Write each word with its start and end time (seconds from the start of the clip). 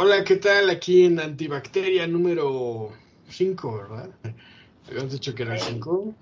Hola, 0.00 0.22
¿qué 0.22 0.36
tal? 0.36 0.70
Aquí 0.70 1.06
en 1.06 1.18
Antibacteria 1.18 2.06
número 2.06 2.92
5, 3.28 3.78
¿verdad? 3.78 4.08
Habíamos 4.86 5.10
dicho 5.10 5.34
que 5.34 5.42
era 5.42 5.58
5. 5.58 6.14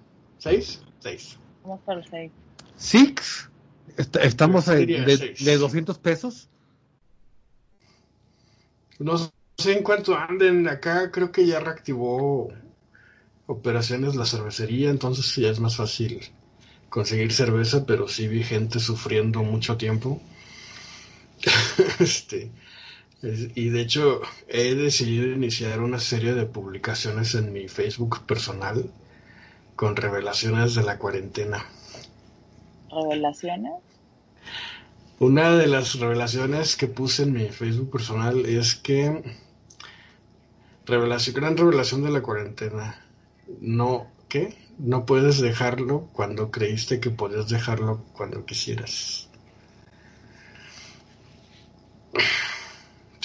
¿6? 0.43 0.81
6. 1.01 1.37
Vamos 1.63 1.81
para 1.85 1.99
el 2.01 2.07
6. 2.09 2.33
¿Six? 2.79 3.51
Est- 3.99 4.17
¿Estamos 4.17 4.65
de, 4.65 5.17
seis. 5.19 5.45
de 5.45 5.59
200 5.59 5.99
pesos? 5.99 6.49
No 8.99 9.19
sé 9.19 9.73
en 9.77 9.83
cuánto 9.83 10.17
anden 10.17 10.67
acá, 10.69 11.11
creo 11.11 11.31
que 11.31 11.47
ya 11.47 11.61
reactivó 11.61 12.49
operaciones 13.47 14.17
la 14.17 14.25
cervecería, 14.25 14.89
entonces 14.89 15.37
ya 15.37 15.51
es 15.51 15.61
más 15.61 15.77
fácil 15.77 16.21
conseguir 16.89 17.31
cerveza, 17.31 17.85
pero 17.85 18.09
sí 18.09 18.27
vi 18.27 18.43
gente 18.43 18.81
sufriendo 18.81 19.43
mucho 19.43 19.77
tiempo. 19.77 20.19
este, 22.01 22.45
es- 22.45 22.66
y 23.23 23.71
de 23.71 23.81
hecho 23.81 24.21
he 24.49 24.75
decidido 24.75 25.27
iniciar 25.27 25.81
una 25.81 25.99
serie 25.99 26.35
de 26.35 26.47
publicaciones 26.47 27.35
en 27.35 27.53
mi 27.53 27.69
Facebook 27.69 28.25
personal 28.27 28.91
con 29.75 29.97
revelaciones 29.97 30.75
de 30.75 30.83
la 30.83 30.99
cuarentena. 30.99 31.65
Revelaciones. 32.91 33.73
Una 35.19 35.57
de 35.57 35.67
las 35.67 35.99
revelaciones 35.99 36.77
que 36.77 36.89
puse 36.89 37.23
en 37.23 37.33
mi 37.33 37.49
Facebook 37.49 37.91
personal 37.91 38.45
es 38.45 38.75
que 38.75 39.23
revelación, 40.85 41.37
gran 41.37 41.57
revelación 41.57 42.03
de 42.05 42.11
la 42.11 42.23
cuarentena. 42.23 43.03
No, 43.61 44.09
¿qué? 44.29 44.57
No 44.79 45.07
puedes 45.07 45.41
dejarlo 45.41 46.11
cuando 46.13 46.51
creíste 46.51 47.01
que 47.01 47.11
podías 47.11 47.49
dejarlo 47.49 48.05
cuando 48.13 48.45
quisieras. 48.45 49.26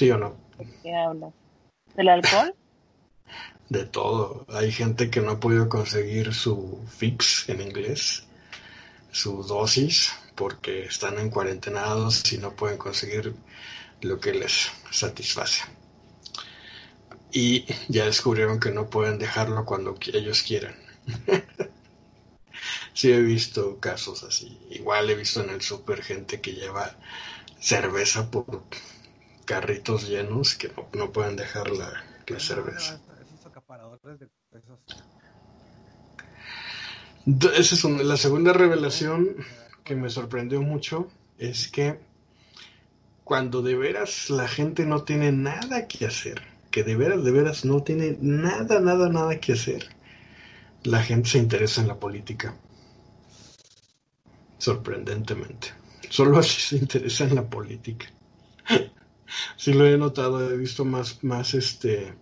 ¿Sí 0.02 0.10
o 0.10 0.18
no? 0.18 0.36
¿De 0.58 0.68
qué 0.82 0.96
hablas? 0.96 1.32
¿Del 1.96 2.10
alcohol? 2.10 2.56
De 3.70 3.86
todo. 3.86 4.48
Hay 4.50 4.72
gente 4.72 5.12
que 5.12 5.22
no 5.22 5.30
ha 5.30 5.40
podido 5.40 5.70
conseguir 5.70 6.34
su 6.34 6.84
fix 6.90 7.48
en 7.50 7.62
inglés, 7.62 8.24
su 9.12 9.44
dosis, 9.44 10.12
porque 10.34 10.86
están 10.86 11.20
en 11.20 11.30
cuarentenados 11.30 12.34
y 12.34 12.40
no 12.40 12.56
pueden 12.56 12.80
conseguir 12.80 13.36
lo 14.02 14.20
que 14.20 14.34
les 14.34 14.72
satisface. 14.90 15.66
Y 17.32 17.68
ya 17.88 18.06
descubrieron 18.06 18.60
que 18.60 18.72
no 18.72 18.90
pueden 18.90 19.20
dejarlo 19.20 19.66
cuando 19.66 19.96
ellos 20.14 20.42
quieran. 20.42 20.74
sí 22.96 23.12
he 23.12 23.22
visto 23.22 23.80
casos 23.80 24.24
así. 24.24 24.58
Igual 24.72 25.12
he 25.12 25.16
visto 25.16 25.44
en 25.44 25.52
el 25.52 25.62
súper 25.62 26.02
gente 26.02 26.42
que 26.42 26.54
lleva 26.54 26.96
cerveza 27.60 28.32
por 28.32 28.64
carritos 29.52 30.08
llenos 30.08 30.56
que 30.56 30.70
no, 30.70 30.88
no 30.94 31.12
pueden 31.12 31.36
dejar 31.36 31.70
la, 31.72 31.92
la 32.28 32.40
cerveza. 32.40 33.00
Esos 33.22 33.46
acaparadores 33.46 34.20
de 34.20 34.28
pesos. 34.50 34.80
D- 37.26 37.50
Esa 37.58 37.76
es 37.76 37.84
una- 37.84 38.04
la 38.04 38.16
segunda 38.16 38.54
revelación 38.54 39.36
que 39.84 39.96
me 39.96 40.10
sorprendió 40.10 40.62
mucho, 40.62 41.10
es 41.38 41.68
que 41.68 42.00
cuando 43.26 43.62
de 43.62 43.76
veras 43.76 44.30
la 44.30 44.48
gente 44.48 44.86
no 44.86 45.04
tiene 45.04 45.32
nada 45.34 45.88
que 45.88 46.06
hacer, 46.06 46.42
que 46.72 46.84
de 46.84 46.96
veras, 46.96 47.24
de 47.24 47.32
veras 47.32 47.66
no 47.66 47.84
tiene 47.84 48.18
nada, 48.22 48.80
nada, 48.80 49.10
nada 49.10 49.38
que 49.40 49.54
hacer, 49.54 49.90
la 50.84 51.04
gente 51.04 51.30
se 51.30 51.38
interesa 51.40 51.82
en 51.82 51.88
la 51.90 51.96
política. 52.00 52.56
Sorprendentemente. 54.60 55.74
Solo 56.10 56.38
así 56.40 56.62
se 56.62 56.78
interesa 56.78 57.26
en 57.26 57.36
la 57.36 57.44
política. 57.44 58.06
Sí 59.58 59.74
lo 59.74 59.86
he 59.86 59.98
notado, 59.98 60.50
he 60.52 60.58
visto 60.58 60.86
más, 60.86 61.24
más 61.24 61.54
este 61.54 62.14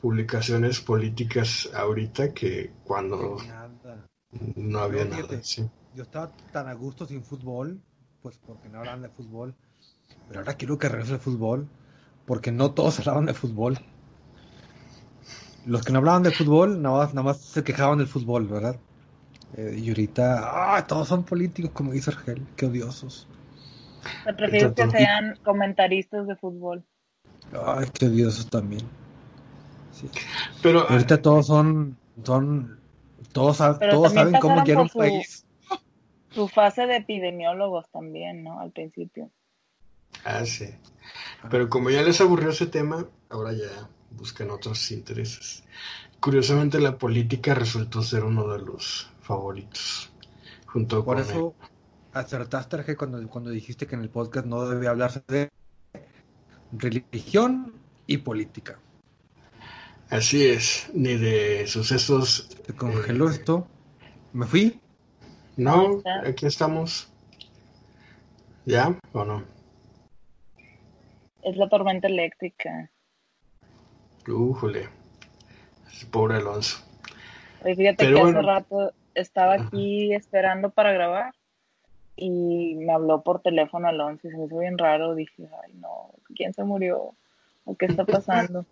publicaciones 0.00 0.80
políticas 0.80 1.68
ahorita 1.74 2.32
que 2.32 2.70
cuando 2.84 3.36
Nada. 3.48 4.06
no 4.56 4.78
había 4.80 5.04
nada, 5.04 5.22
fíjate. 5.22 5.42
sí. 5.42 5.68
Yo 5.94 6.02
estaba 6.02 6.30
tan 6.52 6.68
a 6.68 6.74
gusto 6.74 7.06
sin 7.06 7.24
fútbol, 7.24 7.80
pues 8.22 8.38
porque 8.46 8.68
no 8.68 8.78
hablaban 8.78 9.02
de 9.02 9.08
fútbol. 9.08 9.54
Pero 10.28 10.40
ahora 10.40 10.54
quiero 10.54 10.78
que 10.78 10.88
regrese 10.88 11.14
el 11.14 11.20
fútbol, 11.20 11.66
porque 12.26 12.52
no 12.52 12.72
todos 12.72 12.98
hablaban 13.00 13.26
de 13.26 13.34
fútbol. 13.34 13.78
Los 15.66 15.82
que 15.82 15.92
no 15.92 15.98
hablaban 15.98 16.22
de 16.22 16.30
fútbol, 16.30 16.80
nada 16.80 16.98
más, 16.98 17.14
nada 17.14 17.24
más 17.24 17.38
se 17.38 17.64
quejaban 17.64 17.98
del 17.98 18.06
fútbol, 18.06 18.46
¿verdad? 18.46 18.76
Eh, 19.56 19.76
y 19.78 19.88
ahorita, 19.88 20.76
ah, 20.76 20.86
todos 20.86 21.08
son 21.08 21.24
políticos, 21.24 21.72
como 21.72 21.92
dice 21.92 22.10
Argel, 22.10 22.46
qué 22.56 22.66
odiosos. 22.66 23.26
Me 24.24 24.34
prefiero 24.34 24.74
que 24.74 24.90
sean 24.90 25.38
comentaristas 25.44 26.26
de 26.26 26.36
fútbol. 26.36 26.84
Ay, 27.66 27.86
qué 27.92 28.06
odiosos 28.06 28.48
también. 28.50 28.82
Sí. 29.92 30.08
Pero 30.62 30.80
ah, 30.80 30.86
Ahorita 30.90 31.20
todos 31.22 31.46
son, 31.46 31.96
son, 32.24 32.80
todos, 33.32 33.58
todos 33.78 34.12
saben 34.12 34.38
cómo 34.40 34.62
quiere 34.64 34.82
un 34.82 34.88
su- 34.88 34.98
país. 34.98 35.44
Su 36.34 36.48
fase 36.48 36.86
de 36.86 36.96
epidemiólogos 36.96 37.88
también, 37.90 38.44
¿no? 38.44 38.60
Al 38.60 38.70
principio. 38.70 39.30
ah, 40.24 40.44
sí. 40.44 40.66
Pero 41.50 41.68
como 41.70 41.88
ya 41.90 42.02
les 42.02 42.20
aburrió 42.20 42.50
ese 42.50 42.66
tema, 42.66 43.06
ahora 43.30 43.52
ya 43.52 43.88
buscan 44.10 44.50
otros 44.50 44.90
intereses. 44.90 45.64
Curiosamente 46.20 46.80
la 46.80 46.98
política 46.98 47.54
resultó 47.54 48.02
ser 48.02 48.24
uno 48.24 48.48
de 48.48 48.58
los 48.58 49.10
favoritos. 49.20 50.10
Junto 50.66 51.04
Por 51.04 51.16
con 51.16 51.22
eso 51.24 51.54
acertaste, 52.18 52.96
cuando, 52.96 53.26
cuando 53.28 53.50
dijiste 53.50 53.86
que 53.86 53.94
en 53.94 54.02
el 54.02 54.10
podcast 54.10 54.46
no 54.46 54.66
debe 54.66 54.88
hablarse 54.88 55.22
de 55.28 55.50
religión 56.72 57.74
y 58.06 58.18
política. 58.18 58.78
Así 60.10 60.46
es, 60.46 60.90
ni 60.94 61.16
de 61.16 61.66
sucesos. 61.66 62.48
Se 62.64 62.74
congeló 62.74 63.28
esto. 63.28 63.66
Me 64.32 64.46
fui. 64.46 64.80
No, 65.56 66.02
aquí 66.24 66.46
estamos. 66.46 67.12
¿Ya 68.64 68.98
o 69.12 69.24
no? 69.24 69.44
Es 71.42 71.56
la 71.56 71.68
tormenta 71.68 72.08
eléctrica. 72.08 72.90
Újole. 74.28 74.88
Pobre 76.10 76.36
Alonso. 76.36 76.78
Oye, 77.64 77.74
fíjate 77.74 78.04
Pero 78.04 78.16
que 78.16 78.22
bueno. 78.22 78.38
hace 78.38 78.46
rato 78.46 78.92
estaba 79.14 79.54
aquí 79.54 80.12
esperando 80.12 80.70
para 80.70 80.92
grabar 80.92 81.34
y 82.16 82.74
me 82.76 82.92
habló 82.92 83.22
por 83.22 83.42
teléfono 83.42 83.88
Alonso 83.88 84.26
y 84.26 84.30
se 84.30 84.38
me 84.38 84.46
hizo 84.46 84.58
bien 84.58 84.78
raro. 84.78 85.14
Dije, 85.14 85.48
ay, 85.64 85.74
no, 85.74 86.10
¿quién 86.34 86.52
se 86.54 86.64
murió? 86.64 87.14
¿O 87.64 87.76
qué 87.76 87.86
está 87.86 88.04
pasando? 88.04 88.64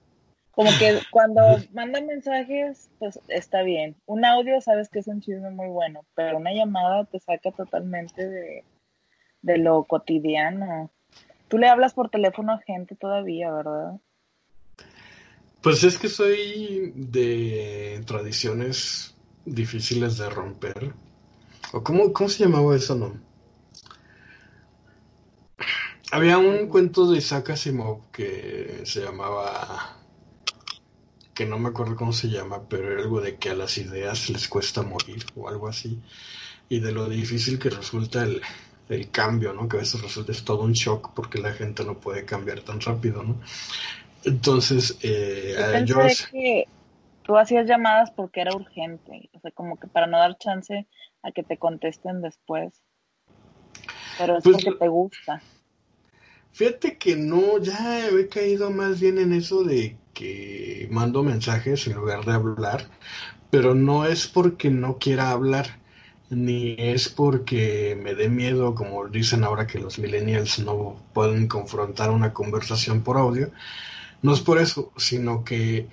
Como 0.52 0.70
que 0.78 1.00
cuando 1.10 1.42
manda 1.72 2.00
mensajes, 2.00 2.88
pues 2.98 3.20
está 3.28 3.62
bien. 3.62 3.96
Un 4.06 4.24
audio, 4.24 4.60
sabes 4.60 4.88
que 4.88 5.00
es 5.00 5.08
un 5.08 5.20
chisme 5.20 5.50
muy 5.50 5.68
bueno, 5.68 6.04
pero 6.14 6.38
una 6.38 6.52
llamada 6.52 7.04
te 7.04 7.18
saca 7.18 7.50
totalmente 7.50 8.28
de, 8.28 8.64
de 9.42 9.58
lo 9.58 9.84
cotidiano. 9.84 10.90
Tú 11.48 11.58
le 11.58 11.68
hablas 11.68 11.92
por 11.92 12.08
teléfono 12.08 12.52
a 12.52 12.58
gente 12.58 12.94
todavía, 12.94 13.52
¿verdad? 13.52 14.00
Pues 15.60 15.82
es 15.82 15.98
que 15.98 16.08
soy 16.08 16.92
de 16.94 18.02
tradiciones 18.06 19.16
difíciles 19.44 20.18
de 20.18 20.30
romper. 20.30 20.92
¿O 21.72 21.82
cómo, 21.82 22.12
cómo 22.12 22.28
se 22.28 22.44
llamaba 22.44 22.76
eso, 22.76 22.94
no? 22.94 23.23
Había 26.14 26.38
un 26.38 26.68
cuento 26.68 27.10
de 27.10 27.18
Isaac 27.18 27.50
Asimov 27.50 28.12
que 28.12 28.82
se 28.84 29.00
llamaba... 29.00 29.96
que 31.34 31.44
no 31.44 31.58
me 31.58 31.70
acuerdo 31.70 31.96
cómo 31.96 32.12
se 32.12 32.28
llama, 32.28 32.62
pero 32.68 32.92
era 32.92 33.02
algo 33.02 33.20
de 33.20 33.34
que 33.34 33.50
a 33.50 33.54
las 33.56 33.76
ideas 33.78 34.30
les 34.30 34.46
cuesta 34.48 34.82
morir 34.82 35.26
o 35.34 35.48
algo 35.48 35.66
así. 35.66 35.98
Y 36.68 36.78
de 36.78 36.92
lo 36.92 37.08
difícil 37.08 37.58
que 37.58 37.68
resulta 37.68 38.22
el, 38.22 38.40
el 38.90 39.10
cambio, 39.10 39.52
¿no? 39.54 39.68
Que 39.68 39.78
a 39.78 39.80
veces 39.80 40.00
resulta 40.02 40.30
es 40.30 40.44
todo 40.44 40.62
un 40.62 40.74
shock 40.74 41.10
porque 41.16 41.40
la 41.40 41.52
gente 41.52 41.84
no 41.84 41.98
puede 41.98 42.24
cambiar 42.24 42.60
tan 42.60 42.80
rápido, 42.80 43.24
¿no? 43.24 43.40
Entonces, 44.24 44.96
eh, 45.02 45.82
Yo 45.84 45.98
pensé 45.98 46.26
que 46.30 46.68
tú 47.24 47.36
hacías 47.36 47.66
llamadas 47.66 48.12
porque 48.12 48.40
era 48.40 48.54
urgente, 48.54 49.30
o 49.32 49.40
sea, 49.40 49.50
como 49.50 49.80
que 49.80 49.88
para 49.88 50.06
no 50.06 50.18
dar 50.18 50.38
chance 50.38 50.86
a 51.24 51.32
que 51.32 51.42
te 51.42 51.58
contesten 51.58 52.22
después. 52.22 52.72
Pero 54.16 54.38
es 54.38 54.44
Pues, 54.44 54.62
porque 54.64 54.78
te 54.78 54.86
gusta. 54.86 55.42
Fíjate 56.54 56.98
que 56.98 57.16
no, 57.16 57.58
ya 57.58 58.08
he 58.08 58.28
caído 58.28 58.70
más 58.70 59.00
bien 59.00 59.18
en 59.18 59.32
eso 59.32 59.64
de 59.64 59.96
que 60.12 60.86
mando 60.88 61.24
mensajes 61.24 61.88
en 61.88 61.94
lugar 61.94 62.24
de 62.24 62.32
hablar, 62.32 62.88
pero 63.50 63.74
no 63.74 64.06
es 64.06 64.28
porque 64.28 64.70
no 64.70 64.98
quiera 64.98 65.32
hablar, 65.32 65.80
ni 66.30 66.76
es 66.78 67.08
porque 67.08 67.98
me 68.00 68.14
dé 68.14 68.28
miedo, 68.28 68.76
como 68.76 69.08
dicen 69.08 69.42
ahora 69.42 69.66
que 69.66 69.80
los 69.80 69.98
millennials 69.98 70.60
no 70.60 71.02
pueden 71.12 71.48
confrontar 71.48 72.10
una 72.10 72.32
conversación 72.32 73.02
por 73.02 73.16
audio. 73.16 73.50
No 74.22 74.32
es 74.32 74.40
por 74.40 74.58
eso, 74.58 74.92
sino 74.96 75.42
que 75.44 75.88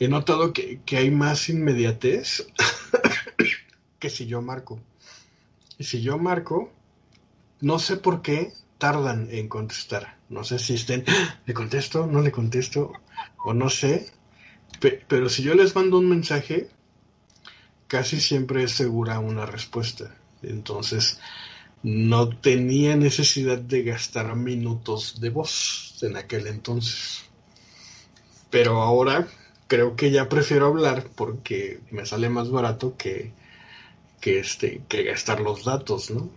he 0.00 0.08
notado 0.08 0.54
que, 0.54 0.80
que 0.86 0.96
hay 0.96 1.10
más 1.10 1.50
inmediatez 1.50 2.46
que 3.98 4.08
si 4.08 4.26
yo 4.26 4.40
marco. 4.40 4.80
Y 5.78 5.84
si 5.84 6.00
yo 6.00 6.16
marco, 6.16 6.70
no 7.60 7.78
sé 7.78 7.96
por 7.98 8.22
qué, 8.22 8.54
tardan 8.78 9.28
en 9.30 9.48
contestar. 9.48 10.18
No 10.28 10.44
sé 10.44 10.58
si 10.58 10.74
estén, 10.74 11.04
le 11.46 11.54
contesto, 11.54 12.06
no 12.06 12.20
le 12.20 12.32
contesto, 12.32 12.92
o 13.44 13.54
no 13.54 13.70
sé. 13.70 14.10
pero 15.08 15.28
si 15.28 15.42
yo 15.42 15.54
les 15.54 15.74
mando 15.74 15.98
un 15.98 16.08
mensaje, 16.08 16.68
casi 17.88 18.20
siempre 18.20 18.62
es 18.64 18.72
segura 18.72 19.18
una 19.20 19.46
respuesta. 19.46 20.14
Entonces, 20.42 21.18
no 21.82 22.28
tenía 22.28 22.96
necesidad 22.96 23.58
de 23.58 23.82
gastar 23.82 24.34
minutos 24.36 25.20
de 25.20 25.30
voz 25.30 25.98
en 26.02 26.16
aquel 26.16 26.46
entonces. 26.46 27.24
Pero 28.50 28.82
ahora 28.82 29.28
creo 29.68 29.96
que 29.96 30.10
ya 30.10 30.28
prefiero 30.28 30.66
hablar 30.66 31.08
porque 31.14 31.80
me 31.90 32.06
sale 32.06 32.28
más 32.28 32.50
barato 32.50 32.96
que, 32.96 33.32
que, 34.20 34.40
este, 34.40 34.82
que 34.88 35.04
gastar 35.04 35.40
los 35.40 35.64
datos, 35.64 36.10
¿no? 36.10 36.30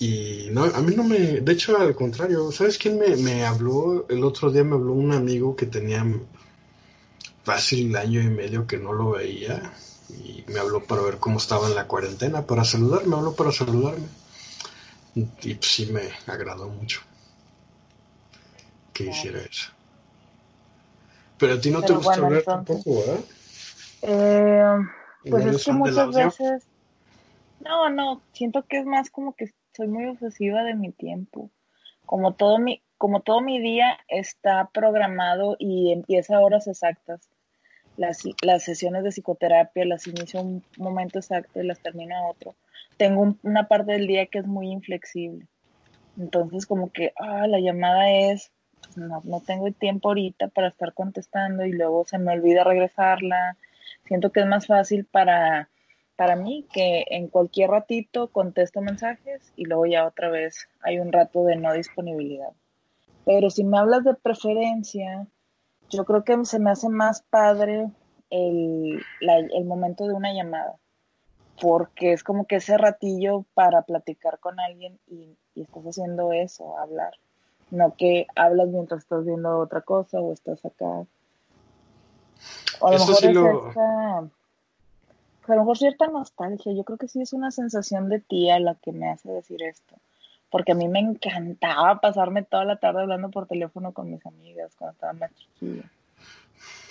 Y 0.00 0.48
no, 0.50 0.64
a 0.64 0.80
mí 0.80 0.96
no 0.96 1.04
me, 1.04 1.18
de 1.18 1.52
hecho 1.52 1.76
al 1.76 1.94
contrario, 1.94 2.50
¿sabes 2.50 2.78
quién 2.78 2.98
me, 2.98 3.16
me 3.16 3.44
habló? 3.44 4.06
El 4.08 4.24
otro 4.24 4.50
día 4.50 4.64
me 4.64 4.74
habló 4.74 4.94
un 4.94 5.12
amigo 5.12 5.54
que 5.54 5.66
tenía 5.66 6.02
fácil 7.44 7.94
año 7.94 8.22
y 8.22 8.30
medio 8.30 8.66
que 8.66 8.78
no 8.78 8.94
lo 8.94 9.10
veía 9.10 9.74
y 10.08 10.42
me 10.48 10.58
habló 10.58 10.82
para 10.84 11.02
ver 11.02 11.18
cómo 11.18 11.38
estaba 11.38 11.68
en 11.68 11.74
la 11.74 11.86
cuarentena, 11.86 12.46
para 12.46 12.64
saludarme, 12.64 13.14
habló 13.14 13.34
para 13.34 13.52
saludarme. 13.52 14.06
Y 15.14 15.54
pues, 15.54 15.70
sí 15.70 15.86
me 15.92 16.08
agradó 16.26 16.68
mucho 16.70 17.02
que 18.94 19.04
hiciera 19.04 19.40
eso. 19.40 19.70
Pero 21.38 21.54
a 21.54 21.60
ti 21.60 21.70
no 21.70 21.82
te 21.82 21.92
gusta 21.92 22.14
hablar 22.14 22.42
tampoco, 22.42 23.00
¿verdad? 23.00 23.20
Eh, 24.02 24.64
pues 25.28 25.44
es 25.44 25.64
que 25.64 25.72
muchas 25.72 26.14
veces... 26.14 26.66
No, 27.60 27.90
no, 27.90 28.22
siento 28.32 28.64
que 28.66 28.78
es 28.78 28.86
más 28.86 29.10
como 29.10 29.34
que 29.34 29.52
soy 29.76 29.88
muy 29.88 30.06
obsesiva 30.06 30.62
de 30.64 30.74
mi 30.74 30.92
tiempo. 30.92 31.50
Como 32.06 32.34
todo 32.34 32.58
mi, 32.58 32.82
como 32.98 33.20
todo 33.20 33.40
mi 33.40 33.60
día 33.60 33.98
está 34.08 34.68
programado 34.72 35.56
y 35.58 35.92
empieza 35.92 36.36
a 36.36 36.40
horas 36.40 36.66
exactas. 36.66 37.30
Las, 37.96 38.22
las 38.42 38.64
sesiones 38.64 39.04
de 39.04 39.10
psicoterapia 39.10 39.84
las 39.84 40.06
inicio 40.06 40.40
un 40.40 40.64
momento 40.78 41.18
exacto 41.18 41.60
y 41.60 41.66
las 41.66 41.80
termino 41.80 42.16
a 42.16 42.30
otro. 42.30 42.54
Tengo 42.96 43.36
una 43.42 43.68
parte 43.68 43.92
del 43.92 44.06
día 44.06 44.26
que 44.26 44.38
es 44.38 44.46
muy 44.46 44.70
inflexible. 44.70 45.46
Entonces 46.18 46.66
como 46.66 46.90
que, 46.90 47.12
ah, 47.16 47.46
la 47.46 47.60
llamada 47.60 48.10
es, 48.10 48.52
no, 48.96 49.22
no 49.24 49.40
tengo 49.40 49.70
tiempo 49.72 50.08
ahorita 50.08 50.48
para 50.48 50.68
estar 50.68 50.92
contestando 50.94 51.64
y 51.64 51.72
luego 51.72 52.04
se 52.06 52.18
me 52.18 52.32
olvida 52.32 52.64
regresarla. 52.64 53.56
Siento 54.06 54.30
que 54.30 54.40
es 54.40 54.46
más 54.46 54.66
fácil 54.66 55.04
para 55.04 55.68
para 56.20 56.36
mí 56.36 56.66
que 56.70 57.06
en 57.08 57.28
cualquier 57.28 57.70
ratito 57.70 58.28
contesto 58.28 58.82
mensajes 58.82 59.54
y 59.56 59.64
luego 59.64 59.86
ya 59.86 60.06
otra 60.06 60.28
vez 60.28 60.68
hay 60.82 60.98
un 60.98 61.12
rato 61.12 61.44
de 61.44 61.56
no 61.56 61.72
disponibilidad. 61.72 62.50
Pero 63.24 63.48
si 63.48 63.64
me 63.64 63.78
hablas 63.78 64.04
de 64.04 64.12
preferencia, 64.12 65.26
yo 65.88 66.04
creo 66.04 66.22
que 66.22 66.44
se 66.44 66.58
me 66.58 66.72
hace 66.72 66.90
más 66.90 67.22
padre 67.22 67.88
el, 68.28 69.02
el 69.22 69.64
momento 69.64 70.06
de 70.06 70.12
una 70.12 70.34
llamada, 70.34 70.74
porque 71.58 72.12
es 72.12 72.22
como 72.22 72.44
que 72.44 72.56
ese 72.56 72.76
ratillo 72.76 73.46
para 73.54 73.80
platicar 73.80 74.40
con 74.40 74.60
alguien 74.60 74.98
y, 75.06 75.38
estás 75.54 75.84
haciendo 75.86 76.34
eso, 76.34 76.76
hablar, 76.76 77.14
no 77.70 77.94
que 77.96 78.26
hablas 78.36 78.68
mientras 78.68 79.04
estás 79.04 79.24
viendo 79.24 79.58
otra 79.58 79.80
cosa 79.80 80.20
o 80.20 80.34
estás 80.34 80.62
acá. 80.66 81.06
O 82.80 82.88
a 82.88 82.92
lo 82.92 82.98
mejor 82.98 83.24
es 83.24 84.30
a 85.52 85.56
lo 85.56 85.62
mejor 85.62 85.78
cierta 85.78 86.06
nostalgia, 86.06 86.72
yo 86.72 86.84
creo 86.84 86.98
que 86.98 87.08
sí 87.08 87.20
es 87.20 87.32
una 87.32 87.50
sensación 87.50 88.08
de 88.08 88.20
tía 88.20 88.58
la 88.58 88.74
que 88.74 88.92
me 88.92 89.08
hace 89.10 89.30
decir 89.30 89.62
esto, 89.62 89.96
porque 90.50 90.72
a 90.72 90.74
mí 90.74 90.88
me 90.88 91.00
encantaba 91.00 92.00
pasarme 92.00 92.42
toda 92.42 92.64
la 92.64 92.76
tarde 92.76 93.02
hablando 93.02 93.30
por 93.30 93.46
teléfono 93.46 93.92
con 93.92 94.10
mis 94.10 94.24
amigas 94.26 94.72
cuando 94.76 94.92
estaba 94.92 95.12
más 95.14 95.30
chiquilla. 95.34 95.90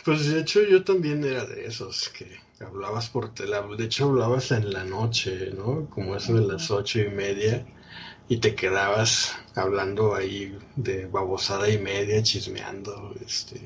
Pues 0.06 0.32
de 0.32 0.40
hecho 0.40 0.62
yo 0.64 0.84
también 0.84 1.24
era 1.24 1.46
de 1.46 1.66
esos 1.66 2.10
que 2.10 2.26
hablabas 2.64 3.10
por 3.10 3.34
teléfono, 3.34 3.76
de 3.76 3.86
hecho 3.86 4.06
hablabas 4.06 4.52
en 4.52 4.72
la 4.72 4.84
noche, 4.84 5.52
¿no? 5.56 5.90
Como 5.90 6.16
eso 6.16 6.34
de 6.34 6.48
las 6.48 6.72
ocho 6.72 7.00
y 7.00 7.10
media 7.10 7.66
y 8.30 8.38
te 8.38 8.56
quedabas 8.56 9.36
hablando 9.56 10.16
ahí 10.16 10.58
de 10.76 11.08
babosada 11.08 11.70
y 11.70 11.80
media, 11.80 12.22
chismeando, 12.22 13.14
este, 13.26 13.60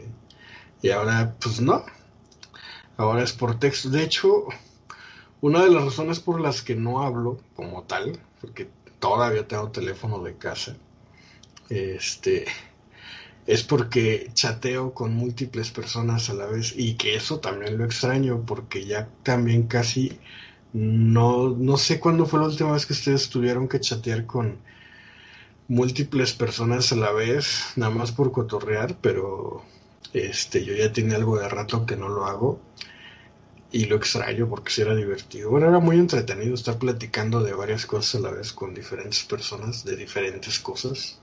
y 0.82 0.90
ahora 0.90 1.36
pues 1.42 1.60
no, 1.60 1.84
ahora 2.98 3.24
es 3.24 3.34
por 3.34 3.60
texto, 3.60 3.90
de 3.90 4.04
hecho 4.04 4.46
una 5.44 5.66
de 5.66 5.72
las 5.72 5.84
razones 5.84 6.22
por 6.22 6.40
las 6.40 6.62
que 6.62 6.74
no 6.74 7.04
hablo 7.04 7.38
como 7.54 7.84
tal, 7.84 8.18
porque 8.40 8.70
todavía 9.00 9.46
tengo 9.46 9.72
teléfono 9.72 10.24
de 10.24 10.38
casa, 10.38 10.78
este, 11.68 12.46
es 13.46 13.62
porque 13.64 14.30
chateo 14.34 14.94
con 14.94 15.14
múltiples 15.14 15.70
personas 15.70 16.30
a 16.30 16.34
la 16.34 16.46
vez 16.46 16.74
y 16.78 16.94
que 16.94 17.16
eso 17.16 17.42
también 17.42 17.78
lo 17.78 17.84
extraño 17.84 18.46
porque 18.46 18.86
ya 18.86 19.10
también 19.24 19.64
casi 19.64 20.18
no, 20.72 21.50
no 21.50 21.76
sé 21.76 22.00
cuándo 22.00 22.26
fue 22.26 22.40
la 22.40 22.46
última 22.48 22.72
vez 22.72 22.86
que 22.86 22.94
ustedes 22.94 23.30
tuvieron 23.30 23.68
que 23.68 23.82
chatear 23.82 24.26
con 24.26 24.60
múltiples 25.68 26.32
personas 26.32 26.94
a 26.94 26.96
la 26.96 27.12
vez, 27.12 27.74
nada 27.76 27.94
más 27.94 28.14
por 28.14 28.32
cotorrear, 28.32 28.96
pero 29.02 29.62
este, 30.14 30.64
yo 30.64 30.74
ya 30.74 30.94
tiene 30.94 31.16
algo 31.16 31.38
de 31.38 31.50
rato 31.50 31.86
que 31.86 31.98
no 31.98 32.08
lo 32.08 32.28
hago 32.28 32.62
y 33.74 33.86
lo 33.86 33.96
extraño 33.96 34.48
porque 34.48 34.72
sí 34.72 34.84
era 34.84 34.96
divertido. 34.96 35.50
Bueno, 35.50 35.68
era 35.68 35.80
muy 35.80 35.98
entretenido 35.98 36.54
estar 36.54 36.78
platicando 36.78 37.42
de 37.42 37.54
varias 37.54 37.88
cosas 37.88 38.22
a 38.22 38.24
la 38.24 38.32
vez 38.32 38.54
con 38.54 38.76
diferentes 38.76 39.24
personas 39.24 39.84
de 39.84 39.96
diferentes 39.96 40.60
cosas. 40.60 41.20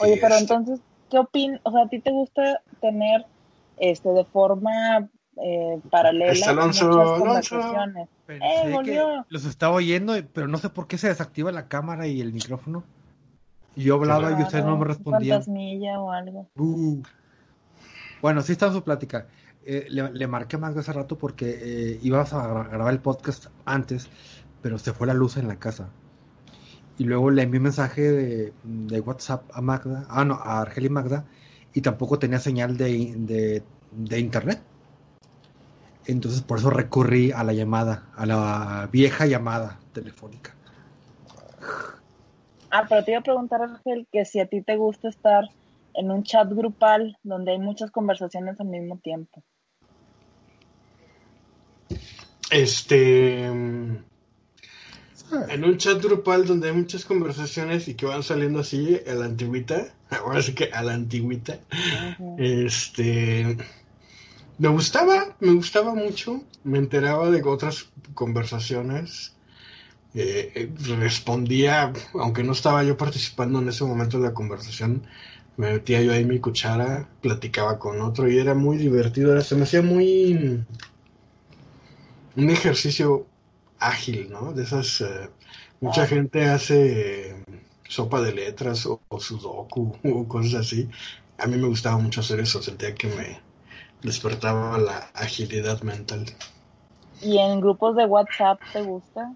Oye, 0.00 0.18
pero 0.20 0.34
este 0.34 0.42
entonces, 0.42 0.80
¿qué 1.10 1.18
opinas? 1.18 1.60
O 1.62 1.72
sea, 1.72 1.84
¿a 1.84 1.88
ti 1.88 1.98
te 1.98 2.10
gusta 2.10 2.60
tener 2.82 3.24
este 3.78 4.10
de 4.10 4.24
forma 4.26 5.08
eh, 5.42 5.80
paralela 5.90 6.66
muchas 6.66 6.84
conversaciones? 6.84 8.08
Eh, 8.28 8.70
volvió. 8.70 9.24
los 9.30 9.46
estaba 9.46 9.74
oyendo, 9.76 10.14
pero 10.34 10.46
no 10.46 10.58
sé 10.58 10.68
por 10.68 10.88
qué 10.88 10.98
se 10.98 11.08
desactiva 11.08 11.50
la 11.52 11.68
cámara 11.68 12.06
y 12.06 12.20
el 12.20 12.34
micrófono. 12.34 12.84
Yo 13.76 13.94
hablaba 13.94 14.38
y 14.38 14.42
usted 14.42 14.62
no 14.62 14.76
me 14.76 14.84
respondía. 14.84 15.40
o 15.98 16.12
algo. 16.12 16.50
Uh. 16.56 17.02
Bueno, 18.20 18.42
sí 18.42 18.52
está 18.52 18.66
en 18.66 18.74
su 18.74 18.84
plática. 18.84 19.26
Eh, 19.64 19.86
le, 19.90 20.26
marqué 20.26 20.58
más 20.58 20.74
de 20.74 20.80
hace 20.80 20.92
rato 20.92 21.16
porque 21.16 21.50
eh, 21.50 21.98
ibas 22.02 22.32
a 22.32 22.64
grabar 22.64 22.92
el 22.92 22.98
podcast 22.98 23.46
antes, 23.64 24.08
pero 24.60 24.76
se 24.78 24.92
fue 24.92 25.06
la 25.06 25.14
luz 25.14 25.36
en 25.36 25.46
la 25.46 25.56
casa. 25.56 25.90
Y 26.98 27.04
luego 27.04 27.30
le 27.30 27.42
envié 27.42 27.58
un 27.58 27.64
mensaje 27.64 28.02
de, 28.64 29.00
WhatsApp 29.00 29.44
a 29.52 29.60
Magda, 29.60 30.06
ah, 30.08 30.24
no, 30.24 30.34
a 30.34 30.60
Argel 30.60 30.86
y 30.86 30.88
Magda, 30.88 31.26
y 31.72 31.80
tampoco 31.80 32.18
tenía 32.18 32.38
señal 32.38 32.76
de, 32.76 33.62
de, 33.92 34.18
internet. 34.18 34.60
Entonces 36.06 36.42
por 36.42 36.58
eso 36.58 36.70
recurrí 36.70 37.30
a 37.30 37.44
la 37.44 37.52
llamada, 37.52 38.06
a 38.16 38.26
la 38.26 38.88
vieja 38.90 39.26
llamada 39.26 39.78
telefónica. 39.92 40.54
Ah, 42.70 42.86
pero 42.88 43.04
te 43.04 43.12
iba 43.12 43.20
a 43.20 43.22
preguntar, 43.22 43.62
Argel, 43.62 44.08
que 44.10 44.24
si 44.24 44.40
a 44.40 44.46
ti 44.46 44.62
te 44.62 44.76
gusta 44.76 45.08
estar 45.08 45.44
en 45.94 46.10
un 46.10 46.22
chat 46.22 46.48
grupal 46.50 47.16
donde 47.22 47.52
hay 47.52 47.58
muchas 47.58 47.90
conversaciones 47.90 48.58
al 48.60 48.66
mismo 48.66 48.98
tiempo. 48.98 49.42
Este. 52.50 53.44
En 55.48 55.64
un 55.64 55.78
chat 55.78 56.02
grupal 56.02 56.44
donde 56.44 56.68
hay 56.68 56.76
muchas 56.76 57.06
conversaciones 57.06 57.88
y 57.88 57.94
que 57.94 58.04
van 58.04 58.22
saliendo 58.22 58.60
así 58.60 59.00
a 59.08 59.14
la 59.14 59.24
antigüita, 59.24 59.94
ahora 60.10 60.42
sí 60.42 60.54
que 60.54 60.70
a 60.72 60.82
la 60.82 60.92
antigüita, 60.92 61.58
este. 62.36 63.56
Me 64.58 64.68
gustaba, 64.68 65.34
me 65.40 65.52
gustaba 65.54 65.94
mucho, 65.94 66.42
me 66.62 66.78
enteraba 66.78 67.30
de 67.30 67.42
otras 67.42 67.88
conversaciones, 68.14 69.34
eh, 70.14 70.70
respondía, 70.98 71.92
aunque 72.12 72.44
no 72.44 72.52
estaba 72.52 72.84
yo 72.84 72.98
participando 72.98 73.60
en 73.60 73.70
ese 73.70 73.84
momento 73.84 74.18
de 74.18 74.28
la 74.28 74.34
conversación, 74.34 75.06
me 75.56 75.72
metía 75.72 76.00
yo 76.02 76.12
ahí 76.12 76.24
mi 76.24 76.40
cuchara, 76.40 77.08
platicaba 77.20 77.78
con 77.78 78.00
otro 78.00 78.30
y 78.30 78.38
era 78.38 78.54
muy 78.54 78.78
divertido, 78.78 79.40
se 79.40 79.54
me 79.54 79.64
hacía 79.64 79.82
muy 79.82 80.64
un 82.36 82.50
ejercicio 82.50 83.26
ágil, 83.78 84.30
¿no? 84.30 84.52
De 84.52 84.62
esas, 84.62 85.00
eh, 85.00 85.28
mucha 85.80 86.06
gente 86.06 86.44
hace 86.44 87.30
eh, 87.30 87.44
sopa 87.88 88.20
de 88.20 88.32
letras 88.32 88.86
o, 88.86 89.00
sudoku 89.18 89.96
o 90.04 90.26
cosas 90.26 90.54
así. 90.54 90.88
A 91.38 91.46
mí 91.46 91.56
me 91.56 91.68
gustaba 91.68 91.98
mucho 91.98 92.20
hacer 92.20 92.40
eso, 92.40 92.62
sentía 92.62 92.94
que 92.94 93.08
me 93.08 93.40
despertaba 94.02 94.78
la 94.78 95.10
agilidad 95.14 95.82
mental. 95.82 96.24
¿Y 97.20 97.38
en 97.38 97.60
grupos 97.60 97.96
de 97.96 98.04
WhatsApp 98.04 98.60
te 98.72 98.82
gusta? 98.82 99.32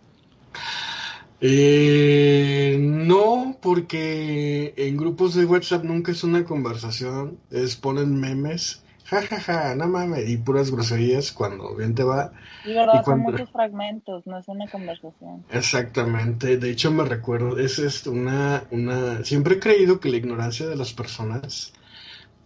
Eh, 1.40 2.76
no, 2.80 3.56
porque 3.60 4.72
en 4.76 4.96
grupos 4.96 5.34
de 5.34 5.44
WhatsApp 5.44 5.84
nunca 5.84 6.12
es 6.12 6.24
una 6.24 6.44
conversación, 6.44 7.38
es 7.50 7.76
ponen 7.76 8.18
memes 8.20 8.82
jajaja, 9.04 9.40
ja, 9.40 9.62
ja, 9.68 9.74
no 9.76 9.86
mames, 9.86 10.28
y 10.28 10.36
puras 10.36 10.70
groserías 10.72 11.30
cuando 11.32 11.74
bien 11.76 11.94
te 11.94 12.02
va. 12.02 12.32
Y 12.64 12.74
verdad, 12.74 12.94
Y 12.94 12.96
son 12.96 13.04
cuando- 13.04 13.30
muchos 13.32 13.50
fragmentos, 13.52 14.26
no 14.26 14.38
es 14.38 14.48
una 14.48 14.66
conversación. 14.68 15.44
Exactamente, 15.52 16.56
de 16.56 16.70
hecho 16.70 16.90
me 16.90 17.04
recuerdo, 17.04 17.58
es, 17.58 17.78
es 17.78 18.06
una, 18.08 18.64
una, 18.72 19.22
siempre 19.24 19.54
he 19.56 19.60
creído 19.60 20.00
que 20.00 20.08
la 20.08 20.16
ignorancia 20.16 20.66
de 20.66 20.74
las 20.74 20.92
personas 20.92 21.72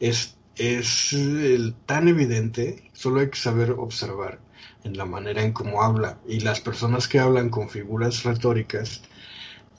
es, 0.00 0.36
es 0.56 1.12
el- 1.14 1.74
tan 1.86 2.08
evidente, 2.08 2.90
solo 2.92 3.20
hay 3.20 3.30
que 3.30 3.38
saber 3.38 3.70
observar 3.70 4.38
en 4.84 4.96
la 4.96 5.04
manera 5.04 5.42
en 5.42 5.52
cómo 5.52 5.82
habla, 5.82 6.18
y 6.26 6.40
las 6.40 6.60
personas 6.60 7.06
que 7.08 7.18
hablan 7.18 7.50
con 7.50 7.68
figuras 7.68 8.22
retóricas, 8.24 9.02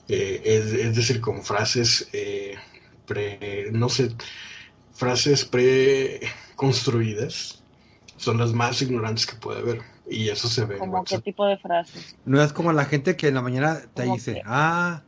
eh, 0.08 0.40
es, 0.44 0.66
es 0.72 0.96
decir, 0.96 1.20
con 1.20 1.42
frases, 1.42 2.08
eh, 2.12 2.54
pre, 3.06 3.70
no 3.72 3.88
sé, 3.88 4.14
frases 4.92 5.44
preconstruidas, 5.44 7.62
son 8.16 8.38
las 8.38 8.52
más 8.52 8.80
ignorantes 8.82 9.26
que 9.26 9.36
puede 9.36 9.60
haber, 9.60 9.82
y 10.08 10.28
eso 10.28 10.48
se 10.48 10.64
ve 10.64 10.78
en 10.78 10.78
¿Como 10.78 11.04
qué 11.04 11.18
tipo 11.18 11.46
de 11.46 11.58
frases? 11.58 12.16
No 12.24 12.42
es 12.42 12.52
como 12.52 12.72
la 12.72 12.84
gente 12.84 13.16
que 13.16 13.28
en 13.28 13.34
la 13.34 13.42
mañana 13.42 13.80
te 13.94 14.04
¿Cómo 14.04 14.06
dice, 14.06 14.34
qué? 14.34 14.42
ah, 14.44 15.02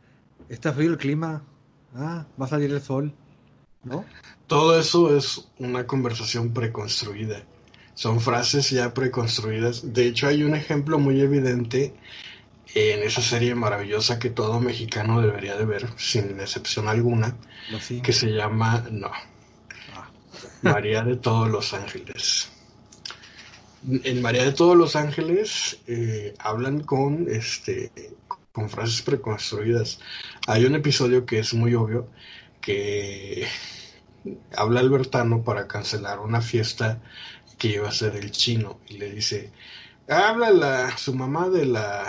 está 0.49 0.73
frío 0.73 0.91
el 0.91 0.97
clima, 0.97 1.43
ah, 1.95 2.25
va 2.39 2.45
a 2.45 2.49
salir 2.49 2.71
el 2.71 2.81
sol, 2.81 3.13
¿no? 3.83 4.05
Todo 4.47 4.79
eso 4.79 5.15
es 5.15 5.47
una 5.57 5.87
conversación 5.87 6.53
preconstruida. 6.53 7.43
Son 7.95 8.21
frases 8.21 8.69
ya 8.69 8.93
preconstruidas. 8.93 9.93
De 9.93 10.07
hecho, 10.07 10.27
hay 10.27 10.43
un 10.43 10.53
ejemplo 10.55 10.99
muy 10.99 11.21
evidente 11.21 11.93
en 12.73 13.03
esa 13.03 13.21
serie 13.21 13.55
maravillosa 13.55 14.19
que 14.19 14.29
todo 14.29 14.59
mexicano 14.59 15.21
debería 15.21 15.55
de 15.55 15.65
ver, 15.65 15.87
sin 15.97 16.39
excepción 16.39 16.87
alguna, 16.87 17.37
sí. 17.79 18.01
que 18.01 18.11
se 18.11 18.27
llama, 18.27 18.85
no, 18.91 19.11
Ah, 19.95 20.09
María 20.61 21.03
de 21.03 21.15
todos 21.15 21.49
los 21.49 21.73
ángeles. 21.73 22.49
En 23.87 24.21
María 24.21 24.43
de 24.43 24.51
todos 24.51 24.75
los 24.75 24.95
ángeles 24.95 25.77
eh, 25.87 26.33
hablan 26.39 26.81
con, 26.81 27.27
este, 27.29 27.91
con 28.51 28.69
frases 28.69 29.01
preconstruidas. 29.03 29.99
Hay 30.47 30.65
un 30.65 30.75
episodio 30.75 31.25
que 31.25 31.39
es 31.39 31.53
muy 31.53 31.75
obvio 31.75 32.09
que 32.61 33.47
habla 34.57 34.79
Albertano 34.79 35.43
para 35.43 35.67
cancelar 35.67 36.19
una 36.19 36.41
fiesta 36.41 36.99
que 37.57 37.69
iba 37.69 37.87
a 37.87 37.91
ser 37.91 38.15
el 38.15 38.31
chino 38.31 38.79
y 38.87 38.97
le 38.97 39.11
dice, 39.11 39.51
habla 40.07 40.51
la, 40.51 40.97
su 40.97 41.13
mamá 41.13 41.49
de 41.49 41.65
la, 41.65 42.05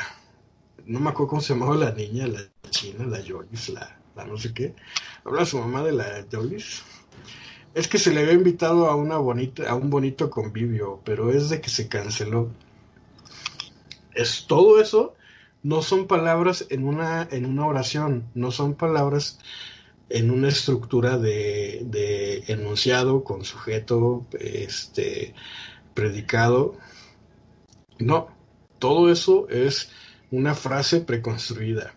no 0.87 1.01
me 1.01 1.11
acuerdo 1.11 1.31
cómo 1.31 1.43
se 1.43 1.55
llamaba 1.55 1.77
la 1.77 1.93
niña, 1.93 2.27
la 2.27 2.41
china, 2.71 3.07
la 3.07 3.23
Jolis, 3.27 3.69
la, 3.71 3.99
la 4.15 4.25
no 4.25 4.37
sé 4.37 4.53
qué, 4.53 4.75
habla 5.25 5.47
su 5.47 5.59
mamá 5.59 5.83
de 5.83 5.93
la 5.93 6.27
Jolis. 6.31 6.83
Es 7.75 7.89
que 7.89 7.99
se 7.99 8.13
le 8.13 8.21
había 8.21 8.33
invitado 8.33 8.89
a 8.89 8.97
una 8.97 9.19
bonita, 9.19 9.71
a 9.71 9.75
un 9.75 9.91
bonito 9.91 10.31
convivio, 10.31 11.01
pero 11.05 11.31
es 11.31 11.51
de 11.51 11.61
que 11.61 11.69
se 11.69 11.89
canceló. 11.89 12.51
Es 14.15 14.47
todo 14.47 14.81
eso, 14.81 15.15
no 15.63 15.83
son 15.83 16.07
palabras 16.07 16.67
en 16.71 16.87
una, 16.87 17.29
en 17.31 17.45
una 17.45 17.67
oración, 17.67 18.25
no 18.35 18.51
son 18.51 18.75
palabras 18.75 19.39
en 20.09 20.31
una 20.31 20.49
estructura 20.49 21.19
de, 21.19 21.83
de 21.85 22.45
enunciado 22.47 23.25
con 23.25 23.45
sujeto, 23.45 24.27
este, 24.39 25.35
predicado. 25.95 26.77
No, 27.99 28.29
todo 28.79 29.11
eso 29.11 29.49
es 29.49 29.91
una 30.31 30.55
frase 30.55 31.01
preconstruida. 31.01 31.95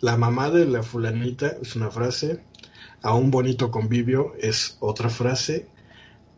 La 0.00 0.16
mamá 0.16 0.50
de 0.50 0.66
la 0.66 0.82
fulanita 0.82 1.56
es 1.60 1.76
una 1.76 1.90
frase, 1.90 2.42
a 3.02 3.14
un 3.14 3.30
bonito 3.30 3.70
convivio 3.70 4.34
es 4.38 4.76
otra 4.80 5.08
frase, 5.08 5.68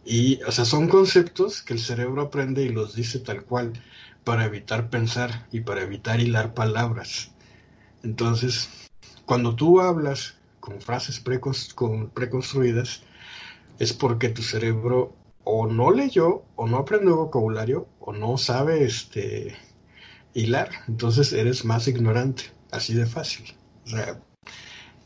y, 0.04 0.42
o 0.44 0.52
sea, 0.52 0.64
son 0.64 0.88
conceptos 0.88 1.60
que 1.60 1.74
el 1.74 1.80
cerebro 1.80 2.22
aprende 2.22 2.62
y 2.62 2.70
los 2.70 2.94
dice 2.94 3.18
tal 3.18 3.44
cual 3.44 3.74
para 4.24 4.46
evitar 4.46 4.88
pensar 4.88 5.46
y 5.52 5.60
para 5.60 5.82
evitar 5.82 6.20
hilar 6.20 6.54
palabras. 6.54 7.32
Entonces, 8.02 8.70
cuando 9.26 9.54
tú 9.54 9.80
hablas 9.80 10.37
con 10.68 10.82
frases 10.82 11.24
precon- 11.24 11.72
con- 11.74 12.10
preconstruidas, 12.10 13.00
es 13.78 13.94
porque 13.94 14.28
tu 14.28 14.42
cerebro 14.42 15.14
o 15.44 15.66
no 15.66 15.90
leyó, 15.90 16.42
o 16.56 16.66
no 16.68 16.76
aprendió 16.76 17.16
vocabulario, 17.16 17.88
o 18.00 18.12
no 18.12 18.36
sabe 18.36 18.84
este 18.84 19.56
hilar. 20.34 20.68
Entonces 20.86 21.32
eres 21.32 21.64
más 21.64 21.88
ignorante, 21.88 22.42
así 22.70 22.92
de 22.92 23.06
fácil. 23.06 23.56
O 23.86 23.88
sea, 23.88 24.20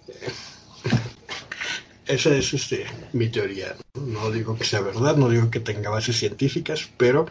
esa 2.06 2.34
es 2.34 2.52
este, 2.54 2.86
mi 3.12 3.28
teoría. 3.28 3.76
No 3.94 4.32
digo 4.32 4.56
que 4.56 4.64
sea 4.64 4.80
verdad, 4.80 5.16
no 5.16 5.28
digo 5.28 5.48
que 5.48 5.60
tenga 5.60 5.90
bases 5.90 6.18
científicas, 6.18 6.90
pero 6.96 7.26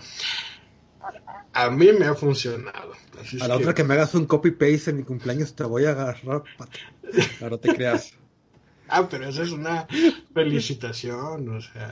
a 1.51 1.69
mí 1.69 1.89
me 2.00 2.05
ha 2.05 2.15
funcionado. 2.15 2.93
Así 3.21 3.41
A 3.41 3.47
la 3.50 3.55
que- 3.57 3.61
otra 3.63 3.73
que 3.73 3.83
me 3.83 3.93
hagas 3.95 4.15
un 4.15 4.25
copy-paste 4.25 4.91
en 4.91 4.97
mi 4.97 5.03
cumpleaños 5.03 5.53
te 5.53 5.65
voy 5.65 5.83
a 5.83 5.89
agarrar. 5.91 6.43
pata. 6.57 6.79
Claro, 7.39 7.59
te 7.59 7.75
creas. 7.75 8.13
Ah, 8.91 9.07
pero 9.10 9.27
esa 9.27 9.43
es 9.43 9.51
una 9.51 9.88
felicitación, 10.33 11.48
o 11.50 11.62
sea. 11.62 11.91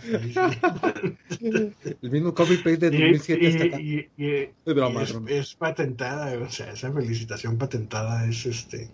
El 1.40 2.12
mismo 2.12 2.34
copy-paste 2.34 2.90
de 2.90 2.98
Y- 2.98 3.02
2007 3.14 3.48
hasta 3.48 3.64
acá. 3.66 3.80
y- 3.82 4.10
y- 4.18 4.26
y- 4.26 4.50
Es 4.66 4.76
broma, 4.76 5.00
y 5.00 5.04
es 5.04 5.10
es, 5.10 5.16
broma. 5.16 5.32
es 5.32 5.56
patentada, 5.56 6.38
o 6.38 6.50
sea, 6.50 6.72
esa 6.74 6.92
felicitación 6.92 7.58
patentada 7.58 8.26
es 8.28 8.46
este 8.46 8.90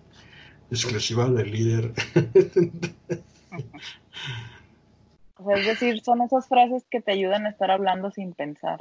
exclusiva 0.72 1.30
del 1.30 1.52
líder. 1.52 1.94
O 5.38 5.44
sea, 5.44 5.58
es 5.58 5.66
decir, 5.66 6.02
son 6.02 6.22
esas 6.22 6.48
frases 6.48 6.86
que 6.90 7.02
te 7.02 7.12
ayudan 7.12 7.46
a 7.46 7.50
estar 7.50 7.70
hablando 7.72 8.10
sin 8.12 8.34
pensar. 8.34 8.80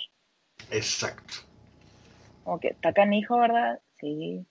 Exacto. 0.70 1.34
Como 2.44 2.60
que, 2.60 2.68
está 2.68 2.92
canijo, 2.92 3.38
¿verdad? 3.38 3.80
Sí. 3.98 4.44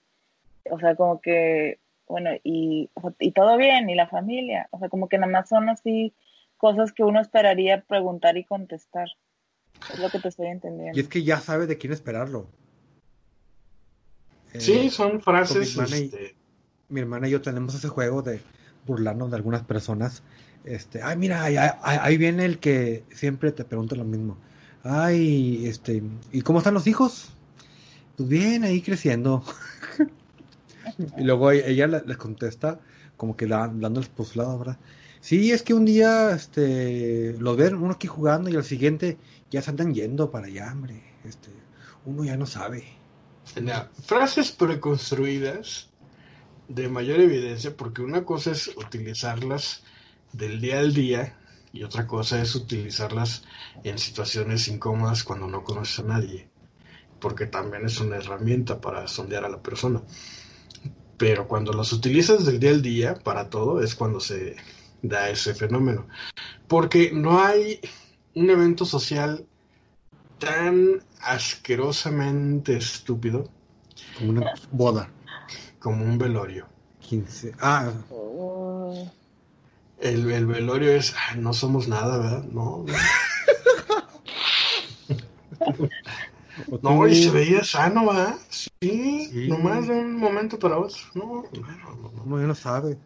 O 0.70 0.80
sea, 0.80 0.96
como 0.96 1.22
que, 1.22 1.80
bueno, 2.08 2.30
y, 2.44 2.90
y 3.20 3.32
todo 3.32 3.58
bien, 3.58 3.90
y 3.90 3.96
la 3.96 4.08
familia. 4.08 4.68
O 4.72 4.80
sea, 4.80 4.90
como 4.90 5.08
que 5.10 5.18
nada 5.18 5.32
más 5.32 5.50
son 5.50 5.70
así 5.70 6.14
cosas 6.58 6.92
que 6.94 7.04
uno 7.04 7.20
esperaría 7.20 7.82
preguntar 7.82 8.38
y 8.38 8.44
contestar. 8.46 9.08
Es 9.92 10.00
lo 10.00 10.10
que 10.10 10.20
te 10.20 10.30
estoy 10.30 10.48
entendiendo. 10.48 10.98
Y 10.98 11.02
es 11.02 11.08
que 11.10 11.24
ya 11.24 11.40
sabe 11.40 11.68
de 11.68 11.78
quién 11.78 11.92
esperarlo. 11.94 12.48
Eh, 14.54 14.60
Sí, 14.60 14.90
son 14.90 15.22
frases. 15.22 15.50
con 15.58 15.60
mi 15.60 15.68
hermana 15.70 15.98
y- 15.98 16.04
este, 16.06 16.36
mi 16.90 17.00
hermana 17.02 17.28
y 17.28 17.32
yo 17.32 17.42
tenemos 17.42 17.74
ese 17.76 17.88
juego 17.90 18.22
de 18.22 18.42
burlarnos 18.86 19.30
de 19.32 19.38
algunas 19.38 19.64
personas. 19.64 20.24
Este, 20.64 21.02
ay, 21.02 21.18
mira, 21.18 21.44
ahí, 21.44 21.58
ahí- 21.58 21.72
ahí 21.82 22.18
viene 22.18 22.46
el 22.46 22.60
que 22.60 23.04
siempre 23.12 23.52
te 23.52 23.66
pregunta 23.66 23.96
lo 23.96 24.04
mismo. 24.06 24.38
Ay, 24.84 25.66
este, 25.66 26.02
¿y 26.32 26.42
cómo 26.42 26.60
están 26.60 26.74
los 26.74 26.88
hijos? 26.88 27.34
Pues 28.16 28.30
bien, 28.30 28.64
ahí 28.64 28.82
creciendo. 28.82 29.44
y 31.16 31.24
luego 31.24 31.52
e- 31.52 31.70
ella 31.72 31.88
le- 31.88 32.04
les 32.06 32.18
contesta, 32.18 32.82
como 33.18 33.36
que 33.38 33.48
dándoles 33.48 34.10
por 34.10 34.26
su 34.26 34.40
lado, 34.40 34.60
¿verdad? 34.60 34.80
Sí, 35.22 35.52
es 35.52 35.64
que 35.64 35.74
un 35.74 35.86
día, 35.86 36.32
este, 36.36 37.34
los 37.40 37.56
ven 37.58 37.76
uno 37.76 37.94
aquí 37.94 38.08
jugando 38.08 38.50
y 38.50 38.56
al 38.56 38.64
siguiente 38.64 39.20
ya 39.50 39.62
se 39.62 39.70
andan 39.72 39.94
yendo 39.94 40.32
para 40.32 40.48
allá, 40.48 40.72
hombre. 40.72 41.06
Este, 41.24 41.68
uno 42.04 42.24
ya 42.26 42.36
no 42.38 42.46
sabe. 42.46 43.04
frases 44.02 44.52
preconstruidas 44.52 45.94
de 46.68 46.90
mayor 46.90 47.22
evidencia, 47.22 47.76
porque 47.78 48.02
una 48.04 48.26
cosa 48.26 48.52
es 48.52 48.70
utilizarlas 48.78 49.84
del 50.32 50.62
día 50.62 50.80
al 50.80 50.94
día 50.94 51.40
y 51.72 51.84
otra 51.84 52.08
cosa 52.08 52.42
es 52.42 52.56
utilizarlas 52.56 53.44
en 53.84 54.00
situaciones 54.00 54.68
incómodas 54.70 55.24
cuando 55.24 55.48
no 55.48 55.64
conoces 55.64 56.00
a 56.00 56.04
nadie, 56.04 56.52
porque 57.20 57.48
también 57.48 57.86
es 57.86 58.00
una 58.02 58.18
herramienta 58.18 58.82
para 58.82 59.08
sondear 59.08 59.46
a 59.46 59.50
la 59.50 59.62
persona. 59.62 60.04
Pero 61.18 61.48
cuando 61.48 61.74
las 61.74 61.92
utilizas 61.94 62.46
del 62.46 62.60
día 62.60 62.72
al 62.72 62.82
día 62.82 63.14
para 63.16 63.50
todo 63.50 63.82
es 63.82 63.96
cuando 63.96 64.20
se 64.20 64.56
da 65.02 65.30
ese 65.30 65.54
fenómeno. 65.54 66.08
Porque 66.68 67.12
no 67.14 67.44
hay 67.44 67.80
un 68.36 68.50
evento 68.50 68.86
social 68.86 69.46
tan 70.40 71.02
asquerosamente 71.22 72.76
estúpido 72.78 73.50
Como 74.18 74.32
una 74.32 74.54
boda. 74.72 75.10
como 75.80 76.04
un 76.04 76.18
velorio. 76.18 76.68
15. 77.02 77.54
Ah, 77.60 77.92
Uy, 78.10 79.10
El, 80.00 80.30
el 80.32 80.46
velorio 80.48 80.92
es, 80.94 81.14
"Ay, 81.30 81.40
no 81.40 81.54
somos 81.54 81.88
nada, 81.88 82.18
¿verdad? 82.18 82.44
No, 82.46 82.84
no. 82.86 82.94
No, 86.82 87.08
y 87.08 87.16
se 87.16 87.32
veía 87.32 87.64
sano, 87.64 88.08
¿verdad? 88.08 88.36
Sí, 88.50 88.70
Sí. 89.32 89.48
nomás 89.48 89.88
de 89.88 89.94
un 90.00 90.16
momento 90.16 90.58
para 90.60 90.78
otro. 90.78 90.98
No, 91.14 91.26
bueno, 91.26 91.78
no, 92.02 92.12
no, 92.12 92.24
Uno 92.26 92.40
ya 92.42 92.48
no 92.48 92.56
sabe. 92.56 92.98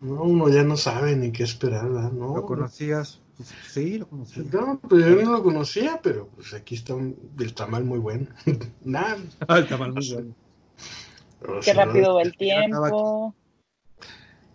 no, 0.00 0.22
uno 0.22 0.48
ya 0.48 0.62
no 0.62 0.76
sabe 0.76 1.16
ni 1.16 1.32
qué 1.32 1.42
esperar, 1.44 1.88
¿verdad? 1.90 2.12
No, 2.12 2.36
¿Lo 2.36 2.46
conocías? 2.46 3.20
Pues, 3.36 3.54
sí, 3.68 3.98
lo 3.98 4.06
conocía. 4.08 4.44
no, 4.52 4.78
pues 4.80 5.04
yo 5.04 5.22
no 5.22 5.32
lo 5.32 5.42
conocía, 5.42 6.00
pero 6.02 6.28
pues 6.34 6.54
aquí 6.54 6.74
está 6.74 6.94
un, 6.94 7.16
el 7.38 7.52
tamal 7.54 7.84
muy 7.84 7.98
bueno. 7.98 8.26
Nada. 8.84 9.18
Ah, 9.48 9.58
el 9.58 9.66
tamal 9.66 9.92
muy 9.92 10.12
bueno. 10.12 10.34
Qué 11.62 11.74
rápido 11.74 12.14
va 12.14 12.22
el 12.22 12.36
tiempo. 12.36 13.34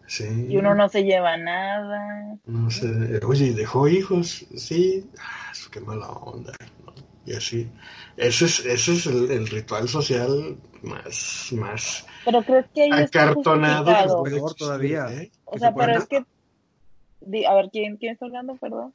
Sí. 0.08 0.26
Y 0.50 0.58
uno 0.58 0.76
no 0.76 0.90
se 0.90 1.04
lleva 1.04 1.38
nada. 1.38 2.38
No 2.46 2.70
sé, 2.70 3.20
oye, 3.26 3.54
¿dejó 3.54 3.88
hijos? 3.88 4.46
Sí, 4.56 5.10
ah, 5.20 5.52
qué 5.72 5.80
mala 5.80 6.10
onda. 6.10 6.52
Y 7.26 7.34
así. 7.34 7.70
Ese 8.18 8.46
es, 8.46 8.66
ese 8.66 8.94
es 8.94 9.06
el, 9.06 9.30
el 9.32 9.48
ritual 9.48 9.88
social 9.88 10.58
más, 10.82 11.50
más 11.52 12.06
Pero 12.26 12.42
crees 12.44 12.66
que 12.74 12.84
ahí 12.84 12.92
acartonado. 12.92 14.24
que 14.24 14.32
Peor 14.32 14.44
existir, 14.44 14.58
todavía. 14.58 15.14
¿eh? 15.14 15.32
O 15.46 15.58
sea, 15.60 15.70
se 15.70 15.76
pero 15.76 15.98
es 15.98 16.08
que... 16.08 16.26
di- 17.22 17.46
A 17.46 17.54
ver, 17.54 17.70
¿quién, 17.72 17.98
¿quién 17.98 18.14
está 18.14 18.26
hablando? 18.26 18.56
Perdón. 18.56 18.94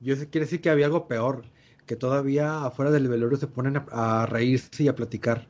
Yo 0.00 0.16
sé, 0.16 0.28
quiere 0.28 0.46
decir 0.46 0.60
que 0.60 0.70
había 0.70 0.86
algo 0.86 1.06
peor, 1.06 1.44
que 1.86 1.94
todavía 1.94 2.64
afuera 2.64 2.90
del 2.90 3.06
velorio 3.08 3.38
se 3.38 3.46
ponen 3.46 3.76
a, 3.76 4.22
a 4.22 4.26
reírse 4.26 4.82
y 4.82 4.88
a 4.88 4.94
platicar, 4.96 5.46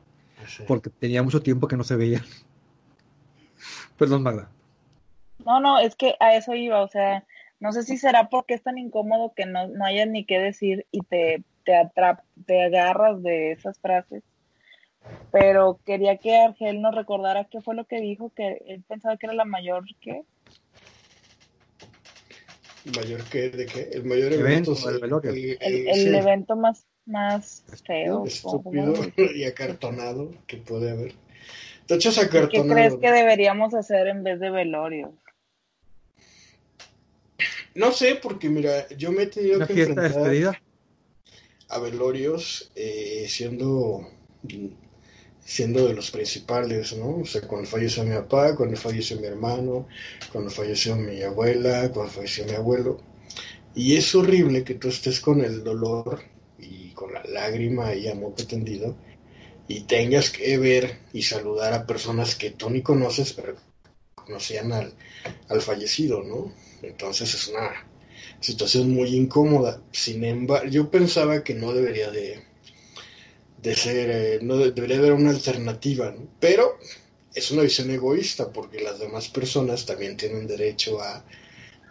Sí. 0.47 0.63
porque 0.67 0.89
tenía 0.89 1.21
mucho 1.23 1.41
tiempo 1.41 1.67
que 1.67 1.77
no 1.77 1.83
se 1.83 1.95
veían. 1.95 2.23
Perdón, 3.97 4.23
Magda. 4.23 4.49
No, 5.45 5.59
no, 5.59 5.79
es 5.79 5.95
que 5.95 6.15
a 6.19 6.35
eso 6.35 6.53
iba, 6.53 6.81
o 6.83 6.87
sea, 6.87 7.25
no 7.59 7.71
sé 7.71 7.83
si 7.83 7.97
será 7.97 8.29
porque 8.29 8.53
es 8.53 8.63
tan 8.63 8.77
incómodo 8.77 9.33
que 9.35 9.45
no, 9.45 9.67
no 9.67 9.85
hayas 9.85 10.07
ni 10.07 10.25
qué 10.25 10.39
decir 10.39 10.85
y 10.91 11.01
te, 11.01 11.43
te, 11.63 11.73
atrap- 11.73 12.23
te 12.45 12.63
agarras 12.63 13.21
de 13.23 13.51
esas 13.51 13.79
frases. 13.79 14.23
Pero 15.31 15.79
quería 15.85 16.17
que 16.17 16.37
Argel 16.37 16.81
nos 16.81 16.93
recordara 16.93 17.45
qué 17.45 17.61
fue 17.61 17.75
lo 17.75 17.85
que 17.85 18.01
dijo, 18.01 18.31
que 18.35 18.61
él 18.67 18.83
pensaba 18.87 19.17
que 19.17 19.27
era 19.27 19.33
la 19.35 19.45
mayor, 19.45 19.85
¿qué? 20.01 20.23
¿Mayor 22.95 23.23
que 23.29 23.49
de 23.49 23.65
qué? 23.67 23.89
El 23.93 24.03
mayor 24.05 24.33
Evento, 24.33 24.75
evento. 24.75 25.21
el. 25.23 25.35
El, 25.35 25.57
el- 25.61 25.87
el 25.87 25.93
sí, 25.95 26.15
evento 26.15 26.55
más, 26.55 26.85
más 27.05 27.63
feo. 27.85 28.27
¿cómo- 28.41 28.63
cómo 28.63 28.93
estúpido 28.95 29.31
y 29.35 29.43
acartonado 29.45 30.31
que 30.47 30.57
puede 30.57 30.91
haber. 30.91 31.13
De 31.87 31.95
hecho, 31.95 32.09
es 32.09 32.17
¿Qué 32.17 32.61
crees 32.63 32.95
que 32.97 33.11
deberíamos 33.11 33.73
hacer 33.73 34.07
en 34.07 34.23
vez 34.23 34.39
de 34.39 34.49
velorio? 34.49 35.13
No 37.75 37.91
sé, 37.91 38.15
porque 38.15 38.49
mira, 38.49 38.87
yo 38.89 39.11
me 39.11 39.23
he 39.23 39.27
tenido 39.27 39.57
Una 39.57 39.67
que 39.67 39.73
fiesta 39.73 39.93
enfrentar 39.93 40.21
despedida. 40.23 40.61
A 41.71 41.79
velorios 41.79 42.71
eh, 42.75 43.25
siendo 43.27 44.07
siendo 45.43 45.87
de 45.87 45.93
los 45.93 46.11
principales, 46.11 46.95
¿no? 46.97 47.17
O 47.19 47.25
sea, 47.25 47.41
cuando 47.41 47.67
falleció 47.67 48.03
mi 48.03 48.15
papá, 48.15 48.55
cuando 48.55 48.77
falleció 48.77 49.19
mi 49.19 49.27
hermano, 49.27 49.87
cuando 50.31 50.49
falleció 50.49 50.95
mi 50.95 51.21
abuela, 51.23 51.91
cuando 51.91 52.11
falleció 52.11 52.45
mi 52.45 52.53
abuelo. 52.53 52.99
Y 53.75 53.95
es 53.95 54.13
horrible 54.15 54.63
que 54.63 54.75
tú 54.75 54.89
estés 54.89 55.19
con 55.19 55.41
el 55.41 55.63
dolor 55.63 56.21
y 56.59 56.91
con 56.91 57.13
la 57.13 57.23
lágrima 57.23 57.87
ahí 57.87 58.07
a 58.07 58.15
moco 58.15 58.45
tendido 58.45 58.95
y 59.67 59.81
tengas 59.81 60.29
que 60.31 60.57
ver 60.57 60.99
y 61.13 61.23
saludar 61.23 61.73
a 61.73 61.85
personas 61.87 62.35
que 62.35 62.51
tú 62.51 62.69
ni 62.69 62.81
conoces, 62.81 63.33
pero 63.33 63.55
conocían 64.15 64.71
al, 64.73 64.93
al 65.49 65.61
fallecido, 65.61 66.23
¿no? 66.23 66.53
Entonces 66.81 67.33
es 67.33 67.47
una 67.47 67.90
situación 68.41 68.91
muy 68.91 69.15
incómoda. 69.15 69.81
Sin 69.91 70.23
embargo, 70.25 70.69
yo 70.69 70.91
pensaba 70.91 71.43
que 71.43 71.53
no 71.55 71.73
debería 71.73 72.11
de, 72.11 72.43
de 73.57 73.75
ser, 73.75 74.09
eh, 74.09 74.39
no 74.41 74.57
de- 74.57 74.71
debería 74.71 74.97
haber 74.97 75.13
una 75.13 75.29
alternativa, 75.31 76.11
¿no? 76.11 76.27
Pero 76.39 76.77
es 77.33 77.51
una 77.51 77.63
visión 77.63 77.89
egoísta 77.91 78.51
porque 78.51 78.81
las 78.81 78.99
demás 78.99 79.29
personas 79.29 79.85
también 79.85 80.17
tienen 80.17 80.47
derecho 80.47 81.01
a 81.01 81.23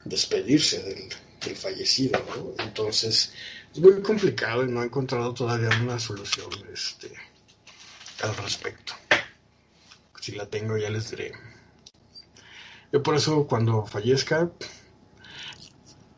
despedirse 0.04 0.83
del, 0.83 1.04
del 1.45 1.57
fallecido, 1.57 2.21
¿no? 2.37 2.64
Entonces 2.64 3.33
es 3.75 3.80
muy 3.80 4.00
complicado 4.02 4.64
y 4.64 4.71
no 4.71 4.83
he 4.83 4.87
encontrado 4.87 5.35
todavía 5.35 5.71
una 5.83 5.99
solución 6.00 6.50
este, 6.73 7.11
al 8.23 8.37
respecto. 8.37 8.95
Si 10.21 10.30
la 10.37 10.47
tengo 10.49 10.76
ya 10.78 10.88
les 10.88 11.11
diré. 11.11 11.33
Yo 12.92 13.02
por 13.02 13.14
eso 13.16 13.47
cuando 13.47 13.87
fallezca, 13.87 14.50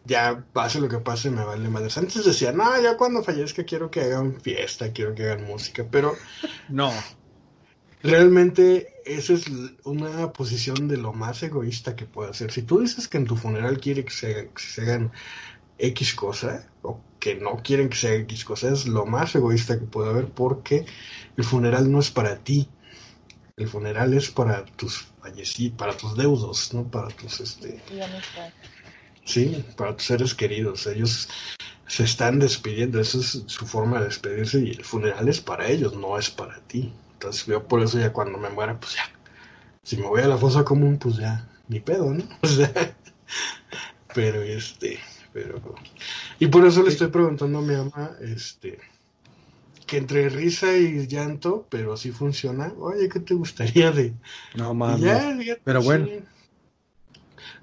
ya 0.05 0.47
pase 0.53 0.81
lo 0.81 0.89
que 0.89 0.99
pase, 1.01 1.31
me 1.31 1.45
vale 1.45 1.69
madres. 1.69 1.99
Antes 1.99 2.25
decía, 2.25 2.53
no, 2.53 2.81
ya 2.83 2.97
cuando 2.97 3.23
fallezca 3.25 3.65
quiero 3.65 3.91
que 3.91 4.01
hagan 4.03 4.41
fiesta, 4.41 4.93
quiero 4.93 5.15
que 5.15 5.25
hagan 5.25 5.45
música, 5.47 5.89
pero 5.91 6.21
No, 6.69 6.93
realmente 8.03 8.95
esa 9.05 9.35
es 9.35 9.45
una 9.85 10.33
posición 10.33 10.89
de 10.89 10.97
lo 10.97 11.13
más 11.13 11.43
egoísta 11.43 11.97
que 11.97 12.07
puede 12.07 12.31
hacer. 12.31 12.51
Si 12.53 12.63
tú 12.63 12.81
dices 12.81 13.09
que 13.09 13.19
en 13.19 13.27
tu 13.27 13.37
funeral 13.37 13.81
quiere 13.81 14.05
que 14.05 14.11
se, 14.13 14.29
hagan- 14.35 14.49
que 14.55 14.63
se 14.63 14.83
hagan 14.83 15.13
X 15.79 16.15
cosa, 16.15 16.75
o 16.83 17.07
que 17.19 17.37
no 17.37 17.57
quieren 17.65 17.89
que 17.91 17.97
se 17.97 18.09
haga 18.09 18.17
X 18.25 18.45
cosa, 18.47 18.71
es 18.73 18.87
lo 18.89 19.07
más 19.07 19.35
egoísta 19.37 19.79
que 19.81 19.87
puede 19.87 20.11
haber 20.11 20.33
porque 20.35 20.87
el 21.37 21.45
funeral 21.45 21.91
no 21.93 22.01
es 22.01 22.11
para 22.11 22.43
ti. 22.45 22.75
El 23.57 23.69
funeral 23.69 24.15
es 24.15 24.31
para 24.31 24.65
tus 24.67 25.15
fallecidos, 25.21 25.77
para 25.79 25.97
tus 25.97 26.17
deudos, 26.17 26.75
no 26.75 26.91
para 26.91 27.09
tus 27.11 27.41
este, 27.41 27.83
Y 27.89 28.01
amistad. 28.01 28.53
Sí, 29.25 29.65
para 29.77 29.97
tus 29.97 30.07
seres 30.07 30.35
queridos. 30.35 30.87
Ellos 30.87 31.29
se 31.87 32.05
están 32.05 32.39
despidiendo. 32.39 33.01
Esa 33.01 33.19
es 33.19 33.45
su 33.47 33.67
forma 33.67 33.99
de 34.01 34.07
despedirse 34.07 34.61
y 34.61 34.71
el 34.71 34.85
funeral 34.85 35.29
es 35.29 35.41
para 35.41 35.69
ellos, 35.69 35.95
no 35.95 36.19
es 36.19 36.31
para 36.31 36.61
ti. 36.61 36.93
Entonces 37.15 37.47
yo 37.47 37.67
por 37.67 37.83
eso 37.83 37.99
ya 37.99 38.13
cuando 38.13 38.39
me 38.39 38.51
muera, 38.51 38.79
pues 38.79 38.95
ya. 38.95 39.05
Si 39.83 39.97
me 39.97 40.07
voy 40.07 40.23
a 40.23 40.29
la 40.29 40.39
fosa 40.39 40.65
común, 40.65 40.99
pues 40.99 41.17
ya, 41.17 41.49
ni 41.69 41.81
pedo, 41.81 42.13
¿no? 42.15 42.25
O 42.43 42.47
sea, 42.47 42.97
pero 44.15 44.43
este, 44.43 44.99
pero... 45.33 45.61
Y 46.39 46.47
por 46.47 46.67
eso 46.67 46.83
le 46.83 46.91
estoy 46.91 47.09
preguntando 47.09 47.59
a 47.59 47.63
mi 47.63 47.75
mamá, 47.75 48.13
este, 48.21 48.79
que 49.87 49.97
entre 49.99 50.29
risa 50.29 50.77
y 50.77 51.07
llanto, 51.07 51.67
pero 51.69 51.97
sí 51.97 52.13
funciona. 52.13 52.73
Oye, 52.79 53.09
¿qué 53.09 53.21
te 53.21 53.35
gustaría 53.35 53.91
de, 53.93 54.15
no 54.55 54.75
mames. 54.75 55.59
Pero 55.65 55.83
bueno. 55.83 56.07
sí. 56.07 56.21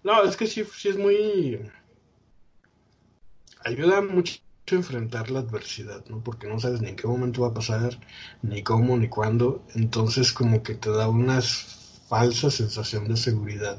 No, 0.03 0.23
es 0.23 0.37
que 0.37 0.47
sí, 0.47 0.63
sí 0.75 0.89
es 0.89 0.97
muy... 0.97 1.59
Ayuda 3.63 4.01
mucho 4.01 4.39
a 4.71 4.75
enfrentar 4.75 5.29
la 5.31 5.39
adversidad, 5.39 6.05
¿no? 6.07 6.23
Porque 6.23 6.47
no 6.47 6.59
sabes 6.59 6.81
ni 6.81 6.89
en 6.89 6.95
qué 6.95 7.07
momento 7.07 7.41
va 7.41 7.49
a 7.49 7.53
pasar, 7.53 7.99
ni 8.41 8.63
cómo, 8.63 8.97
ni 8.97 9.09
cuándo. 9.09 9.65
Entonces 9.75 10.31
como 10.31 10.63
que 10.63 10.75
te 10.75 10.89
da 10.91 11.09
una 11.09 11.41
falsa 11.41 12.49
sensación 12.49 13.07
de 13.07 13.17
seguridad 13.17 13.77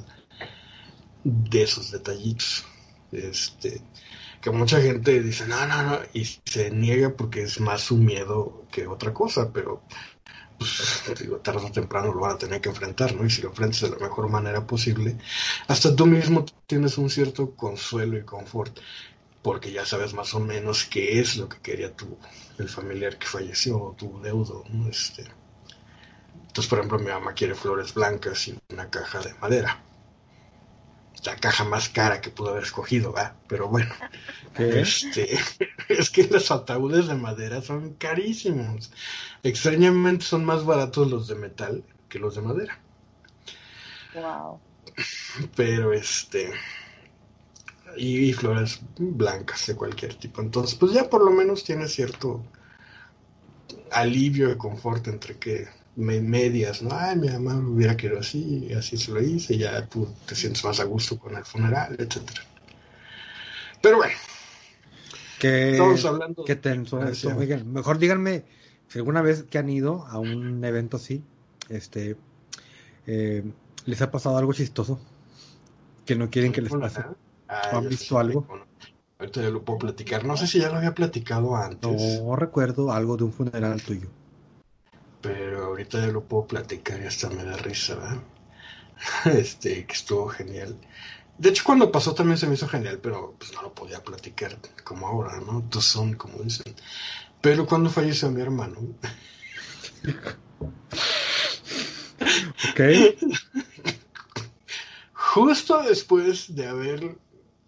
de 1.25 1.63
esos 1.63 1.91
detallitos. 1.91 2.65
Este, 3.13 3.83
que 4.41 4.51
mucha 4.51 4.81
gente 4.81 5.23
dice, 5.23 5.47
no, 5.47 5.67
no, 5.67 5.83
no, 5.83 5.99
y 6.13 6.25
se 6.25 6.71
niega 6.71 7.17
porque 7.17 7.43
es 7.43 7.61
más 7.61 7.83
su 7.83 7.97
miedo 7.97 8.67
que 8.71 8.87
otra 8.87 9.13
cosa, 9.13 9.53
pero 9.53 9.83
pues, 10.61 11.19
digo, 11.21 11.39
tarde 11.39 11.67
o 11.67 11.73
temprano 11.73 12.13
lo 12.13 12.21
van 12.21 12.33
a 12.33 12.39
tener 12.39 12.61
que 12.61 12.69
enfrentar, 12.69 13.15
¿no? 13.15 13.25
Y 13.25 13.31
si 13.31 13.43
lo 13.43 13.49
enfrentas 13.49 13.81
de 13.81 13.91
la 13.91 13.97
mejor 13.99 14.29
manera 14.29 14.67
posible, 14.67 15.17
hasta 15.69 15.95
tú 15.97 16.07
mismo 16.07 16.45
tienes 16.67 16.99
un 16.99 17.09
cierto 17.11 17.55
consuelo 17.57 18.19
y 18.19 18.25
confort, 18.25 18.79
porque 19.43 19.73
ya 19.73 19.87
sabes 19.87 20.15
más 20.15 20.35
o 20.35 20.41
menos 20.41 20.85
qué 20.85 21.21
es 21.21 21.37
lo 21.37 21.49
que 21.49 21.59
quería 21.61 21.97
tu, 21.97 22.19
el 22.59 22.69
familiar 22.69 23.19
que 23.19 23.27
falleció, 23.27 23.83
o 23.83 23.93
tu 23.95 24.21
deudo, 24.21 24.65
¿no? 24.71 24.89
Este, 24.89 25.25
entonces, 26.49 26.69
por 26.69 26.79
ejemplo, 26.79 26.99
mi 26.99 27.07
mamá 27.07 27.33
quiere 27.33 27.55
flores 27.55 27.95
blancas 27.95 28.49
y 28.49 28.59
una 28.71 28.91
caja 28.91 29.21
de 29.21 29.35
madera. 29.35 29.90
La 31.25 31.37
caja 31.37 31.65
más 31.65 31.89
cara 31.89 32.21
que 32.21 32.31
pudo 32.31 32.51
haber 32.51 32.63
escogido, 32.63 33.13
¿va? 33.13 33.37
Pero 33.49 33.69
bueno. 33.69 33.95
Este, 34.59 35.39
es 35.89 36.11
que 36.11 36.25
los 36.25 36.51
ataúdes 36.51 37.07
de 37.07 37.15
madera 37.15 37.63
son 37.63 37.95
carísimos. 37.95 38.91
Extrañamente 39.45 40.25
son 40.25 40.45
más 40.45 40.65
baratos 40.65 41.09
los 41.09 41.29
de 41.29 41.37
metal 41.37 41.85
que 42.09 42.19
los 42.19 42.35
de 42.35 42.43
madera. 42.43 42.79
Wow. 44.13 44.61
Pero 45.55 45.93
este. 45.93 46.51
Y, 47.97 48.29
y 48.29 48.33
flores 48.33 48.81
blancas 48.99 49.67
de 49.69 49.77
cualquier 49.77 50.15
tipo. 50.15 50.43
Entonces, 50.43 50.75
pues 50.75 50.93
ya 50.93 51.09
por 51.09 51.25
lo 51.25 51.31
menos 51.31 51.63
tiene 51.63 51.87
cierto 51.89 52.45
alivio 53.93 54.49
de 54.49 54.59
confort 54.59 55.07
entre 55.09 55.39
que 55.39 55.69
medias, 56.01 56.83
¿no? 56.83 56.91
Ay, 56.93 57.17
mi 57.17 57.29
mamá 57.29 57.55
me 57.57 57.71
hubiera 57.71 57.97
querido 57.97 58.21
así, 58.21 58.67
y 58.71 58.73
así 58.75 58.97
se 58.97 59.13
lo 59.13 59.23
hice, 59.23 59.55
y 59.55 59.59
ya 59.59 59.87
tú 59.89 60.09
te 60.27 60.35
sientes 60.35 60.65
más 60.65 60.81
a 60.81 60.85
gusto 60.85 61.19
con 61.19 61.37
el 61.37 61.45
funeral, 61.45 61.97
etcétera. 61.99 62.43
Pero 63.83 63.97
bueno, 63.99 64.15
Qué, 65.39 65.71
estamos 65.73 66.05
hablando 66.05 66.45
qué 66.45 66.55
tenso 66.57 67.01
Ah, 67.01 67.09
esto. 67.11 67.35
Oigan, 67.37 67.73
mejor 67.73 67.99
díganme 67.99 68.45
si 68.89 68.99
alguna 68.99 69.23
vez 69.23 69.45
que 69.45 69.59
han 69.59 69.69
ido 69.71 70.07
a 70.07 70.19
un 70.19 70.63
evento 70.65 70.97
así, 70.99 71.25
este, 71.69 72.17
eh, 73.07 73.45
les 73.87 74.03
ha 74.03 74.11
pasado 74.11 74.37
algo 74.39 74.53
chistoso 74.53 75.01
que 76.05 76.17
no 76.17 76.31
quieren 76.31 76.53
que 76.53 76.63
les 76.63 76.73
pase. 76.73 77.01
Ah, 77.49 77.71
¿O 77.73 77.79
han 77.79 77.89
visto 77.89 78.19
algo? 78.19 78.43
bueno, 78.43 78.67
Ahorita 79.19 79.43
ya 79.43 79.51
lo 79.51 79.65
puedo 79.65 79.79
platicar. 79.81 80.25
No 80.25 80.37
sé 80.37 80.47
si 80.47 80.61
ya 80.61 80.71
lo 80.71 80.77
había 80.77 80.95
platicado 80.95 81.55
antes, 81.57 82.25
No 82.25 82.37
recuerdo 82.37 82.93
algo 82.93 83.17
de 83.17 83.25
un 83.25 83.33
funeral 83.33 83.83
tuyo. 83.83 84.09
Pero 85.21 85.67
ahorita 85.67 86.01
ya 86.01 86.07
lo 86.13 86.25
puedo 86.25 86.47
platicar 86.47 87.01
y 87.03 87.07
hasta 87.07 87.31
me 87.31 87.45
da 87.45 87.57
risa, 87.57 87.97
¿verdad? 87.97 88.23
Este, 89.25 89.87
que 89.87 89.93
estuvo 89.93 90.29
genial. 90.29 90.77
De 91.39 91.49
hecho, 91.49 91.65
cuando 91.65 91.91
pasó 91.91 92.15
también 92.15 92.37
se 92.37 92.47
me 92.47 92.55
hizo 92.55 92.69
genial, 92.69 92.99
pero 93.03 93.35
pues 93.39 93.53
no 93.55 93.63
lo 93.63 93.75
podía 93.75 94.03
platicar 94.05 94.59
como 94.85 95.07
ahora, 95.07 95.41
¿no? 95.41 95.65
Son, 95.81 96.15
como 96.15 96.43
dicen. 96.43 96.75
Pero 97.41 97.67
cuando 97.67 97.89
falleció 97.89 98.31
mi 98.31 98.43
hermano, 98.43 98.77
¿Ok? 102.73 102.81
justo 105.13 105.83
después 105.83 106.55
de 106.55 106.67
haber 106.67 107.17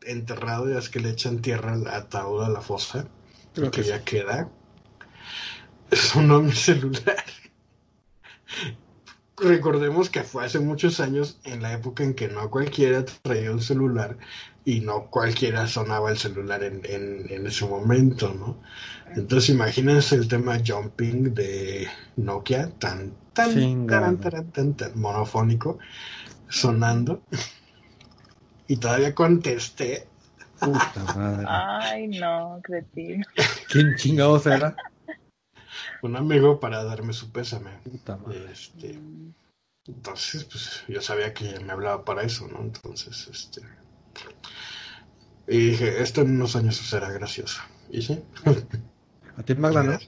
enterrado, 0.02 0.68
ya 0.68 0.78
es 0.78 0.88
que 0.88 1.00
le 1.00 1.10
echan 1.10 1.40
tierra 1.40 1.72
al 1.72 1.86
ataúd 1.86 2.42
a 2.42 2.48
la 2.48 2.60
fosa, 2.60 3.06
Creo 3.54 3.70
que 3.70 3.82
que 3.82 3.88
ya 3.88 4.04
queda, 4.04 4.50
sonó 5.92 6.42
mi 6.42 6.52
celular. 6.52 7.24
Recordemos 9.36 10.10
que 10.10 10.22
fue 10.22 10.44
hace 10.44 10.60
muchos 10.60 11.00
años, 11.00 11.38
en 11.44 11.62
la 11.62 11.72
época 11.72 12.04
en 12.04 12.14
que 12.14 12.28
no 12.28 12.50
cualquiera 12.50 13.04
traía 13.22 13.50
un 13.50 13.62
celular 13.62 14.16
y 14.64 14.80
no 14.80 15.06
cualquiera 15.06 15.66
sonaba 15.66 16.10
el 16.10 16.18
celular 16.18 16.62
en, 16.62 16.82
en, 16.84 17.26
en 17.30 17.46
ese 17.46 17.64
momento, 17.66 18.32
¿no? 18.34 18.58
Entonces 19.16 19.50
imagínense 19.50 20.14
el 20.14 20.28
tema 20.28 20.58
jumping 20.64 21.34
de 21.34 21.88
Nokia, 22.16 22.70
tan, 22.78 23.12
tan, 23.32 23.52
Chingado. 23.52 24.16
tan, 24.18 24.30
tan, 24.30 24.50
tan, 24.52 24.74
tan, 24.74 25.00
monofónico, 25.00 25.78
sonando. 26.48 27.22
Y 28.68 28.76
todavía 28.76 29.14
contesté. 29.14 30.06
Puta 30.60 31.04
madre. 31.16 31.46
Ay, 31.48 32.08
no, 32.08 32.60
cretino. 32.62 33.26
¿Quién 33.68 33.96
chingados 33.96 34.46
era? 34.46 34.76
Un 36.02 36.16
amigo 36.16 36.60
para 36.60 36.84
darme 36.84 37.12
su 37.12 37.30
pésame. 37.30 37.70
Este, 38.50 38.98
entonces, 39.86 40.44
pues 40.44 40.84
yo 40.88 41.00
sabía 41.00 41.34
que 41.34 41.58
me 41.60 41.72
hablaba 41.72 42.04
para 42.04 42.22
eso, 42.22 42.46
¿no? 42.48 42.60
Entonces, 42.60 43.28
este. 43.28 43.62
Y 45.48 45.70
dije, 45.70 46.02
esto 46.02 46.22
en 46.22 46.36
unos 46.36 46.54
años 46.54 46.76
será 46.76 47.10
gracioso. 47.10 47.60
¿Y 47.90 48.02
sí? 48.02 48.22
¿A 49.36 49.42
ti, 49.42 49.54
Magda, 49.54 49.82
no? 49.82 49.98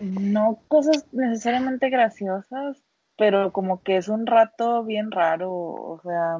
No 0.00 0.58
cosas 0.68 1.06
necesariamente 1.12 1.90
graciosas, 1.90 2.82
pero 3.16 3.52
como 3.52 3.82
que 3.82 3.98
es 3.98 4.08
un 4.08 4.26
rato 4.26 4.84
bien 4.84 5.10
raro. 5.10 5.52
O 5.52 6.00
sea, 6.02 6.38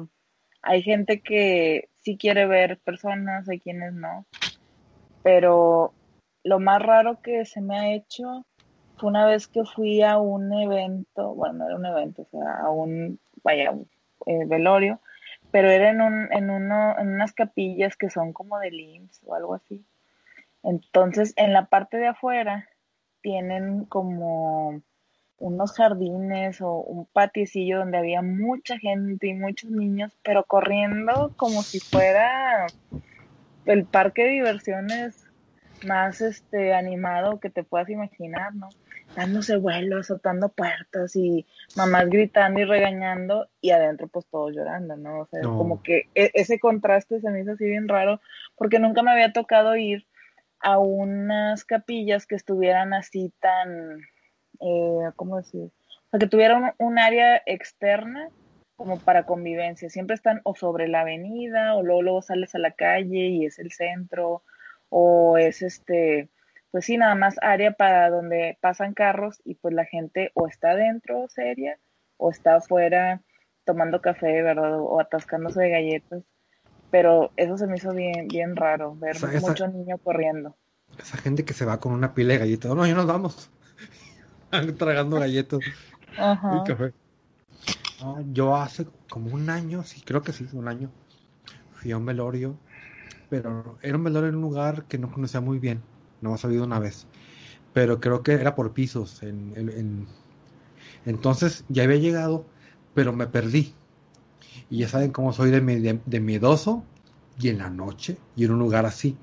hay 0.61 0.81
gente 0.81 1.21
que 1.21 1.89
sí 2.01 2.17
quiere 2.17 2.47
ver 2.47 2.79
personas, 2.79 3.47
hay 3.47 3.59
quienes 3.59 3.93
no. 3.93 4.25
Pero 5.23 5.93
lo 6.45 6.59
más 6.59 6.81
raro 6.81 7.21
que 7.21 7.43
se 7.43 7.59
me 7.59 7.77
ha 7.77 7.93
hecho 7.93 8.45
fue 8.97 9.09
una 9.09 9.25
vez 9.25 9.47
que 9.47 9.65
fui 9.65 10.03
a 10.03 10.19
un 10.19 10.53
evento, 10.53 11.33
bueno, 11.33 11.55
no 11.55 11.65
era 11.65 11.75
un 11.75 11.85
evento, 11.87 12.21
o 12.21 12.25
sea, 12.25 12.59
a 12.59 12.69
un, 12.69 13.19
vaya, 13.43 13.73
eh, 14.27 14.45
velorio, 14.45 15.01
pero 15.49 15.69
era 15.69 15.89
en, 15.89 16.01
un, 16.01 16.31
en, 16.31 16.51
uno, 16.51 16.97
en 16.99 17.09
unas 17.09 17.33
capillas 17.33 17.97
que 17.97 18.11
son 18.11 18.31
como 18.31 18.59
de 18.59 18.69
IMSS 18.69 19.21
o 19.25 19.33
algo 19.33 19.55
así. 19.55 19.83
Entonces, 20.61 21.33
en 21.35 21.51
la 21.51 21.65
parte 21.65 21.97
de 21.97 22.07
afuera 22.07 22.69
tienen 23.21 23.85
como 23.85 24.81
unos 25.39 25.73
jardines 25.73 26.61
o 26.61 26.75
un 26.75 27.05
patiecillo 27.05 27.79
donde 27.79 27.97
había 27.97 28.21
mucha 28.21 28.77
gente 28.77 29.27
y 29.27 29.33
muchos 29.33 29.71
niños, 29.71 30.15
pero 30.23 30.43
corriendo 30.43 31.33
como 31.37 31.63
si 31.63 31.79
fuera 31.79 32.67
el 33.65 33.85
parque 33.85 34.25
de 34.25 34.29
diversiones 34.29 35.24
más 35.85 36.21
este 36.21 36.73
animado 36.73 37.39
que 37.39 37.49
te 37.49 37.63
puedas 37.63 37.89
imaginar, 37.89 38.53
¿no? 38.55 38.69
Dándose 39.15 39.57
vuelos, 39.57 40.11
azotando 40.11 40.49
puertas 40.49 41.15
y 41.15 41.45
mamás 41.75 42.09
gritando 42.09 42.59
y 42.59 42.65
regañando 42.65 43.47
y 43.61 43.71
adentro 43.71 44.07
pues 44.07 44.25
todos 44.27 44.53
llorando, 44.55 44.97
¿no? 44.97 45.21
O 45.21 45.25
sea, 45.27 45.41
No. 45.41 45.57
como 45.57 45.81
que 45.81 46.09
e- 46.15 46.31
ese 46.33 46.59
contraste 46.59 47.21
se 47.21 47.29
me 47.29 47.41
hizo 47.41 47.51
así 47.53 47.65
bien 47.65 47.87
raro 47.87 48.19
porque 48.55 48.79
nunca 48.79 49.03
me 49.03 49.11
había 49.11 49.31
tocado 49.31 49.75
ir 49.75 50.05
a 50.59 50.79
unas 50.79 51.63
capillas 51.63 52.25
que 52.25 52.35
estuvieran 52.35 52.93
así 52.93 53.31
tan, 53.39 53.99
eh, 54.59 55.11
¿cómo 55.15 55.37
decir? 55.37 55.69
O 56.07 56.09
sea, 56.11 56.19
que 56.19 56.27
tuvieran 56.27 56.63
un, 56.63 56.87
un 56.87 56.99
área 56.99 57.41
externa 57.45 58.29
como 58.75 58.99
para 58.99 59.25
convivencia. 59.25 59.89
Siempre 59.89 60.15
están 60.15 60.41
o 60.43 60.55
sobre 60.55 60.87
la 60.87 61.01
avenida 61.01 61.75
o 61.75 61.83
luego, 61.83 62.01
luego 62.01 62.21
sales 62.21 62.55
a 62.55 62.59
la 62.59 62.71
calle 62.71 63.27
y 63.27 63.45
es 63.45 63.59
el 63.59 63.71
centro 63.71 64.43
o 64.89 65.37
es 65.37 65.61
este, 65.61 66.29
pues 66.71 66.85
sí, 66.85 66.97
nada 66.97 67.15
más 67.15 67.35
área 67.41 67.71
para 67.71 68.09
donde 68.09 68.57
pasan 68.61 68.93
carros 68.93 69.41
y 69.45 69.55
pues 69.55 69.73
la 69.73 69.85
gente 69.85 70.31
o 70.35 70.47
está 70.47 70.71
adentro 70.71 71.27
seria 71.29 71.77
o 72.17 72.31
está 72.31 72.55
afuera 72.55 73.21
tomando 73.65 74.01
café, 74.01 74.41
¿verdad? 74.41 74.79
O 74.79 74.99
atascándose 74.99 75.61
de 75.61 75.69
galletas. 75.69 76.23
Pero 76.91 77.31
eso 77.35 77.57
se 77.57 77.67
me 77.67 77.75
hizo 77.77 77.93
bien, 77.93 78.27
bien 78.29 78.55
raro, 78.55 78.95
ver 78.95 79.15
esa- 79.15 79.27
mucho 79.41 79.67
niño 79.67 79.97
corriendo. 79.97 80.55
Esa 80.97 81.17
gente 81.17 81.45
que 81.45 81.53
se 81.53 81.65
va 81.65 81.79
con 81.79 81.91
una 81.93 82.13
pila 82.13 82.33
de 82.33 82.39
galletas. 82.39 82.75
No, 82.75 82.85
ya 82.85 82.93
nos 82.95 83.07
vamos. 83.07 83.49
Tragando 84.77 85.19
galletas 85.19 85.61
Ajá. 86.17 86.63
y 86.63 86.63
café. 86.67 86.93
No, 87.99 88.21
yo 88.33 88.55
hace 88.55 88.85
como 89.09 89.33
un 89.33 89.49
año, 89.49 89.83
sí, 89.83 90.01
creo 90.01 90.21
que 90.21 90.33
sí, 90.33 90.47
un 90.53 90.67
año, 90.67 90.91
fui 91.73 91.91
a 91.91 91.97
un 91.97 92.05
velorio, 92.05 92.57
pero 93.29 93.77
era 93.81 93.97
un 93.97 94.03
velorio 94.03 94.29
en 94.29 94.35
un 94.35 94.41
lugar 94.41 94.87
que 94.87 94.97
no 94.97 95.11
conocía 95.11 95.41
muy 95.41 95.59
bien, 95.59 95.87
no 96.21 96.33
ha 96.33 96.37
sabido 96.37 96.63
una 96.65 96.79
vez, 96.79 97.09
pero 97.73 97.99
creo 98.01 98.23
que 98.23 98.33
era 98.33 98.55
por 98.55 98.73
pisos. 98.73 99.23
En, 99.23 99.53
en- 99.57 99.69
en- 99.69 100.07
Entonces 101.05 101.65
ya 101.69 101.83
había 101.83 101.97
llegado, 101.97 102.51
pero 102.93 103.13
me 103.13 103.27
perdí. 103.27 103.81
Y 104.69 104.79
ya 104.79 104.89
saben 104.89 105.11
cómo 105.11 105.33
soy 105.33 105.51
de, 105.51 105.61
mi- 105.61 105.79
de- 105.79 106.01
de 106.05 106.19
miedoso 106.21 106.89
y 107.37 107.49
en 107.49 107.59
la 107.59 107.69
noche 107.69 108.25
y 108.35 108.45
en 108.45 108.51
un 108.51 108.59
lugar 108.59 108.85
así. 108.85 109.21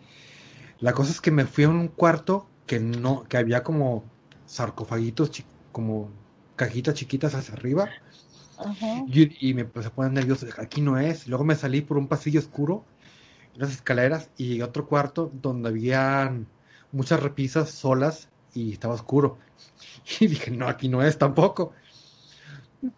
La 0.78 0.92
cosa 0.94 1.12
es 1.12 1.20
que 1.20 1.30
me 1.30 1.46
fui 1.46 1.64
a 1.64 1.70
un 1.70 1.88
cuarto 1.88 2.52
que 2.66 2.80
no, 2.80 3.24
que 3.24 3.38
había 3.38 3.62
como 3.64 4.14
sarcofaguitos, 4.46 5.30
como 5.72 6.20
cajitas 6.56 6.94
chiquitas 6.94 7.34
hacia 7.34 7.54
arriba. 7.54 7.96
Ajá. 8.58 9.06
Y, 9.06 9.50
y 9.50 9.54
me 9.54 9.62
empecé 9.62 9.88
a 9.88 9.94
poner 9.94 10.12
nervioso. 10.12 10.46
Aquí 10.58 10.80
no 10.80 10.98
es. 10.98 11.26
Luego 11.26 11.44
me 11.44 11.56
salí 11.56 11.80
por 11.82 11.98
un 11.98 12.08
pasillo 12.08 12.40
oscuro, 12.40 12.88
unas 13.56 13.72
escaleras 13.72 14.30
y 14.36 14.62
otro 14.62 14.86
cuarto 14.86 15.30
donde 15.32 15.68
habían 15.68 16.46
muchas 16.92 17.22
repisas 17.22 17.70
solas 17.70 18.28
y 18.54 18.72
estaba 18.72 18.94
oscuro. 18.94 19.38
Y 20.20 20.26
dije, 20.26 20.50
no, 20.50 20.68
aquí 20.68 20.88
no 20.88 21.02
es 21.02 21.18
tampoco. 21.18 21.72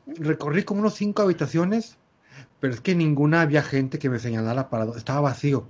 Recorrí 0.07 0.63
como 0.63 0.81
unos 0.81 0.95
cinco 0.95 1.23
habitaciones, 1.23 1.99
pero 2.61 2.73
es 2.73 2.81
que 2.81 2.95
ninguna 2.95 3.43
había 3.43 3.63
gente 3.63 3.99
que 3.99 4.09
me 4.09 4.19
señalara 4.19 4.71
para 4.71 4.85
dónde. 4.85 4.99
Estaba 4.99 5.21
vacío. 5.21 5.67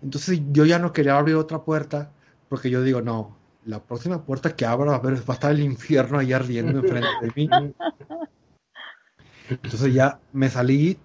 Entonces 0.00 0.40
yo 0.52 0.64
ya 0.64 0.78
no 0.78 0.92
quería 0.92 1.18
abrir 1.18 1.36
otra 1.36 1.62
puerta 1.64 2.10
porque 2.48 2.70
yo 2.70 2.82
digo, 2.82 3.02
no, 3.02 3.36
la 3.64 3.82
próxima 3.82 4.24
puerta 4.24 4.56
que 4.56 4.64
abra 4.66 4.92
va 4.92 4.96
a, 4.96 5.00
ver, 5.00 5.18
va 5.18 5.24
a 5.28 5.32
estar 5.34 5.50
el 5.50 5.60
infierno 5.60 6.18
ahí 6.18 6.32
ardiendo 6.32 6.78
enfrente 6.78 7.08
de 7.20 7.32
mí. 7.34 7.48
Entonces 9.50 9.92
ya 9.92 10.20
me 10.32 10.48
salí 10.48 10.98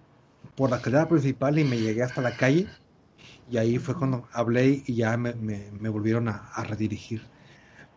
por 0.57 0.71
la 0.71 0.77
escalera 0.77 1.09
principal 1.09 1.59
y 1.59 1.65
me 1.65 1.79
llegué 1.79 2.03
hasta 2.03 2.21
la 2.23 2.37
calle. 2.37 2.71
Y 3.49 3.57
ahí 3.57 3.79
fue 3.79 3.95
cuando 3.97 4.27
hablé 4.33 4.83
y 4.87 4.95
ya 4.95 5.17
me, 5.17 5.33
me- 5.35 5.71
me 5.71 5.89
volvieron 5.89 6.29
a, 6.29 6.49
a 6.53 6.63
redirigir. 6.65 7.23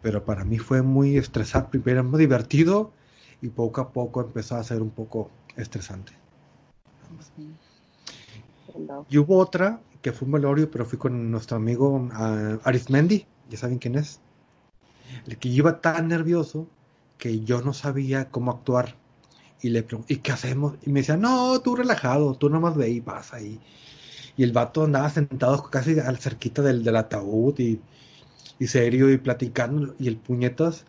Pero 0.03 0.25
para 0.25 0.45
mí 0.45 0.59
fue 0.59 0.83
muy 0.83 1.19
estresante. 1.19 1.81
Primero 1.81 2.05
muy 2.05 2.21
divertido 2.21 2.93
y 3.43 3.49
poco 3.51 3.83
a 3.83 3.93
poco 3.93 4.23
empezó 4.23 4.57
a 4.57 4.65
ser 4.65 4.83
un 4.83 4.91
poco 4.91 5.31
estresante. 5.57 6.13
Y 9.11 9.19
hubo 9.19 9.37
otra 9.39 9.83
que 10.01 10.13
fue 10.13 10.25
un 10.27 10.33
velorio, 10.33 10.71
pero 10.71 10.87
fui 10.87 10.99
con 10.99 11.31
nuestro 11.31 11.59
amigo 11.59 12.09
ah, 12.13 12.59
Arismendi, 12.65 13.27
ya 13.51 13.59
saben 13.59 13.79
quién 13.79 13.97
es. 13.97 14.21
El 15.27 15.39
que 15.39 15.49
iba 15.49 15.81
tan 15.81 16.09
nervioso 16.09 16.69
que 17.17 17.41
yo 17.41 17.63
no 17.63 17.73
sabía 17.73 18.31
cómo 18.31 18.51
actuar. 18.51 18.97
Y 19.63 19.71
le 19.71 19.83
pregunté, 19.83 20.15
¿y 20.15 20.19
qué 20.19 20.33
hacemos? 20.33 20.77
Y 20.83 20.91
me 20.93 21.01
decía, 21.01 21.17
no, 21.17 21.61
tú 21.63 21.77
relajado, 21.77 22.37
tú 22.37 22.49
nomás 22.51 22.77
ve 22.77 22.91
y 22.91 23.01
pasa. 23.01 23.41
Y, 23.43 23.61
y 24.37 24.43
el 24.45 24.53
vato 24.53 24.85
andaba 24.85 25.11
sentado 25.11 25.63
casi 25.71 25.99
al 26.01 26.19
cerquita 26.19 26.63
del, 26.63 26.85
del 26.85 26.97
ataúd 26.97 27.59
y, 27.61 27.83
y 28.59 28.67
serio 28.69 29.11
y 29.11 29.19
platicando. 29.19 29.95
Y 29.99 30.09
el 30.09 30.19
puñetas 30.19 30.87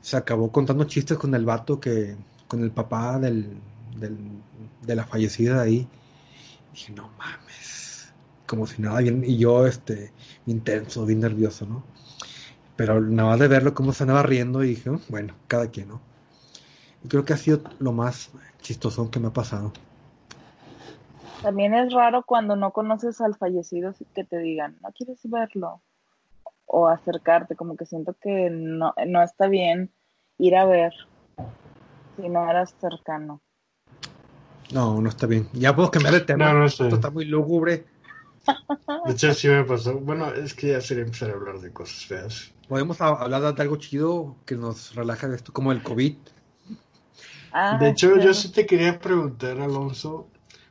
se 0.00 0.16
acabó 0.16 0.52
contando 0.52 0.84
chistes 0.84 1.18
con 1.18 1.34
el 1.34 1.44
vato 1.44 1.80
que, 1.80 2.16
con 2.48 2.62
el 2.62 2.72
papá 2.72 3.18
del, 3.20 3.62
del- 3.96 4.42
de 4.80 4.96
la 4.96 5.06
fallecida 5.06 5.62
ahí. 5.62 5.88
Dije, 6.72 6.92
no 6.92 7.10
mames. 7.18 8.14
Como 8.46 8.66
si 8.66 8.82
nada, 8.82 9.00
bien, 9.00 9.24
y 9.24 9.38
yo, 9.38 9.66
este, 9.66 10.12
intenso, 10.46 11.06
bien 11.06 11.20
nervioso, 11.20 11.66
¿no? 11.66 11.84
Pero 12.76 13.00
nada 13.00 13.30
más 13.30 13.40
de 13.40 13.48
verlo 13.48 13.74
cómo 13.74 13.92
se 13.92 14.04
andaba 14.04 14.22
riendo 14.22 14.64
y 14.64 14.68
dije, 14.70 14.90
"Oh, 14.90 15.00
bueno, 15.08 15.36
cada 15.48 15.70
quien, 15.70 15.88
¿no? 15.88 16.02
Y 17.04 17.08
creo 17.08 17.24
que 17.24 17.32
ha 17.32 17.36
sido 17.36 17.62
lo 17.78 17.92
más 17.92 18.30
chistoso 18.60 19.10
que 19.10 19.20
me 19.20 19.28
ha 19.28 19.32
pasado. 19.32 19.72
También 21.42 21.74
es 21.74 21.92
raro 21.92 22.22
cuando 22.24 22.54
no 22.54 22.72
conoces 22.72 23.20
al 23.20 23.34
fallecido 23.34 23.92
que 24.14 24.24
te 24.24 24.38
digan, 24.38 24.78
no 24.80 24.90
quieres 24.92 25.18
verlo 25.24 25.82
o 26.66 26.86
acercarte, 26.86 27.56
como 27.56 27.76
que 27.76 27.84
siento 27.84 28.14
que 28.14 28.48
no, 28.50 28.94
no 29.06 29.22
está 29.22 29.48
bien 29.48 29.90
ir 30.38 30.56
a 30.56 30.64
ver 30.64 30.92
si 32.16 32.28
no 32.28 32.48
eras 32.48 32.74
cercano. 32.80 33.40
No, 34.72 35.00
no 35.00 35.08
está 35.08 35.26
bien. 35.26 35.48
Ya 35.52 35.74
puedo 35.74 35.90
cambiar 35.90 36.14
de 36.14 36.20
tema. 36.26 36.52
No, 36.52 36.60
no 36.60 36.68
sé. 36.68 36.84
Esto 36.84 36.96
está 36.96 37.10
muy 37.10 37.24
lúgubre. 37.24 37.84
De 39.06 39.12
hecho, 39.12 39.32
sí 39.34 39.48
me 39.48 39.64
pasó. 39.64 39.98
Bueno, 39.98 40.32
es 40.32 40.54
que 40.54 40.68
ya 40.68 40.80
sería 40.80 41.04
empezar 41.04 41.30
a 41.30 41.34
hablar 41.34 41.60
de 41.60 41.72
cosas 41.72 42.06
feas. 42.06 42.52
Podemos 42.68 43.00
hablar 43.00 43.54
de 43.54 43.62
algo 43.62 43.76
chido 43.76 44.36
que 44.46 44.56
nos 44.56 44.94
relaja 44.94 45.28
de 45.28 45.36
esto, 45.36 45.52
como 45.52 45.72
el 45.72 45.82
COVID. 45.82 46.16
Ah, 47.52 47.76
De 47.78 47.88
hecho, 47.90 48.18
yo 48.18 48.34
sí 48.34 48.50
te 48.52 48.66
quería 48.66 49.00
preguntar, 49.00 49.60
Alonso, 49.60 50.28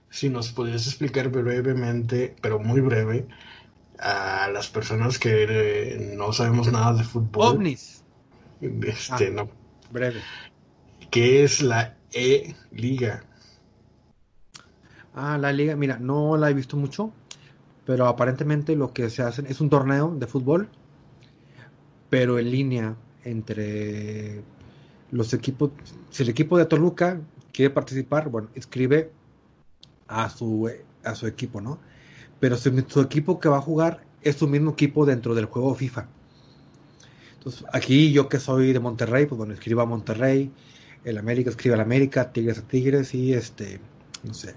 si 0.10 0.30
nos 0.30 0.52
podías 0.54 0.88
explicar 0.88 1.30
brevemente, 1.30 2.36
pero 2.41 2.60
muy 2.60 2.82
breve, 2.82 3.28
a 4.00 4.50
las 4.54 4.70
personas 4.70 5.20
que 5.20 5.46
eh, 5.50 6.15
no 6.17 6.34
sabemos 6.34 6.72
nada 6.72 6.94
de 6.96 7.04
fútbol, 7.06 7.58
ovnis. 7.58 8.04
este, 8.62 9.30
Ah. 9.30 9.32
no, 9.32 9.50
Breve. 9.91 10.24
¿qué 11.12 11.44
es 11.44 11.62
la 11.62 11.96
E-Liga? 12.13 13.24
Ah, 15.13 15.38
la 15.38 15.52
liga, 15.54 15.76
mira, 15.76 15.98
no 16.00 16.38
la 16.38 16.50
he 16.50 16.54
visto 16.54 16.78
mucho, 16.78 17.12
pero 17.86 18.08
aparentemente 18.08 18.76
lo 18.76 18.94
que 18.94 19.10
se 19.10 19.24
hacen 19.24 19.46
es 19.48 19.62
un 19.62 19.70
torneo 19.70 20.15
de 20.17 20.28
fútbol, 20.28 20.70
pero 22.10 22.39
en 22.39 22.52
línea 22.52 22.96
entre 23.24 24.44
los 25.12 25.34
equipos. 25.34 25.71
Si 26.10 26.24
el 26.24 26.30
equipo 26.30 26.58
de 26.58 26.65
Toluca 26.65 27.19
quiere 27.52 27.69
participar, 27.74 28.30
bueno, 28.30 28.50
escribe 28.56 29.12
a 30.08 30.30
su, 30.30 30.69
a 31.04 31.15
su 31.15 31.28
equipo, 31.28 31.62
¿no? 31.62 31.80
Pero 32.39 32.58
si 32.58 32.71
su 32.88 33.02
equipo 33.02 33.39
que 33.39 33.50
va 33.50 33.58
a 33.58 33.62
jugar 33.62 34.04
es 34.21 34.38
su 34.38 34.47
mismo 34.47 34.71
equipo 34.71 35.06
dentro 35.06 35.36
del 35.36 35.45
juego 35.45 35.76
FIFA. 35.76 36.08
Entonces, 37.38 37.65
aquí 37.74 38.12
yo 38.12 38.30
que 38.30 38.39
soy 38.39 38.71
de 38.71 38.80
Monterrey, 38.80 39.26
pues 39.26 39.38
bueno, 39.38 39.54
escribo 39.54 39.82
a 39.82 39.86
Monterrey, 39.86 40.52
el 41.04 41.17
América 41.17 41.50
escribe 41.50 41.76
al 41.76 41.82
América, 41.82 42.32
Tigres 42.32 42.60
a 42.60 42.67
Tigres 42.67 43.15
y 43.15 43.34
este, 43.34 43.80
no 44.24 44.34
sé, 44.34 44.54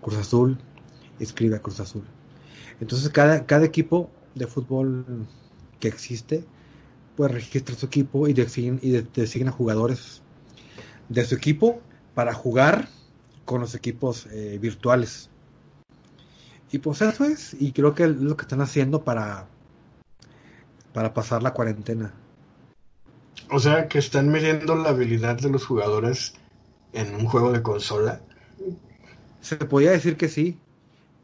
Cruz 0.00 0.16
Azul 0.16 0.58
escribe 1.18 1.56
a 1.56 1.62
Cruz 1.62 1.80
Azul. 1.80 2.04
Entonces 2.80 3.10
cada, 3.10 3.44
cada 3.44 3.66
equipo 3.66 4.10
de 4.34 4.46
fútbol 4.46 5.04
que 5.78 5.88
existe, 5.88 6.44
pues 7.16 7.30
registra 7.32 7.74
su 7.76 7.86
equipo 7.86 8.28
y 8.28 8.32
designa, 8.32 8.78
y 8.82 8.90
de- 8.90 9.02
designa 9.02 9.50
jugadores 9.52 10.22
de 11.08 11.24
su 11.24 11.34
equipo 11.34 11.80
para 12.14 12.34
jugar 12.34 12.88
con 13.44 13.60
los 13.60 13.74
equipos 13.74 14.26
eh, 14.26 14.58
virtuales. 14.60 15.30
Y 16.70 16.78
pues 16.78 17.02
eso 17.02 17.24
es, 17.24 17.54
y 17.60 17.72
creo 17.72 17.94
que 17.94 18.04
es 18.04 18.10
lo 18.10 18.36
que 18.36 18.42
están 18.42 18.62
haciendo 18.62 19.02
para, 19.04 19.46
para 20.92 21.12
pasar 21.14 21.42
la 21.42 21.52
cuarentena. 21.52 22.12
O 23.50 23.58
sea, 23.58 23.88
que 23.88 23.98
están 23.98 24.30
midiendo 24.30 24.74
la 24.76 24.90
habilidad 24.90 25.36
de 25.38 25.50
los 25.50 25.66
jugadores 25.66 26.34
en 26.92 27.14
un 27.14 27.26
juego 27.26 27.52
de 27.52 27.62
consola. 27.62 28.20
Se 29.40 29.56
podría 29.56 29.90
decir 29.90 30.16
que 30.16 30.28
sí, 30.28 30.58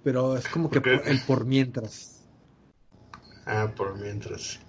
pero 0.05 0.37
es 0.37 0.49
como 0.49 0.71
que 0.71 0.81
por- 0.81 1.09
el 1.09 1.21
por 1.27 1.45
mientras. 1.47 2.23
Ah, 3.47 3.73
por 3.75 3.97
mientras. 3.99 4.61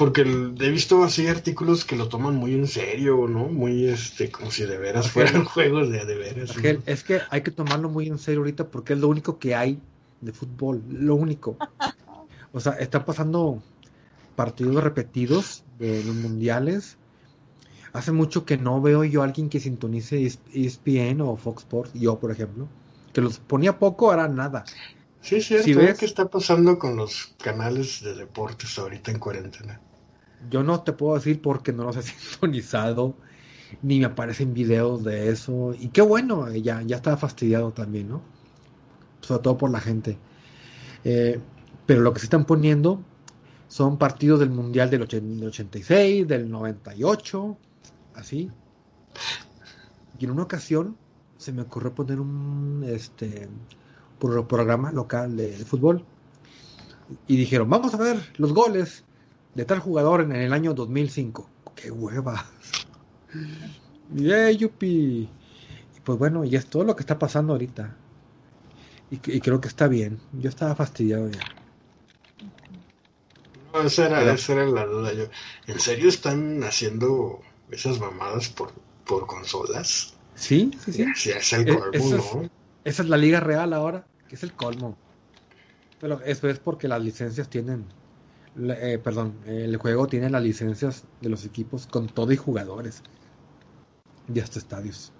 Porque 0.00 0.22
he 0.22 0.70
visto 0.78 1.04
así 1.04 1.26
artículos 1.28 1.84
que 1.84 1.94
lo 2.00 2.08
toman 2.08 2.34
muy 2.34 2.54
en 2.54 2.66
serio, 2.66 3.28
¿no? 3.28 3.48
Muy, 3.60 3.86
este, 3.86 4.30
como 4.30 4.50
si 4.50 4.64
de 4.64 4.78
veras 4.78 5.06
Argel. 5.06 5.26
fueran 5.26 5.44
juegos 5.54 5.90
de, 5.90 6.04
de 6.06 6.14
veras. 6.16 6.50
Argel, 6.50 6.76
¿no? 6.78 6.92
es 6.92 7.04
que 7.04 7.20
hay 7.30 7.42
que 7.42 7.50
tomarlo 7.50 7.88
muy 7.90 8.06
en 8.08 8.18
serio 8.18 8.40
ahorita 8.40 8.64
porque 8.70 8.94
es 8.94 8.98
lo 8.98 9.08
único 9.08 9.38
que 9.38 9.54
hay 9.54 9.78
de 10.22 10.32
fútbol, 10.32 10.82
lo 10.88 11.14
único. 11.16 11.56
O 12.52 12.60
sea, 12.60 12.72
están 12.72 13.04
pasando 13.04 13.62
partidos 14.36 14.82
repetidos 14.82 15.64
de 15.78 16.02
los 16.04 16.14
mundiales. 16.16 16.96
Hace 17.92 18.12
mucho 18.12 18.44
que 18.46 18.56
no 18.56 18.80
veo 18.80 19.04
yo 19.04 19.22
a 19.22 19.24
alguien 19.24 19.48
que 19.50 19.60
sintonice 19.60 20.16
ES- 20.24 20.38
ESPN 20.54 21.20
o 21.22 21.36
Fox 21.36 21.62
Sports, 21.64 21.92
yo 21.94 22.18
por 22.18 22.30
ejemplo, 22.30 22.68
que 23.12 23.20
los 23.20 23.38
ponía 23.38 23.78
poco, 23.78 24.10
ahora 24.10 24.28
nada. 24.28 24.64
Sí, 25.20 25.36
es 25.36 25.46
cierto. 25.46 25.66
si 25.66 25.72
¿eh? 25.72 25.76
ves- 25.76 25.98
¿Qué 25.98 26.06
está 26.06 26.24
pasando 26.28 26.78
con 26.78 26.96
los 26.96 27.34
canales 27.42 28.00
de 28.02 28.14
deportes 28.14 28.78
ahorita 28.78 29.10
en 29.10 29.18
cuarentena? 29.18 29.80
Yo 30.48 30.62
no 30.62 30.82
te 30.82 30.92
puedo 30.92 31.14
decir 31.16 31.40
porque 31.42 31.72
no 31.72 31.84
los 31.84 31.96
he 31.96 32.02
sintonizado, 32.04 33.14
ni 33.82 33.98
me 34.00 34.06
aparecen 34.06 34.54
videos 34.54 35.04
de 35.04 35.30
eso. 35.30 35.74
Y 35.78 35.88
qué 35.88 36.02
bueno, 36.02 36.48
eh, 36.48 36.62
ya, 36.62 36.82
ya 36.82 36.96
estaba 36.96 37.16
fastidiado 37.16 37.72
también, 37.72 38.08
¿no? 38.08 38.22
Sobre 39.20 39.42
todo 39.42 39.56
por 39.58 39.70
la 39.70 39.80
gente. 39.80 40.18
Eh, 41.04 41.40
pero 41.86 42.00
lo 42.02 42.12
que 42.12 42.20
se 42.20 42.26
están 42.26 42.44
poniendo 42.44 43.00
son 43.68 43.98
partidos 43.98 44.40
del 44.40 44.50
Mundial 44.50 44.90
del, 44.90 45.02
ochen- 45.02 45.38
del 45.38 45.48
86, 45.48 46.26
del 46.28 46.50
98, 46.50 47.56
así. 48.14 48.50
Y 50.18 50.24
en 50.24 50.30
una 50.32 50.42
ocasión 50.42 50.96
se 51.38 51.52
me 51.52 51.62
ocurrió 51.62 51.94
poner 51.94 52.20
un 52.20 52.84
este 52.86 53.48
pro- 54.18 54.46
programa 54.46 54.92
local 54.92 55.36
de 55.36 55.52
fútbol. 55.64 56.04
Y 57.26 57.36
dijeron, 57.36 57.68
vamos 57.68 57.94
a 57.94 57.98
ver 57.98 58.18
los 58.36 58.52
goles 58.52 59.04
de 59.54 59.64
tal 59.64 59.78
jugador 59.80 60.22
en 60.22 60.32
el 60.32 60.52
año 60.52 60.74
2005. 60.74 61.48
¡Qué 61.74 61.90
hueva! 61.90 62.46
Y, 64.14 64.30
¡eh, 64.30 64.56
yupi! 64.56 65.28
Y 65.96 66.00
pues 66.04 66.18
bueno, 66.18 66.44
y 66.44 66.56
es 66.56 66.66
todo 66.66 66.84
lo 66.84 66.94
que 66.96 67.00
está 67.02 67.18
pasando 67.18 67.52
ahorita. 67.52 67.96
Y, 69.10 69.16
y 69.36 69.40
creo 69.40 69.60
que 69.60 69.68
está 69.68 69.88
bien. 69.88 70.18
Yo 70.32 70.48
estaba 70.48 70.74
fastidiado 70.74 71.28
ya. 71.30 71.40
No, 73.72 73.82
esa 73.82 74.06
era, 74.06 74.18
Pero- 74.20 74.32
esa 74.32 74.52
era 74.52 74.66
la 74.66 74.84
duda. 74.86 75.12
Yo, 75.12 75.24
¿En 75.66 75.78
serio 75.80 76.08
están 76.08 76.62
haciendo 76.64 77.40
esas 77.70 78.00
mamadas 78.00 78.48
por, 78.48 78.72
por 79.06 79.26
consolas? 79.26 80.14
Sí, 80.34 80.70
sí, 80.84 80.92
sí. 80.92 81.06
Sí, 81.14 81.30
es 81.30 81.52
el 81.52 81.66
colmo, 81.66 81.84
es- 81.92 82.10
¿no? 82.34 82.50
Esa 82.84 83.02
es 83.02 83.08
la 83.08 83.16
liga 83.16 83.40
real 83.40 83.72
ahora, 83.74 84.06
que 84.28 84.34
es 84.36 84.42
el 84.42 84.52
colmo. 84.54 84.96
Pero 86.00 86.20
eso 86.24 86.48
es 86.48 86.58
porque 86.58 86.88
las 86.88 87.02
licencias 87.02 87.48
tienen, 87.50 87.84
eh, 88.58 89.00
perdón, 89.02 89.34
el 89.46 89.76
juego 89.76 90.06
tiene 90.06 90.30
las 90.30 90.42
licencias 90.42 91.04
de 91.20 91.28
los 91.28 91.44
equipos 91.44 91.86
con 91.86 92.08
todo 92.08 92.32
y 92.32 92.36
jugadores. 92.36 93.02
Y 94.32 94.40
hasta 94.40 94.58
estadios. 94.58 95.12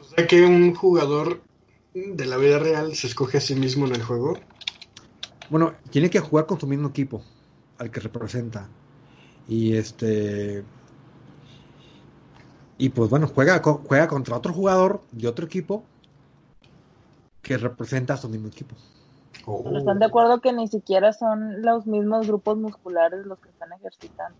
O 0.00 0.04
sea 0.04 0.26
que 0.26 0.42
un 0.42 0.74
jugador 0.74 1.42
de 1.94 2.26
la 2.26 2.36
vida 2.36 2.58
real 2.58 2.94
se 2.94 3.06
escoge 3.06 3.38
a 3.38 3.40
sí 3.40 3.54
mismo 3.54 3.86
en 3.86 3.94
el 3.94 4.02
juego. 4.02 4.38
Bueno, 5.50 5.74
tiene 5.90 6.10
que 6.10 6.20
jugar 6.20 6.46
con 6.46 6.58
su 6.58 6.66
mismo 6.66 6.88
equipo, 6.88 7.22
al 7.78 7.90
que 7.90 8.00
representa. 8.00 8.68
Y 9.48 9.74
este. 9.76 10.64
Y 12.78 12.88
pues 12.88 13.10
bueno, 13.10 13.28
juega, 13.28 13.60
juega 13.62 14.08
contra 14.08 14.36
otro 14.36 14.52
jugador 14.52 15.02
de 15.12 15.28
otro 15.28 15.46
equipo 15.46 15.84
que 17.42 17.58
representa 17.58 18.14
a 18.14 18.16
su 18.16 18.28
mismo 18.28 18.48
equipo. 18.48 18.74
Oh. 19.46 19.62
Pero 19.64 19.78
están 19.78 19.98
de 19.98 20.06
acuerdo 20.06 20.40
que 20.40 20.52
ni 20.52 20.68
siquiera 20.68 21.12
son 21.12 21.62
los 21.62 21.86
mismos 21.86 22.26
grupos 22.26 22.56
musculares 22.58 23.26
los 23.26 23.38
que 23.40 23.50
están 23.50 23.72
ejercitando. 23.72 24.38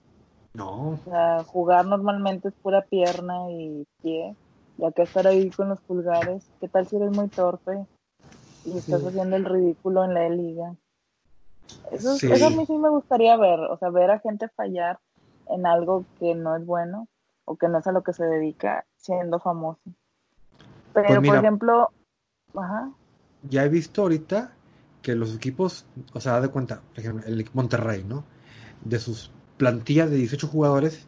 No, 0.54 0.90
O 0.90 0.96
sea, 1.04 1.44
jugar 1.44 1.86
normalmente 1.86 2.48
es 2.48 2.54
pura 2.62 2.82
pierna 2.82 3.50
y 3.50 3.86
pie. 4.02 4.36
Ya 4.76 4.92
que 4.92 5.02
estar 5.02 5.26
ahí 5.26 5.50
con 5.50 5.68
los 5.68 5.80
pulgares, 5.82 6.50
¿qué 6.60 6.68
tal 6.68 6.86
si 6.86 6.96
eres 6.96 7.10
muy 7.10 7.28
torpe 7.28 7.86
y 8.64 8.76
estás 8.76 9.00
Sí. 9.00 9.06
haciendo 9.08 9.36
el 9.36 9.44
ridículo 9.44 10.04
en 10.04 10.14
la 10.14 10.28
liga? 10.28 10.74
Eso, 11.90 12.14
Sí. 12.16 12.30
eso 12.30 12.46
a 12.46 12.50
mí 12.50 12.64
sí 12.66 12.76
me 12.78 12.88
gustaría 12.90 13.36
ver, 13.36 13.60
o 13.60 13.76
sea, 13.78 13.90
ver 13.90 14.10
a 14.10 14.18
gente 14.20 14.48
fallar 14.48 14.98
en 15.46 15.66
algo 15.66 16.04
que 16.18 16.34
no 16.34 16.56
es 16.56 16.64
bueno 16.64 17.08
o 17.44 17.56
que 17.56 17.68
no 17.68 17.78
es 17.78 17.86
a 17.86 17.92
lo 17.92 18.02
que 18.02 18.12
se 18.12 18.24
dedica 18.24 18.86
siendo 18.96 19.40
famoso. 19.40 19.80
Pero, 20.94 21.08
Pues 21.08 21.20
mira. 21.20 21.34
por 21.34 21.44
ejemplo, 21.44 21.90
ajá, 22.54 22.90
ya 23.48 23.64
he 23.64 23.68
visto 23.68 24.02
ahorita 24.02 24.52
que 25.02 25.14
los 25.16 25.34
equipos, 25.34 25.86
o 26.12 26.20
sea, 26.20 26.40
de 26.40 26.48
cuenta, 26.48 26.82
por 26.94 27.00
ejemplo, 27.00 27.26
el 27.26 27.48
Monterrey, 27.54 28.04
¿no? 28.04 28.24
De 28.82 28.98
sus 29.00 29.30
plantillas 29.58 30.10
de 30.10 30.16
18 30.16 30.48
jugadores, 30.48 31.06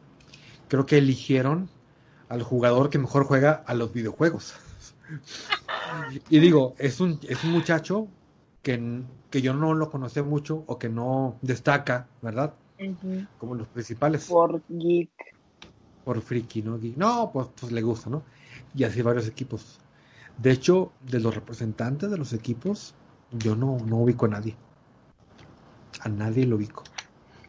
creo 0.69 0.87
que 0.87 0.99
eligieron 0.99 1.69
al 2.29 2.43
jugador 2.43 2.91
que 2.91 2.99
mejor 2.99 3.25
juega 3.27 3.53
a 3.67 3.75
los 3.75 3.93
videojuegos. 3.93 4.55
y 6.29 6.39
digo, 6.39 6.75
es 6.79 7.01
un, 7.01 7.19
es 7.29 7.45
un 7.45 7.51
muchacho 7.53 8.09
que, 8.63 9.03
que 9.31 9.43
yo 9.43 9.55
no 9.55 9.75
lo 9.75 9.91
conocía 9.91 10.23
mucho 10.23 10.65
o 10.67 10.79
que 10.79 10.89
no 10.89 11.39
destaca, 11.43 12.09
¿verdad? 12.23 12.55
Como 13.39 13.55
los 13.55 13.69
principales. 13.69 14.27
por 14.29 14.63
geek. 14.69 15.11
por 16.05 16.21
friki, 16.23 16.63
¿no? 16.63 16.79
Y- 16.79 16.95
No, 16.97 17.31
pues, 17.33 17.49
pues 17.59 17.73
le 17.73 17.83
gusta, 17.83 18.11
¿no? 18.11 18.25
Y 18.75 18.85
así 18.85 19.03
varios 19.03 19.27
equipos. 19.29 19.79
De 20.37 20.53
hecho, 20.53 20.93
de 21.01 21.21
los 21.21 21.35
representantes 21.35 22.11
de 22.11 22.19
los 22.19 22.33
equipos, 22.33 22.95
yo 23.31 23.57
no, 23.57 23.79
no 23.87 23.99
ubico 23.99 24.27
a 24.27 24.29
nadie. 24.31 24.61
A 25.99 26.09
nadie 26.09 26.47
lo 26.47 26.55
ubico. 26.55 26.85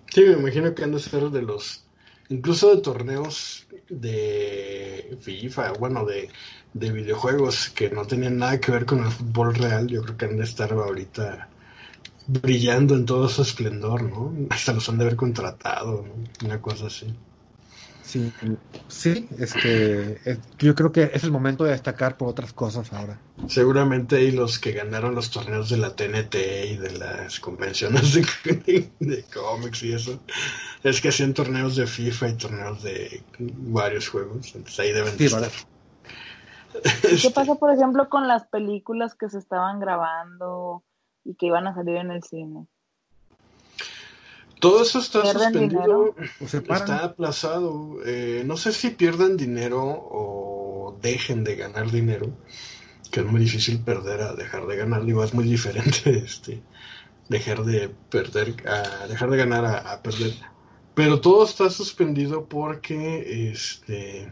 Sí, 0.08 0.22
me 0.22 0.34
imagino 0.34 0.74
que 0.74 0.84
han 0.84 0.92
de 0.94 1.00
ser 1.00 1.30
de 1.30 1.42
los, 1.42 1.90
incluso 2.30 2.74
de 2.76 2.82
torneos 2.82 3.68
de 3.90 5.18
FIFA, 5.22 5.74
bueno, 5.74 6.06
de, 6.06 6.32
de 6.74 6.92
videojuegos 6.92 7.70
que 7.70 7.90
no 7.90 8.06
tenían 8.08 8.38
nada 8.38 8.60
que 8.60 8.72
ver 8.72 8.86
con 8.86 9.04
el 9.04 9.12
fútbol 9.12 9.56
real. 9.56 9.88
Yo 9.88 10.02
creo 10.04 10.18
que 10.18 10.26
han 10.26 10.38
de 10.38 10.44
estar 10.46 10.72
ahorita 10.74 11.54
brillando 12.28 12.96
en 12.96 13.06
todo 13.06 13.30
su 13.30 13.44
esplendor, 13.44 14.04
¿no? 14.04 14.34
Hasta 14.52 14.74
los 14.74 14.90
han 14.90 14.98
de 15.00 15.06
haber 15.06 15.18
contratado, 15.18 16.04
¿no? 16.04 16.24
Una 16.48 16.62
cosa 16.62 16.88
así. 16.88 17.20
Sí, 18.06 18.32
sí, 18.88 19.28
este, 19.40 20.22
yo 20.60 20.76
creo 20.76 20.92
que 20.92 21.10
es 21.12 21.24
el 21.24 21.32
momento 21.32 21.64
de 21.64 21.72
destacar 21.72 22.18
por 22.18 22.30
otras 22.30 22.54
cosas 22.54 22.94
ahora. 22.94 23.18
Seguramente 23.48 24.18
hay 24.18 24.32
los 24.32 24.60
que 24.60 24.74
ganaron 24.74 25.16
los 25.16 25.32
torneos 25.32 25.70
de 25.70 25.78
la 25.78 25.96
TNT 25.96 26.36
y 26.70 26.78
de 26.78 26.98
las 27.00 27.40
convenciones 27.40 28.14
de, 28.14 29.26
cómics 29.34 29.82
y 29.84 29.94
eso, 29.94 30.20
es 30.84 31.02
que 31.02 31.10
hacían 31.10 31.34
torneos 31.34 31.76
de 31.76 31.88
FIFA 31.88 32.30
y 32.30 32.38
torneos 32.38 32.84
de 32.84 33.24
varios 33.40 34.08
juegos, 34.08 34.54
entonces 34.54 34.80
ahí 34.80 34.92
deben 34.92 35.16
estar. 35.20 35.50
¿Qué 37.02 37.32
pasa, 37.32 37.56
por 37.56 37.74
ejemplo, 37.74 38.08
con 38.08 38.28
las 38.28 38.46
películas 38.46 39.16
que 39.16 39.30
se 39.30 39.40
estaban 39.40 39.80
grabando 39.80 40.84
y 41.24 41.34
que 41.34 41.48
iban 41.48 41.66
a 41.66 41.74
salir 41.74 41.96
en 41.98 42.12
el 42.12 42.22
cine? 42.22 42.68
Todo 44.60 44.82
eso 44.82 45.00
está 45.00 45.26
suspendido, 45.26 46.16
está 46.40 47.04
aplazado. 47.04 47.98
Eh, 48.06 48.44
no 48.46 48.58
sé 48.58 48.72
si 48.72 48.92
pierdan 48.92 49.38
dinero 49.38 49.82
o 49.84 50.98
dejen 51.02 51.44
de 51.44 51.56
ganar 51.56 51.92
dinero, 51.92 52.32
que 53.12 53.20
es 53.20 53.26
muy 53.26 53.42
difícil 53.42 53.80
perder 53.80 54.22
a 54.22 54.34
dejar 54.34 54.66
de 54.66 54.78
ganar. 54.78 55.06
Digo, 55.06 55.24
es 55.24 55.34
muy 55.34 55.46
diferente 55.46 56.18
este, 56.26 56.64
dejar 57.30 57.64
de 57.66 57.90
perder, 58.10 58.56
a 58.68 59.08
dejar 59.08 59.30
de 59.30 59.38
ganar 59.38 59.66
a, 59.66 60.02
perder. 60.02 60.34
Pero 60.94 61.20
todo 61.20 61.44
está 61.44 61.70
suspendido 61.70 62.46
porque, 62.46 63.52
este, 63.52 64.32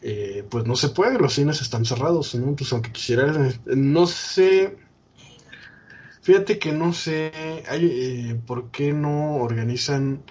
eh, 0.00 0.44
pues 0.48 0.64
no 0.66 0.74
se 0.76 0.88
puede. 0.88 1.18
Los 1.18 1.34
cines 1.34 1.60
están 1.60 1.84
cerrados, 1.84 2.34
¿no? 2.34 2.56
Pues 2.56 2.72
aunque 2.72 2.92
quisiera, 2.92 3.52
no 3.66 4.06
sé 4.06 4.78
Fíjate 6.24 6.58
que 6.58 6.72
no 6.72 6.94
sé 6.94 7.32
eh, 7.34 8.40
por 8.46 8.70
qué 8.70 8.94
no 8.94 9.36
organizan 9.36 10.22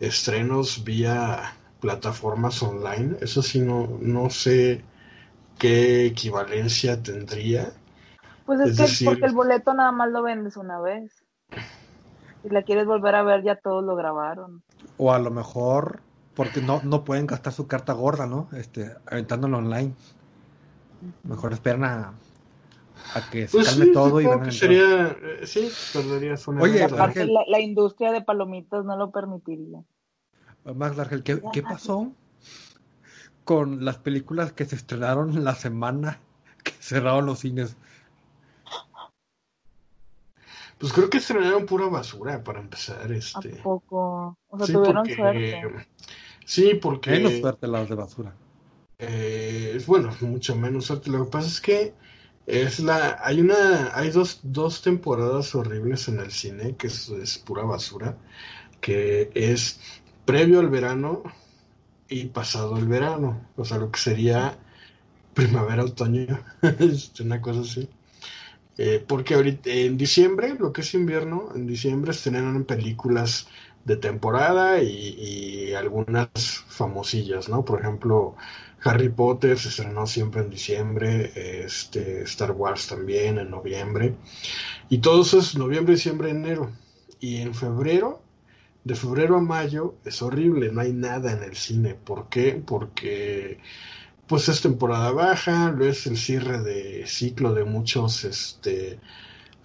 estrenos 0.00 0.82
vía 0.82 1.54
plataformas 1.78 2.60
online. 2.60 3.18
Eso 3.20 3.40
sí, 3.40 3.60
no, 3.60 3.86
no 4.00 4.30
sé 4.30 4.82
qué 5.56 6.06
equivalencia 6.06 7.00
tendría. 7.00 7.70
Pues 8.46 8.58
es, 8.80 8.98
que 8.98 9.04
porque 9.04 9.26
el 9.26 9.32
boleto 9.32 9.72
nada 9.74 9.92
más 9.92 10.10
lo 10.10 10.24
vendes 10.24 10.56
una 10.56 10.80
vez. 10.80 11.12
Si 12.42 12.48
la 12.48 12.64
quieres 12.64 12.86
volver 12.86 13.14
a 13.14 13.22
ver, 13.22 13.44
ya 13.44 13.54
todos 13.54 13.84
lo 13.84 13.94
grabaron. 13.94 14.64
O 14.96 15.12
a 15.12 15.20
lo 15.20 15.30
mejor 15.30 16.00
porque 16.34 16.60
no, 16.60 16.80
no 16.82 17.04
pueden 17.04 17.28
gastar 17.28 17.52
su 17.52 17.68
carta 17.68 17.92
gorda, 17.92 18.26
¿no? 18.26 18.48
Este, 18.54 18.92
aventándolo 19.06 19.58
online. 19.58 19.94
Mejor 21.22 21.52
esperan 21.52 21.84
a, 21.84 22.12
a 23.14 23.30
que 23.30 23.48
se 23.48 23.56
pues 23.56 23.68
calme 23.68 23.86
todo 23.92 24.20
y 24.20 24.26
van 24.26 24.48
a 24.48 24.52
sería, 24.52 25.16
eh, 25.22 25.46
sí, 25.46 25.70
perderías 25.92 26.46
una 26.48 26.62
Oye, 26.62 26.88
la, 26.88 27.44
la, 27.46 27.60
industria 27.60 28.12
de 28.12 28.22
palomitas 28.22 28.84
no 28.84 28.96
lo 28.96 29.10
permitiría. 29.10 29.82
Max 30.74 30.96
Largel, 30.96 31.22
¿qué, 31.22 31.40
¿qué, 31.52 31.62
pasó 31.62 32.12
con 33.44 33.84
las 33.84 33.98
películas 33.98 34.52
que 34.52 34.64
se 34.64 34.76
estrenaron 34.76 35.44
la 35.44 35.54
semana 35.54 36.20
que 36.62 36.72
cerraron 36.72 37.26
los 37.26 37.40
cines? 37.40 37.76
Pues 40.78 40.92
creo 40.92 41.10
que 41.10 41.18
estrenaron 41.18 41.66
pura 41.66 41.86
basura 41.86 42.42
para 42.44 42.60
empezar. 42.60 43.10
Este. 43.10 43.58
¿A 43.58 43.62
poco? 43.62 44.38
O 44.48 44.58
sea, 44.58 44.74
tuvieron 44.74 45.06
suerte. 45.06 45.88
Sí, 46.44 46.74
porque. 46.80 47.10
Menos 47.10 47.38
suerte 47.40 47.66
las 47.66 47.88
de 47.88 47.94
basura. 47.94 48.34
Eh, 48.98 49.82
bueno, 49.86 50.14
mucho 50.20 50.54
menos 50.54 50.86
suerte. 50.86 51.10
Lo 51.10 51.24
que 51.24 51.30
pasa 51.30 51.48
es 51.48 51.60
que 51.60 51.94
es 52.48 52.80
la, 52.80 53.18
hay 53.22 53.40
una, 53.40 53.94
hay 53.94 54.10
dos, 54.10 54.40
dos 54.42 54.80
temporadas 54.82 55.54
horribles 55.54 56.08
en 56.08 56.18
el 56.20 56.32
cine 56.32 56.76
que 56.76 56.86
es, 56.88 57.42
pura 57.44 57.64
basura, 57.64 58.16
que 58.80 59.30
es 59.34 59.80
previo 60.24 60.60
al 60.60 60.70
verano 60.70 61.22
y 62.08 62.26
pasado 62.26 62.78
el 62.78 62.88
verano, 62.88 63.48
o 63.56 63.64
sea, 63.64 63.78
lo 63.78 63.90
que 63.90 64.00
sería 64.00 64.58
primavera, 65.34 65.84
otoño, 65.84 66.40
una 67.20 67.40
cosa 67.42 67.60
así. 67.60 67.88
Eh, 68.78 69.04
porque 69.06 69.34
ahorita 69.34 69.70
en 69.70 69.98
diciembre, 69.98 70.54
lo 70.58 70.72
que 70.72 70.82
es 70.82 70.94
invierno, 70.94 71.50
en 71.54 71.66
diciembre 71.66 72.12
estrenan 72.12 72.64
películas 72.64 73.48
de 73.84 73.96
temporada 73.96 74.82
y, 74.82 74.88
y 75.70 75.74
algunas 75.74 76.30
famosillas, 76.68 77.48
¿no? 77.48 77.64
Por 77.64 77.80
ejemplo, 77.80 78.36
Harry 78.84 79.08
Potter 79.08 79.58
se 79.58 79.68
estrenó 79.68 80.06
siempre 80.06 80.42
en 80.42 80.50
diciembre, 80.50 81.32
este, 81.64 82.22
Star 82.22 82.52
Wars 82.52 82.86
también 82.86 83.38
en 83.38 83.50
noviembre, 83.50 84.14
y 84.88 84.98
todo 84.98 85.22
eso 85.22 85.38
es 85.40 85.56
noviembre, 85.56 85.94
diciembre, 85.94 86.30
enero. 86.30 86.70
Y 87.20 87.38
en 87.38 87.54
febrero, 87.54 88.22
de 88.84 88.94
febrero 88.94 89.36
a 89.36 89.40
mayo, 89.40 89.96
es 90.04 90.22
horrible, 90.22 90.70
no 90.72 90.80
hay 90.80 90.92
nada 90.92 91.32
en 91.32 91.42
el 91.42 91.56
cine. 91.56 91.94
¿Por 91.94 92.28
qué? 92.28 92.62
Porque 92.64 93.58
pues 94.28 94.48
es 94.48 94.60
temporada 94.60 95.10
baja, 95.10 95.72
lo 95.72 95.86
es 95.86 96.06
el 96.06 96.16
cierre 96.16 96.60
de 96.60 97.06
ciclo 97.06 97.54
de 97.54 97.64
muchos 97.64 98.24
este, 98.24 99.00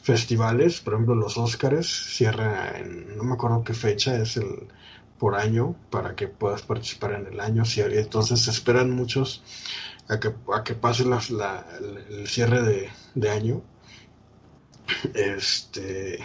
festivales, 0.01 0.79
por 0.81 0.93
ejemplo 0.93 1.15
los 1.15 1.37
Óscares, 1.37 1.87
cierra 1.87 2.77
en, 2.79 3.17
no 3.17 3.23
me 3.23 3.33
acuerdo 3.33 3.63
qué 3.63 3.73
fecha, 3.73 4.15
es 4.17 4.37
el 4.37 4.67
por 5.17 5.35
año 5.35 5.75
para 5.89 6.15
que 6.15 6.27
puedas 6.27 6.61
participar 6.61 7.13
en 7.13 7.27
el 7.27 7.39
año. 7.39 7.63
Entonces 7.75 8.41
se 8.41 8.51
esperan 8.51 8.91
muchos 8.91 9.43
a 10.07 10.19
que, 10.19 10.33
a 10.53 10.63
que 10.63 10.75
pase 10.75 11.05
la, 11.05 11.21
el 12.09 12.27
cierre 12.27 12.89
de, 13.15 13.29
año. 13.29 13.61
Este, 15.13 16.19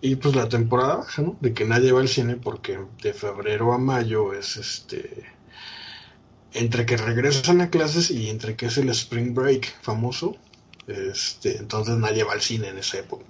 y 0.00 0.16
pues 0.16 0.36
la 0.36 0.48
temporada 0.48 0.96
baja. 0.96 1.24
De 1.40 1.52
que 1.52 1.64
nadie 1.64 1.92
va 1.92 2.00
al 2.00 2.08
cine 2.08 2.36
porque 2.36 2.78
de 3.02 3.12
febrero 3.12 3.72
a 3.72 3.78
mayo 3.78 4.32
es 4.32 4.56
este 4.56 5.26
entre 6.52 6.86
que 6.86 6.96
regresan 6.96 7.60
a 7.60 7.70
clases 7.70 8.10
y 8.10 8.30
entre 8.30 8.56
que 8.56 8.66
es 8.66 8.78
el 8.78 8.88
spring 8.90 9.34
break 9.34 9.80
famoso, 9.82 10.36
este, 10.86 11.58
entonces 11.58 11.96
nadie 11.96 12.24
va 12.24 12.32
al 12.32 12.40
cine 12.40 12.68
en 12.68 12.78
esa 12.78 12.98
época. 12.98 13.24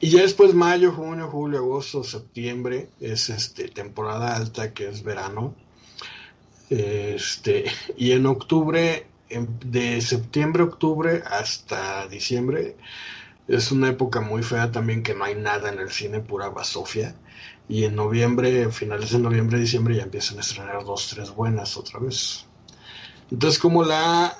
Y 0.00 0.10
ya 0.10 0.22
después 0.22 0.54
mayo, 0.54 0.92
junio, 0.92 1.28
julio, 1.28 1.58
agosto, 1.58 2.02
septiembre 2.04 2.88
es 3.00 3.28
este 3.30 3.68
temporada 3.68 4.36
alta 4.36 4.72
que 4.72 4.88
es 4.88 5.02
verano. 5.02 5.54
Este, 6.70 7.64
y 7.96 8.12
en 8.12 8.26
octubre, 8.26 9.06
de 9.28 10.00
septiembre, 10.00 10.62
octubre 10.62 11.22
hasta 11.26 12.06
diciembre, 12.08 12.76
es 13.48 13.72
una 13.72 13.88
época 13.88 14.20
muy 14.20 14.42
fea 14.42 14.70
también 14.70 15.02
que 15.02 15.14
no 15.14 15.24
hay 15.24 15.34
nada 15.34 15.72
en 15.72 15.80
el 15.80 15.90
cine, 15.90 16.20
pura 16.20 16.48
basofia. 16.48 17.14
Y 17.68 17.84
en 17.84 17.96
noviembre, 17.96 18.70
finales 18.70 19.10
de 19.10 19.18
noviembre, 19.18 19.58
diciembre 19.58 19.96
ya 19.96 20.02
empiezan 20.02 20.38
a 20.38 20.40
estrenar 20.40 20.84
dos, 20.84 21.08
tres 21.08 21.30
buenas 21.30 21.76
otra 21.76 22.00
vez. 22.00 22.46
Entonces, 23.30 23.58
como 23.60 23.84
la 23.84 24.36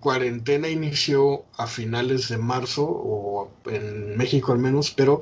cuarentena 0.00 0.68
inició 0.68 1.44
a 1.56 1.66
finales 1.66 2.28
de 2.28 2.38
marzo, 2.38 2.84
o 2.84 3.50
en 3.66 4.16
México 4.16 4.52
al 4.52 4.58
menos, 4.58 4.90
pero 4.90 5.20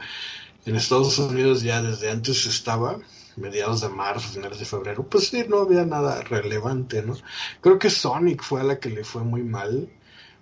en 0.64 0.76
Estados 0.76 1.18
Unidos 1.18 1.62
ya 1.62 1.82
desde 1.82 2.10
antes 2.10 2.46
estaba, 2.46 2.98
mediados 3.36 3.80
de 3.80 3.88
marzo, 3.88 4.28
finales 4.28 4.58
de 4.58 4.64
febrero, 4.64 5.04
pues 5.04 5.28
sí, 5.28 5.44
no 5.48 5.60
había 5.60 5.84
nada 5.84 6.22
relevante, 6.22 7.02
¿no? 7.02 7.16
Creo 7.60 7.78
que 7.78 7.90
Sonic 7.90 8.42
fue 8.42 8.60
a 8.60 8.64
la 8.64 8.78
que 8.78 8.90
le 8.90 9.04
fue 9.04 9.22
muy 9.22 9.42
mal. 9.42 9.88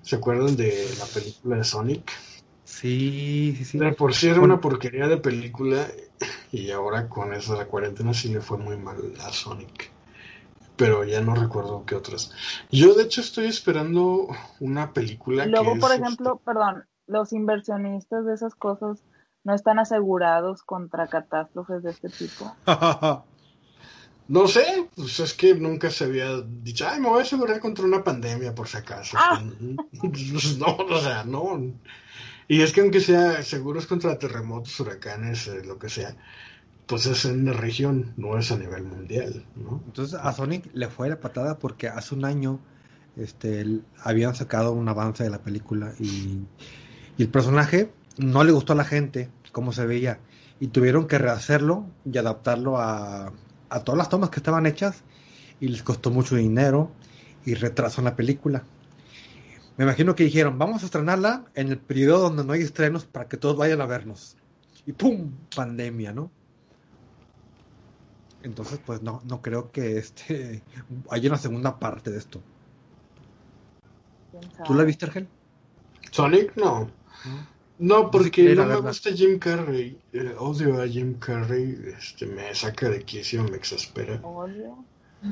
¿Se 0.02 0.16
acuerdan 0.16 0.56
de 0.56 0.88
la 0.98 1.04
película 1.06 1.56
de 1.56 1.64
Sonic? 1.64 2.10
Sí, 2.64 3.54
sí, 3.58 3.64
sí. 3.64 3.78
por 3.98 4.14
si 4.14 4.28
era 4.28 4.40
una 4.40 4.60
porquería 4.60 5.08
de 5.08 5.18
película 5.18 5.88
y 6.52 6.70
ahora 6.70 7.08
con 7.08 7.34
eso 7.34 7.52
de 7.52 7.58
la 7.58 7.66
cuarentena 7.66 8.14
sí 8.14 8.28
le 8.28 8.40
fue 8.40 8.58
muy 8.58 8.76
mal 8.76 8.96
a 9.20 9.32
Sonic 9.32 9.90
pero 10.80 11.04
ya 11.04 11.20
no 11.20 11.34
recuerdo 11.34 11.84
qué 11.84 11.94
otras. 11.94 12.32
Yo 12.70 12.94
de 12.94 13.02
hecho 13.02 13.20
estoy 13.20 13.48
esperando 13.48 14.28
una 14.60 14.94
película. 14.94 15.44
Luego, 15.44 15.78
por 15.78 15.92
ejemplo, 15.92 16.36
este 16.36 16.44
perdón, 16.46 16.86
los 17.06 17.34
inversionistas 17.34 18.24
de 18.24 18.32
esas 18.32 18.54
cosas 18.54 19.04
no 19.44 19.54
están 19.54 19.78
asegurados 19.78 20.62
contra 20.62 21.06
catástrofes 21.06 21.82
de 21.82 21.90
este 21.90 22.08
tipo. 22.08 22.56
no 24.28 24.48
sé, 24.48 24.88
pues 24.96 25.20
es 25.20 25.34
que 25.34 25.54
nunca 25.54 25.90
se 25.90 26.04
había 26.04 26.40
dicho, 26.40 26.88
ay, 26.88 26.98
me 26.98 27.10
voy 27.10 27.18
a 27.18 27.22
asegurar 27.24 27.60
contra 27.60 27.84
una 27.84 28.02
pandemia 28.02 28.54
por 28.54 28.66
si 28.66 28.78
acaso. 28.78 29.18
Ah. 29.20 29.42
Pues, 30.00 30.56
no, 30.58 30.76
o 30.76 30.98
sea, 30.98 31.24
no. 31.24 31.60
Y 32.48 32.62
es 32.62 32.72
que 32.72 32.80
aunque 32.80 33.00
sea 33.00 33.42
seguros 33.42 33.86
contra 33.86 34.18
terremotos, 34.18 34.80
huracanes, 34.80 35.46
eh, 35.46 35.62
lo 35.62 35.78
que 35.78 35.90
sea, 35.90 36.16
pues 36.90 37.06
es 37.06 37.24
en 37.24 37.44
la 37.44 37.52
región, 37.52 38.12
no 38.16 38.36
es 38.36 38.50
a 38.50 38.58
nivel 38.58 38.82
mundial, 38.82 39.44
¿no? 39.54 39.80
Entonces 39.86 40.18
a 40.20 40.32
Sonic 40.32 40.68
le 40.74 40.88
fue 40.88 41.08
la 41.08 41.20
patada 41.20 41.56
porque 41.56 41.86
hace 41.86 42.16
un 42.16 42.24
año 42.24 42.58
este, 43.16 43.78
habían 44.02 44.34
sacado 44.34 44.72
un 44.72 44.88
avance 44.88 45.22
de 45.22 45.30
la 45.30 45.40
película 45.40 45.94
y, 46.00 46.40
el 47.16 47.28
personaje 47.28 47.92
no 48.16 48.42
le 48.42 48.50
gustó 48.50 48.72
a 48.72 48.76
la 48.76 48.84
gente 48.84 49.28
cómo 49.52 49.72
se 49.72 49.86
veía 49.86 50.18
y 50.58 50.68
tuvieron 50.68 51.06
que 51.06 51.18
rehacerlo 51.18 51.86
y 52.04 52.16
adaptarlo 52.18 52.78
a, 52.78 53.32
a 53.68 53.80
todas 53.84 53.98
las 53.98 54.08
tomas 54.08 54.30
que 54.30 54.40
estaban 54.40 54.66
hechas 54.66 55.04
y 55.60 55.68
les 55.68 55.84
costó 55.84 56.10
mucho 56.10 56.34
dinero 56.34 56.90
y 57.44 57.54
retrasó 57.54 58.02
la 58.02 58.16
película. 58.16 58.64
Me 59.76 59.84
imagino 59.84 60.16
que 60.16 60.24
dijeron, 60.24 60.58
vamos 60.58 60.82
a 60.82 60.86
estrenarla 60.86 61.44
en 61.54 61.68
el 61.68 61.78
periodo 61.78 62.22
donde 62.22 62.42
no 62.42 62.54
hay 62.54 62.62
estrenos 62.62 63.04
para 63.04 63.28
que 63.28 63.36
todos 63.36 63.56
vayan 63.56 63.80
a 63.80 63.86
vernos. 63.86 64.36
Y 64.86 64.92
¡pum! 64.92 65.30
Pandemia, 65.54 66.12
¿no? 66.12 66.32
Entonces, 68.42 68.80
pues 68.84 69.02
no, 69.02 69.20
no 69.24 69.42
creo 69.42 69.70
que 69.70 69.98
este 69.98 70.62
haya 71.10 71.28
una 71.28 71.38
segunda 71.38 71.78
parte 71.78 72.10
de 72.10 72.18
esto. 72.18 72.40
¿Tú 74.64 74.74
la 74.74 74.84
viste, 74.84 75.06
Argel? 75.06 75.28
Sonic, 76.10 76.56
no. 76.56 76.90
No, 77.78 78.10
porque 78.10 78.54
no 78.54 78.66
me 78.66 78.76
gusta 78.76 79.10
Jim 79.10 79.38
Carrey. 79.38 79.98
Eh, 80.12 80.34
odio 80.38 80.82
a 80.82 80.86
Jim 80.86 81.18
Carrey. 81.18 81.78
Este, 81.98 82.26
me 82.26 82.54
saca 82.54 82.88
de 82.88 83.02
quicio, 83.02 83.42
me 83.44 83.56
exaspera. 83.56 84.20
¿Odio? 84.22 84.84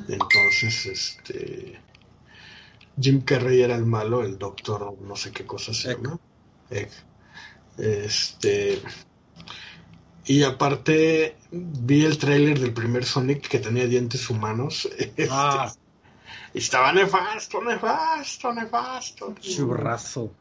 Entonces, 0.09 0.87
este. 0.87 1.79
Jim 3.01 3.21
Carrey 3.21 3.61
era 3.61 3.77
el 3.77 3.85
malo, 3.85 4.23
el 4.23 4.39
doctor, 4.39 4.97
no 5.01 5.15
sé 5.15 5.31
qué 5.31 5.47
cosa 5.47 5.73
se 5.73 5.95
llama. 5.95 6.19
Egg. 6.71 6.91
Este. 7.77 8.81
Y 10.29 10.43
aparte, 10.43 11.37
vi 11.51 12.05
el 12.05 12.19
tráiler 12.19 12.59
del 12.61 12.73
primer 12.75 13.05
Sonic 13.05 13.49
que 13.49 13.59
tenía 13.59 13.87
dientes 13.87 14.29
humanos. 14.31 14.89
Este, 14.99 15.29
Ah, 15.31 15.73
y 16.55 16.59
estaba 16.59 16.93
nefasto, 16.93 17.63
nefasto, 17.63 18.53
nefasto. 18.53 19.35
churrazo. 19.41 20.33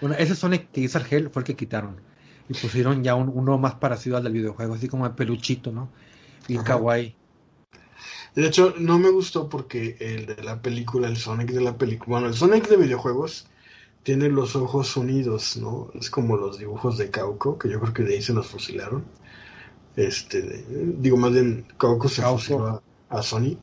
Bueno, 0.00 0.14
ese 0.18 0.34
Sonic 0.34 0.70
que 0.70 0.82
hizo 0.82 0.98
Argel 0.98 1.30
fue 1.30 1.40
el 1.40 1.46
que 1.46 1.56
quitaron. 1.56 1.96
Y 2.48 2.54
pusieron 2.54 3.02
ya 3.02 3.14
un- 3.16 3.32
uno 3.34 3.58
más 3.58 3.74
parecido 3.74 4.16
al 4.16 4.24
del 4.24 4.32
videojuego, 4.34 4.74
así 4.74 4.88
como 4.88 5.08
de 5.08 5.14
peluchito, 5.14 5.72
¿no? 5.72 5.88
Bien 6.46 6.60
Ajá. 6.60 6.68
kawaii. 6.74 7.14
De 8.34 8.46
hecho, 8.46 8.74
no 8.78 8.98
me 8.98 9.08
gustó 9.10 9.48
porque 9.48 9.96
el 9.98 10.26
de 10.26 10.42
la 10.44 10.60
película, 10.60 11.08
el 11.08 11.16
Sonic 11.16 11.50
de 11.50 11.60
la 11.62 11.76
película, 11.76 12.18
bueno, 12.18 12.26
el 12.28 12.34
Sonic 12.34 12.68
de 12.68 12.76
videojuegos 12.76 13.46
tiene 14.06 14.30
los 14.30 14.56
ojos 14.56 14.96
unidos, 14.96 15.58
¿no? 15.58 15.90
Es 15.94 16.10
como 16.10 16.36
los 16.38 16.60
dibujos 16.60 16.96
de 16.96 17.10
Cauco, 17.10 17.58
que 17.58 17.68
yo 17.68 17.80
creo 17.80 17.92
que 17.92 18.04
de 18.04 18.14
ahí 18.14 18.22
se 18.22 18.34
los 18.34 18.46
fusilaron. 18.46 19.04
Este, 19.96 20.42
de- 20.42 20.94
digo, 20.98 21.16
más 21.18 21.32
bien, 21.32 21.66
Cauco 21.76 22.08
se 22.08 22.22
Cauco. 22.22 22.38
fusiló 22.38 22.66
a, 22.68 22.82
a 23.10 23.22
Sonic. 23.24 23.58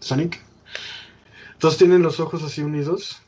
Sonic. 0.00 0.38
Entonces 1.54 1.78
tienen 1.78 2.02
los 2.02 2.20
ojos 2.20 2.42
así 2.44 2.62
unidos 2.62 3.22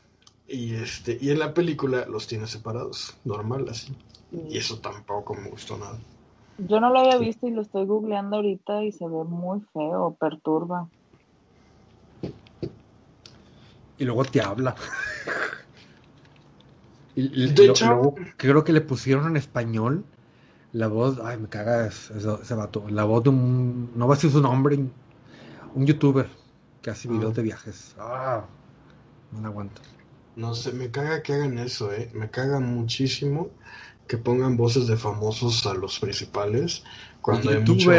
y 0.47 0.75
este 0.75 1.17
y 1.19 1.31
en 1.31 1.39
la 1.39 1.55
película 1.55 2.05
los 2.07 2.27
tiene 2.27 2.47
separados, 2.47 3.15
normal 3.25 3.67
así. 3.69 3.97
Y 4.31 4.59
eso 4.59 4.79
tampoco 4.79 5.35
me 5.35 5.49
gustó 5.49 5.77
nada. 5.77 5.99
Yo 6.57 6.79
no 6.81 6.91
lo 6.91 6.99
había 6.99 7.17
visto 7.19 7.47
y 7.47 7.51
lo 7.51 7.61
estoy 7.63 7.85
googleando 7.85 8.37
ahorita 8.37 8.83
y 8.83 8.91
se 8.93 9.07
ve 9.07 9.23
muy 9.25 9.61
feo, 9.73 10.15
perturba. 10.19 10.89
Y 13.97 14.05
luego 14.05 14.25
te 14.25 14.41
habla. 14.41 14.75
De 17.27 17.65
lo- 17.65 17.73
hecho- 17.73 17.85
luego 17.87 18.15
creo 18.37 18.63
que 18.63 18.73
le 18.73 18.81
pusieron 18.81 19.27
en 19.27 19.37
español 19.37 20.05
la 20.71 20.87
voz, 20.87 21.19
ay, 21.23 21.37
me 21.37 21.49
caga 21.49 21.87
ese, 21.87 22.13
ese 22.17 22.53
vato, 22.55 22.85
la 22.89 23.03
voz 23.03 23.23
de 23.23 23.29
un, 23.31 23.91
no 23.95 24.07
va 24.07 24.13
a 24.13 24.17
decir 24.17 24.31
su 24.31 24.41
nombre, 24.41 24.77
un 25.75 25.85
youtuber 25.85 26.27
que 26.81 26.91
hace 26.91 27.07
videos 27.07 27.31
Ah. 27.31 27.35
de 27.35 27.41
viajes. 27.41 27.95
Ah, 27.99 28.45
no 29.31 29.47
aguanto. 29.47 29.81
No 30.35 30.53
sé, 30.55 30.71
me 30.71 30.89
caga 30.91 31.21
que 31.23 31.33
hagan 31.33 31.57
eso, 31.59 31.91
¿eh? 31.91 32.09
Me 32.13 32.29
caga 32.29 32.59
muchísimo 32.59 33.49
que 34.07 34.17
pongan 34.17 34.57
voces 34.57 34.87
de 34.87 34.95
famosos 34.95 35.65
a 35.67 35.73
los 35.73 35.99
principales 35.99 36.83
cuando 37.21 37.49
hay 37.49 37.59
mucho, 37.59 37.91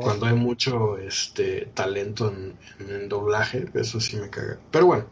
cuando 0.00 0.26
hay 0.26 0.34
mucho 0.34 0.98
este 0.98 1.66
talento 1.74 2.32
en, 2.32 2.54
en 2.90 3.08
doblaje, 3.08 3.66
eso 3.74 4.00
sí 4.00 4.16
me 4.16 4.30
caga. 4.30 4.58
Pero 4.70 4.86
bueno, 4.86 5.04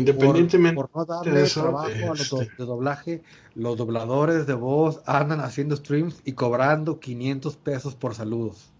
independientemente 0.00 0.74
por, 0.74 0.90
por 0.90 1.06
no 1.08 1.14
darle 1.14 1.40
de 1.40 1.42
eso, 1.44 1.60
trabajo 1.62 2.12
a 2.12 2.14
los 2.16 2.28
do- 2.28 2.42
este- 2.42 2.54
de 2.56 2.64
doblaje, 2.64 3.22
los 3.54 3.76
dobladores 3.76 4.46
de 4.46 4.54
voz 4.54 5.00
andan 5.06 5.40
haciendo 5.40 5.76
streams 5.76 6.20
y 6.24 6.32
cobrando 6.32 7.00
500 7.00 7.56
pesos 7.56 7.94
por 7.94 8.14
saludos. 8.14 8.72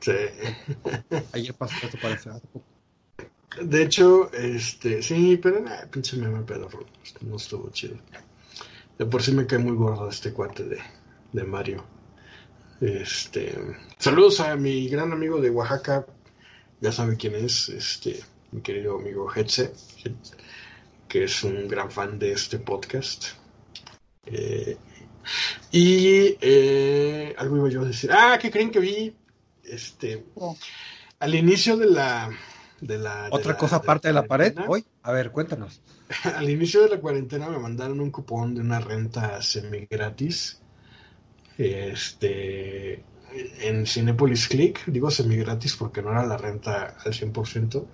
sí. 0.00 0.12
Ayer 1.32 1.54
pasó 1.54 1.86
eso 1.86 1.98
parece. 1.98 2.30
hace 2.30 2.46
poco. 2.48 2.66
De 3.62 3.82
hecho, 3.82 4.32
este, 4.32 5.02
sí, 5.02 5.36
pero 5.36 5.60
nada, 5.60 5.88
pinche 5.90 6.16
meme 6.16 6.42
pedorro, 6.42 6.86
no 7.22 7.36
estuvo 7.36 7.70
chido. 7.70 7.96
De 8.98 9.06
por 9.06 9.22
sí 9.22 9.32
me 9.32 9.46
cae 9.46 9.58
muy 9.58 9.76
gordo 9.76 10.08
este 10.08 10.32
cuate 10.32 10.64
de, 10.64 10.78
de 11.32 11.44
Mario. 11.44 11.84
Este, 12.80 13.58
saludos 13.98 14.40
a 14.40 14.56
mi 14.56 14.88
gran 14.88 15.12
amigo 15.12 15.40
de 15.40 15.50
Oaxaca, 15.50 16.06
ya 16.80 16.92
sabe 16.92 17.16
quién 17.16 17.34
es, 17.34 17.68
este, 17.68 18.20
mi 18.52 18.60
querido 18.62 18.98
amigo 18.98 19.28
Hetze, 19.34 19.72
que 21.08 21.24
es 21.24 21.42
un 21.44 21.68
gran 21.68 21.90
fan 21.90 22.18
de 22.18 22.32
este 22.32 22.58
podcast. 22.58 23.26
Eh, 24.26 24.76
y 25.72 26.36
eh, 26.40 27.34
algo 27.38 27.56
iba 27.58 27.68
yo 27.68 27.82
a 27.82 27.86
decir, 27.86 28.10
ah, 28.12 28.38
¿qué 28.40 28.50
creen 28.50 28.70
que 28.70 28.80
vi? 28.80 29.14
Este, 29.64 30.24
Oh. 30.34 30.56
al 31.20 31.34
inicio 31.34 31.76
de 31.76 31.86
la, 31.86 32.30
de 32.80 32.98
la 32.98 33.24
de 33.24 33.28
Otra 33.32 33.52
la- 33.52 33.58
cosa 33.58 33.76
aparte 33.76 34.08
de 34.08 34.14
la 34.14 34.24
pared 34.26 34.52
cuarentena, 34.54 34.68
hoy. 34.68 34.84
A 35.02 35.12
ver, 35.12 35.30
cuéntanos. 35.30 35.80
Al 36.24 36.50
inicio 36.50 36.82
de 36.82 36.88
la 36.88 37.00
cuarentena 37.00 37.48
me 37.48 37.58
mandaron 37.58 38.00
un 38.00 38.10
cupón 38.10 38.54
de 38.54 38.62
una 38.62 38.80
renta 38.80 39.40
semi 39.42 39.86
gratis. 39.88 40.60
Este 41.56 42.69
en 43.80 43.86
Cinepolis 43.86 44.48
Click, 44.48 44.84
digo 44.86 45.10
semi 45.10 45.36
gratis 45.36 45.76
porque 45.76 46.02
no 46.02 46.10
era 46.12 46.26
la 46.26 46.36
renta 46.36 46.96
al 47.04 47.12
100%, 47.12 47.86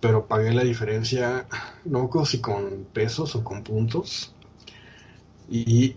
pero 0.00 0.26
pagué 0.26 0.52
la 0.52 0.64
diferencia, 0.64 1.46
no 1.84 2.02
acuerdo 2.02 2.26
si 2.26 2.40
con 2.40 2.84
pesos 2.92 3.34
o 3.36 3.44
con 3.44 3.62
puntos. 3.62 4.34
Y 5.48 5.96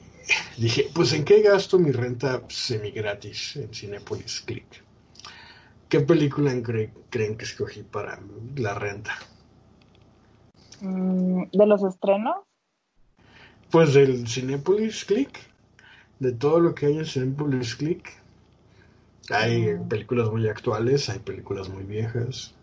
dije, 0.58 0.90
pues 0.94 1.14
¿en 1.14 1.26
qué 1.26 1.42
gasto 1.42 1.80
mi 1.80 1.92
renta 1.92 2.42
semi 2.50 2.92
gratis 2.92 3.56
en 3.58 3.74
Cinepolis 3.74 4.42
Click? 4.42 4.84
¿Qué 5.90 6.00
película 6.00 6.52
cre- 6.56 6.92
creen 7.10 7.38
que 7.38 7.46
escogí 7.46 7.84
para 7.84 8.20
la 8.56 8.74
renta? 8.74 9.18
Mm, 10.82 11.44
¿De 11.52 11.66
los 11.68 11.84
estrenos? 11.84 12.36
Pues 13.72 13.94
del 13.94 14.28
Cinepolis 14.28 15.06
Click, 15.06 15.40
de 16.20 16.32
todo 16.32 16.60
lo 16.60 16.74
que 16.76 16.88
hay 16.88 16.98
en 17.00 17.06
Cinepolis 17.06 17.76
Click. 17.76 18.23
Hay 19.30 19.76
películas 19.90 20.30
muy 20.30 20.48
actuales, 20.48 21.10
hay 21.10 21.20
películas 21.20 21.70
muy 21.70 21.84
viejas. 21.84 22.54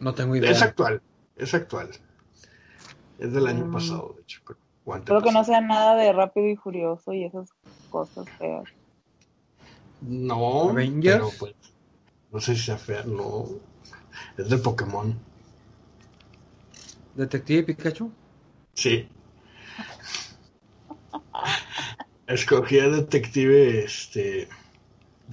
No 0.00 0.14
tengo 0.14 0.36
idea. 0.36 0.50
Es 0.50 0.62
actual, 0.62 1.00
es 1.36 1.54
actual. 1.54 1.90
Es 3.18 3.32
del 3.32 3.46
año 3.46 3.66
Mm. 3.66 3.72
pasado, 3.72 4.14
de 4.16 4.22
hecho. 4.22 4.40
creo, 4.44 4.56
que 4.56 4.84
no 4.86 4.94
antepasado. 4.96 5.44
sea 5.44 5.60
nada 5.60 5.94
de 5.96 6.12
Rápido 6.12 6.48
y 6.48 6.56
Furioso 6.56 7.12
y 7.12 7.24
esas 7.24 7.48
cosas 7.88 8.26
feas. 8.38 8.64
No, 10.02 10.70
Avengers. 10.70 11.16
pero 11.16 11.30
pues, 11.38 11.54
no 12.32 12.40
sé 12.40 12.54
si 12.54 12.62
sea 12.62 12.76
fea, 12.76 13.04
no. 13.04 13.46
Es 14.36 14.50
de 14.50 14.58
Pokémon. 14.58 15.14
Detective 17.16 17.62
Pikachu. 17.64 18.10
Sí. 18.74 19.08
Escogí 22.26 22.78
a 22.80 22.88
Detective, 22.88 23.84
este, 23.84 24.48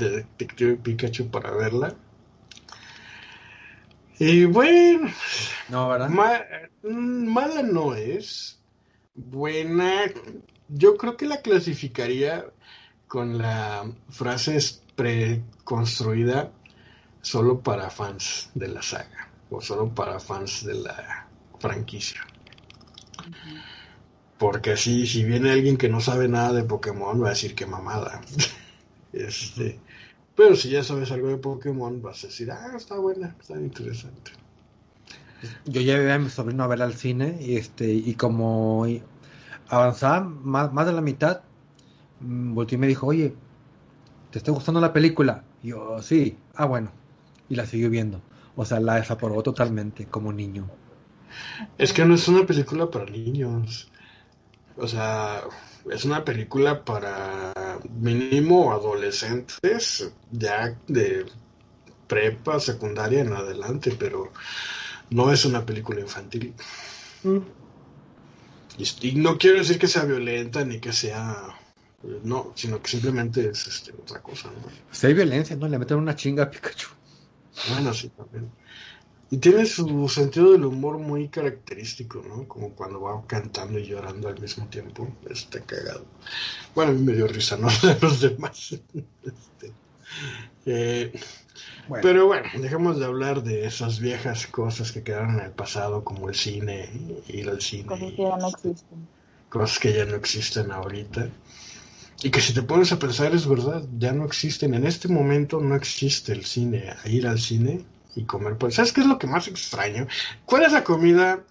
de 0.01 0.17
Detective 0.17 0.77
Pikachu 0.77 1.29
para 1.29 1.51
verla. 1.51 1.95
Y 4.19 4.45
bueno, 4.45 5.09
No, 5.69 5.89
¿verdad? 5.89 6.09
ma- 6.09 6.43
mm, 6.83 7.27
mala 7.33 7.63
no 7.63 7.95
es. 7.95 8.59
Buena, 9.15 10.05
yo 10.67 10.97
creo 10.97 11.17
que 11.17 11.25
la 11.25 11.41
clasificaría 11.41 12.45
con 13.07 13.37
la 13.37 13.85
frase 14.09 14.57
es 14.57 14.83
preconstruida 14.95 16.51
solo 17.21 17.61
para 17.61 17.89
fans 17.89 18.51
de 18.55 18.69
la 18.69 18.81
saga 18.81 19.29
o 19.49 19.61
solo 19.61 19.93
para 19.93 20.19
fans 20.19 20.65
de 20.65 20.75
la 20.75 21.29
franquicia. 21.59 22.21
Porque 24.37 24.71
así, 24.71 25.05
si 25.07 25.23
viene 25.23 25.51
alguien 25.51 25.77
que 25.77 25.87
no 25.89 26.01
sabe 26.01 26.27
nada 26.27 26.51
de 26.53 26.63
Pokémon, 26.63 27.21
va 27.21 27.27
a 27.27 27.29
decir 27.31 27.53
que 27.55 27.65
mamada. 27.65 28.21
este, 29.13 29.79
pero 30.41 30.55
si 30.55 30.71
ya 30.71 30.83
sabes 30.83 31.11
algo 31.11 31.27
de 31.27 31.37
Pokémon, 31.37 32.01
vas 32.01 32.23
a 32.23 32.27
decir, 32.27 32.49
ah, 32.49 32.73
está 32.75 32.97
buena, 32.97 33.35
está 33.39 33.53
interesante. 33.59 34.31
Yo 35.65 35.81
llevé 35.81 36.11
a 36.11 36.17
mi 36.17 36.31
sobrino 36.31 36.63
a 36.63 36.67
ver 36.67 36.81
al 36.81 36.95
cine 36.95 37.37
y 37.39 37.57
este 37.57 37.93
y 37.93 38.15
como 38.15 38.87
avanzaba 39.69 40.21
más, 40.21 40.73
más 40.73 40.87
de 40.87 40.93
la 40.93 41.01
mitad, 41.01 41.41
mm, 42.21 42.55
volteó 42.55 42.75
y 42.75 42.79
me 42.79 42.87
dijo, 42.87 43.05
oye, 43.05 43.35
¿te 44.31 44.39
está 44.39 44.51
gustando 44.51 44.81
la 44.81 44.93
película? 44.93 45.43
Y 45.61 45.67
yo, 45.67 46.01
sí, 46.01 46.39
ah, 46.55 46.65
bueno. 46.65 46.91
Y 47.47 47.53
la 47.53 47.67
siguió 47.67 47.91
viendo. 47.91 48.19
O 48.55 48.65
sea, 48.65 48.79
la 48.79 48.95
desaprobó 48.95 49.43
totalmente 49.43 50.07
como 50.07 50.33
niño. 50.33 50.67
Es 51.77 51.93
que 51.93 52.03
no 52.03 52.15
es 52.15 52.27
una 52.27 52.47
película 52.47 52.89
para 52.89 53.05
niños. 53.05 53.91
O 54.75 54.87
sea, 54.87 55.43
es 55.89 56.05
una 56.05 56.23
película 56.25 56.83
para 56.85 57.53
mínimo 57.89 58.71
adolescentes, 58.73 60.11
ya 60.31 60.77
de 60.87 61.25
prepa, 62.07 62.59
secundaria 62.59 63.21
en 63.21 63.33
adelante, 63.33 63.95
pero 63.97 64.31
no 65.09 65.31
es 65.31 65.45
una 65.45 65.65
película 65.65 66.01
infantil. 66.01 66.55
Y, 68.77 69.07
y 69.09 69.15
no 69.15 69.37
quiero 69.37 69.59
decir 69.59 69.79
que 69.79 69.87
sea 69.87 70.05
violenta 70.05 70.63
ni 70.65 70.79
que 70.79 70.91
sea 70.93 71.57
No, 72.23 72.53
sino 72.55 72.81
que 72.81 72.89
simplemente 72.89 73.49
es 73.49 73.67
este, 73.67 73.93
otra 73.93 74.21
cosa, 74.21 74.51
¿no? 74.51 74.73
Si 74.91 75.07
hay 75.07 75.13
violencia, 75.13 75.55
¿no? 75.55 75.67
Le 75.67 75.79
meten 75.79 75.97
una 75.97 76.15
chinga 76.15 76.43
a 76.43 76.51
Pikachu. 76.51 76.89
Bueno, 77.65 77.93
sí, 77.93 78.09
también. 78.09 78.51
Y 79.31 79.37
tiene 79.39 79.65
su 79.65 80.09
sentido 80.09 80.51
del 80.51 80.65
humor 80.65 80.99
muy 80.99 81.29
característico, 81.29 82.21
¿no? 82.27 82.47
Como 82.47 82.75
cuando 82.75 83.01
va 83.01 83.25
cantando 83.27 83.79
y 83.79 83.85
llorando 83.87 84.27
al 84.29 84.39
mismo 84.39 84.67
tiempo. 84.69 85.17
Está 85.29 85.61
cagado. 85.65 86.05
Bueno, 86.75 86.91
a 86.91 86.95
mí 86.95 87.01
me 87.01 87.13
dio 87.13 87.27
risa, 87.27 87.57
¿no? 87.57 87.69
De 87.83 87.97
los 88.01 88.21
demás. 88.21 88.73
Este, 89.23 89.75
eh, 90.65 91.13
Bueno, 91.87 92.01
Pero 92.01 92.27
bueno, 92.27 92.49
dejemos 92.61 92.99
de 92.99 93.05
hablar 93.05 93.43
de 93.43 93.65
esas 93.65 93.99
viejas 93.99 94.47
cosas 94.47 94.91
que 94.91 95.03
quedaron 95.03 95.39
en 95.39 95.45
el 95.47 95.53
pasado, 95.53 96.03
como 96.03 96.29
el 96.29 96.35
cine, 96.35 96.89
ir 97.27 97.49
al 97.49 97.61
cine, 97.61 97.85
Cosas 97.85 98.13
que 98.13 98.23
ya 98.23 98.37
no 98.37 98.49
existen. 98.49 99.09
cosas 99.49 99.79
que 99.79 99.93
ya 99.93 100.05
no 100.05 100.15
existen 100.15 100.71
ahorita. 100.71 101.37
Y 102.23 102.31
que 102.31 102.41
si 102.41 102.53
te 102.53 102.63
pones 102.63 102.91
a 102.91 102.99
pensar, 102.99 103.33
es 103.35 103.47
verdad, 103.47 103.83
ya 103.99 104.13
no 104.13 104.25
existen. 104.25 104.73
En 104.75 104.85
este 104.85 105.07
momento 105.07 105.59
no 105.59 105.75
existe 105.75 106.33
el 106.33 106.45
cine, 106.45 106.91
a 107.03 107.09
ir 107.09 107.27
al 107.27 107.39
cine 107.39 107.85
y 108.15 108.25
comer. 108.25 108.57
Pues, 108.57 108.75
¿sabes 108.75 108.93
qué 108.93 109.01
es 109.01 109.07
lo 109.07 109.17
que 109.17 109.27
más 109.27 109.47
extraño? 109.47 110.07
¿Cuál 110.45 110.63
es 110.63 110.71
la 110.71 110.83
comida? 110.83 111.43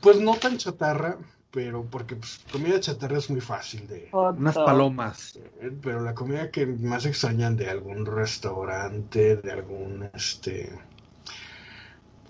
Pues 0.00 0.20
no 0.20 0.34
tan 0.34 0.58
chatarra, 0.58 1.18
pero 1.50 1.84
porque 1.84 2.16
pues, 2.16 2.40
comida 2.50 2.80
chatarra 2.80 3.18
es 3.18 3.30
muy 3.30 3.40
fácil 3.40 3.86
de, 3.86 4.08
unas 4.12 4.56
palomas. 4.56 5.38
pero 5.82 6.00
la 6.00 6.14
comida 6.14 6.50
que 6.50 6.66
más 6.66 7.06
extrañan 7.06 7.56
de 7.56 7.70
algún 7.70 8.04
restaurante, 8.04 9.36
de 9.36 9.52
algún 9.52 10.10
este 10.14 10.76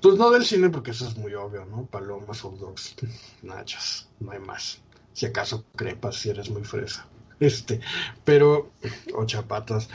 pues 0.03 0.19
no 0.19 0.31
del 0.31 0.45
cine 0.45 0.69
porque 0.69 0.91
eso 0.91 1.09
es 1.09 1.17
muy 1.17 1.33
obvio, 1.33 1.65
¿no? 1.65 1.87
Palomas, 1.87 2.43
hot 2.43 2.59
dogs, 2.59 2.95
nachos, 3.43 4.07
no 4.21 4.33
hay 4.33 4.41
más. 4.41 4.83
Si 5.15 5.25
acaso 5.25 5.65
crepas 5.75 6.17
si 6.17 6.29
eres 6.29 6.51
muy 6.51 6.63
fresa. 6.63 7.07
Este, 7.41 7.81
pero 8.25 8.73
o 9.15 9.25
chapatas, 9.25 9.89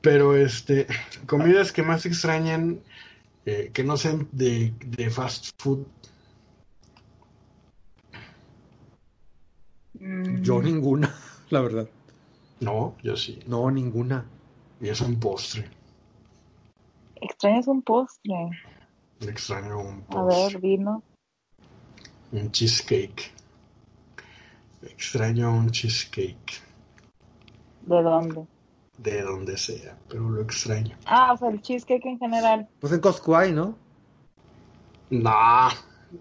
pero 0.00 0.36
este 0.36 0.86
comidas 1.26 1.72
que 1.72 1.82
más 1.82 2.06
extrañan 2.06 2.80
eh, 3.46 3.70
que 3.72 3.82
no 3.84 3.96
sean 3.96 4.28
de, 4.32 4.74
de 4.84 5.08
fast 5.10 5.50
food. 5.58 5.86
Mm, 9.98 10.42
Yo 10.42 10.60
ninguna, 10.62 11.14
la 11.50 11.60
verdad. 11.60 11.88
No, 12.60 12.96
yo 13.02 13.16
sí. 13.16 13.38
No, 13.46 13.70
ninguna. 13.70 14.24
Y 14.80 14.88
es 14.88 15.00
un 15.00 15.18
postre. 15.18 15.68
Extrañas 17.20 17.66
un 17.66 17.82
postre. 17.82 18.34
Extraño 19.20 19.78
un 19.80 20.00
A 20.08 20.22
postre. 20.22 20.54
ver, 20.54 20.60
vino. 20.60 21.02
Un 22.32 22.50
cheesecake. 22.50 23.32
Extraño 24.82 25.50
un 25.56 25.70
cheesecake. 25.70 26.60
¿De 27.86 28.02
dónde? 28.02 28.46
De 28.98 29.22
donde 29.22 29.56
sea, 29.58 29.96
pero 30.08 30.28
lo 30.30 30.40
extraño. 30.42 30.96
Ah, 31.04 31.32
o 31.32 31.36
sea, 31.36 31.48
el 31.50 31.60
cheesecake 31.60 32.06
en 32.06 32.18
general. 32.18 32.68
Pues 32.80 32.92
en 32.92 33.00
Costco 33.00 33.36
hay, 33.36 33.52
¿no? 33.52 33.76
Nah, 35.10 35.70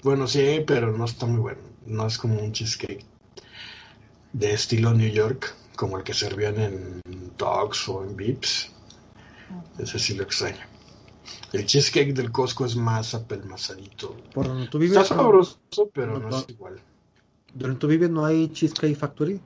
bueno, 0.03 0.27
sí, 0.27 0.63
pero 0.67 0.91
no 0.95 1.05
está 1.05 1.25
muy 1.25 1.39
bueno. 1.39 1.61
No 1.85 2.05
es 2.05 2.17
como 2.17 2.39
un 2.39 2.51
cheesecake 2.51 3.05
de 4.33 4.53
estilo 4.53 4.93
New 4.93 5.09
York, 5.09 5.55
como 5.75 5.97
el 5.97 6.03
que 6.03 6.13
servían 6.13 6.59
en 6.59 7.01
Dogs 7.37 7.87
o 7.89 8.03
en 8.03 8.15
Vips. 8.15 8.71
Ese 9.79 9.97
sí 9.99 10.15
lo 10.15 10.23
extraño. 10.23 10.65
El 11.53 11.65
cheesecake 11.65 12.13
del 12.13 12.31
Costco 12.31 12.65
es 12.65 12.75
más 12.75 13.15
apelmazadito. 13.15 14.15
Por 14.33 14.47
donde 14.47 14.67
tú 14.67 14.77
vives. 14.79 14.97
Está 14.97 15.15
no- 15.15 15.21
sabroso, 15.21 15.59
pero 15.93 16.19
no- 16.19 16.29
no 16.29 16.37
es 16.37 16.45
igual. 16.49 16.79
Donde 17.53 17.77
tú 17.77 17.87
vives 17.87 18.09
no 18.09 18.25
hay 18.25 18.49
Cheesecake 18.49 18.95
Factory. 18.97 19.39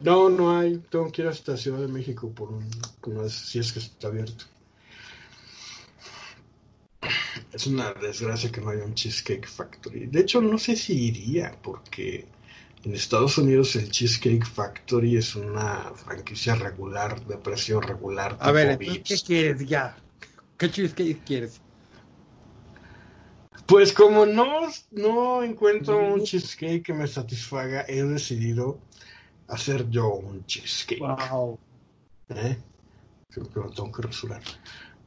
No, 0.00 0.28
no 0.28 0.56
hay. 0.56 0.78
Tengo 0.90 1.10
que 1.10 1.22
ir 1.22 1.28
hasta 1.28 1.56
Ciudad 1.56 1.80
de 1.80 1.88
México 1.88 2.30
por 2.30 2.50
un, 2.50 2.68
por 3.00 3.30
si 3.30 3.58
es 3.58 3.72
que 3.72 3.78
está 3.78 4.08
abierto. 4.08 4.44
Es 7.52 7.66
una 7.66 7.92
desgracia 7.94 8.52
que 8.52 8.60
no 8.60 8.70
haya 8.70 8.84
un 8.84 8.94
Cheesecake 8.94 9.46
Factory. 9.46 10.06
De 10.06 10.20
hecho, 10.20 10.42
no 10.42 10.58
sé 10.58 10.76
si 10.76 11.06
iría, 11.06 11.56
porque 11.62 12.26
en 12.84 12.94
Estados 12.94 13.38
Unidos 13.38 13.74
el 13.76 13.90
Cheesecake 13.90 14.44
Factory 14.44 15.16
es 15.16 15.34
una 15.34 15.92
franquicia 15.94 16.54
regular, 16.54 17.24
de 17.26 17.38
precio 17.38 17.80
regular. 17.80 18.36
A 18.40 18.52
ver, 18.52 18.72
entonces, 18.72 19.22
¿qué 19.22 19.26
quieres 19.26 19.66
ya? 19.66 19.96
¿Qué 20.58 20.70
cheesecake 20.70 21.24
quieres? 21.24 21.60
Pues 23.66 23.92
como 23.92 24.26
no, 24.26 24.68
no 24.92 25.42
encuentro 25.42 25.98
un 25.98 26.22
cheesecake 26.22 26.84
que 26.84 26.92
me 26.92 27.06
satisfaga, 27.06 27.84
he 27.88 28.02
decidido 28.02 28.78
hacer 29.48 29.88
yo 29.90 30.14
un 30.14 30.44
cheesecake. 30.46 31.00
Wow. 31.00 31.58
¿eh? 32.30 32.56
Creo 33.30 33.50
que 33.50 33.60
lo 33.60 33.70
tengo 33.70 33.92
que 33.92 34.02
rasurar. 34.02 34.42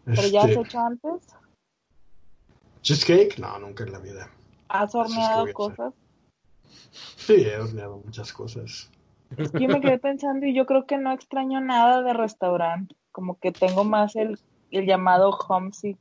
¿Pero 0.05 0.27
ya 0.27 0.41
has 0.41 0.49
Este, 0.49 0.61
hecho 0.61 0.79
antes? 0.79 1.27
¿Cheesecake? 2.81 3.37
No, 3.39 3.59
nunca 3.59 3.83
en 3.83 3.91
la 3.91 3.99
vida. 3.99 4.29
¿Has 4.69 4.89
Eso 4.89 5.03
es 5.03 5.11
que 5.11 5.19
horneado 5.19 5.53
cosas? 5.53 5.93
Sí, 7.15 7.33
he 7.35 7.57
horneado 7.57 8.01
muchas 8.03 8.31
cosas. 8.33 8.89
Es 9.37 9.51
que 9.51 9.59
yo 9.59 9.67
me 9.67 9.81
quedé 9.81 9.99
pensando 9.99 10.45
y 10.45 10.55
yo 10.55 10.65
creo 10.65 10.85
que 10.85 10.97
no 10.97 11.11
extraño 11.11 11.61
nada 11.61 12.01
de 12.01 12.13
restaurante. 12.13 12.95
Como 13.11 13.39
que 13.39 13.51
tengo 13.51 13.83
más 13.83 14.15
el, 14.15 14.39
el 14.71 14.85
llamado 14.85 15.29
homesick 15.29 15.99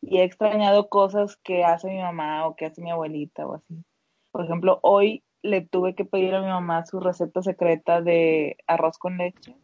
y 0.00 0.18
he 0.18 0.24
extrañado 0.24 0.88
cosas 0.88 1.36
que 1.36 1.64
hace 1.64 1.88
mi 1.88 1.98
mamá 2.00 2.46
o 2.46 2.56
que 2.56 2.66
hace 2.66 2.82
mi 2.82 2.90
abuelita 2.90 3.46
o 3.46 3.54
así. 3.54 3.84
Por 4.30 4.44
ejemplo, 4.44 4.78
hoy 4.82 5.22
le 5.42 5.62
tuve 5.62 5.94
que 5.94 6.04
pedir 6.04 6.34
a 6.34 6.40
mi 6.40 6.48
mamá 6.48 6.84
su 6.86 7.00
receta 7.00 7.42
secreta 7.42 8.00
de 8.00 8.56
arroz 8.66 8.98
con 8.98 9.18
leche 9.18 9.54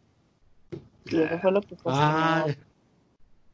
y 1.07 1.21
eso 1.21 1.39
fue 1.41 1.53
lo 1.53 1.61
que. 1.61 1.77
Ah, 1.87 2.47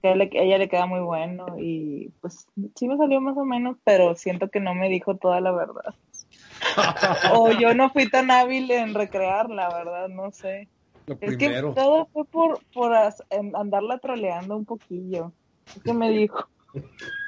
que 0.02 0.08
a 0.08 0.12
ella, 0.14 0.56
le 0.56 0.68
queda 0.68 0.86
muy 0.86 1.00
bueno 1.00 1.58
y 1.58 2.10
pues 2.20 2.46
sí 2.74 2.88
me 2.88 2.96
salió 2.96 3.20
más 3.20 3.36
o 3.36 3.44
menos, 3.44 3.76
pero 3.84 4.14
siento 4.14 4.48
que 4.48 4.60
no 4.60 4.74
me 4.74 4.88
dijo 4.88 5.16
toda 5.16 5.40
la 5.40 5.52
verdad. 5.52 5.94
O 7.34 7.50
yo 7.52 7.74
no 7.74 7.90
fui 7.90 8.08
tan 8.08 8.30
hábil 8.30 8.70
en 8.70 8.94
recrear, 8.94 9.50
la 9.50 9.68
verdad, 9.72 10.08
no 10.08 10.30
sé. 10.32 10.68
lo 11.06 11.16
Es 11.20 11.36
primero. 11.36 11.74
que 11.74 11.80
todo 11.80 12.08
fue 12.12 12.24
por, 12.24 12.60
por 12.72 12.92
andarla 13.54 13.98
troleando 13.98 14.56
un 14.56 14.64
poquillo. 14.64 15.32
Es 15.76 15.82
que 15.82 15.92
me 15.92 16.10
dijo. 16.10 16.48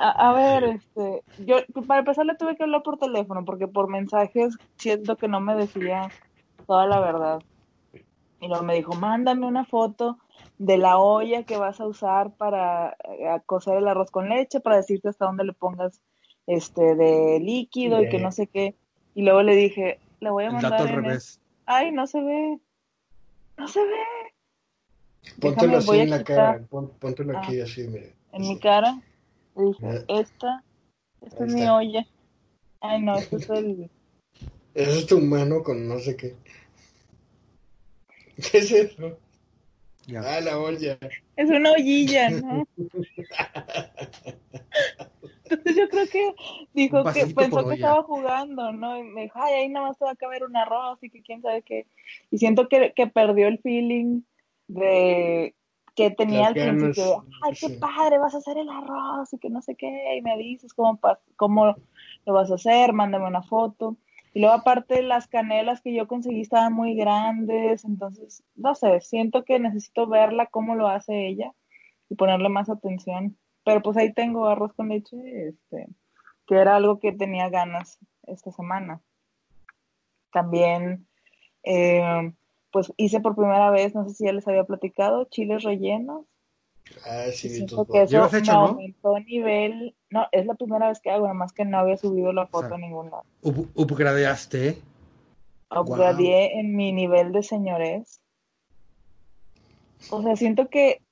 A, 0.00 0.30
a 0.30 0.32
ver, 0.32 0.64
este, 0.64 1.22
yo 1.44 1.56
para 1.86 2.00
empezar 2.00 2.24
le 2.24 2.36
tuve 2.36 2.56
que 2.56 2.62
hablar 2.62 2.82
por 2.84 2.98
teléfono 2.98 3.44
porque 3.44 3.66
por 3.66 3.88
mensajes 3.88 4.54
siento 4.76 5.16
que 5.16 5.26
no 5.26 5.40
me 5.40 5.56
decía 5.56 6.08
toda 6.66 6.86
la 6.86 7.00
verdad. 7.00 7.42
Y 8.40 8.46
luego 8.46 8.62
me 8.62 8.76
dijo, 8.76 8.94
mándame 8.94 9.44
una 9.46 9.64
foto 9.64 10.18
de 10.58 10.78
la 10.78 10.98
olla 10.98 11.42
que 11.42 11.56
vas 11.56 11.80
a 11.80 11.86
usar 11.86 12.30
para 12.36 12.96
eh, 13.04 13.40
cocer 13.44 13.76
el 13.78 13.88
arroz 13.88 14.12
con 14.12 14.28
leche, 14.28 14.60
para 14.60 14.76
decirte 14.76 15.08
hasta 15.08 15.26
dónde 15.26 15.42
le 15.44 15.52
pongas 15.52 16.00
este 16.46 16.94
de 16.94 17.40
líquido 17.40 18.00
y 18.00 18.08
que 18.08 18.20
no 18.20 18.30
sé 18.30 18.46
qué. 18.46 18.76
Y 19.16 19.22
luego 19.22 19.42
le 19.42 19.56
dije, 19.56 19.98
le 20.20 20.30
voy 20.30 20.44
a 20.44 20.46
El 20.46 20.52
mandar 20.54 20.70
dato 20.70 20.84
al 20.84 20.90
en 20.90 21.04
el-. 21.06 21.18
Ay, 21.66 21.90
no 21.90 22.06
se 22.06 22.20
ve. 22.22 22.58
No 23.56 23.66
se 23.66 23.80
ve. 23.80 23.94
Póntelo 25.40 25.72
Déjame, 25.72 25.76
así 25.76 25.98
en 25.98 26.10
la 26.10 26.22
cara. 26.22 26.60
Póntelo 26.70 27.36
Ah. 27.36 27.40
aquí 27.42 27.60
así, 27.60 27.88
mire. 27.88 28.14
En 28.32 28.42
mi 28.42 28.58
cara. 28.60 29.00
Le 29.58 29.64
dije, 29.66 29.86
Eh. 29.86 30.04
esta, 30.08 30.64
esta 31.20 31.44
Ahí 31.44 31.48
es 31.50 31.54
mi 31.54 31.66
olla. 31.66 32.06
Ay, 32.80 33.02
no, 33.02 33.16
este 33.18 33.36
es 33.36 33.50
el... 33.50 33.90
Ese 34.74 34.98
es 35.00 35.06
tu 35.06 35.20
mano 35.20 35.62
con 35.62 35.88
no 35.88 35.98
sé 35.98 36.16
qué. 36.16 36.36
¿Qué 38.36 38.58
es 38.58 38.70
eso? 38.70 39.18
Ya. 40.06 40.20
Ah, 40.24 40.40
la 40.40 40.58
olla. 40.58 40.96
Es 41.36 41.50
una 41.50 41.72
ollilla, 41.72 42.30
¿no? 42.30 42.66
Entonces 45.50 45.76
yo 45.76 45.88
creo 45.88 46.06
que 46.08 46.34
dijo 46.74 47.02
que 47.12 47.26
pensó 47.26 47.58
que 47.60 47.64
olla. 47.64 47.74
estaba 47.74 48.02
jugando, 48.04 48.72
¿no? 48.72 48.98
Y 48.98 49.02
me 49.02 49.22
dijo, 49.22 49.38
ay, 49.42 49.54
ahí 49.54 49.68
nada 49.68 49.88
más 49.88 49.98
te 49.98 50.04
va 50.04 50.12
a 50.12 50.16
caber 50.16 50.44
un 50.44 50.56
arroz 50.56 50.98
y 51.02 51.10
que 51.10 51.22
quién 51.22 51.42
sabe 51.42 51.62
qué. 51.62 51.86
Y 52.30 52.38
siento 52.38 52.68
que, 52.68 52.92
que 52.94 53.06
perdió 53.06 53.48
el 53.48 53.58
feeling 53.58 54.20
de 54.68 55.54
que 55.98 56.12
tenía 56.12 56.46
al 56.46 56.54
principio, 56.54 57.24
ay, 57.42 57.54
qué 57.54 57.70
sí. 57.70 57.78
padre, 57.80 58.18
vas 58.18 58.32
a 58.32 58.38
hacer 58.38 58.56
el 58.56 58.68
arroz 58.68 59.32
y 59.32 59.38
que 59.38 59.50
no 59.50 59.60
sé 59.60 59.74
qué, 59.74 60.16
y 60.16 60.22
me 60.22 60.38
dices 60.38 60.72
cómo, 60.72 61.00
cómo 61.34 61.74
lo 62.24 62.32
vas 62.32 62.52
a 62.52 62.54
hacer, 62.54 62.92
mándame 62.92 63.26
una 63.26 63.42
foto. 63.42 63.96
Y 64.32 64.38
luego 64.38 64.54
aparte 64.54 65.02
las 65.02 65.26
canelas 65.26 65.80
que 65.80 65.92
yo 65.92 66.06
conseguí 66.06 66.42
estaban 66.42 66.72
muy 66.72 66.94
grandes, 66.94 67.84
entonces, 67.84 68.44
no 68.54 68.76
sé, 68.76 69.00
siento 69.00 69.44
que 69.44 69.58
necesito 69.58 70.06
verla 70.06 70.46
cómo 70.46 70.76
lo 70.76 70.86
hace 70.86 71.26
ella 71.26 71.52
y 72.08 72.14
ponerle 72.14 72.48
más 72.48 72.70
atención. 72.70 73.36
Pero 73.64 73.82
pues 73.82 73.96
ahí 73.96 74.12
tengo 74.12 74.46
arroz 74.46 74.72
con 74.74 74.90
leche, 74.90 75.16
este, 75.48 75.88
que 76.46 76.54
era 76.54 76.76
algo 76.76 77.00
que 77.00 77.10
tenía 77.10 77.48
ganas 77.48 77.98
esta 78.28 78.52
semana. 78.52 79.00
También, 80.30 81.08
eh, 81.64 82.32
pues 82.78 82.92
hice 82.96 83.18
por 83.18 83.34
primera 83.34 83.70
vez, 83.72 83.92
no 83.92 84.08
sé 84.08 84.14
si 84.14 84.24
ya 84.24 84.32
les 84.32 84.46
había 84.46 84.62
platicado, 84.62 85.24
chiles 85.24 85.64
rellenos. 85.64 86.26
Ah, 87.04 87.26
sí, 87.32 87.66
que 87.66 88.02
eso 88.02 88.12
¿Llevas 88.12 88.34
hecho, 88.34 88.52
me 88.52 88.58
no? 88.58 88.66
aumentó 88.66 89.16
a 89.16 89.20
nivel. 89.20 89.96
No, 90.10 90.26
es 90.30 90.46
la 90.46 90.54
primera 90.54 90.88
vez 90.88 91.00
que 91.00 91.10
hago, 91.10 91.24
nada 91.24 91.34
más 91.34 91.52
que 91.52 91.64
no 91.64 91.76
había 91.76 91.96
subido 91.96 92.32
la 92.32 92.46
foto 92.46 92.68
sea, 92.68 92.76
a 92.76 92.78
ningún 92.78 93.10
lado. 93.10 93.24
Up- 93.42 93.68
upgradeaste. 93.74 94.78
upgradeé 95.74 96.60
en 96.60 96.76
mi 96.76 96.92
nivel 96.92 97.32
de 97.32 97.42
señores. 97.42 98.20
O 100.12 100.22
sea, 100.22 100.36
siento 100.36 100.68
que 100.68 101.02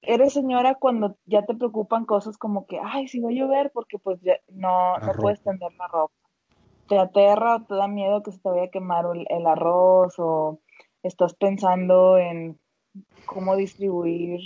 eres 0.00 0.34
señora 0.34 0.76
cuando 0.76 1.16
ya 1.26 1.44
te 1.44 1.54
preocupan 1.54 2.04
cosas 2.04 2.38
como 2.38 2.64
que, 2.66 2.78
ay, 2.80 3.08
si 3.08 3.18
va 3.18 3.30
a 3.30 3.32
llover, 3.32 3.72
porque 3.72 3.98
pues 3.98 4.20
ya 4.22 4.38
no, 4.52 4.96
no 5.00 5.12
puedes 5.14 5.42
tender 5.42 5.72
la 5.72 5.88
ropa. 5.88 6.14
Te 6.88 6.96
aterra 6.96 7.56
o 7.56 7.64
te 7.64 7.74
da 7.74 7.88
miedo 7.88 8.22
que 8.22 8.30
se 8.30 8.38
te 8.38 8.48
vaya 8.48 8.62
a 8.64 8.70
quemar 8.70 9.04
el, 9.14 9.26
el 9.28 9.46
arroz 9.46 10.14
o 10.18 10.60
estás 11.02 11.34
pensando 11.34 12.18
en 12.18 12.58
cómo 13.26 13.56
distribuir 13.56 14.40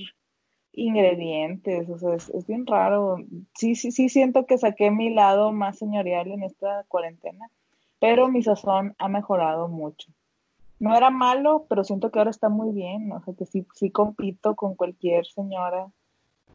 ingredientes, 0.72 1.88
o 1.88 1.98
sea, 1.98 2.14
es, 2.14 2.28
es, 2.30 2.46
bien 2.46 2.66
raro. 2.66 3.18
Sí, 3.54 3.74
sí, 3.74 3.92
sí 3.92 4.08
siento 4.08 4.46
que 4.46 4.58
saqué 4.58 4.90
mi 4.90 5.12
lado 5.12 5.52
más 5.52 5.78
señorial 5.78 6.30
en 6.32 6.42
esta 6.42 6.84
cuarentena, 6.88 7.50
pero 8.00 8.28
mi 8.28 8.42
sazón 8.42 8.94
ha 8.98 9.08
mejorado 9.08 9.68
mucho. 9.68 10.10
No 10.78 10.96
era 10.96 11.10
malo, 11.10 11.66
pero 11.68 11.84
siento 11.84 12.10
que 12.10 12.18
ahora 12.18 12.30
está 12.30 12.48
muy 12.48 12.72
bien, 12.72 13.12
o 13.12 13.22
sea, 13.22 13.34
que 13.34 13.46
sí, 13.46 13.66
sí 13.74 13.90
compito 13.90 14.56
con 14.56 14.74
cualquier 14.74 15.26
señora 15.26 15.86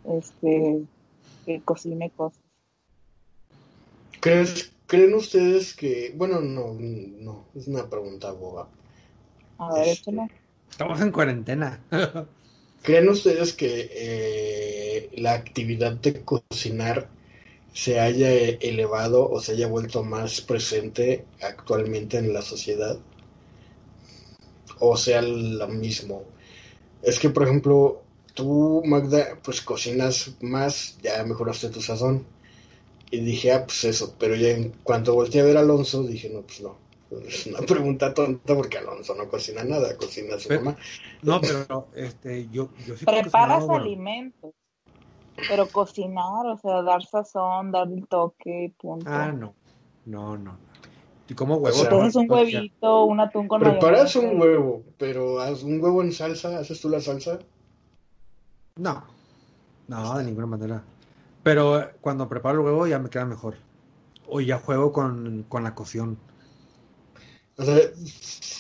este, 0.05 0.83
que 1.45 1.61
cocine 1.61 2.09
cosas. 2.09 2.41
¿Crees, 4.19 4.73
¿Creen 4.87 5.13
ustedes 5.13 5.75
que, 5.75 6.13
bueno, 6.15 6.41
no, 6.41 6.73
no, 6.73 7.45
es 7.55 7.67
una 7.67 7.89
pregunta 7.89 8.31
boba. 8.31 8.67
A 9.57 9.73
ver, 9.73 9.87
Este. 9.87 10.11
Estamos 10.69 11.01
en 11.01 11.11
cuarentena. 11.11 11.79
¿Creen 12.83 13.09
ustedes 13.09 13.53
que 13.53 13.89
eh, 13.91 15.09
la 15.17 15.33
actividad 15.33 15.93
de 15.93 16.23
cocinar 16.23 17.09
se 17.73 17.99
haya 17.99 18.31
elevado 18.31 19.29
o 19.29 19.39
se 19.41 19.53
haya 19.53 19.67
vuelto 19.67 20.03
más 20.03 20.41
presente 20.41 21.25
actualmente 21.41 22.17
en 22.17 22.33
la 22.33 22.41
sociedad? 22.41 22.99
¿O 24.79 24.95
sea 24.97 25.21
lo 25.21 25.67
mismo? 25.67 26.23
Es 27.01 27.19
que, 27.19 27.29
por 27.29 27.43
ejemplo, 27.43 28.03
tú, 28.33 28.83
Magda, 28.85 29.39
pues 29.43 29.61
cocinas 29.61 30.35
más, 30.41 30.97
ya 31.01 31.23
mejoraste 31.23 31.69
tu 31.69 31.81
sazón. 31.81 32.25
Y 33.11 33.19
dije, 33.21 33.51
ah, 33.53 33.65
pues 33.65 33.83
eso. 33.85 34.15
Pero 34.19 34.35
ya 34.35 34.49
en 34.49 34.71
cuanto 34.83 35.15
volteé 35.15 35.41
a 35.41 35.45
ver 35.45 35.57
a 35.57 35.61
Alonso, 35.61 36.03
dije, 36.03 36.29
no, 36.29 36.41
pues 36.41 36.61
no. 36.61 36.77
Es 37.25 37.47
una 37.47 37.59
pregunta 37.59 38.13
tonta 38.13 38.53
porque 38.55 38.77
Alonso 38.79 39.15
no 39.15 39.29
cocina 39.29 39.63
nada, 39.63 39.95
cocina 39.97 40.37
su 40.37 40.49
Pero- 40.49 40.61
mamá. 40.63 40.77
No, 41.21 41.39
pero 41.39 41.87
este, 41.95 42.47
yo, 42.49 42.69
yo 42.85 42.97
sí 42.97 43.05
Preparas 43.05 43.65
bueno, 43.65 43.83
alimentos, 43.83 44.53
pero 45.47 45.67
cocinar, 45.67 46.45
o 46.47 46.57
sea, 46.57 46.81
dar 46.81 47.03
sazón, 47.05 47.71
dar 47.71 47.87
el 47.87 48.05
toque 48.07 48.73
punto. 48.77 49.05
Ah, 49.09 49.31
no. 49.31 49.53
No, 50.05 50.37
no. 50.37 50.57
Y 51.29 51.33
como 51.33 51.55
huevo. 51.57 51.75
O 51.75 51.79
sea, 51.79 51.83
Entonces 51.89 52.15
un 52.15 52.31
huevito, 52.31 53.03
un 53.05 53.19
atún 53.19 53.47
con 53.47 53.61
Preparas 53.61 54.15
mayonesa. 54.15 54.19
un 54.35 54.41
huevo, 54.41 54.83
pero 54.97 55.39
haz 55.41 55.63
un 55.63 55.81
huevo 55.81 56.01
en 56.01 56.11
salsa, 56.13 56.57
¿haces 56.59 56.79
tú 56.81 56.89
la 56.89 56.99
salsa? 57.01 57.39
No. 58.75 59.03
No, 59.87 60.17
de 60.17 60.23
ninguna 60.25 60.47
manera. 60.47 60.83
Pero 61.43 61.89
cuando 62.01 62.27
preparo 62.27 62.59
el 62.59 62.65
huevo 62.65 62.87
ya 62.87 62.99
me 62.99 63.09
queda 63.09 63.25
mejor. 63.25 63.55
O 64.27 64.41
ya 64.41 64.57
juego 64.59 64.91
con, 64.91 65.43
con 65.47 65.63
la 65.63 65.73
cocción. 65.75 66.17
O 67.57 67.63
sea, 67.63 67.75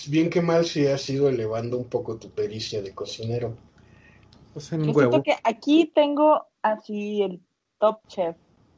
bien 0.09 0.29
que 0.29 0.41
mal 0.41 0.65
si 0.65 0.87
has 0.87 1.09
ido 1.09 1.29
elevando 1.29 1.77
un 1.77 1.85
poco 1.85 2.17
tu 2.17 2.29
pericia 2.31 2.81
de 2.81 2.93
cocinero. 2.93 3.55
Pues 4.53 4.71
en 4.71 4.85
Yo 4.85 4.91
huevo. 4.91 5.23
que 5.23 5.35
aquí 5.43 5.91
tengo 5.93 6.47
así 6.63 7.21
el 7.21 7.41
top 7.79 7.99
chef, 8.07 8.35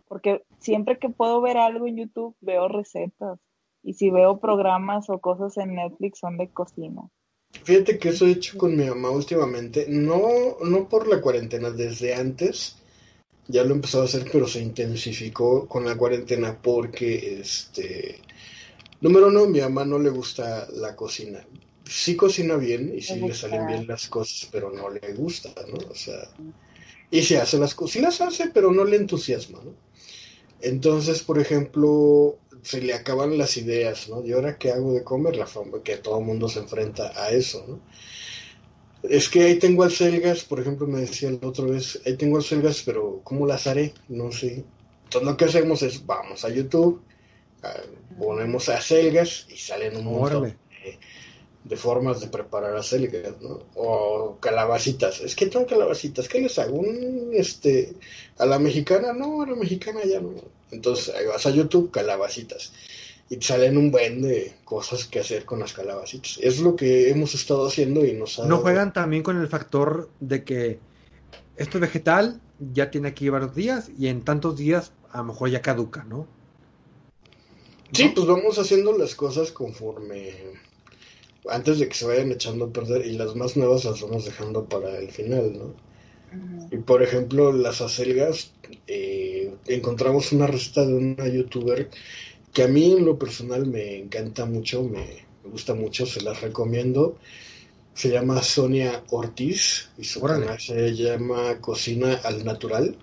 porque 0.07 0.43
siempre 0.59 0.99
que 0.99 1.09
puedo 1.09 1.39
ver 1.41 1.57
algo 1.57 1.87
en 1.87 1.97
YouTube 1.97 2.35
veo 2.41 2.67
recetas. 2.67 3.39
Y 3.81 3.93
si 3.93 4.09
veo 4.09 4.39
programas 4.39 5.09
o 5.09 5.19
cosas 5.19 5.57
en 5.57 5.75
Netflix 5.75 6.19
son 6.19 6.37
de 6.37 6.49
cocina. 6.49 7.09
Fíjate 7.63 7.97
que 7.97 8.09
eso 8.09 8.27
he 8.27 8.31
hecho 8.31 8.57
con 8.57 8.75
mi 8.75 8.85
mamá 8.85 9.09
últimamente, 9.09 9.85
no, 9.87 10.57
no 10.61 10.89
por 10.89 11.07
la 11.07 11.21
cuarentena, 11.21 11.71
desde 11.71 12.13
antes 12.13 12.75
ya 13.47 13.63
lo 13.63 13.71
he 13.71 13.75
empezado 13.75 14.03
a 14.03 14.05
hacer, 14.05 14.29
pero 14.31 14.47
se 14.47 14.61
intensificó 14.61 15.67
con 15.67 15.83
la 15.85 15.97
cuarentena 15.97 16.59
porque, 16.61 17.39
este, 17.39 18.19
número 19.01 19.27
uno, 19.27 19.45
mi 19.47 19.61
mamá 19.61 19.85
no 19.85 19.99
le 19.99 20.09
gusta 20.09 20.67
la 20.73 20.95
cocina. 20.95 21.45
Sí 21.85 22.15
cocina 22.15 22.55
bien 22.55 22.93
y 22.95 23.01
sí 23.01 23.19
Le 23.19 23.33
salen 23.33 23.65
bien 23.67 23.87
las 23.87 24.07
cosas, 24.07 24.47
pero 24.51 24.71
no 24.71 24.89
le 24.89 25.13
gusta, 25.13 25.49
¿no? 25.67 25.77
O 25.89 25.95
sea, 25.95 26.29
y 27.09 27.21
se 27.23 27.37
hace 27.39 27.57
las 27.57 27.73
cosas, 27.73 27.93
sí 27.93 28.01
las 28.01 28.21
hace, 28.21 28.49
pero 28.53 28.71
no 28.71 28.85
le 28.85 28.97
entusiasma, 28.97 29.59
¿no? 29.63 29.73
Entonces, 30.61 31.23
por 31.23 31.39
ejemplo, 31.39 32.37
se 32.61 32.81
le 32.81 32.93
acaban 32.93 33.37
las 33.37 33.57
ideas, 33.57 34.09
¿no? 34.09 34.23
¿Y 34.25 34.33
ahora 34.33 34.57
qué 34.57 34.71
hago 34.71 34.93
de 34.93 35.03
comer? 35.03 35.35
La 35.35 35.47
forma 35.47 35.81
que 35.83 35.97
todo 35.97 36.19
el 36.19 36.25
mundo 36.25 36.49
se 36.49 36.59
enfrenta 36.59 37.11
a 37.15 37.31
eso, 37.31 37.65
¿no? 37.67 37.79
Es 39.01 39.29
que 39.29 39.43
ahí 39.43 39.59
tengo 39.59 39.83
alcelgas, 39.83 40.43
por 40.43 40.59
ejemplo, 40.59 40.85
me 40.85 40.99
decía 40.99 41.31
la 41.31 41.47
otra 41.47 41.65
vez, 41.65 42.01
ahí 42.05 42.17
tengo 42.17 42.37
alcelgas, 42.37 42.83
pero 42.85 43.21
¿cómo 43.23 43.47
las 43.47 43.65
haré? 43.67 43.93
No 44.09 44.31
sé. 44.31 44.65
Entonces 45.05 45.27
lo 45.27 45.37
que 45.37 45.45
hacemos 45.45 45.81
es, 45.81 46.05
vamos 46.05 46.43
a 46.45 46.49
YouTube, 46.49 47.01
ponemos 48.17 48.69
acelgas 48.69 49.47
y 49.49 49.57
salen 49.57 49.97
un 49.97 50.05
montón 50.05 50.43
de, 50.43 50.55
de 51.63 51.77
formas 51.77 52.21
de 52.21 52.27
preparar 52.27 52.75
acelgas, 52.75 53.39
¿no? 53.41 53.59
O 53.75 54.37
calabacitas. 54.39 55.21
Es 55.21 55.35
que 55.35 55.47
tengo 55.47 55.65
calabacitas, 55.65 56.27
¿qué 56.27 56.41
les 56.41 56.57
hago? 56.59 56.77
Un, 56.77 57.31
este, 57.33 57.93
a 58.37 58.45
la 58.45 58.59
mexicana, 58.59 59.13
no, 59.13 59.41
a 59.41 59.47
la 59.47 59.55
mexicana 59.55 60.01
ya 60.05 60.19
no. 60.19 60.33
Entonces 60.71 61.13
ahí 61.13 61.25
vas 61.27 61.45
a 61.45 61.51
YouTube, 61.51 61.91
calabacitas. 61.91 62.73
Y 63.29 63.39
salen 63.41 63.77
un 63.77 63.91
buen 63.91 64.23
de 64.23 64.55
cosas 64.63 65.05
que 65.05 65.19
hacer 65.19 65.45
con 65.45 65.59
las 65.59 65.73
calabacitas. 65.73 66.39
Es 66.41 66.59
lo 66.59 66.75
que 66.75 67.11
hemos 67.11 67.35
estado 67.35 67.67
haciendo 67.67 68.03
y 68.03 68.13
nos 68.13 68.39
ha 68.39 68.47
No 68.47 68.57
juegan 68.57 68.91
también 68.91 69.21
con 69.21 69.39
el 69.39 69.47
factor 69.47 70.09
de 70.19 70.43
que 70.43 70.79
esto 71.55 71.77
es 71.77 71.81
vegetal, 71.81 72.41
ya 72.73 72.89
tiene 72.89 73.09
aquí 73.09 73.29
varios 73.29 73.53
días 73.53 73.91
y 73.97 74.07
en 74.07 74.23
tantos 74.23 74.57
días 74.57 74.93
a 75.11 75.19
lo 75.19 75.25
mejor 75.25 75.49
ya 75.49 75.61
caduca, 75.61 76.03
¿no? 76.05 76.27
Sí, 77.93 78.09
pues 78.09 78.25
vamos 78.27 78.57
haciendo 78.57 78.97
las 78.97 79.15
cosas 79.15 79.51
conforme 79.51 80.33
antes 81.49 81.79
de 81.79 81.87
que 81.87 81.95
se 81.95 82.05
vayan 82.05 82.31
echando 82.31 82.65
a 82.65 82.73
perder 82.73 83.05
y 83.05 83.13
las 83.13 83.35
más 83.35 83.57
nuevas 83.57 83.85
las 83.85 84.01
vamos 84.01 84.25
dejando 84.25 84.67
para 84.69 84.97
el 84.99 85.09
final, 85.11 85.57
¿no? 85.57 85.75
Y 86.71 86.77
por 86.79 87.03
ejemplo, 87.03 87.51
las 87.53 87.81
acelgas, 87.81 88.53
eh, 88.87 89.55
encontramos 89.67 90.31
una 90.33 90.47
receta 90.47 90.85
de 90.85 90.93
una 90.95 91.27
youtuber 91.27 91.89
que 92.53 92.63
a 92.63 92.67
mí 92.67 92.93
en 92.93 93.05
lo 93.05 93.19
personal 93.19 93.67
me 93.67 93.97
encanta 93.99 94.45
mucho, 94.45 94.83
me, 94.83 95.27
me 95.43 95.51
gusta 95.51 95.75
mucho, 95.75 96.05
se 96.05 96.21
las 96.21 96.41
recomiendo. 96.41 97.19
Se 97.93 98.09
llama 98.09 98.41
Sonia 98.43 99.05
Ortiz 99.11 99.91
y 99.97 100.05
su 100.05 100.21
canal 100.21 100.59
se 100.59 100.95
llama 100.95 101.61
Cocina 101.61 102.15
al 102.23 102.45
Natural. 102.45 102.97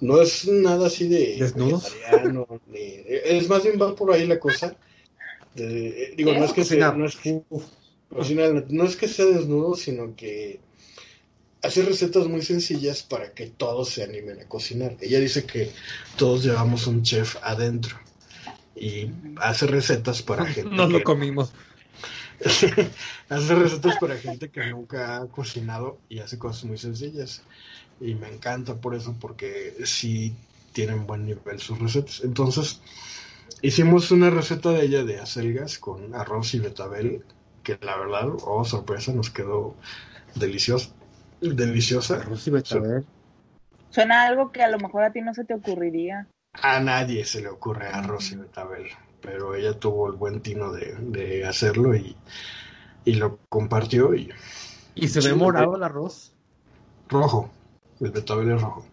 No 0.00 0.20
es 0.20 0.46
nada 0.46 0.88
así 0.88 1.08
de 1.08 1.36
¿Desnudos? 1.36 1.94
ni- 2.68 3.02
es 3.06 3.48
más 3.48 3.62
bien 3.62 3.80
va 3.80 3.94
por 3.94 4.12
ahí 4.12 4.26
la 4.26 4.38
cosa. 4.38 4.76
De- 5.54 6.14
digo, 6.16 6.34
no 6.34 6.44
es 6.44 6.52
que 6.52 6.64
sea, 6.64 6.92
no 6.92 7.06
es 7.06 7.16
que 7.16 7.42
no 8.68 8.84
es 8.84 8.96
que 8.96 9.08
sea 9.08 9.24
desnudo, 9.26 9.74
sino 9.74 10.14
que 10.14 10.60
hace 11.62 11.82
recetas 11.82 12.26
muy 12.28 12.42
sencillas 12.42 13.02
para 13.02 13.32
que 13.32 13.46
todos 13.46 13.88
se 13.90 14.04
animen 14.04 14.40
a 14.40 14.48
cocinar. 14.48 14.96
Ella 15.00 15.18
dice 15.18 15.44
que 15.44 15.70
todos 16.16 16.44
llevamos 16.44 16.86
un 16.86 17.02
chef 17.02 17.36
adentro 17.42 17.98
y 18.74 19.08
hace 19.36 19.66
recetas 19.66 20.22
para 20.22 20.46
gente 20.52 20.74
Nos 20.74 20.90
lo 20.92 21.02
comimos. 21.02 21.52
hace 23.30 23.54
recetas 23.54 23.96
para 23.98 24.18
gente 24.18 24.50
que 24.50 24.66
nunca 24.66 25.16
ha 25.16 25.26
cocinado 25.26 25.98
y 26.08 26.18
hace 26.18 26.38
cosas 26.38 26.64
muy 26.64 26.78
sencillas. 26.78 27.42
Y 28.00 28.14
me 28.14 28.28
encanta 28.28 28.76
por 28.80 28.94
eso, 28.94 29.16
porque 29.20 29.74
sí 29.84 30.36
tienen 30.72 31.06
buen 31.06 31.24
nivel 31.26 31.60
sus 31.60 31.78
recetas. 31.78 32.22
Entonces, 32.24 32.80
hicimos 33.62 34.10
una 34.10 34.30
receta 34.30 34.70
de 34.70 34.84
ella 34.84 35.04
de 35.04 35.20
acelgas 35.20 35.78
con 35.78 36.14
arroz 36.14 36.54
y 36.54 36.60
betabel, 36.60 37.24
que 37.62 37.78
la 37.82 37.96
verdad, 37.98 38.28
oh 38.44 38.64
sorpresa, 38.64 39.12
nos 39.12 39.30
quedó 39.30 39.76
deliciosa. 40.34 40.90
Deliciosa. 41.40 42.16
Arroz 42.16 42.46
y 42.48 42.50
betabel. 42.50 43.06
Suena 43.90 44.22
algo 44.28 44.52
que 44.52 44.62
a 44.62 44.68
lo 44.68 44.78
mejor 44.78 45.02
a 45.02 45.10
ti 45.10 45.20
no 45.22 45.34
se 45.34 45.44
te 45.44 45.52
ocurriría. 45.54 46.28
A 46.70 46.80
nadie 46.80 47.24
se 47.24 47.40
le 47.40 47.48
ocurre 47.48 47.86
arroz 47.88 48.32
y 48.32 48.36
betabel, 48.36 48.88
pero 49.22 49.54
ella 49.54 49.78
tuvo 49.78 50.08
el 50.08 50.14
buen 50.16 50.40
tino 50.42 50.72
de, 50.72 50.94
de 50.96 51.46
hacerlo 51.46 51.94
y, 51.94 52.16
y 53.04 53.14
lo 53.14 53.40
compartió 53.48 54.14
y 54.14 54.30
Y 54.96 55.06
se 55.08 55.22
ve 55.22 55.32
morado 55.34 55.76
el 55.76 55.84
arroz. 55.84 56.36
rojo, 57.08 57.50
el 58.00 58.10
betabel 58.10 58.50
es 58.52 58.60
rojo. 58.62 58.86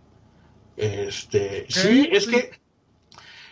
Este, 0.78 1.68
sí, 1.70 2.10
es 2.12 2.28
que 2.28 2.51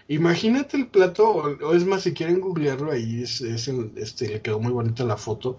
imagínate 0.08 0.78
el 0.78 0.88
plato, 0.88 1.30
o, 1.30 1.44
o 1.68 1.74
es 1.74 1.86
más, 1.86 2.04
si 2.04 2.14
quieren 2.14 2.42
googlearlo 2.42 2.92
ahí, 2.92 3.24
es, 3.24 3.42
es 3.42 3.68
el- 3.68 3.92
este, 3.96 4.28
le 4.30 4.42
quedó 4.42 4.60
muy 4.60 4.72
bonita 4.72 5.04
la 5.04 5.18
foto, 5.18 5.58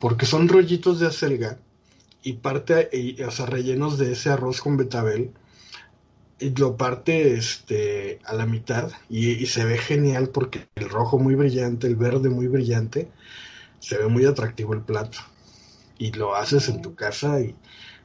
porque 0.00 0.26
son 0.26 0.48
rollitos 0.48 1.00
de 1.00 1.06
acelga 1.08 1.58
y 2.22 2.34
parte, 2.34 2.90
y, 2.92 3.22
o 3.22 3.30
sea, 3.30 3.46
rellenos 3.46 3.98
de 3.98 4.12
ese 4.12 4.30
arroz 4.30 4.60
con 4.62 4.76
betabel, 4.76 5.32
y 6.40 6.50
lo 6.54 6.76
parte 6.76 7.34
este, 7.34 8.20
a 8.24 8.34
la 8.34 8.46
mitad 8.46 8.92
y, 9.08 9.30
y 9.30 9.46
se 9.46 9.64
ve 9.64 9.76
genial 9.78 10.28
porque 10.28 10.68
el 10.76 10.88
rojo 10.88 11.18
muy 11.18 11.34
brillante, 11.34 11.86
el 11.88 11.96
verde 11.96 12.28
muy 12.28 12.46
brillante, 12.46 13.10
se 13.80 13.98
ve 13.98 14.08
muy 14.08 14.26
atractivo 14.26 14.74
el 14.74 14.82
plato. 14.82 15.18
Y 15.98 16.12
lo 16.12 16.36
haces 16.36 16.68
en 16.68 16.82
tu 16.82 16.94
casa 16.94 17.40
y 17.40 17.56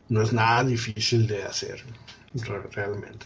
no 0.09 0.21
es 0.21 0.33
nada 0.33 0.63
difícil 0.63 1.27
de 1.27 1.43
hacer 1.43 1.83
re- 2.35 2.67
realmente. 2.71 3.25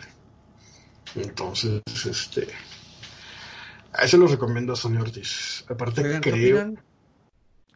Entonces, 1.15 1.81
este, 2.05 2.47
a 3.93 4.03
eso 4.05 4.17
lo 4.17 4.27
recomiendo 4.27 4.73
a 4.73 4.75
Sonia 4.75 5.01
Ortiz. 5.01 5.65
Aparte 5.69 6.01
Oigan, 6.03 6.21
¿qué 6.21 6.29
creo, 6.31 6.73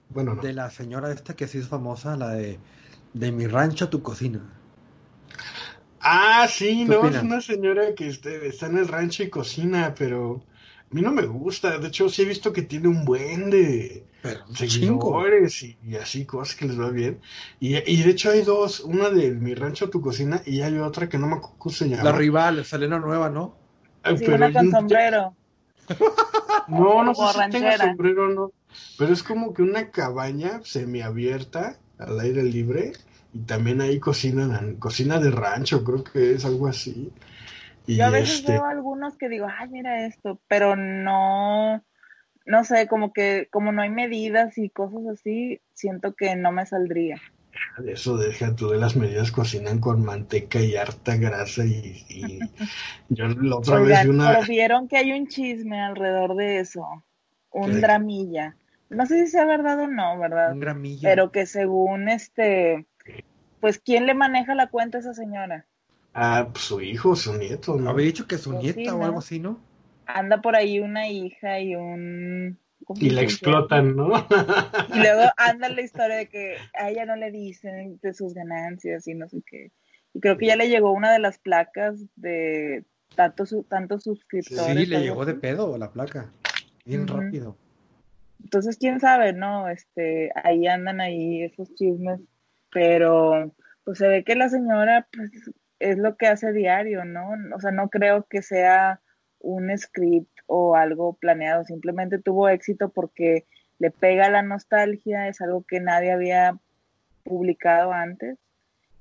bueno, 0.10 0.36
no. 0.36 0.42
de 0.42 0.54
la 0.54 0.70
señora 0.70 1.12
esta 1.12 1.36
que 1.36 1.48
sí 1.48 1.58
es 1.58 1.68
famosa, 1.68 2.16
la 2.18 2.30
de 2.30 2.60
de 3.14 3.32
mi 3.32 3.48
rancho 3.48 3.86
a 3.86 3.90
tu 3.90 4.02
cocina? 4.04 4.42
Ah, 6.02 6.48
sí, 6.50 6.86
¿Qué 6.86 6.92
no, 6.92 7.08
es 7.08 7.22
una 7.22 7.42
señora 7.42 7.94
que 7.96 8.08
este, 8.08 8.48
está 8.48 8.66
en 8.68 8.78
el 8.78 8.88
rancho 8.88 9.24
y 9.24 9.30
cocina, 9.30 9.94
pero 9.98 10.44
a 10.92 10.96
mí 10.96 11.02
no 11.02 11.12
me 11.12 11.26
gusta. 11.26 11.78
De 11.78 11.88
hecho, 11.88 12.10
sí 12.10 12.24
he 12.24 12.26
visto 12.26 12.52
que 12.54 12.64
tiene 12.64 12.88
un 12.88 13.06
buen 13.06 13.50
de 13.50 14.06
Pero 14.22 14.46
seguidores 14.54 15.64
y, 15.64 15.78
y 15.84 15.96
así, 15.96 16.26
cosas 16.26 16.56
que 16.56 16.66
les 16.66 16.80
va 16.80 16.90
bien. 16.90 17.22
Y, 17.60 17.78
y 17.78 18.04
de 18.04 18.12
hecho 18.12 18.30
hay 18.32 18.44
dos, 18.44 18.82
una 18.82 19.10
de 19.10 19.32
Mi 19.32 19.54
Rancho 19.56 19.90
Tu 19.90 20.02
Cocina 20.02 20.42
y 20.46 20.62
hay 20.62 20.78
otra 20.78 21.08
que 21.10 21.18
no 21.18 21.28
me 21.28 21.36
acuerdo 21.36 21.58
cómo 21.58 21.76
se 21.76 21.90
llama. 21.90 22.04
La 22.04 22.12
rival, 22.12 22.66
Selena 22.66 23.00
Nueva, 23.00 23.30
¿no? 23.30 23.56
Ay, 24.04 24.18
Sí, 24.18 24.26
pero 24.26 24.36
una 24.36 24.52
con 24.52 24.70
sombrero. 24.70 25.36
No, 26.68 27.04
no 27.04 27.14
sé 27.16 27.28
si 27.28 27.46
tenga 27.50 27.78
sombrero 27.78 28.26
o 28.26 28.30
no, 28.30 28.52
pero 28.98 29.14
es 29.14 29.24
como 29.24 29.54
que 29.54 29.62
una 29.62 29.92
cabaña 29.92 30.62
semiabierta 30.64 31.80
al 31.98 32.20
aire 32.20 32.44
libre 32.44 32.94
y 33.34 33.40
también 33.42 33.82
ahí 33.82 34.00
cocinan, 34.00 34.78
cocina 34.78 35.20
de 35.20 35.32
rancho, 35.32 35.84
creo 35.84 36.04
que 36.04 36.34
es 36.34 36.46
algo 36.46 36.68
así. 36.68 37.12
Y 37.88 37.98
Yo 37.98 38.06
a 38.06 38.10
veces 38.10 38.40
este, 38.40 38.54
veo 38.54 38.66
algunos 38.66 39.18
que 39.18 39.30
digo, 39.30 39.48
ay, 39.50 39.70
mira 39.70 40.06
esto, 40.06 40.40
pero 40.48 40.76
no, 40.76 41.84
no 42.46 42.64
sé, 42.64 42.88
como 42.88 43.14
que 43.14 43.48
como 43.52 43.72
no 43.72 43.82
hay 43.82 43.90
medidas 43.90 44.58
y 44.58 44.70
cosas 44.70 45.02
así, 45.12 45.62
siento 45.74 46.14
que 46.14 46.36
no 46.36 46.52
me 46.52 46.66
saldría. 46.66 47.20
eso 47.88 48.18
deja 48.18 48.56
tú 48.56 48.70
de 48.70 48.78
las 48.78 48.96
medidas, 48.96 49.32
cocinan 49.32 49.80
con 49.80 50.04
manteca 50.04 50.60
y 50.60 50.76
harta 50.76 51.16
grasa 51.18 51.66
y, 51.66 52.06
y 52.10 52.40
yo 53.10 53.28
la 53.28 53.58
otra 53.58 53.80
vez 53.80 53.86
Oigan, 53.86 54.04
vi 54.04 54.10
una... 54.10 54.28
pero 54.30 54.48
vieron 54.48 54.88
que 54.88 54.98
hay 54.98 55.12
un 55.14 55.28
chisme 55.28 55.82
alrededor 55.82 56.36
de 56.36 56.60
eso, 56.60 57.04
un 57.52 57.72
¿Qué? 57.72 57.78
dramilla. 57.78 58.56
No 58.90 59.06
sé 59.06 59.26
si 59.26 59.32
sea 59.32 59.46
verdad 59.46 59.80
o 59.80 59.88
no, 59.88 60.20
¿verdad? 60.20 60.52
Un 60.52 60.60
gramillo. 60.60 61.02
Pero 61.04 61.32
que 61.32 61.46
según 61.46 62.10
este, 62.10 62.86
pues, 63.62 63.80
¿quién 63.80 64.06
le 64.06 64.14
maneja 64.14 64.54
la 64.54 64.68
cuenta 64.68 64.98
a 64.98 65.02
esa 65.02 65.14
señora? 65.14 65.66
Ah, 66.14 66.48
pues, 66.52 66.64
su 66.66 66.82
hijo, 66.82 67.16
su 67.16 67.34
nieto, 67.38 67.76
¿no? 67.76 67.90
Había 67.90 68.06
dicho 68.06 68.28
que 68.28 68.38
su 68.38 68.52
Pues 68.52 68.64
nieta 68.64 68.80
sí, 68.92 68.96
o 68.96 69.00
¿no? 69.00 69.06
algo 69.06 69.20
así, 69.20 69.40
¿no? 69.40 69.60
Anda 70.06 70.42
por 70.42 70.56
ahí 70.56 70.80
una 70.80 71.08
hija 71.08 71.60
y 71.60 71.76
un... 71.76 72.60
¿cómo 72.86 73.00
Y 73.00 73.10
la 73.12 73.22
explotan, 73.22 73.96
¿no? 73.96 74.12
Y 74.88 75.00
luego 75.00 75.24
anda 75.38 75.70
la 75.70 75.82
historia 75.82 76.18
de 76.18 76.28
que 76.28 76.58
a 76.74 76.90
ella 76.90 77.06
no 77.06 77.16
le 77.16 77.32
dicen 77.32 78.00
de 78.02 78.14
sus 78.14 78.34
ganancias 78.34 79.08
y 79.08 79.14
no 79.14 79.28
sé 79.30 79.42
qué. 79.46 79.72
Y 80.14 80.20
creo 80.20 80.38
que 80.38 80.48
ya 80.48 80.56
le 80.56 80.68
llegó 80.70 80.92
una 80.92 81.12
de 81.14 81.20
las 81.20 81.40
placas 81.40 81.96
de 82.16 82.84
tantos 83.16 83.50
su- 83.50 83.64
tantos 83.64 84.04
suscriptores. 84.04 84.76
Sí, 84.76 84.86
le 84.86 85.02
llegó 85.02 85.26
de 85.26 85.36
pedo 85.36 85.78
la 85.78 85.92
placa. 85.92 86.32
Bien 86.86 87.08
rápido. 87.08 87.56
Entonces, 88.44 88.78
quién 88.78 89.00
sabe, 89.00 89.34
¿no? 89.34 89.70
Este, 89.70 90.32
ahí 90.36 90.68
andan 90.68 91.00
ahí 91.02 91.44
esos 91.44 91.74
chismes, 91.76 92.20
pero 92.72 93.54
pues 93.84 93.98
se 94.00 94.08
ve 94.08 94.24
que 94.24 94.36
la 94.36 94.50
señora 94.50 95.08
pues 95.12 95.32
es 95.82 95.98
lo 95.98 96.16
que 96.16 96.28
hace 96.28 96.54
diario, 96.54 97.04
¿no? 97.06 97.32
O 97.56 97.60
sea, 97.60 97.72
no 97.72 97.90
creo 97.90 98.24
que 98.30 98.42
sea 98.42 99.02
un 99.40 99.76
script 99.78 100.30
o 100.46 100.76
algo 100.76 101.14
planeado, 101.14 101.64
simplemente 101.66 102.20
tuvo 102.20 102.48
éxito 102.50 102.90
porque 102.90 103.46
le 103.80 103.90
pega 103.90 104.30
la 104.30 104.44
nostalgia, 104.44 105.28
es 105.28 105.42
algo 105.42 105.64
que 105.68 105.80
nadie 105.80 106.12
había 106.12 106.58
publicado 107.24 107.92
antes 107.92 108.38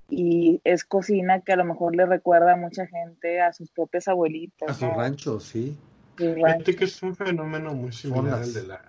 y 0.08 0.60
es 0.64 0.84
cocina 0.84 1.40
que 1.40 1.52
a 1.52 1.56
lo 1.56 1.64
mejor 1.64 1.94
le 1.94 2.06
recuerda 2.06 2.54
a 2.54 2.56
mucha 2.56 2.86
gente 2.86 3.40
a 3.40 3.52
sus 3.52 3.70
propias 3.70 4.08
abuelitas, 4.08 4.70
A 4.70 4.74
su 4.74 4.86
¿no? 4.86 4.94
rancho, 4.94 5.38
sí. 5.38 5.76
Fíjate 6.16 6.74
que 6.76 6.84
es 6.84 7.02
un 7.02 7.14
fenómeno 7.14 7.74
muy 7.74 7.92
similar 7.92 8.22
Fondas. 8.22 8.40
al 8.48 8.54
de 8.54 8.66
la 8.66 8.80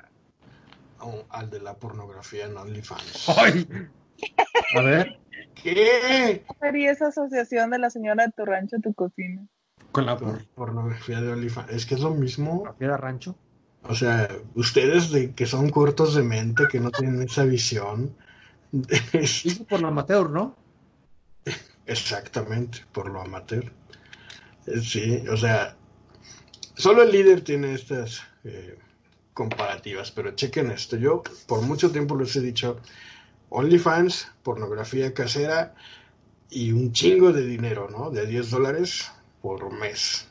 al 1.29 1.49
de 1.49 1.59
la 1.59 1.73
pornografía 1.73 2.45
en 2.45 2.55
OnlyFans. 2.55 3.29
¡Ay! 3.37 3.67
A 4.77 4.81
ver, 4.81 5.17
¿Qué? 5.61 6.43
¿Cómo 6.47 6.59
sería 6.59 6.91
esa 6.91 7.07
asociación 7.07 7.69
de 7.71 7.79
la 7.79 7.89
señora 7.89 8.25
de 8.25 8.31
tu 8.31 8.45
rancho 8.45 8.77
a 8.77 8.79
tu 8.79 8.93
cocina? 8.93 9.45
con 9.91 10.05
la 10.05 10.17
Por- 10.17 10.45
pornografía 10.55 11.19
de 11.19 11.33
OnlyFans. 11.33 11.69
Es 11.71 11.85
que 11.85 11.95
es 11.95 12.01
lo 12.01 12.11
mismo. 12.11 12.59
pornografía 12.63 12.87
de 12.91 12.97
rancho. 12.97 13.35
O 13.83 13.95
sea, 13.95 14.29
ustedes 14.55 15.11
de 15.11 15.33
que 15.33 15.45
son 15.45 15.69
cortos 15.69 16.15
de 16.15 16.23
mente, 16.23 16.67
que 16.69 16.79
no 16.79 16.91
tienen 16.91 17.21
esa 17.23 17.43
visión. 17.43 18.15
es- 19.11 19.45
Hizo 19.45 19.65
por 19.65 19.81
la 19.81 19.89
amateur, 19.89 20.29
¿no? 20.29 20.55
exactamente, 21.85 22.79
por 22.91 23.09
lo 23.09 23.21
amateur. 23.21 23.65
Eh, 24.67 24.79
Sí, 24.79 25.23
o 25.27 25.35
sea, 25.35 25.75
solo 26.75 27.01
el 27.03 27.11
líder 27.11 27.43
tiene 27.43 27.73
estas 27.73 28.21
eh, 28.43 28.77
comparativas, 29.33 30.11
pero 30.11 30.31
chequen 30.31 30.71
esto. 30.71 30.95
Yo 30.97 31.23
por 31.47 31.61
mucho 31.63 31.91
tiempo 31.91 32.15
les 32.15 32.35
he 32.35 32.41
dicho, 32.41 32.79
OnlyFans, 33.51 34.29
pornografía 34.43 35.13
casera 35.13 35.75
y 36.49 36.71
un 36.71 36.93
chingo 36.93 37.31
de 37.31 37.45
dinero, 37.45 37.89
¿no? 37.89 38.09
De 38.09 38.25
10 38.25 38.49
dólares 38.49 39.11
por 39.41 39.71
mes. 39.71 40.27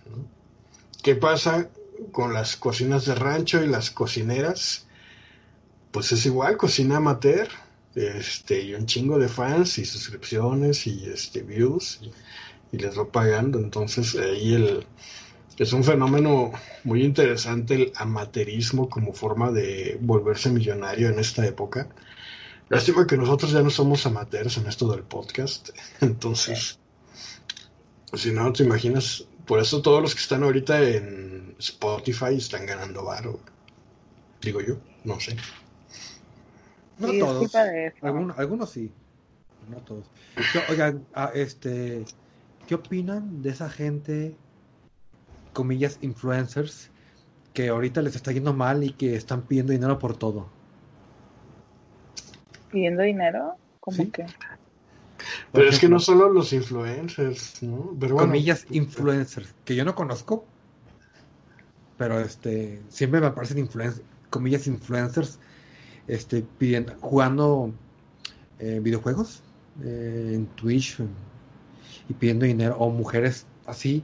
¿Qué 1.03 1.15
pasa 1.15 1.69
con 2.13 2.33
las 2.33 2.57
cocinas 2.57 3.05
de 3.05 3.15
rancho 3.15 3.63
y 3.63 3.69
las 3.69 3.91
cocineras? 3.91 4.87
Pues 5.93 6.13
es 6.13 6.25
igual, 6.27 6.57
cocina 6.57 6.97
amateur, 6.97 7.49
este, 7.95 8.63
y 8.63 8.75
un 8.75 8.87
chingo 8.87 9.19
de 9.19 9.29
fans 9.29 9.79
y 9.79 9.85
suscripciones 9.85 10.87
y 10.87 11.05
este 11.07 11.43
views 11.43 12.01
y, 12.03 12.77
y 12.77 12.79
les 12.81 12.99
va 12.99 13.05
pagando. 13.07 13.59
Entonces 13.59 14.17
ahí 14.17 14.55
el 14.55 14.87
es 15.61 15.75
un 15.75 15.85
fenómeno 15.85 16.53
muy 16.85 17.05
interesante 17.05 17.75
el 17.75 17.93
amateurismo 17.95 18.89
como 18.89 19.13
forma 19.13 19.53
de 19.53 19.99
volverse 20.01 20.51
millonario 20.51 21.11
en 21.11 21.19
esta 21.19 21.47
época. 21.47 21.87
Lástima 22.71 23.07
que 23.07 23.17
nosotros 23.17 23.51
ya 23.51 23.63
no 23.63 23.69
somos 23.71 24.07
amateurs 24.07 24.57
en 24.57 24.67
esto 24.67 24.91
del 24.91 25.03
podcast. 25.03 25.71
Entonces, 26.01 26.79
si 28.15 28.33
no 28.33 28.53
te 28.53 28.63
imaginas, 28.65 29.25
por 29.47 29.59
eso 29.61 29.83
todos 29.83 30.01
los 30.01 30.15
que 30.15 30.21
están 30.21 30.43
ahorita 30.45 30.81
en 30.83 31.55
Spotify 31.59 32.37
están 32.37 32.65
ganando 32.67 33.05
varo. 33.05 33.41
Digo 34.41 34.61
yo, 34.63 34.77
no 35.05 35.21
sé. 35.21 35.37
No 36.99 37.09
Sí, 37.09 37.15
es 37.17 37.21
todos. 37.25 37.39
culpa 37.39 37.65
de 37.65 37.87
eso. 37.89 37.97
Algunos, 38.03 38.39
algunos 38.39 38.71
sí. 38.71 38.91
No 39.69 39.77
todos. 39.79 40.05
Yo- 40.55 40.61
Oigan, 40.71 41.05
ah, 41.15 41.31
este, 41.35 42.05
¿qué 42.67 42.75
opinan 42.77 43.43
de 43.43 43.51
esa 43.51 43.69
gente, 43.69 44.37
comillas, 45.53 45.99
influencers, 46.03 46.91
que 47.53 47.69
ahorita 47.69 48.01
les 48.01 48.15
está 48.17 48.33
yendo 48.33 48.55
mal 48.55 48.85
y 48.85 48.93
que 48.93 49.17
están 49.17 49.43
pidiendo 49.43 49.73
dinero 49.73 49.99
por 49.99 50.17
todo? 50.17 50.49
¿Pidiendo 52.71 53.03
dinero? 53.03 53.55
¿Cómo 53.81 53.97
Sí. 53.97 54.11
que? 54.11 54.27
Pero 55.53 55.69
es 55.69 55.79
que 55.79 55.89
no 55.89 55.99
solo 55.99 56.29
los 56.31 56.53
influencers, 56.53 57.63
¿no? 57.63 57.95
Pero 58.01 58.15
bueno, 58.15 58.29
comillas, 58.29 58.67
influencers, 58.71 59.53
que 59.65 59.75
yo 59.75 59.85
no 59.85 59.95
conozco, 59.95 60.45
pero 61.99 62.21
este, 62.21 62.81
siempre 62.89 63.21
me 63.21 63.27
aparecen 63.27 63.59
influen- 63.67 64.01
comillas, 64.31 64.67
influencers, 64.67 65.39
este, 66.09 66.43
pidiendo, 66.59 66.95
jugando 67.01 67.71
eh, 68.59 68.81
videojuegos 68.83 69.43
eh, 69.83 70.33
en 70.35 70.47
Twitch 70.57 70.99
y 72.09 72.13
pidiendo 72.15 72.47
dinero, 72.47 72.77
o 72.79 72.91
mujeres 72.91 73.45
así, 73.67 74.03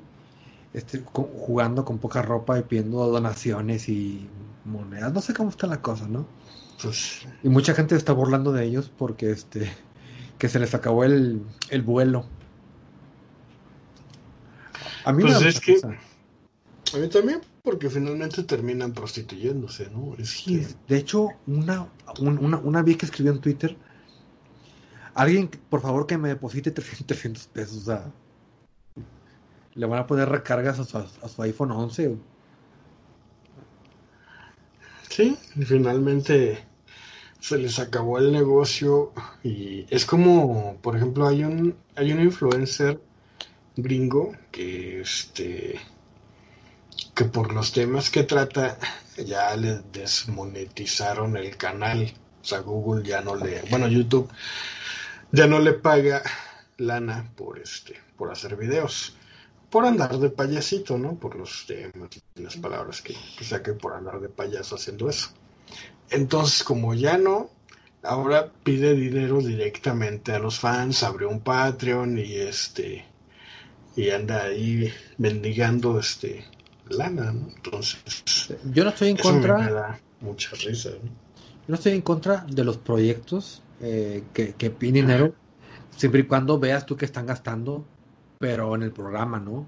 este, 0.75 1.03
jugando 1.07 1.85
con 1.85 1.99
poca 1.99 2.21
ropa 2.23 2.59
y 2.59 2.63
pidiendo 2.63 3.07
donaciones 3.07 3.89
y 3.89 4.29
monedas, 4.67 5.13
no 5.13 5.21
sé 5.23 5.33
cómo 5.33 5.49
está 5.51 5.67
la 5.67 5.81
cosa, 5.81 6.07
¿no? 6.09 6.27
Pues 6.83 7.27
Y 7.43 7.49
mucha 7.49 7.75
gente 7.75 7.97
está 7.97 8.13
burlando 8.13 8.53
de 8.53 8.65
ellos 8.65 8.91
porque 8.97 9.31
este 9.31 9.71
que 10.39 10.49
se 10.49 10.59
les 10.59 10.75
acabó 10.75 11.05
el, 11.05 11.41
el 11.71 11.83
vuelo. 11.83 12.27
A 15.05 15.13
mí 15.13 15.23
Pues 15.23 15.41
es 15.43 15.61
que- 15.61 15.81
a 16.95 16.99
mí 16.99 17.09
también, 17.09 17.41
porque 17.63 17.89
finalmente 17.91 18.43
terminan 18.45 18.93
prostituyéndose, 18.93 19.89
¿no? 19.91 20.15
Es 20.19 20.31
Sí, 20.31 20.61
que- 20.61 20.67
de 20.89 20.99
hecho, 20.99 21.29
una, 21.47 21.89
un- 22.21 22.39
una, 22.39 22.59
una 22.59 22.83
vez 22.83 22.97
que 22.99 23.07
escribió 23.07 23.33
en 23.33 23.41
Twitter, 23.41 23.77
alguien, 25.15 25.49
por 25.71 25.81
favor, 25.81 26.07
que 26.07 26.19
me 26.19 26.29
deposite 26.29 26.71
300, 26.71 27.07
300 27.07 27.47
pesos, 27.53 27.79
o 27.79 27.85
sea, 27.87 28.13
le 29.75 29.87
van 29.87 30.01
a 30.01 30.07
poner 30.07 30.29
recargas 30.29 30.79
a 30.79 30.85
su, 30.85 30.99
a 30.99 31.29
su 31.29 31.43
iPhone 31.43 31.71
11. 31.71 32.17
Sí, 35.09 35.37
finalmente 35.65 36.65
se 37.41 37.59
les 37.59 37.79
acabó 37.79 38.19
el 38.19 38.33
negocio 38.33 39.13
y 39.43 39.87
es 39.91 40.05
como, 40.05 40.77
por 40.83 40.97
ejemplo, 40.97 41.27
hay 41.27 41.45
un 41.45 41.77
hay 41.95 42.13
un 42.13 42.21
influencer 42.21 43.01
gringo 43.77 44.33
que 44.51 45.01
este 45.01 45.81
que 47.15 47.25
por 47.25 47.53
los 47.53 47.73
temas 47.73 48.11
que 48.11 48.25
trata 48.25 48.79
ya 49.17 49.55
le 49.57 49.81
desmonetizaron 49.93 51.37
el 51.37 51.57
canal. 51.57 52.13
O 52.43 52.45
sea, 52.45 52.61
Google 52.61 53.03
ya 53.05 53.23
no 53.23 53.35
le, 53.35 53.63
bueno, 53.71 53.89
YouTube 53.89 54.31
ya 55.33 55.47
no 55.47 55.59
le 55.59 55.73
paga 55.73 56.23
lana 56.77 57.31
por 57.37 57.59
este, 57.59 58.01
por 58.17 58.31
hacer 58.31 58.57
videos. 58.57 59.16
Por 59.77 59.85
andar 59.85 60.19
de 60.19 60.31
payasito, 60.31 60.97
¿no? 60.97 61.17
Por 61.17 61.37
los 61.37 61.67
temas 61.67 62.09
y 62.35 62.41
las 62.41 62.57
palabras 62.57 63.03
que, 63.03 63.15
que 63.37 63.45
saque 63.45 63.75
por 63.75 63.93
andar 63.93 64.21
de 64.21 64.31
payaso 64.31 64.77
haciendo 64.77 65.11
eso. 65.11 65.29
Entonces, 66.09 66.65
como 66.65 66.95
ya 66.95 67.19
no, 67.19 67.51
ahora 68.03 68.51
pide 68.63 68.95
dinero 68.95 69.43
directamente 69.43 70.33
a 70.33 70.39
los 70.39 70.59
fans, 70.61 71.03
abrió 71.03 71.29
un 71.29 71.41
Patreon 71.41 72.17
y 72.17 72.37
este 72.37 73.05
y 73.95 74.09
anda 74.09 74.45
ahí 74.45 74.91
mendigando 75.19 75.99
este 75.99 76.47
lana, 76.89 77.33
¿no? 77.33 77.51
Entonces, 77.55 78.49
yo 78.73 78.83
no 78.83 78.89
estoy 78.89 79.11
en 79.11 79.19
contra. 79.19 79.59
Me 79.59 79.73
da 79.73 80.01
mucha 80.23 80.57
risa. 80.57 80.89
¿no? 80.89 81.05
Yo 81.05 81.69
no 81.69 81.75
estoy 81.75 81.93
en 81.93 82.01
contra 82.01 82.47
de 82.49 82.65
los 82.65 82.79
proyectos 82.79 83.63
eh, 83.83 84.25
que, 84.33 84.55
que 84.55 84.71
piden 84.71 84.95
dinero, 84.95 85.35
siempre 85.95 86.23
y 86.23 86.25
cuando 86.25 86.59
veas 86.59 86.87
tú 86.87 86.97
que 86.97 87.05
están 87.05 87.27
gastando, 87.27 87.85
pero 88.39 88.75
en 88.75 88.83
el 88.83 88.93
programa, 88.93 89.41
¿no? 89.41 89.67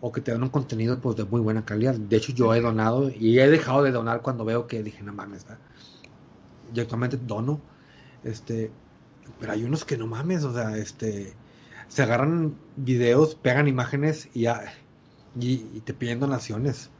O 0.00 0.12
que 0.12 0.20
te 0.20 0.32
dan 0.32 0.42
un 0.42 0.50
contenido 0.50 1.00
pues 1.00 1.16
de 1.16 1.24
muy 1.24 1.40
buena 1.40 1.64
calidad. 1.64 1.94
De 1.94 2.16
hecho, 2.16 2.32
yo 2.32 2.54
he 2.54 2.60
donado 2.60 3.10
y 3.10 3.38
he 3.38 3.48
dejado 3.48 3.82
de 3.82 3.92
donar 3.92 4.22
cuando 4.22 4.44
veo 4.44 4.66
que 4.66 4.82
dije, 4.82 5.02
no 5.02 5.12
mames, 5.12 5.44
¿verdad? 5.44 5.58
yo 6.72 6.82
actualmente 6.82 7.16
dono, 7.16 7.60
este, 8.24 8.70
pero 9.38 9.52
hay 9.52 9.64
unos 9.64 9.84
que 9.84 9.96
no 9.96 10.06
mames, 10.06 10.44
o 10.44 10.52
sea, 10.52 10.76
este, 10.76 11.34
se 11.88 12.02
agarran 12.02 12.56
videos, 12.76 13.34
pegan 13.34 13.68
imágenes 13.68 14.28
y 14.34 14.42
ya, 14.42 14.64
y, 15.38 15.58
te 15.80 15.94
piden 15.94 16.20
donaciones. 16.20 16.90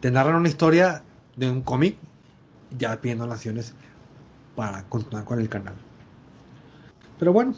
Te 0.00 0.10
narran 0.10 0.36
una 0.36 0.48
historia 0.48 1.02
de 1.36 1.50
un 1.50 1.62
cómic, 1.62 1.96
ya 2.78 3.00
piden 3.00 3.18
donaciones 3.18 3.74
para 4.54 4.84
continuar 4.84 5.24
con 5.24 5.40
el 5.40 5.48
canal. 5.48 5.74
Pero 7.18 7.32
bueno, 7.32 7.54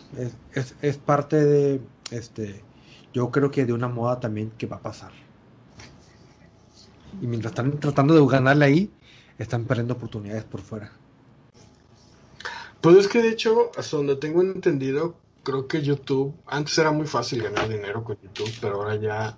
es, 0.54 0.74
es, 0.80 0.96
parte 0.98 1.44
de 1.44 1.80
este. 2.10 2.62
Yo 3.18 3.32
creo 3.32 3.50
que 3.50 3.66
de 3.66 3.72
una 3.72 3.88
moda 3.88 4.20
también 4.20 4.52
que 4.56 4.68
va 4.68 4.76
a 4.76 4.80
pasar. 4.80 5.10
Y 7.20 7.26
mientras 7.26 7.50
están 7.50 7.80
tratando 7.80 8.14
de 8.14 8.24
ganarle 8.32 8.64
ahí, 8.64 8.90
están 9.38 9.64
perdiendo 9.64 9.94
oportunidades 9.94 10.44
por 10.44 10.60
fuera. 10.60 10.92
Pues 12.80 12.96
es 12.96 13.08
que 13.08 13.20
de 13.20 13.30
hecho, 13.30 13.72
hasta 13.76 13.96
donde 13.96 14.14
tengo 14.14 14.40
entendido, 14.40 15.16
creo 15.42 15.66
que 15.66 15.82
YouTube, 15.82 16.32
antes 16.46 16.78
era 16.78 16.92
muy 16.92 17.08
fácil 17.08 17.42
ganar 17.42 17.68
dinero 17.68 18.04
con 18.04 18.16
YouTube, 18.22 18.52
pero 18.60 18.76
ahora 18.76 18.94
ya 18.94 19.36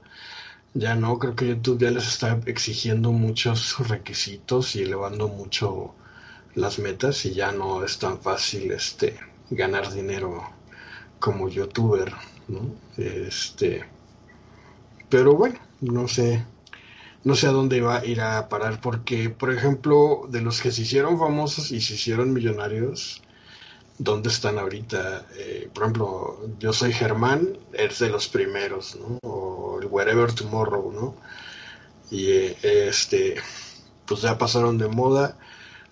ya 0.75 0.95
no, 0.95 1.19
creo 1.19 1.35
que 1.35 1.49
YouTube 1.49 1.81
ya 1.81 1.91
les 1.91 2.07
está 2.07 2.39
exigiendo 2.45 3.13
muchos 3.13 3.79
requisitos 3.89 4.77
y 4.77 4.83
elevando 4.83 5.29
mucho 5.29 5.95
las 6.55 6.79
metas 6.79 7.25
y 7.25 7.33
ya 7.33 7.51
no 7.51 7.83
es 7.83 7.99
tan 7.99 8.21
fácil 8.21 8.73
este 8.73 9.19
ganar 9.49 9.91
dinero 9.91 10.45
como 11.19 11.49
youtuber, 11.49 12.13
¿no? 12.51 12.75
Este 12.97 13.85
pero 15.09 15.35
bueno, 15.35 15.59
no 15.81 16.09
sé 16.09 16.45
no 17.23 17.35
sé 17.35 17.47
a 17.47 17.53
dónde 17.53 17.77
iba 17.77 17.99
a 17.99 18.05
ir 18.05 18.21
a 18.21 18.49
parar 18.49 18.81
porque 18.81 19.31
por 19.31 19.53
ejemplo, 19.53 20.27
de 20.29 20.41
los 20.41 20.61
que 20.61 20.73
se 20.73 20.83
hicieron 20.83 21.19
famosos 21.19 21.71
y 21.71 21.81
se 21.81 21.95
hicieron 21.95 22.33
millonarios, 22.33 23.23
¿dónde 23.99 24.31
están 24.31 24.59
ahorita? 24.59 25.27
Eh, 25.37 25.69
por 25.75 25.85
ejemplo, 25.85 26.49
yo 26.59 26.73
soy 26.73 26.93
Germán, 26.93 27.59
es 27.73 27.99
de 27.99 28.09
los 28.09 28.29
primeros, 28.29 28.97
¿no? 28.97 29.19
O 29.23 29.79
el 29.81 29.87
Wherever 29.87 30.33
Tomorrow, 30.33 30.93
¿no? 30.93 31.15
Y 32.11 32.31
eh, 32.31 32.57
este, 32.63 33.37
pues 34.07 34.23
ya 34.23 34.39
pasaron 34.39 34.79
de 34.79 34.89
moda 34.89 35.37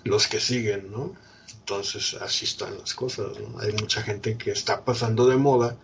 los 0.04 0.26
que 0.28 0.40
siguen, 0.40 0.90
¿no? 0.90 1.12
Entonces 1.60 2.14
así 2.14 2.46
están 2.46 2.78
las 2.78 2.94
cosas, 2.94 3.38
¿no? 3.38 3.58
Hay 3.60 3.72
mucha 3.72 4.02
gente 4.02 4.38
que 4.38 4.50
está 4.50 4.84
pasando 4.84 5.26
de 5.26 5.36
moda 5.36 5.76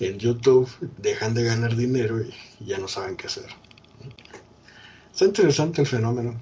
en 0.00 0.18
YouTube, 0.18 0.68
dejan 0.98 1.34
de 1.34 1.44
ganar 1.44 1.76
dinero 1.76 2.20
y, 2.20 2.34
ya 2.64 2.78
no 2.78 2.88
saben 2.88 3.16
qué 3.16 3.26
hacer. 3.26 3.46
Está 5.12 5.24
interesante 5.24 5.80
el 5.80 5.86
fenómeno. 5.86 6.40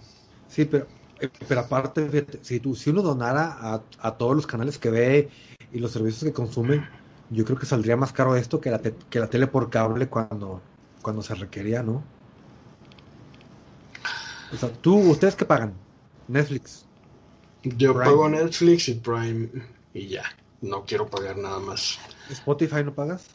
Sí, 0.49 0.65
pero 0.65 0.87
eh, 1.21 1.31
pero 1.49 1.61
aparte, 1.61 2.27
si, 2.43 2.61
tú, 2.61 2.75
si 2.75 2.91
uno 2.91 3.03
donara 3.03 3.57
a, 3.59 3.83
a, 4.01 4.17
todos 4.19 4.37
los 4.37 4.47
canales 4.47 4.79
que 4.79 4.91
ve 4.91 5.31
y 5.73 5.79
los 5.79 5.93
servicios 5.93 6.25
que 6.25 6.33
consume, 6.33 6.87
yo 7.31 7.45
creo 7.45 7.59
que 7.59 7.67
saldría 7.67 7.97
más 7.97 8.13
caro 8.13 8.37
esto 8.37 8.61
que 8.61 8.71
la, 8.71 8.81
te, 8.81 8.95
que 9.11 9.19
la 9.19 9.29
tele 9.29 9.47
por 9.47 9.71
cable 9.71 10.09
cuando, 10.09 10.61
cuando 11.03 11.23
se 11.23 11.35
requería, 11.35 11.83
¿no? 11.83 12.03
O 14.53 14.57
sea, 14.57 14.71
tú, 14.71 14.97
¿ustedes 15.11 15.35
qué 15.35 15.45
pagan? 15.45 15.75
Netflix. 16.29 16.85
Yo 17.65 17.95
Prime. 17.95 18.05
pago 18.05 18.29
Netflix 18.29 18.89
y 18.89 18.95
Prime 18.95 19.49
y 19.93 20.09
ya. 20.09 20.25
No 20.61 20.85
quiero 20.85 21.09
pagar 21.09 21.37
nada 21.37 21.59
más. 21.59 21.99
¿Spotify 22.31 22.85
no 22.85 22.95
pagas? 22.95 23.27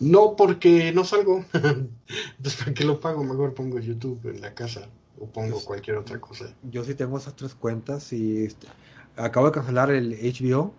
No, 0.00 0.36
porque 0.36 0.92
no 0.92 1.04
salgo. 1.04 1.44
Entonces, 1.52 2.56
¿para 2.58 2.74
qué 2.74 2.84
lo 2.84 3.00
pago? 3.00 3.24
Mejor 3.24 3.54
pongo 3.54 3.78
YouTube 3.78 4.30
en 4.30 4.40
la 4.40 4.54
casa 4.54 4.88
o 5.18 5.26
pongo 5.26 5.60
cualquier 5.64 5.96
otra 5.96 6.20
cosa. 6.20 6.54
Yo 6.70 6.84
sí 6.84 6.94
tengo 6.94 7.18
esas 7.18 7.34
tres 7.34 7.54
cuentas 7.54 8.12
y 8.12 8.44
este, 8.44 8.68
acabo 9.16 9.46
de 9.46 9.52
cancelar 9.52 9.90
el 9.90 10.12
HBO 10.12 10.72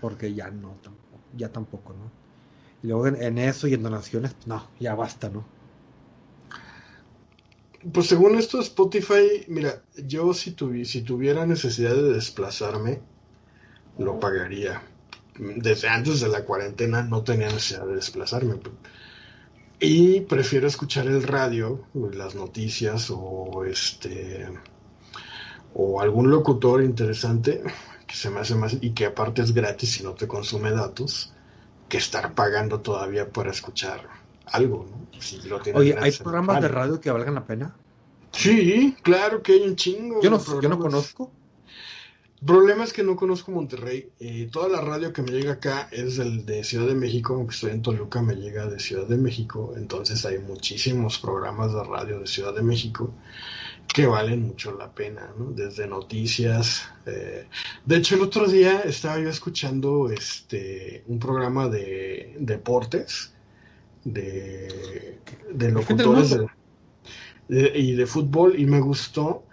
porque 0.00 0.34
ya 0.34 0.50
no, 0.50 0.76
tampoco, 0.82 1.18
ya 1.36 1.48
tampoco, 1.50 1.92
¿no? 1.92 2.10
Y 2.82 2.88
luego 2.88 3.06
en, 3.06 3.22
en, 3.22 3.38
eso 3.38 3.66
y 3.66 3.74
en 3.74 3.82
donaciones, 3.82 4.34
no, 4.46 4.68
ya 4.78 4.94
basta, 4.94 5.28
¿no? 5.30 5.44
Pues 7.92 8.08
según 8.08 8.36
esto 8.36 8.60
Spotify, 8.60 9.44
mira, 9.48 9.82
yo 10.06 10.34
si, 10.34 10.52
tuvi 10.52 10.84
si 10.84 11.02
tuviera 11.02 11.46
necesidad 11.46 11.94
de 11.94 12.12
desplazarme, 12.12 13.00
lo 13.98 14.18
pagaría. 14.18 14.82
Desde 15.38 15.88
antes 15.88 16.20
de 16.20 16.28
la 16.28 16.44
cuarentena 16.44 17.02
no 17.02 17.22
tenía 17.22 17.48
necesidad 17.48 17.86
de 17.86 17.96
desplazarme. 17.96 18.58
Y 19.78 20.20
prefiero 20.22 20.66
escuchar 20.66 21.06
el 21.06 21.22
radio, 21.22 21.84
las 21.94 22.34
noticias 22.34 23.10
o 23.10 23.64
este 23.64 24.48
o 25.74 26.00
algún 26.00 26.30
locutor 26.30 26.82
interesante 26.82 27.62
que 28.06 28.14
se 28.14 28.30
me 28.30 28.40
hace 28.40 28.54
más 28.54 28.78
y 28.80 28.90
que 28.92 29.04
aparte 29.04 29.42
es 29.42 29.52
gratis 29.52 30.00
y 30.00 30.04
no 30.04 30.14
te 30.14 30.26
consume 30.26 30.70
datos 30.70 31.34
que 31.88 31.98
estar 31.98 32.34
pagando 32.34 32.80
todavía 32.80 33.28
para 33.28 33.50
escuchar 33.50 34.08
algo, 34.46 34.86
¿no? 34.90 35.20
Si 35.20 35.42
lo 35.42 35.60
Oye, 35.74 35.96
¿hay 35.98 36.12
programas 36.12 36.62
de 36.62 36.68
radio 36.68 37.00
que 37.00 37.10
valgan 37.10 37.34
la 37.34 37.44
pena? 37.44 37.76
Sí, 38.32 38.96
claro 39.02 39.42
que 39.42 39.52
hay 39.52 39.62
un 39.62 39.76
chingo. 39.76 40.22
Yo 40.22 40.30
no, 40.30 40.60
yo 40.60 40.68
no 40.68 40.78
conozco. 40.78 41.32
El 42.40 42.46
problema 42.46 42.84
es 42.84 42.92
que 42.92 43.02
no 43.02 43.16
conozco 43.16 43.50
Monterrey. 43.50 44.10
Eh, 44.20 44.48
toda 44.52 44.68
la 44.68 44.80
radio 44.80 45.12
que 45.12 45.22
me 45.22 45.30
llega 45.30 45.52
acá 45.52 45.88
es 45.90 46.16
del 46.16 46.44
de 46.44 46.64
Ciudad 46.64 46.86
de 46.86 46.94
México, 46.94 47.34
aunque 47.34 47.54
estoy 47.54 47.70
en 47.70 47.82
Toluca, 47.82 48.20
me 48.20 48.34
llega 48.34 48.66
de 48.66 48.78
Ciudad 48.78 49.06
de 49.06 49.16
México. 49.16 49.72
Entonces 49.76 50.24
hay 50.26 50.38
muchísimos 50.38 51.18
programas 51.18 51.72
de 51.72 51.82
radio 51.82 52.20
de 52.20 52.26
Ciudad 52.26 52.54
de 52.54 52.62
México 52.62 53.12
que 53.88 54.06
valen 54.06 54.42
mucho 54.42 54.76
la 54.76 54.92
pena, 54.92 55.32
¿no? 55.38 55.52
Desde 55.52 55.86
noticias. 55.86 56.86
Eh... 57.06 57.46
De 57.86 57.96
hecho, 57.96 58.16
el 58.16 58.22
otro 58.22 58.46
día 58.46 58.80
estaba 58.80 59.18
yo 59.18 59.30
escuchando 59.30 60.10
este 60.10 61.04
un 61.06 61.18
programa 61.18 61.68
de 61.68 62.36
deportes, 62.38 63.32
de, 64.04 65.18
de 65.50 65.72
locutores 65.72 66.30
de, 66.30 66.46
de, 67.48 67.78
y 67.78 67.92
de 67.94 68.06
fútbol, 68.06 68.58
y 68.58 68.66
me 68.66 68.80
gustó 68.80 69.45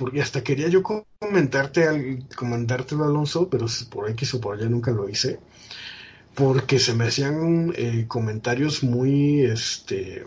porque 0.00 0.22
hasta 0.22 0.42
quería 0.42 0.68
yo 0.68 0.82
comentarte 0.82 1.86
al 1.86 2.26
comentártelo 2.34 3.04
Alonso, 3.04 3.50
pero 3.50 3.66
por 3.90 4.08
X 4.08 4.32
o 4.32 4.40
por 4.40 4.56
allá 4.56 4.66
nunca 4.66 4.92
lo 4.92 5.10
hice, 5.10 5.38
porque 6.34 6.78
se 6.78 6.94
me 6.94 7.04
hacían 7.08 7.74
eh, 7.76 8.06
comentarios 8.08 8.82
muy, 8.82 9.42
este, 9.42 10.24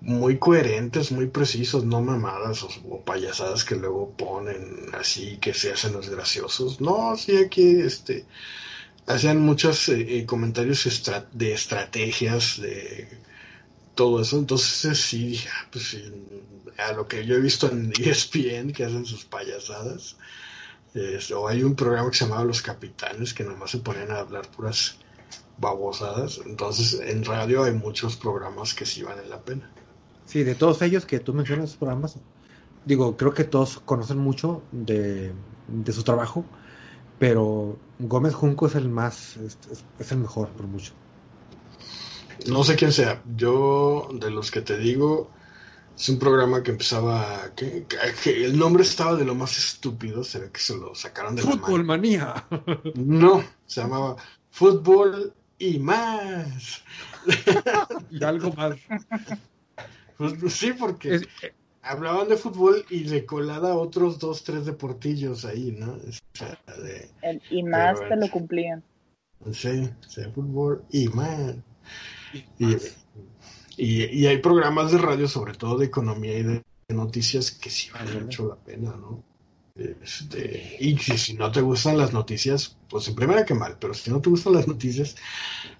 muy 0.00 0.38
coherentes, 0.38 1.12
muy 1.12 1.26
precisos, 1.26 1.84
no 1.84 2.00
mamadas 2.00 2.62
o, 2.62 3.00
payasadas 3.04 3.64
que 3.64 3.76
luego 3.76 4.10
ponen 4.16 4.86
así 4.98 5.36
que 5.42 5.52
se 5.52 5.72
hacen 5.72 5.92
los 5.92 6.08
graciosos. 6.08 6.80
No, 6.80 7.14
sí, 7.18 7.36
aquí, 7.36 7.80
este, 7.82 8.24
hacían 9.06 9.40
muchos 9.40 9.90
eh, 9.90 10.20
eh, 10.20 10.26
comentarios 10.26 10.88
de 11.32 11.52
estrategias, 11.52 12.58
de 12.62 13.08
todo 13.94 14.22
eso. 14.22 14.38
Entonces 14.38 14.98
sí 14.98 15.38
ah, 15.52 15.68
pues 15.70 15.84
sí, 15.88 16.02
a 16.78 16.92
lo 16.92 17.06
que 17.06 17.24
yo 17.26 17.36
he 17.36 17.40
visto 17.40 17.70
en 17.70 17.92
ESPN 17.98 18.72
que 18.72 18.84
hacen 18.84 19.04
sus 19.04 19.24
payasadas. 19.24 20.16
Es, 20.94 21.30
o 21.30 21.48
hay 21.48 21.62
un 21.62 21.74
programa 21.74 22.10
que 22.10 22.18
se 22.18 22.24
llamaba 22.24 22.44
Los 22.44 22.60
Capitanes 22.60 23.32
que 23.32 23.44
nomás 23.44 23.70
se 23.70 23.78
ponían 23.78 24.10
a 24.10 24.20
hablar 24.20 24.46
puras 24.48 24.98
babosadas. 25.58 26.40
Entonces 26.44 27.00
en 27.00 27.24
radio 27.24 27.64
hay 27.64 27.72
muchos 27.72 28.16
programas 28.16 28.74
que 28.74 28.84
sí 28.84 29.02
valen 29.02 29.30
la 29.30 29.40
pena. 29.40 29.70
Sí, 30.26 30.44
de 30.44 30.54
todos 30.54 30.82
ellos 30.82 31.06
que 31.06 31.20
tú 31.20 31.34
mencionas, 31.34 31.66
esos 31.66 31.78
programas, 31.78 32.16
digo, 32.84 33.16
creo 33.16 33.34
que 33.34 33.44
todos 33.44 33.80
conocen 33.80 34.18
mucho 34.18 34.62
de, 34.70 35.32
de 35.68 35.92
su 35.92 36.02
trabajo, 36.04 36.44
pero 37.18 37.76
Gómez 37.98 38.34
Junco 38.34 38.66
es 38.66 38.74
el 38.74 38.88
más, 38.88 39.36
es, 39.36 39.58
es 39.98 40.12
el 40.12 40.18
mejor 40.18 40.48
por 40.50 40.66
mucho. 40.66 40.92
No 42.46 42.64
sé 42.64 42.76
quién 42.76 42.92
sea. 42.92 43.22
Yo, 43.36 44.08
de 44.14 44.30
los 44.30 44.50
que 44.50 44.62
te 44.62 44.78
digo, 44.78 45.30
es 45.96 46.08
un 46.08 46.18
programa 46.18 46.62
que 46.62 46.72
empezaba. 46.72 47.52
Que, 47.54 47.86
el 48.26 48.58
nombre 48.58 48.82
estaba 48.82 49.16
de 49.16 49.24
lo 49.24 49.34
más 49.34 49.56
estúpido. 49.58 50.24
Se 50.24 50.38
ve 50.38 50.50
que 50.50 50.60
se 50.60 50.76
lo 50.76 50.94
sacaron 50.94 51.36
de 51.36 51.42
Fútbol 51.42 51.80
la 51.80 51.86
manía. 51.86 52.46
No, 52.94 53.44
se 53.66 53.80
llamaba 53.82 54.16
Fútbol 54.50 55.34
y 55.58 55.78
más. 55.78 56.82
y 58.10 58.24
algo 58.24 58.52
más. 58.52 58.76
Pues, 60.16 60.52
sí, 60.52 60.72
porque 60.72 61.16
eh, 61.16 61.54
hablaban 61.82 62.28
de 62.28 62.36
fútbol 62.36 62.84
y 62.90 63.04
de 63.04 63.24
colada 63.26 63.76
otros 63.76 64.18
dos, 64.18 64.44
tres 64.44 64.66
deportillos 64.66 65.44
ahí, 65.44 65.76
¿no? 65.78 65.98
y 67.50 67.62
más 67.62 67.98
te 68.08 68.16
lo 68.16 68.30
cumplían. 68.30 68.82
Sí, 69.52 69.90
sí, 70.06 70.22
fútbol 70.34 70.84
y 70.90 71.08
más. 71.08 71.56
Y, 72.58 72.64
y, 72.64 72.76
hay 74.26 74.38
programas 74.38 74.92
de 74.92 74.98
radio, 74.98 75.26
sobre 75.28 75.54
todo 75.54 75.78
de 75.78 75.86
economía 75.86 76.38
y 76.38 76.42
de 76.42 76.62
noticias, 76.88 77.50
que 77.50 77.70
sí 77.70 77.90
valen 77.90 78.24
mucho 78.24 78.48
la 78.48 78.56
pena, 78.56 78.94
¿no? 78.96 79.22
Este, 79.74 80.76
y 80.80 80.98
si, 80.98 81.34
no 81.34 81.50
te 81.50 81.62
gustan 81.62 81.96
las 81.96 82.12
noticias, 82.12 82.76
pues 82.90 83.08
en 83.08 83.14
primera 83.14 83.44
que 83.44 83.54
mal, 83.54 83.78
pero 83.80 83.94
si 83.94 84.10
no 84.10 84.20
te 84.20 84.28
gustan 84.28 84.52
las 84.52 84.68
noticias, 84.68 85.16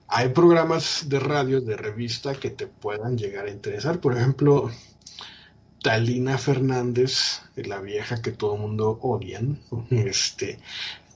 hay 0.08 0.30
programas 0.30 1.08
de 1.08 1.20
radio, 1.20 1.60
de 1.60 1.76
revista 1.76 2.34
que 2.34 2.50
te 2.50 2.66
puedan 2.66 3.18
llegar 3.18 3.46
a 3.46 3.50
interesar. 3.50 4.00
Por 4.00 4.16
ejemplo, 4.16 4.70
Talina 5.82 6.38
Fernández, 6.38 7.42
la 7.56 7.80
vieja 7.80 8.22
que 8.22 8.32
todo 8.32 8.54
el 8.54 8.62
mundo 8.62 8.98
odian, 9.02 9.60
este, 9.90 10.58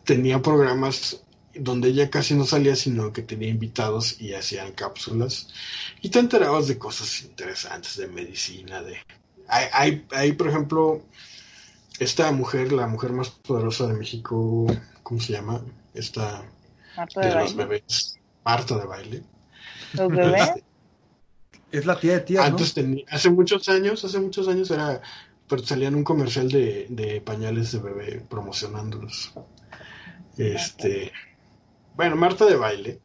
tenía 0.04 0.42
programas 0.42 1.22
donde 1.60 1.88
ella 1.88 2.10
casi 2.10 2.34
no 2.34 2.44
salía, 2.44 2.76
sino 2.76 3.12
que 3.12 3.22
tenía 3.22 3.48
invitados 3.48 4.20
y 4.20 4.34
hacían 4.34 4.72
cápsulas. 4.72 5.48
Y 6.02 6.10
te 6.10 6.18
enterabas 6.18 6.68
de 6.68 6.78
cosas 6.78 7.22
interesantes, 7.22 7.96
de 7.96 8.08
medicina, 8.08 8.82
de... 8.82 8.96
Hay, 9.48 10.04
hay, 10.10 10.32
por 10.32 10.48
ejemplo, 10.48 11.02
esta 11.98 12.32
mujer, 12.32 12.72
la 12.72 12.86
mujer 12.86 13.12
más 13.12 13.30
poderosa 13.30 13.86
de 13.86 13.94
México, 13.94 14.66
¿cómo 15.02 15.20
se 15.20 15.32
llama? 15.32 15.62
Esta... 15.94 16.44
de, 17.14 17.34
los 17.34 17.54
bebés. 17.54 18.18
Marta 18.44 18.76
de 18.78 18.86
baile. 18.86 19.22
¿Los 19.92 20.08
bebés? 20.08 20.50
es 21.72 21.86
la 21.86 21.98
tía 21.98 22.14
de 22.14 22.20
tía. 22.20 22.44
Antes 22.44 22.74
tenía, 22.74 23.04
hace 23.10 23.30
muchos 23.30 23.68
años, 23.68 24.04
hace 24.04 24.20
muchos 24.20 24.48
años 24.48 24.70
era, 24.70 25.00
pero 25.48 25.62
salía 25.62 25.88
en 25.88 25.96
un 25.96 26.04
comercial 26.04 26.48
de, 26.48 26.86
de 26.88 27.20
pañales 27.20 27.72
de 27.72 27.78
bebé 27.78 28.22
promocionándolos. 28.28 29.32
Este, 30.36 31.12
bueno, 31.96 32.16
Marta 32.16 32.44
de 32.44 32.56
Baile 32.56 33.00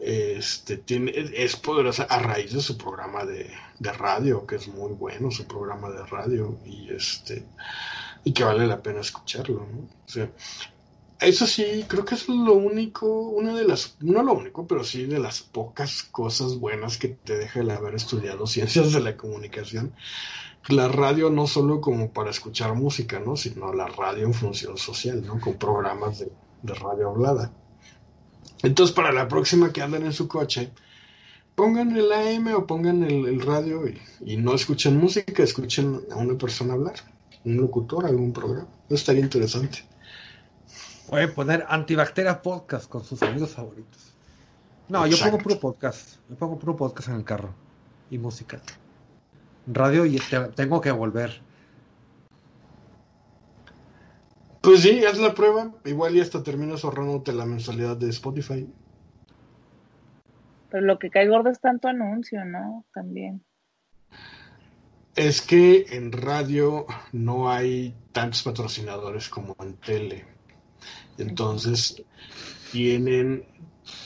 este, 0.00 0.78
tiene, 0.78 1.12
es 1.14 1.56
poderosa 1.56 2.04
a 2.04 2.18
raíz 2.20 2.54
de 2.54 2.60
su 2.60 2.78
programa 2.78 3.26
de, 3.26 3.50
radio, 3.80 4.46
que 4.46 4.56
es 4.56 4.68
muy 4.68 4.92
bueno 4.92 5.30
su 5.30 5.46
programa 5.46 5.90
de 5.90 6.04
radio 6.06 6.58
y 6.64 6.90
este 6.90 7.46
y 8.24 8.32
que 8.32 8.44
vale 8.44 8.66
la 8.66 8.82
pena 8.82 9.00
escucharlo. 9.00 9.66
eso 11.20 11.46
sí, 11.46 11.84
creo 11.88 12.04
que 12.04 12.14
es 12.14 12.28
lo 12.28 12.54
único, 12.54 13.06
una 13.06 13.54
de 13.54 13.64
las, 13.64 13.96
no 14.00 14.22
lo 14.22 14.34
único, 14.34 14.66
pero 14.66 14.84
sí 14.84 15.04
de 15.04 15.18
las 15.18 15.40
pocas 15.40 16.02
cosas 16.02 16.58
buenas 16.58 16.98
que 16.98 17.08
te 17.08 17.36
deja 17.36 17.60
el 17.60 17.70
haber 17.70 17.94
estudiado 17.94 18.46
ciencias 18.46 18.92
de 18.92 19.00
la 19.00 19.16
comunicación. 19.16 19.94
La 20.68 20.88
radio 20.88 21.30
no 21.30 21.46
solo 21.46 21.80
como 21.80 22.12
para 22.12 22.30
escuchar 22.30 22.74
música, 22.74 23.20
¿no? 23.20 23.36
sino 23.36 23.72
la 23.72 23.86
radio 23.86 24.26
en 24.26 24.34
función 24.34 24.76
social, 24.76 25.24
¿no? 25.26 25.40
con 25.40 25.54
programas 25.58 26.18
de, 26.18 26.30
de 26.62 26.74
radio 26.74 27.08
hablada. 27.08 27.52
Entonces, 28.62 28.94
para 28.94 29.12
la 29.12 29.28
próxima 29.28 29.72
que 29.72 29.82
anden 29.82 30.04
en 30.04 30.12
su 30.12 30.28
coche, 30.28 30.70
pongan 31.54 31.96
el 31.96 32.12
AM 32.12 32.54
o 32.54 32.66
pongan 32.66 33.02
el, 33.02 33.40
radio 33.40 33.82
y, 34.20 34.36
no 34.36 34.54
escuchen 34.54 34.96
música, 34.98 35.42
escuchen 35.42 36.00
a 36.10 36.16
una 36.16 36.36
persona 36.36 36.74
hablar, 36.74 36.94
un 37.44 37.56
locutor, 37.56 38.06
algún 38.06 38.32
programa. 38.32 38.68
Eso 38.86 38.94
estaría 38.94 39.22
interesante. 39.22 39.84
Puede 41.08 41.28
poner 41.28 41.64
Antibacteria 41.68 42.40
Podcast 42.40 42.88
con 42.88 43.04
sus 43.04 43.22
amigos 43.22 43.50
favoritos. 43.50 44.14
No, 44.88 45.06
yo 45.06 45.16
pongo 45.18 45.38
puro 45.38 45.58
podcast. 45.58 46.16
Yo 46.28 46.36
pongo 46.36 46.58
puro 46.58 46.76
podcast 46.76 47.08
en 47.08 47.14
el 47.16 47.24
carro. 47.24 47.54
Y 48.10 48.18
música. 48.18 48.60
Radio 49.66 50.04
y 50.04 50.20
tengo 50.56 50.80
que 50.80 50.90
volver. 50.90 51.42
Pues 54.60 54.82
sí, 54.82 55.04
haz 55.04 55.18
la 55.18 55.34
prueba. 55.34 55.72
Igual 55.84 56.16
y 56.16 56.20
hasta 56.20 56.42
terminas 56.42 56.84
ahorrándote 56.84 57.32
la 57.32 57.46
mensualidad 57.46 57.96
de 57.96 58.10
Spotify. 58.10 58.68
Pero 60.70 60.86
lo 60.86 60.98
que 60.98 61.10
cae 61.10 61.28
gordo 61.28 61.50
es 61.50 61.60
tanto 61.60 61.88
anuncio, 61.88 62.44
¿no? 62.44 62.84
También. 62.94 63.42
Es 65.16 65.40
que 65.42 65.86
en 65.90 66.12
radio 66.12 66.86
no 67.12 67.50
hay 67.50 67.94
tantos 68.12 68.42
patrocinadores 68.42 69.28
como 69.28 69.56
en 69.60 69.74
tele. 69.74 70.24
Entonces, 71.18 72.02
tienen. 72.70 73.44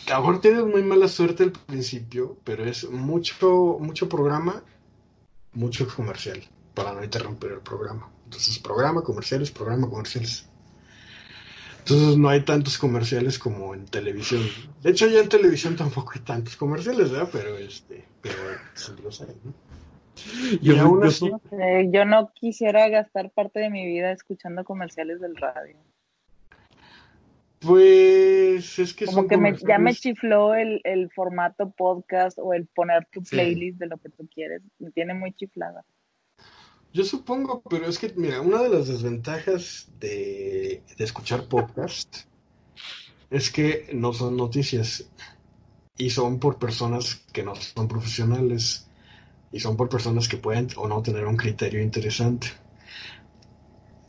A 0.07 0.15
lo 0.15 0.21
mejor 0.21 0.41
tienen 0.41 0.71
muy 0.71 0.83
mala 0.83 1.09
suerte 1.09 1.43
al 1.43 1.53
principio, 1.53 2.39
pero 2.45 2.65
es 2.65 2.89
mucho, 2.89 3.77
mucho 3.81 4.09
programa, 4.09 4.63
mucho 5.53 5.87
comercial, 5.95 6.43
para 6.73 6.95
no 6.95 7.05
interrumpir 7.05 7.53
el 7.53 7.61
programa. 7.61 8.14
Entonces, 8.25 8.59
programa, 8.59 9.03
comerciales, 9.03 9.51
programa, 9.51 9.89
comerciales. 9.89 10.49
Entonces 11.81 12.17
no 12.17 12.31
hay 12.31 12.41
tantos 12.41 12.79
comerciales 12.79 13.39
como 13.39 13.75
en 13.75 13.85
televisión. 13.85 14.43
De 14.83 14.91
hecho, 14.91 15.07
ya 15.07 15.21
en 15.21 15.29
televisión 15.29 15.77
tampoco 15.77 16.13
hay 16.15 16.23
tantos 16.23 16.57
comerciales, 16.57 17.11
¿verdad? 17.11 17.29
Pero 17.31 17.59
este, 17.59 18.05
pero 18.23 18.35
sí 18.73 18.93
los 19.03 19.21
hay, 19.21 19.37
¿no? 19.45 19.53
Yo, 20.63 20.99
yo 21.91 22.05
no 22.05 22.33
quisiera 22.33 22.89
gastar 22.89 23.31
parte 23.31 23.61
de 23.61 23.69
mi 23.69 23.85
vida 23.85 24.13
escuchando 24.13 24.65
comerciales 24.65 25.21
del 25.21 25.37
radio. 25.37 25.77
Pues 27.61 28.79
es 28.79 28.95
que 28.95 29.07
como 29.07 29.27
que 29.27 29.37
ya 29.67 29.79
me 29.79 29.95
chifló 29.95 30.55
el, 30.55 30.81
el 30.85 31.11
formato 31.11 31.71
podcast 31.71 32.39
o 32.39 32.55
el 32.55 32.67
poner 32.67 33.07
tu 33.11 33.23
playlist 33.23 33.79
de 33.79 33.87
lo 33.87 33.97
que 33.99 34.11
tú 34.11 34.29
quieres. 34.33 34.63
Me 34.79 34.91
tiene 34.91 35.15
muy 35.15 35.33
chiflada. 35.33 35.85
Yo 36.95 37.03
supongo, 37.03 37.61
pero 37.69 37.89
es 37.89 37.99
que, 37.99 38.13
mira, 38.15 38.41
una 38.41 38.63
de 38.63 38.69
las 38.69 38.87
desventajas 38.87 39.89
de, 39.99 40.85
escuchar 40.97 41.49
podcast 41.49 42.19
es 43.31 43.51
que 43.51 43.91
no 43.93 44.13
son 44.13 44.37
noticias 44.37 45.05
y 45.99 46.11
son 46.11 46.39
por 46.39 46.57
personas 46.57 47.17
que 47.33 47.43
no 47.43 47.57
son 47.57 47.89
profesionales 47.89 48.87
y 49.51 49.59
son 49.59 49.77
por 49.77 49.89
personas 49.89 50.29
que 50.29 50.37
pueden 50.37 50.69
o 50.77 50.87
no 50.87 51.03
tener 51.03 51.27
un 51.27 51.37
criterio 51.37 51.83
interesante. 51.83 52.47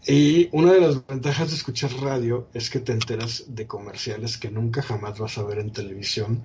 Y 0.08 0.50
una 0.52 0.74
de 0.74 0.82
las 0.82 1.06
ventajas 1.08 1.50
de 1.50 1.56
escuchar 1.56 1.92
radio 1.94 2.48
es 2.54 2.70
que 2.70 2.80
te 2.80 2.92
enteras 2.92 3.46
de 3.48 3.66
comerciales 3.66 4.38
que 4.38 4.52
nunca 4.52 4.84
jamás 4.84 5.18
vas 5.18 5.38
a 5.38 5.44
ver 5.44 5.58
en 5.58 5.72
televisión 5.72 6.44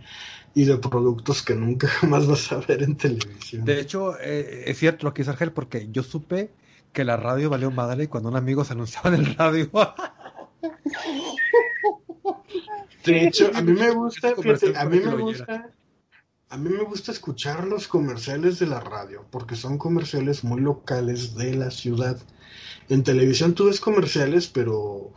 y 0.55 0.65
de 0.65 0.79
productos 0.79 1.43
que 1.43 1.55
nunca 1.55 1.89
jamás 2.01 2.27
vas 2.27 2.51
a 2.53 2.57
ver 2.61 2.83
en 2.83 2.97
televisión. 2.97 3.65
De 3.65 3.81
hecho, 3.81 4.19
eh, 4.19 4.65
es 4.67 4.79
cierto 4.79 5.07
lo 5.07 5.15
que 5.15 5.23
dice 5.23 5.31
Argel, 5.31 5.53
porque 5.53 5.89
yo 5.91 6.03
supe 6.03 6.51
que 6.93 7.05
la 7.05 7.17
radio 7.17 7.51
valió 7.51 7.71
madre 7.71 8.09
cuando 8.09 8.31
un 8.31 8.37
amigo 8.37 8.65
se 8.65 8.73
anunciaba 8.73 9.15
en 9.15 9.27
el 9.27 9.35
radio. 9.35 9.71
De 13.05 13.27
hecho, 13.27 13.51
a 13.55 13.63
mí 13.63 13.73
me 13.73 13.91
gusta, 13.91 14.35
a 14.77 14.85
mí 14.85 15.01
me 15.01 15.17
gusta, 15.17 15.71
a 16.51 16.57
mí 16.59 16.69
me 16.69 16.83
gusta 16.83 17.13
escuchar 17.13 17.67
los 17.67 17.89
comerciales 17.89 18.59
de 18.59 18.67
la 18.67 18.81
radio, 18.81 19.25
porque 19.31 19.57
son 19.57 19.79
comerciales 19.79 20.45
muy 20.45 20.61
locales 20.61 21.35
de 21.35 21.55
la 21.55 21.71
ciudad. 21.71 22.21
En 22.91 23.05
televisión 23.05 23.55
tú 23.55 23.67
ves 23.67 23.81
comerciales, 23.81 24.49
pero 24.49 25.13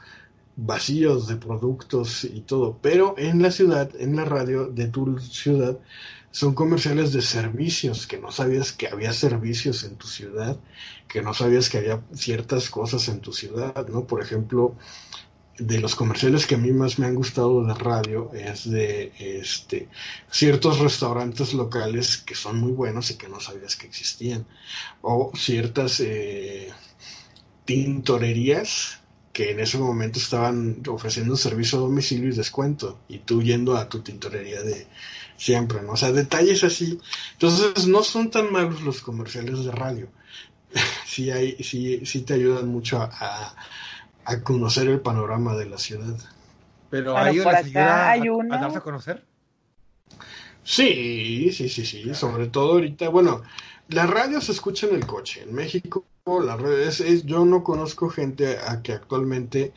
vacíos 0.55 1.27
de 1.27 1.37
productos 1.37 2.23
y 2.23 2.41
todo, 2.41 2.77
pero 2.81 3.15
en 3.17 3.41
la 3.41 3.49
ciudad, 3.49 3.89
en 3.99 4.15
la 4.15 4.25
radio 4.25 4.67
de 4.67 4.87
tu 4.87 5.19
ciudad, 5.19 5.79
son 6.29 6.53
comerciales 6.53 7.11
de 7.13 7.23
servicios, 7.23 8.05
que 8.05 8.19
no 8.19 8.31
sabías 8.31 8.71
que 8.71 8.87
había 8.87 9.11
servicios 9.11 9.83
en 9.83 9.95
tu 9.95 10.07
ciudad, 10.07 10.59
que 11.07 11.23
no 11.23 11.33
sabías 11.33 11.69
que 11.69 11.79
había 11.79 12.01
ciertas 12.13 12.69
cosas 12.69 13.07
en 13.07 13.19
tu 13.21 13.33
ciudad, 13.33 13.87
¿no? 13.87 14.05
Por 14.05 14.21
ejemplo, 14.21 14.75
de 15.57 15.79
los 15.79 15.95
comerciales 15.95 16.47
que 16.47 16.55
a 16.55 16.59
mí 16.59 16.71
más 16.71 16.97
me 16.97 17.05
han 17.05 17.15
gustado 17.15 17.63
de 17.63 17.73
radio 17.75 18.31
es 18.33 18.69
de 18.69 19.11
este 19.17 19.87
ciertos 20.31 20.79
restaurantes 20.79 21.53
locales 21.53 22.17
que 22.17 22.33
son 22.35 22.59
muy 22.59 22.71
buenos 22.71 23.11
y 23.11 23.17
que 23.17 23.29
no 23.29 23.39
sabías 23.39 23.75
que 23.75 23.85
existían 23.85 24.47
o 25.01 25.31
ciertas 25.35 25.99
eh, 25.99 26.73
tintorerías 27.65 28.99
que 29.33 29.51
en 29.51 29.59
ese 29.59 29.77
momento 29.79 30.19
estaban 30.19 30.83
ofreciendo 30.87 31.35
servicio 31.37 31.79
a 31.79 31.81
domicilio 31.81 32.29
y 32.29 32.35
descuento, 32.35 32.99
y 33.09 33.19
tú 33.19 33.41
yendo 33.41 33.75
a 33.77 33.89
tu 33.89 34.01
tintorería 34.01 34.61
de 34.61 34.87
siempre, 35.37 35.81
¿no? 35.81 35.93
O 35.93 35.97
sea, 35.97 36.11
detalles 36.11 36.63
así. 36.63 36.99
Entonces, 37.33 37.87
no 37.87 38.03
son 38.03 38.29
tan 38.29 38.51
malos 38.51 38.81
los 38.81 39.01
comerciales 39.01 39.65
de 39.65 39.71
radio. 39.71 40.09
sí, 41.07 41.31
hay, 41.31 41.57
sí, 41.63 42.05
sí 42.05 42.21
te 42.21 42.35
ayudan 42.35 42.67
mucho 42.69 43.01
a, 43.01 43.55
a 44.25 44.41
conocer 44.43 44.87
el 44.89 45.01
panorama 45.01 45.55
de 45.55 45.65
la 45.67 45.77
ciudad. 45.77 46.17
Pero 46.91 47.17
les 47.19 47.45
acá 47.45 47.57
ayuda 47.57 48.09
a- 48.11 48.11
hay 48.11 48.23
a, 48.23 48.29
uno. 48.29 48.57
darse 48.57 48.77
a 48.79 48.81
conocer. 48.81 49.27
Sí, 50.63 51.51
sí, 51.51 51.69
sí, 51.69 51.85
sí, 51.85 52.13
sobre 52.15 52.47
todo 52.47 52.73
ahorita, 52.73 53.09
bueno, 53.09 53.43
la 53.89 54.05
radio 54.07 54.39
se 54.41 54.53
escucha 54.53 54.87
en 54.87 54.95
el 54.95 55.05
coche. 55.05 55.43
En 55.43 55.53
México, 55.53 56.05
la 56.25 56.55
radio 56.57 56.77
es, 56.77 56.99
es- 57.01 57.25
yo 57.25 57.45
no 57.45 57.63
conozco 57.63 58.09
gente 58.09 58.57
a 58.57 58.81
que 58.81 58.93
actualmente 58.93 59.73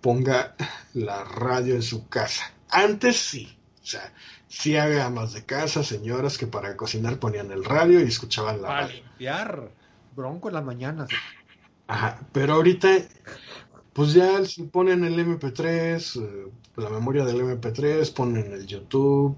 ponga 0.00 0.56
la 0.94 1.24
radio 1.24 1.74
en 1.76 1.82
su 1.82 2.08
casa. 2.08 2.52
Antes 2.70 3.16
sí, 3.18 3.58
o 3.82 3.86
sea, 3.86 4.12
sí 4.48 4.76
había 4.76 5.06
amas 5.06 5.32
de 5.32 5.44
casa, 5.46 5.84
señoras 5.84 6.38
que 6.38 6.46
para 6.46 6.76
cocinar 6.76 7.18
ponían 7.18 7.50
el 7.52 7.64
radio 7.64 8.00
y 8.00 8.04
escuchaban 8.08 8.62
la 8.62 8.68
Para 8.68 8.82
radio. 8.82 8.96
limpiar. 8.96 9.76
Bronco 10.12 10.48
en 10.48 10.54
las 10.54 10.64
mañanas. 10.64 11.10
Ajá, 11.86 12.20
pero 12.32 12.54
ahorita, 12.54 12.88
pues 13.92 14.12
ya 14.14 14.44
si 14.44 14.64
ponen 14.64 15.04
el 15.04 15.18
MP3, 15.18 16.16
eh, 16.16 16.52
la 16.76 16.90
memoria 16.90 17.24
del 17.24 17.40
MP3, 17.40 18.10
ponen 18.10 18.52
el 18.52 18.66
YouTube, 18.66 19.36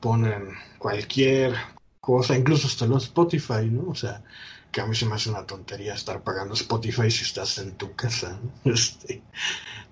ponen 0.00 0.48
cualquier 0.78 1.54
cosa, 2.00 2.36
incluso 2.36 2.66
hasta 2.66 2.86
los 2.86 3.04
Spotify, 3.04 3.66
¿no? 3.70 3.90
O 3.90 3.94
sea, 3.94 4.24
que 4.72 4.80
a 4.80 4.86
mí 4.86 4.96
se 4.96 5.06
me 5.06 5.14
hace 5.14 5.30
una 5.30 5.46
tontería 5.46 5.94
estar 5.94 6.22
pagando 6.22 6.54
Spotify 6.54 7.10
si 7.10 7.24
estás 7.24 7.58
en 7.58 7.76
tu 7.76 7.94
casa, 7.94 8.40
¿no? 8.42 8.52
Este, 8.72 9.22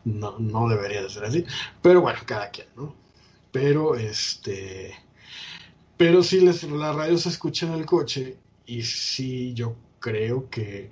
no, 0.05 0.39
no 0.39 0.68
debería 0.68 1.03
de 1.03 1.11
ser 1.11 1.24
así, 1.24 1.45
pero 1.83 2.01
bueno, 2.01 2.20
cada 2.26 2.51
quien, 2.51 2.68
¿no? 2.76 2.95
Pero, 3.53 3.97
este, 3.97 4.95
pero 5.97 6.22
sí, 6.22 6.41
les, 6.41 6.62
la 6.64 6.93
radio 6.93 7.18
se 7.18 7.28
escucha 7.28 7.66
en 7.66 7.74
el 7.74 7.87
coche 7.87 8.39
y 8.66 8.83
sí, 8.83 9.53
yo 9.55 9.76
creo 10.01 10.49
que 10.49 10.91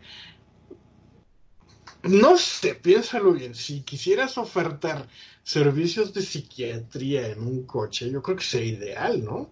no 2.02 2.36
sé, 2.38 2.74
piénsalo 2.74 3.32
bien. 3.32 3.54
Si 3.54 3.82
quisieras 3.82 4.38
ofertar 4.38 5.08
servicios 5.42 6.12
de 6.14 6.22
psiquiatría 6.22 7.28
en 7.28 7.40
un 7.40 7.64
coche, 7.66 8.10
yo 8.10 8.22
creo 8.22 8.36
que 8.36 8.44
sería 8.44 8.72
ideal, 8.74 9.24
¿no? 9.24 9.50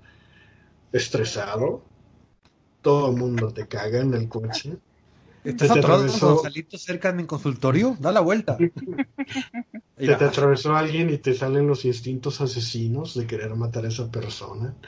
Estresado, 0.92 1.82
todo 2.86 3.10
el 3.10 3.16
mundo 3.16 3.52
te 3.52 3.66
caga 3.66 3.98
en 3.98 4.14
el 4.14 4.28
coche. 4.28 4.76
¿Estás 5.42 5.66
Se 5.68 5.74
te 5.74 5.78
atorado 5.80 6.04
atravesó- 6.04 6.34
Gonzalito 6.34 6.78
cerca 6.78 7.10
de 7.10 7.16
mi 7.18 7.24
consultorio? 7.26 7.96
Da 7.98 8.12
la 8.12 8.20
vuelta. 8.20 8.56
Mira, 9.98 10.18
te 10.18 10.24
atravesó 10.24 10.76
alguien 10.76 11.10
y 11.10 11.18
te 11.18 11.34
salen 11.34 11.66
los 11.66 11.84
instintos 11.84 12.40
asesinos 12.40 13.14
de 13.16 13.26
querer 13.26 13.56
matar 13.56 13.84
a 13.84 13.88
esa 13.88 14.08
persona. 14.08 14.72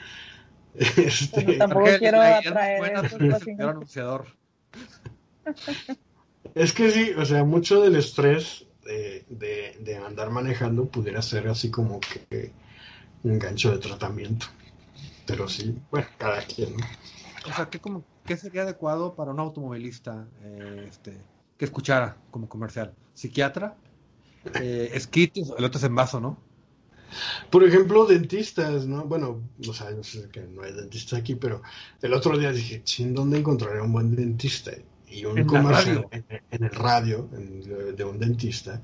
Este, 0.75 1.57
tampoco 1.57 1.87
quiero 1.97 2.23
es 2.23 2.47
atraer 2.47 2.93
el 2.95 3.09
peor 3.57 3.69
anunciador. 3.71 4.27
Es 6.55 6.71
que 6.71 6.89
sí, 6.91 7.11
o 7.17 7.25
sea, 7.25 7.43
mucho 7.43 7.81
del 7.81 7.97
estrés 7.97 8.65
de, 8.85 9.25
de, 9.29 9.77
de 9.81 9.97
andar 9.97 10.29
manejando 10.29 10.85
pudiera 10.85 11.21
ser 11.21 11.49
así 11.49 11.69
como 11.69 11.99
que 11.99 12.51
un 13.23 13.37
gancho 13.39 13.71
de 13.71 13.79
tratamiento. 13.79 14.45
Pero 15.25 15.49
sí, 15.49 15.75
bueno, 15.91 16.07
cada 16.17 16.41
quien. 16.43 16.77
¿no? 16.77 16.85
O 17.45 17.53
sea, 17.53 17.69
¿qué, 17.69 17.79
como, 17.79 18.03
qué 18.25 18.37
sería 18.37 18.63
adecuado 18.63 19.15
para 19.15 19.31
un 19.31 19.39
automovilista 19.39 20.27
eh, 20.43 20.85
este, 20.89 21.17
que 21.57 21.65
escuchara 21.65 22.17
como 22.31 22.47
comercial? 22.49 22.93
¿Psiquiatra? 23.13 23.77
Eh, 24.57 24.91
esquites, 24.93 25.51
el 25.57 25.65
otro 25.65 25.79
es 25.79 25.83
en 25.85 25.95
vaso, 25.95 26.19
¿no? 26.19 26.37
Por 27.49 27.63
ejemplo, 27.63 28.05
dentistas, 28.05 28.85
¿no? 28.85 29.05
Bueno, 29.05 29.41
o 29.67 29.73
sea, 29.73 29.91
yo 29.91 30.03
sé 30.03 30.29
que 30.31 30.41
no 30.41 30.61
hay 30.61 30.73
dentista 30.73 31.17
aquí, 31.17 31.35
pero 31.35 31.61
el 32.01 32.13
otro 32.13 32.37
día 32.37 32.51
dije, 32.51 32.83
chin, 32.83 33.13
¿dónde 33.13 33.39
encontraré 33.39 33.81
un 33.81 33.91
buen 33.91 34.15
dentista? 34.15 34.71
Y 35.07 35.25
un 35.25 35.39
En 35.39 35.45
comercial 35.45 36.05
en, 36.11 36.25
en 36.51 36.63
el 36.63 36.69
radio 36.69 37.27
en- 37.33 37.95
de 37.95 38.03
un 38.03 38.19
dentista. 38.19 38.81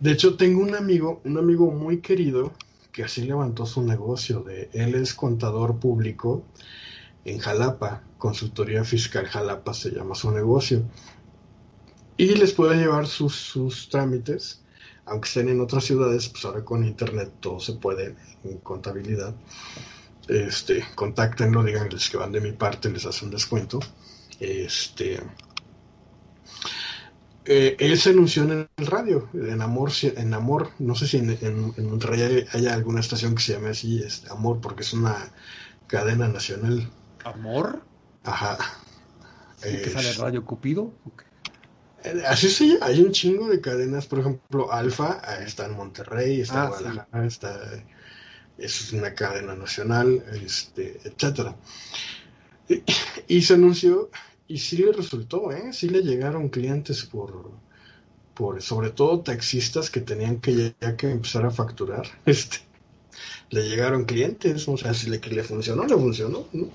De 0.00 0.10
hecho, 0.12 0.36
tengo 0.36 0.60
un 0.62 0.74
amigo, 0.74 1.20
un 1.24 1.38
amigo 1.38 1.70
muy 1.70 1.98
querido, 2.00 2.52
que 2.90 3.04
así 3.04 3.22
levantó 3.22 3.66
su 3.66 3.82
negocio. 3.82 4.40
De, 4.40 4.68
él 4.72 4.94
es 4.94 5.14
contador 5.14 5.78
público 5.78 6.44
en 7.24 7.38
Jalapa, 7.38 8.02
Consultoría 8.18 8.84
Fiscal 8.84 9.26
Jalapa 9.26 9.74
se 9.74 9.90
llama 9.90 10.14
su 10.14 10.30
negocio. 10.30 10.82
Y 12.16 12.34
les 12.34 12.52
puede 12.52 12.76
llevar 12.76 13.06
sus, 13.06 13.34
sus 13.34 13.88
trámites 13.88 14.62
aunque 15.04 15.28
estén 15.28 15.48
en 15.48 15.60
otras 15.60 15.84
ciudades, 15.84 16.28
pues 16.28 16.44
ahora 16.44 16.64
con 16.64 16.84
internet 16.84 17.32
todo 17.40 17.60
se 17.60 17.74
puede 17.74 18.14
en 18.44 18.58
contabilidad. 18.58 19.34
Este, 20.28 20.84
contáctenlo, 20.94 21.64
díganles 21.64 22.08
que 22.08 22.16
van 22.16 22.32
de 22.32 22.40
mi 22.40 22.52
parte, 22.52 22.90
les 22.90 23.04
hacen 23.06 23.30
descuento. 23.30 23.80
Este, 24.38 25.20
él 27.44 27.98
se 27.98 28.10
anunció 28.10 28.44
en 28.44 28.68
el 28.76 28.86
radio, 28.86 29.28
en 29.34 29.60
Amor, 29.60 29.90
en 30.02 30.34
Amor, 30.34 30.70
no 30.78 30.94
sé 30.94 31.08
si 31.08 31.16
en, 31.18 31.36
en, 31.40 31.88
Monterrey 31.88 32.46
hay, 32.52 32.66
alguna 32.66 33.00
estación 33.00 33.34
que 33.34 33.42
se 33.42 33.54
llame 33.54 33.70
así, 33.70 34.00
este, 34.02 34.30
Amor, 34.30 34.60
porque 34.60 34.82
es 34.82 34.92
una 34.92 35.32
cadena 35.88 36.28
nacional. 36.28 36.88
¿Amor? 37.24 37.82
Ajá. 38.24 38.58
¿Y 39.64 39.80
que 39.80 39.90
sale 39.90 40.12
Radio 40.14 40.44
Cupido? 40.44 40.92
Eh, 42.04 42.22
Así 42.26 42.48
sí, 42.50 42.78
hay 42.82 43.00
un 43.00 43.12
chingo 43.12 43.48
de 43.48 43.60
cadenas, 43.60 44.06
por 44.06 44.20
ejemplo, 44.20 44.72
Alfa 44.72 45.20
eh, 45.38 45.44
está 45.46 45.66
en 45.66 45.76
Monterrey, 45.76 46.40
está 46.40 46.58
en 46.58 46.64
Ah, 46.64 46.68
Guadalajara, 46.68 47.26
está, 47.26 47.60
es 48.58 48.92
una 48.92 49.14
cadena 49.14 49.54
nacional, 49.56 50.24
este, 50.32 51.00
etcétera. 51.04 51.56
Y, 52.68 52.84
y 53.28 53.42
se 53.42 53.54
anunció 53.54 54.10
y 54.46 54.58
sí 54.58 54.78
le 54.78 54.92
resultó, 54.92 55.52
¿eh? 55.52 55.72
Sí 55.72 55.88
le 55.88 56.02
llegaron 56.02 56.48
clientes 56.48 57.04
por, 57.06 57.52
por 58.34 58.62
sobre 58.62 58.90
todo 58.90 59.22
taxistas 59.22 59.90
que 59.90 60.00
tenían 60.00 60.40
que 60.40 60.54
ya, 60.56 60.74
ya 60.80 60.96
que 60.96 61.10
empezar 61.10 61.46
a 61.46 61.50
facturar, 61.50 62.06
este, 62.26 62.58
le 63.50 63.68
llegaron 63.68 64.04
clientes, 64.04 64.66
o 64.68 64.76
sea, 64.76 64.94
si 64.94 65.10
le, 65.10 65.20
que 65.20 65.30
le 65.30 65.42
funcionó, 65.42 65.84
le 65.84 65.94
funcionó, 65.94 66.46
¿no? 66.52 66.68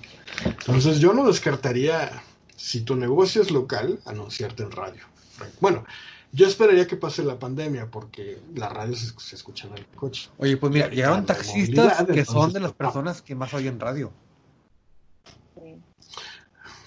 Entonces 0.45 0.99
yo 0.99 1.13
no 1.13 1.27
descartaría, 1.27 2.21
si 2.55 2.81
tu 2.81 2.95
negocio 2.95 3.41
es 3.41 3.51
local, 3.51 3.99
anunciarte 4.05 4.63
en 4.63 4.71
radio. 4.71 5.03
Bueno, 5.59 5.85
yo 6.31 6.45
esperaría 6.45 6.87
que 6.87 6.97
pase 6.97 7.23
la 7.23 7.39
pandemia 7.39 7.89
porque 7.89 8.39
la 8.55 8.69
radio 8.69 8.95
se, 8.95 9.07
se 9.19 9.35
escucha 9.35 9.67
en 9.67 9.77
el 9.77 9.85
coche. 9.87 10.29
Oye, 10.37 10.57
pues 10.57 10.71
mira, 10.71 10.89
llegaron 10.89 11.25
taxistas 11.25 12.05
que 12.05 12.25
son 12.25 12.53
de 12.53 12.59
las 12.59 12.71
no. 12.71 12.77
personas 12.77 13.21
que 13.21 13.35
más 13.35 13.53
oyen 13.53 13.79
radio. 13.79 14.11
Sí. 15.55 15.81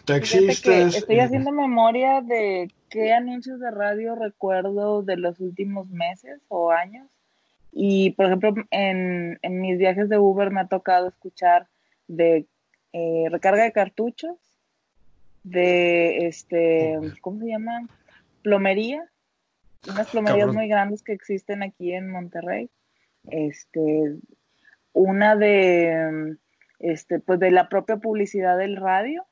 Taxistas. 0.05 0.95
estoy 0.95 1.17
eh, 1.17 1.23
haciendo 1.23 1.53
memoria 1.53 2.21
de 2.21 2.73
qué 2.91 3.13
anuncios 3.13 3.61
de 3.61 3.71
radio 3.71 4.15
recuerdo 4.15 5.03
de 5.03 5.17
los 5.17 5.41
últimos 5.41 5.89
meses 5.89 6.41
o 6.49 6.71
años. 6.71 7.09
Y, 7.73 8.11
por 8.11 8.27
ejemplo, 8.27 8.55
en, 8.71 9.39
en 9.43 9.61
mis 9.61 9.79
viajes 9.79 10.09
de 10.09 10.19
Uber 10.19 10.51
me 10.51 10.61
ha 10.61 10.69
tocado 10.69 11.09
escuchar 11.09 11.69
de 12.09 12.47
eh, 12.93 13.27
recarga 13.31 13.63
de 13.63 13.73
cartuchos, 13.73 14.37
de, 15.45 16.27
este, 16.27 16.99
¿cómo 17.21 17.41
se 17.41 17.47
llama? 17.47 17.89
Plomería. 18.43 19.09
Unas 19.89 20.11
plomerías 20.11 20.47
Cabrón. 20.47 20.57
muy 20.57 20.69
grandes 20.69 21.03
que 21.03 21.13
existen 21.13 21.63
aquí 21.63 21.93
en 21.93 22.11
Monterrey. 22.11 22.69
Este, 23.29 24.17
una 24.93 25.37
de, 25.37 26.37
este, 26.81 27.21
pues 27.21 27.39
de 27.39 27.51
la 27.51 27.69
propia 27.69 27.97
publicidad 27.97 28.59
del 28.59 28.77
radio 28.77 29.25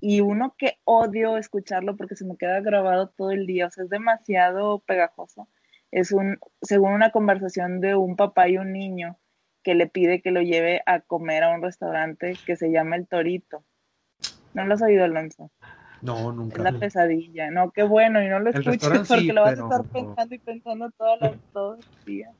y 0.00 0.20
uno 0.20 0.54
que 0.56 0.78
odio 0.84 1.36
escucharlo 1.36 1.96
porque 1.96 2.16
se 2.16 2.24
me 2.24 2.36
queda 2.36 2.60
grabado 2.60 3.08
todo 3.08 3.32
el 3.32 3.46
día, 3.46 3.66
o 3.66 3.70
sea, 3.70 3.84
es 3.84 3.90
demasiado 3.90 4.78
pegajoso. 4.80 5.48
Es 5.90 6.12
un, 6.12 6.38
según 6.62 6.92
una 6.92 7.10
conversación 7.10 7.80
de 7.80 7.94
un 7.94 8.16
papá 8.16 8.48
y 8.48 8.58
un 8.58 8.72
niño 8.72 9.18
que 9.62 9.74
le 9.74 9.86
pide 9.86 10.20
que 10.22 10.30
lo 10.30 10.40
lleve 10.42 10.82
a 10.86 11.00
comer 11.00 11.44
a 11.44 11.50
un 11.54 11.62
restaurante 11.62 12.36
que 12.46 12.56
se 12.56 12.70
llama 12.70 12.96
El 12.96 13.06
Torito. 13.06 13.64
¿No 14.54 14.64
lo 14.66 14.74
has 14.74 14.82
oído, 14.82 15.04
Alonso? 15.04 15.50
No, 16.00 16.30
Es 16.30 16.36
nunca. 16.36 16.62
la 16.62 16.72
pesadilla. 16.72 17.50
No, 17.50 17.70
qué 17.70 17.82
bueno, 17.82 18.22
y 18.22 18.28
no 18.28 18.38
lo 18.38 18.50
escuches 18.50 18.88
porque 18.88 19.04
sí, 19.20 19.32
lo 19.32 19.42
vas 19.42 19.54
pero- 19.54 19.64
a 19.64 19.76
estar 19.76 19.92
pensando 19.92 20.34
y 20.34 20.38
pensando 20.38 20.90
toda 20.92 21.16
la, 21.16 21.34
todo 21.52 21.74
el 21.74 21.84
día. 22.06 22.30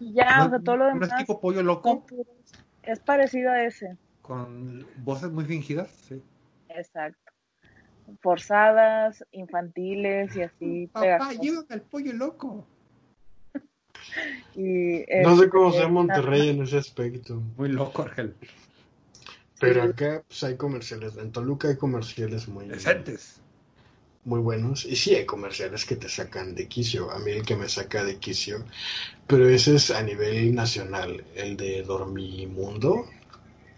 Y 0.00 0.12
ya, 0.12 0.44
o 0.46 0.50
sea, 0.50 0.58
todo 0.60 0.76
lo 0.76 0.84
¿No 0.94 1.02
es 1.02 1.08
demás 1.08 1.18
tipo 1.18 1.40
pollo 1.40 1.62
loco? 1.62 2.06
es 2.82 3.00
parecido 3.00 3.50
a 3.50 3.64
ese. 3.64 3.96
Con 4.22 4.86
voces 4.98 5.30
muy 5.30 5.44
fingidas. 5.44 5.88
Sí. 5.90 6.22
Exacto. 6.68 7.27
Forzadas, 8.20 9.24
infantiles 9.32 10.34
y 10.36 10.42
así 10.42 10.86
Papá, 10.88 11.04
pegajosas. 11.04 11.40
llévame 11.40 11.66
al 11.70 11.82
pollo 11.82 12.12
loco. 12.12 12.66
Y, 14.54 15.04
no 15.22 15.36
sé 15.36 15.44
este, 15.44 15.48
cómo 15.50 15.72
sea 15.72 15.88
Monterrey 15.88 16.48
en 16.48 16.62
ese 16.62 16.78
aspecto. 16.78 17.42
Muy 17.56 17.68
loco, 17.68 18.02
Argel. 18.02 18.34
Pero 19.60 19.82
acá 19.82 20.22
pues, 20.26 20.42
hay 20.44 20.56
comerciales. 20.56 21.16
En 21.16 21.32
Toluca 21.32 21.68
hay 21.68 21.76
comerciales 21.76 22.48
muy, 22.48 22.66
Decentes. 22.66 23.40
muy 24.24 24.40
buenos. 24.40 24.84
Y 24.84 24.96
sí 24.96 25.14
hay 25.14 25.26
comerciales 25.26 25.84
que 25.84 25.96
te 25.96 26.08
sacan 26.08 26.54
de 26.54 26.68
quicio. 26.68 27.10
A 27.10 27.18
mí 27.18 27.32
el 27.32 27.44
que 27.44 27.56
me 27.56 27.68
saca 27.68 28.04
de 28.04 28.18
quicio. 28.18 28.64
Pero 29.26 29.48
ese 29.48 29.76
es 29.76 29.90
a 29.90 30.02
nivel 30.02 30.54
nacional. 30.54 31.24
El 31.34 31.56
de 31.56 31.82
Dormimundo. 31.82 33.06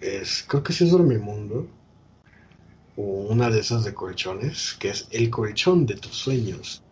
Es, 0.00 0.44
creo 0.46 0.62
que 0.62 0.72
sí 0.72 0.84
es 0.84 0.90
Dormimundo. 0.90 1.66
O 3.02 3.32
una 3.32 3.48
de 3.50 3.60
esas 3.60 3.84
de 3.84 3.94
colchones. 3.94 4.74
Que 4.78 4.90
es 4.90 5.08
el 5.10 5.30
colchón 5.30 5.86
de 5.86 5.94
tus 5.96 6.14
sueños. 6.14 6.82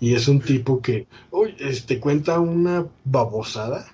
Y 0.00 0.14
es 0.14 0.26
un 0.28 0.40
tipo 0.40 0.80
que, 0.82 1.06
uy, 1.30 1.54
este, 1.60 2.00
cuenta 2.00 2.40
una 2.40 2.86
babosada. 3.04 3.86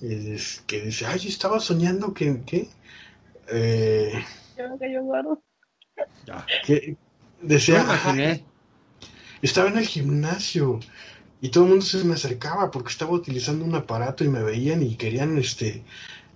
Es, 0.00 0.62
que 0.66 0.82
dice, 0.82 1.06
ay, 1.06 1.20
estaba 1.26 1.58
soñando 1.58 2.12
que, 2.14 2.42
¿qué? 2.46 2.68
Eh, 3.50 4.12
Yo 4.56 4.78
que 4.78 4.92
yo 4.92 5.02
guardo. 5.02 5.42
Ya. 6.26 6.46
que 6.64 6.96
decía, 7.40 7.78
Yo 7.78 7.86
me 7.86 7.92
imaginé. 7.94 8.30
"Ajá, 8.32 8.40
estaba 9.42 9.68
en 9.68 9.78
el 9.78 9.86
gimnasio 9.86 10.78
y 11.40 11.48
todo 11.48 11.64
el 11.64 11.70
mundo 11.70 11.84
se 11.84 12.04
me 12.04 12.14
acercaba 12.14 12.70
porque 12.70 12.90
estaba 12.90 13.10
utilizando 13.12 13.64
un 13.64 13.74
aparato 13.74 14.24
y 14.24 14.28
me 14.28 14.42
veían 14.42 14.82
y 14.82 14.96
querían, 14.96 15.36
este, 15.38 15.82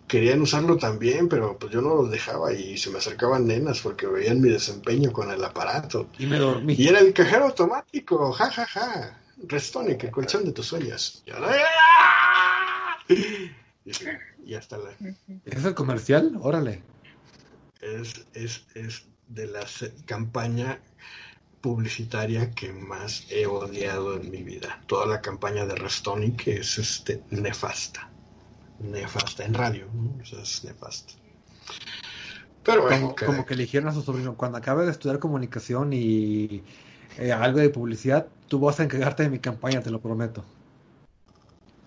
querían 0.07 0.41
usarlo 0.41 0.77
también, 0.77 1.29
pero 1.29 1.59
pues 1.59 1.73
yo 1.73 1.81
no 1.81 1.95
los 1.95 2.11
dejaba 2.11 2.53
y 2.53 2.79
se 2.79 2.91
me 2.91 2.99
acercaban 2.99 3.47
nenas 3.47 3.81
porque 3.81 4.07
veían 4.07 4.41
mi 4.41 4.49
desempeño 4.51 5.13
con 5.13 5.31
el 5.31 5.43
aparato. 5.45 6.09
Y 6.19 6.27
me 6.27 6.39
dormí. 6.39 6.75
Y 6.79 6.89
era 6.89 7.01
el 7.01 7.13
cajero 7.13 7.47
automático, 7.47 8.33
ja, 8.33 8.51
ja, 8.51 8.67
ja. 8.67 9.21
Restonic, 9.47 10.05
el 10.05 10.11
colchón 10.11 10.45
de 10.45 10.53
tus 10.53 10.67
sueños. 10.67 11.23
Y, 11.27 11.31
ahora- 11.31 11.53
¡ah! 11.53 12.97
y, 14.45 14.55
hasta 14.55 14.79
la... 14.79 14.91
¿Es 15.45 15.65
el 15.65 15.75
comercial? 15.75 16.37
Órale. 16.41 16.83
Es, 17.81 18.25
es, 18.35 18.65
es 18.75 19.05
de 19.29 19.47
la 19.47 19.67
campaña 20.07 20.81
publicitaria 21.61 22.53
que 22.53 22.73
más 22.73 23.27
he 23.31 23.47
odiado 23.47 24.17
en 24.17 24.31
mi 24.31 24.43
vida. 24.43 24.81
Toda 24.87 25.07
la 25.07 25.21
campaña 25.21 25.67
de 25.67 25.75
Restonic 25.75 26.47
es 26.47 26.79
este, 26.79 27.23
nefasta. 27.31 28.11
Nefasta, 28.79 29.45
en 29.45 29.55
radio, 29.55 29.87
¿no? 29.93 30.17
O 30.23 30.25
sea, 30.25 30.41
es 30.43 30.65
nefasta. 30.65 31.13
Pero 32.63 32.83
bueno, 32.83 32.97
Como, 32.99 33.15
cada- 33.15 33.33
como 33.33 33.45
que 33.47 33.55
le 33.57 33.63
dijeron 33.65 33.89
a 33.89 33.93
su 33.93 34.03
sobrino, 34.03 34.37
cuando 34.37 34.59
acabe 34.59 34.85
de 34.85 34.91
estudiar 34.93 35.19
comunicación 35.19 35.93
y 35.93 36.63
eh, 37.19 37.33
algo 37.33 37.59
de 37.59 37.71
publicidad, 37.71 38.29
tú 38.49 38.61
vas 38.61 38.79
a 38.81 38.85
encargarte 38.85 39.25
de 39.25 39.31
mi 39.31 39.39
campaña, 39.41 39.83
te 39.83 39.91
lo 39.91 40.01
prometo. 40.01 40.45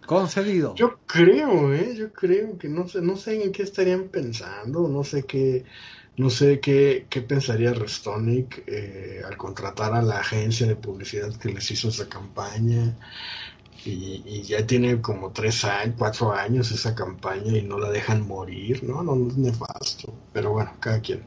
Concedido. 0.05 0.75
Yo 0.75 0.99
creo, 1.05 1.73
¿eh? 1.73 1.95
Yo 1.95 2.11
creo 2.13 2.57
que 2.57 2.69
no 2.69 2.87
sé, 2.87 3.01
no 3.01 3.17
sé 3.17 3.43
en 3.43 3.51
qué 3.51 3.63
estarían 3.63 4.07
pensando, 4.09 4.87
no 4.87 5.03
sé 5.03 5.23
qué, 5.25 5.65
no 6.17 6.29
sé 6.29 6.59
qué, 6.61 7.07
qué 7.09 7.21
pensaría 7.21 7.73
Restonic 7.73 8.63
eh, 8.67 9.21
al 9.25 9.35
contratar 9.37 9.93
a 9.93 10.01
la 10.01 10.19
agencia 10.19 10.67
de 10.67 10.75
publicidad 10.75 11.33
que 11.35 11.49
les 11.49 11.69
hizo 11.71 11.89
esa 11.89 12.07
campaña 12.07 12.95
y, 13.85 14.23
y 14.25 14.41
ya 14.43 14.65
tiene 14.65 15.01
como 15.01 15.31
tres 15.31 15.63
años, 15.65 15.95
cuatro 15.97 16.33
años 16.33 16.71
esa 16.71 16.95
campaña 16.95 17.57
y 17.57 17.61
no 17.61 17.79
la 17.79 17.89
dejan 17.89 18.27
morir, 18.27 18.83
¿no? 18.83 19.03
No, 19.03 19.15
no 19.15 19.27
es 19.29 19.37
nefasto, 19.37 20.13
pero 20.33 20.51
bueno, 20.53 20.71
cada 20.79 20.99
quien. 20.99 21.23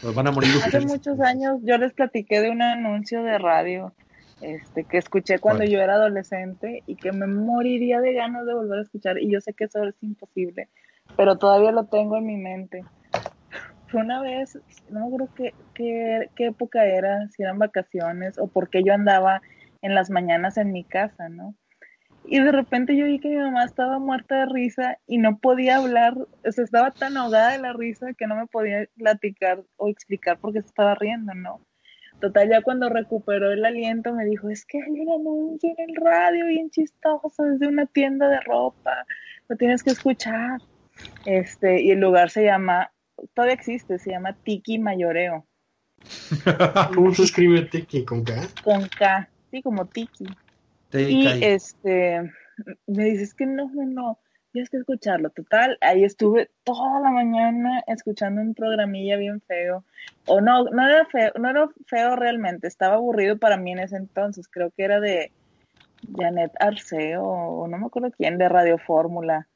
Pues 0.00 0.14
van 0.14 0.26
a 0.28 0.30
morir 0.30 0.50
Hace 0.50 0.78
ustedes. 0.78 0.84
muchos 0.86 1.20
años 1.20 1.60
yo 1.62 1.76
les 1.78 1.92
platiqué 1.92 2.40
de 2.40 2.50
un 2.50 2.62
anuncio 2.62 3.22
de 3.22 3.38
radio 3.38 3.92
este, 4.40 4.84
que 4.84 4.98
escuché 4.98 5.38
cuando 5.38 5.64
yo 5.64 5.80
era 5.80 5.94
adolescente 5.94 6.82
y 6.86 6.96
que 6.96 7.12
me 7.12 7.26
moriría 7.26 8.00
de 8.00 8.14
ganas 8.14 8.46
de 8.46 8.54
volver 8.54 8.78
a 8.78 8.82
escuchar. 8.82 9.18
Y 9.18 9.30
yo 9.30 9.40
sé 9.40 9.52
que 9.52 9.64
eso 9.64 9.84
es 9.84 9.94
imposible, 10.02 10.68
pero 11.16 11.36
todavía 11.36 11.72
lo 11.72 11.84
tengo 11.84 12.16
en 12.16 12.26
mi 12.26 12.36
mente. 12.36 12.84
Fue 13.88 14.00
una 14.04 14.22
vez, 14.22 14.58
no 14.88 15.00
me 15.00 15.06
acuerdo 15.06 15.28
qué, 15.34 15.54
qué, 15.74 16.30
qué 16.34 16.46
época 16.46 16.86
era, 16.86 17.28
si 17.28 17.42
eran 17.42 17.58
vacaciones 17.58 18.38
o 18.38 18.46
porque 18.46 18.82
yo 18.82 18.94
andaba 18.94 19.42
en 19.82 19.94
las 19.94 20.08
mañanas 20.08 20.56
en 20.56 20.72
mi 20.72 20.84
casa, 20.84 21.28
¿no? 21.28 21.54
Y 22.24 22.38
de 22.40 22.52
repente 22.52 22.96
yo 22.96 23.06
vi 23.06 23.18
que 23.18 23.28
mi 23.28 23.36
mamá 23.36 23.64
estaba 23.64 23.98
muerta 23.98 24.40
de 24.40 24.46
risa 24.46 24.98
y 25.06 25.18
no 25.18 25.38
podía 25.38 25.76
hablar, 25.76 26.14
o 26.16 26.52
sea, 26.52 26.64
estaba 26.64 26.90
tan 26.90 27.16
ahogada 27.16 27.52
de 27.52 27.58
la 27.58 27.72
risa 27.72 28.12
que 28.14 28.26
no 28.26 28.36
me 28.36 28.46
podía 28.46 28.86
platicar 28.96 29.62
o 29.76 29.88
explicar 29.88 30.38
por 30.38 30.52
qué 30.52 30.60
se 30.60 30.68
estaba 30.68 30.94
riendo, 30.94 31.34
¿no? 31.34 31.60
Total, 32.20 32.48
ya 32.50 32.62
cuando 32.62 32.90
recuperó 32.90 33.50
el 33.50 33.64
aliento 33.64 34.12
me 34.12 34.26
dijo, 34.26 34.50
es 34.50 34.66
que 34.66 34.78
hay 34.78 35.00
un 35.00 35.10
anuncio 35.10 35.74
en 35.76 35.90
el 35.90 35.96
radio 35.96 36.46
bien 36.46 36.70
chistoso, 36.70 37.46
es 37.46 37.58
de 37.58 37.66
una 37.66 37.86
tienda 37.86 38.28
de 38.28 38.40
ropa, 38.40 39.06
lo 39.48 39.56
tienes 39.56 39.82
que 39.82 39.90
escuchar. 39.90 40.60
Este, 41.24 41.82
y 41.82 41.92
el 41.92 42.00
lugar 42.00 42.28
se 42.28 42.44
llama, 42.44 42.92
todavía 43.32 43.54
existe, 43.54 43.98
se 43.98 44.10
llama 44.10 44.34
Tiki 44.34 44.78
Mayoreo, 44.78 45.46
¿Cómo 46.94 47.14
se 47.14 47.24
escribe 47.24 47.62
Tiki 47.62 48.04
con 48.04 48.24
K? 48.24 48.48
con 48.62 48.88
K, 48.88 49.28
sí, 49.50 49.62
como 49.62 49.86
Tiki. 49.86 50.26
Te 50.90 51.10
Y 51.10 51.24
caí. 51.24 51.44
este, 51.44 52.30
me 52.86 53.04
dices 53.04 53.34
que 53.34 53.46
no, 53.46 53.70
no, 53.72 53.86
no, 53.86 54.18
tienes 54.52 54.70
que 54.70 54.78
escucharlo. 54.78 55.30
Total, 55.30 55.78
ahí 55.80 56.04
estuve 56.04 56.50
toda 56.64 57.00
la 57.00 57.10
mañana 57.10 57.82
escuchando 57.86 58.40
un 58.42 58.54
programilla 58.54 59.16
bien 59.16 59.40
feo. 59.42 59.84
O 60.26 60.40
no, 60.40 60.64
no 60.64 60.86
era 60.86 61.06
feo, 61.06 61.32
no 61.38 61.48
era 61.50 61.68
feo 61.86 62.16
realmente, 62.16 62.66
estaba 62.68 62.96
aburrido 62.96 63.38
para 63.38 63.56
mí 63.56 63.72
en 63.72 63.80
ese 63.80 63.96
entonces. 63.96 64.48
Creo 64.48 64.70
que 64.72 64.84
era 64.84 65.00
de 65.00 65.32
Janet 66.16 66.52
Arceo, 66.60 67.22
o 67.24 67.68
no 67.68 67.78
me 67.78 67.86
acuerdo 67.86 68.10
quién, 68.16 68.38
de 68.38 68.48
Radio 68.48 68.78
Fórmula. 68.78 69.46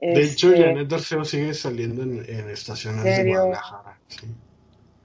De 0.00 0.22
hecho, 0.22 0.52
Este, 0.52 0.64
Janet 0.64 0.92
Arceo 0.92 1.24
sigue 1.24 1.54
saliendo 1.54 2.02
en, 2.02 2.18
en 2.28 2.50
estaciones 2.50 3.02
de. 3.02 3.24
Guadalajara. 3.30 3.98
sí. 4.08 4.26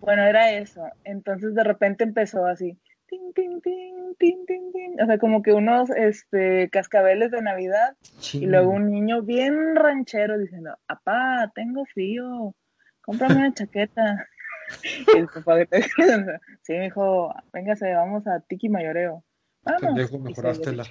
Bueno, 0.01 0.23
era 0.23 0.51
eso. 0.51 0.81
Entonces 1.03 1.53
de 1.53 1.63
repente 1.63 2.03
empezó 2.03 2.45
así. 2.45 2.77
Tin, 3.11 3.33
tin, 3.33 3.59
tin, 3.59 4.15
tin, 4.17 4.45
tin, 4.45 4.71
tin. 4.71 5.01
O 5.01 5.05
sea, 5.05 5.17
como 5.17 5.41
que 5.41 5.51
unos 5.51 5.89
este, 5.89 6.69
cascabeles 6.69 7.29
de 7.29 7.41
Navidad. 7.41 7.97
Y 8.31 8.45
luego 8.45 8.71
un 8.71 8.89
niño 8.89 9.21
bien 9.21 9.75
ranchero 9.75 10.37
diciendo, 10.37 10.77
apá, 10.87 11.51
tengo 11.53 11.83
frío, 11.87 12.55
cómprame 13.01 13.35
una 13.35 13.53
chaqueta. 13.53 14.27
Y 15.13 15.17
el 15.17 15.27
papá 15.27 15.65
te 15.65 15.81
sí, 16.61 16.71
me 16.71 16.83
dijo, 16.83 17.33
véngase, 17.51 17.93
vamos 17.93 18.25
a 18.27 18.39
Tiki 18.39 18.69
Mayoreo. 18.69 19.25
Vamos. 19.63 19.81
Pendejo, 19.81 20.17
mejorártela. 20.17 20.85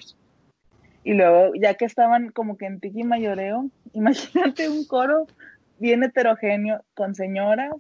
Y 1.02 1.14
luego, 1.14 1.54
ya 1.54 1.72
que 1.72 1.86
estaban 1.86 2.32
como 2.32 2.58
que 2.58 2.66
en 2.66 2.80
Tiki 2.80 3.02
Mayoreo, 3.02 3.70
imagínate 3.94 4.68
un 4.68 4.84
coro 4.84 5.26
bien 5.78 6.02
heterogéneo 6.02 6.84
con 6.92 7.14
señoras, 7.14 7.72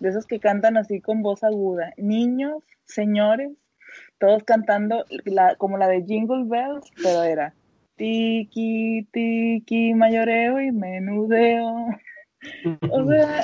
de 0.00 0.08
esos 0.08 0.24
que 0.24 0.40
cantan 0.40 0.78
así 0.78 1.02
con 1.02 1.20
voz 1.20 1.44
aguda, 1.44 1.92
niños, 1.98 2.62
señores, 2.86 3.50
todos 4.18 4.42
cantando 4.44 5.04
la, 5.24 5.54
como 5.56 5.78
la 5.78 5.88
de 5.88 6.04
Jingle 6.04 6.44
Bells, 6.46 6.90
pero 7.02 7.22
era 7.22 7.54
Tiki, 7.96 9.06
Tiki 9.12 9.94
Mayoreo 9.94 10.60
y 10.60 10.72
Menudeo. 10.72 11.86
O 12.90 13.04
sea, 13.08 13.42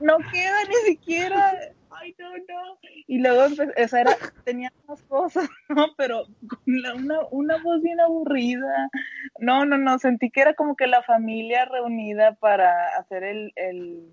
no 0.00 0.16
queda 0.32 0.64
ni 0.68 0.74
siquiera. 0.92 1.52
Ay, 1.90 2.14
no, 2.18 2.30
no. 2.30 2.78
Y 3.06 3.18
luego 3.18 3.44
esa 3.76 4.00
era, 4.00 4.16
tenía 4.44 4.72
más 4.88 5.02
cosas, 5.04 5.48
¿no? 5.68 5.86
Pero 5.96 6.24
con 6.48 6.82
la- 6.82 6.94
una, 6.94 7.18
una 7.30 7.56
voz 7.62 7.80
bien 7.82 8.00
aburrida. 8.00 8.88
No, 9.38 9.64
no, 9.64 9.78
no. 9.78 9.98
Sentí 9.98 10.30
que 10.30 10.40
era 10.40 10.54
como 10.54 10.74
que 10.74 10.86
la 10.86 11.02
familia 11.02 11.64
reunida 11.66 12.34
para 12.34 12.96
hacer 12.98 13.22
el, 13.22 13.52
el, 13.56 14.08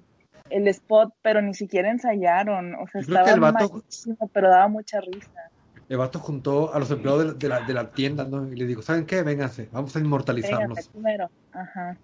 el 0.50 0.68
spot, 0.68 1.14
pero 1.22 1.42
ni 1.42 1.54
siquiera 1.56 1.90
ensayaron. 1.90 2.76
O 2.76 2.88
sea, 2.88 3.02
estaba 3.02 3.26
malísimo, 3.72 4.30
pero 4.34 4.50
daba 4.50 4.68
mucha 4.68 5.02
risa. 5.02 5.52
El 5.90 5.98
vato 5.98 6.20
juntó 6.20 6.74
a 6.74 6.80
los 6.80 6.92
empleados 6.92 7.22
de 7.22 7.28
la, 7.28 7.34
de 7.34 7.48
la, 7.62 7.68
de 7.68 7.74
la 7.74 7.90
tienda, 7.92 8.24
¿no? 8.24 8.48
Y 8.48 8.56
le 8.56 8.66
digo, 8.66 8.82
¿saben 8.84 9.06
qué? 9.06 9.24
Vénganse, 9.24 9.70
vamos 9.72 9.96
a 9.96 10.00
inmortalizarnos. 10.00 10.70
Véngase, 10.70 10.90
primero. 10.92 11.30
Ajá. 11.52 11.98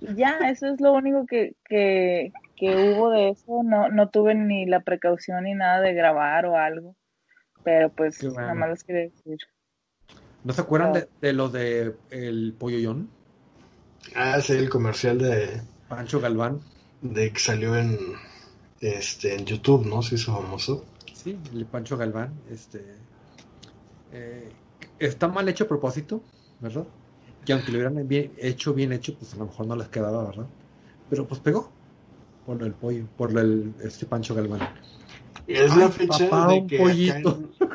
Y 0.00 0.14
ya, 0.14 0.38
eso 0.50 0.66
es 0.66 0.80
lo 0.80 0.92
único 0.92 1.24
que, 1.26 1.54
que, 1.64 2.32
que 2.56 2.76
hubo 2.92 3.10
de 3.10 3.30
eso. 3.30 3.62
No, 3.64 3.88
no 3.88 4.10
tuve 4.10 4.34
ni 4.34 4.66
la 4.66 4.80
precaución 4.80 5.44
ni 5.44 5.54
nada 5.54 5.80
de 5.80 5.94
grabar 5.94 6.44
o 6.46 6.56
algo. 6.56 6.94
Pero 7.64 7.88
pues 7.88 8.22
bueno. 8.22 8.40
nada 8.42 8.54
más 8.54 8.68
les 8.68 8.84
quería 8.84 9.02
decir. 9.02 9.38
¿No 10.44 10.52
se 10.52 10.60
acuerdan 10.60 10.90
No. 10.92 10.94
de, 10.96 11.08
de 11.22 11.32
lo 11.32 11.48
de 11.48 11.94
el 12.10 12.54
polloyón? 12.58 13.08
Ah, 14.14 14.40
sí, 14.40 14.52
el 14.52 14.68
comercial 14.68 15.18
de, 15.18 15.62
Pancho 15.88 16.20
Galván. 16.20 16.60
de 17.00 17.32
que 17.32 17.40
salió 17.40 17.76
en, 17.76 17.96
este, 18.80 19.34
en 19.34 19.46
YouTube, 19.46 19.86
¿no? 19.86 20.02
Se 20.02 20.16
hizo 20.16 20.34
famoso. 20.36 20.84
Sí, 21.26 21.36
el 21.52 21.66
Pancho 21.66 21.96
Galván. 21.96 22.30
Este, 22.48 22.78
eh, 24.12 24.48
está 24.98 25.28
mal 25.28 25.48
hecho 25.48 25.64
a 25.64 25.68
propósito, 25.68 26.20
¿verdad? 26.60 26.84
Que 27.44 27.52
aunque 27.52 27.72
lo 27.72 27.78
hubieran 27.78 28.08
bien 28.08 28.32
hecho, 28.38 28.74
bien 28.74 28.92
hecho, 28.92 29.14
pues 29.18 29.34
a 29.34 29.38
lo 29.38 29.46
mejor 29.46 29.66
no 29.66 29.76
les 29.76 29.88
quedaba, 29.88 30.24
¿verdad? 30.24 30.46
Pero 31.10 31.26
pues 31.26 31.40
pegó 31.40 31.70
por 32.46 32.62
el 32.62 32.72
pollo, 32.72 33.04
por 33.16 33.36
el 33.38 33.74
este 33.82 34.06
Pancho 34.06 34.34
Galván. 34.34 34.60
Es 35.46 35.74
Ay, 35.74 35.76
la 35.76 35.90
fecha 35.90 36.26
papá, 36.28 36.46
de 36.46 36.66
que 36.66 36.76
pollito. 36.76 37.16
en- 37.16 37.54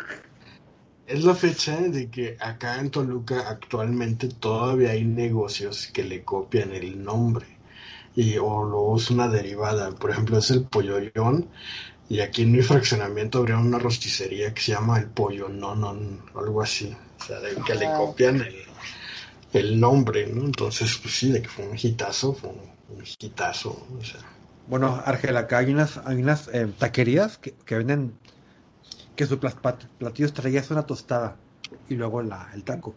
es 1.05 1.23
la 1.23 1.35
fecha 1.35 1.79
de 1.81 2.09
que 2.09 2.37
acá 2.39 2.79
en 2.79 2.89
Toluca 2.89 3.49
actualmente 3.49 4.29
todavía 4.29 4.91
hay 4.91 5.03
negocios 5.05 5.87
que 5.93 6.03
le 6.03 6.23
copian 6.23 6.71
el 6.73 7.03
nombre 7.03 7.45
y 8.15 8.37
o 8.37 8.63
lo 8.65 8.95
es 8.97 9.11
una 9.11 9.27
derivada. 9.29 9.91
Por 9.95 10.11
ejemplo, 10.11 10.37
es 10.39 10.51
el 10.51 10.65
polloyón 10.65 11.49
y 12.13 12.19
aquí 12.19 12.41
en 12.43 12.51
mi 12.51 12.61
fraccionamiento 12.61 13.39
habría 13.39 13.57
una 13.57 13.79
rosticería 13.79 14.53
que 14.53 14.61
se 14.61 14.73
llama 14.73 14.99
el 14.99 15.07
pollo 15.09 15.47
nonon, 15.49 16.25
algo 16.35 16.61
así. 16.61 16.87
O 17.19 17.23
sea, 17.25 17.39
de 17.39 17.55
que 17.65 17.75
le 17.75 17.91
copian 17.93 18.41
el, 18.41 18.55
el 19.53 19.79
nombre, 19.79 20.27
¿no? 20.27 20.43
Entonces, 20.45 20.97
pues 21.01 21.15
sí, 21.15 21.31
de 21.31 21.41
que 21.41 21.49
fue 21.49 21.67
un 21.67 21.77
hitazo, 21.81 22.33
fue 22.33 22.49
un, 22.49 22.61
un 22.89 23.03
hitazo. 23.19 23.71
O 23.99 24.03
sea, 24.03 24.21
Bueno, 24.67 25.01
Argel, 25.05 25.37
acá 25.37 25.59
hay 25.59 25.71
unas, 25.71 25.97
hay 26.05 26.17
unas 26.21 26.47
eh, 26.53 26.67
taquerías 26.77 27.37
que, 27.37 27.53
que 27.65 27.77
venden 27.77 28.19
que 29.15 29.25
su 29.25 29.39
platillo 29.39 30.25
estrella 30.25 30.59
es 30.59 30.71
una 30.71 30.85
tostada. 30.85 31.37
y 31.89 31.95
luego 31.95 32.21
la, 32.23 32.51
el 32.53 32.63
taco. 32.63 32.95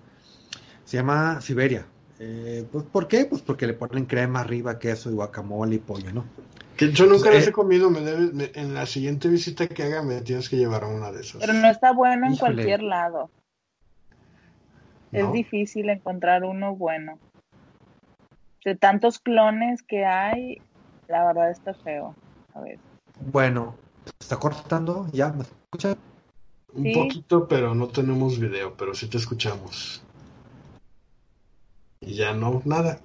Se 0.85 0.97
llama 0.99 1.41
Siberia. 1.41 1.94
Eh, 2.19 2.67
pues, 2.71 2.85
¿Por 2.85 3.09
qué? 3.09 3.25
Pues 3.25 3.43
porque 3.43 3.67
le 3.67 3.75
ponen 3.75 4.07
crema 4.07 4.41
arriba, 4.41 4.79
queso 4.79 5.11
y 5.11 5.15
guacamole 5.15 5.77
y 5.77 5.79
pollo, 5.79 6.13
¿no? 6.13 6.25
Que 6.77 6.91
yo 6.93 7.07
nunca 7.07 7.25
Pues, 7.25 7.35
las 7.35 7.47
eh, 7.47 7.51
he 7.51 7.53
comido, 7.53 7.91
me 7.91 8.01
debes- 8.01 8.33
me- 8.33 8.51
en 8.55 8.75
la 8.75 8.87
siguiente 8.87 9.29
visita 9.29 9.67
que 9.67 9.83
haga 9.83 10.03
me 10.03 10.21
tienes 10.21 10.49
que 10.49 10.57
llevar 10.57 10.85
a 10.85 10.89
una 10.89 11.11
de 11.13 11.21
esas. 11.21 11.41
Pero 11.41 11.53
no 11.53 11.69
está 11.69 11.93
bueno 11.93 12.27
en 12.27 12.37
cualquier 12.37 12.83
lado. 12.83 13.31
Es 15.13 15.33
difícil 15.33 15.89
encontrar 15.91 16.45
uno 16.45 16.75
bueno. 16.75 17.19
De 18.65 18.75
tantos 18.75 19.19
clones 19.21 19.83
que 19.83 20.05
hay, 20.05 20.61
la 21.09 21.25
verdad 21.27 21.51
está 21.51 21.75
feo. 21.75 22.17
A 22.55 22.61
ver. 22.61 22.79
Bueno, 23.21 23.77
¿se 24.05 24.13
está 24.21 24.37
cortando? 24.39 25.07
¿Ya? 25.13 25.29
¿Me 25.33 25.43
escucha? 25.43 25.97
Un 26.75 26.83
Sí. 26.83 26.93
poquito, 26.95 27.47
pero 27.47 27.75
no 27.75 27.87
tenemos 27.89 28.41
video, 28.41 28.75
pero 28.77 28.95
sí 28.95 29.07
te 29.09 29.19
escuchamos. 29.19 30.04
Y 32.07 32.15
ya 32.15 32.35
no, 32.35 32.63
nada. 32.65 33.01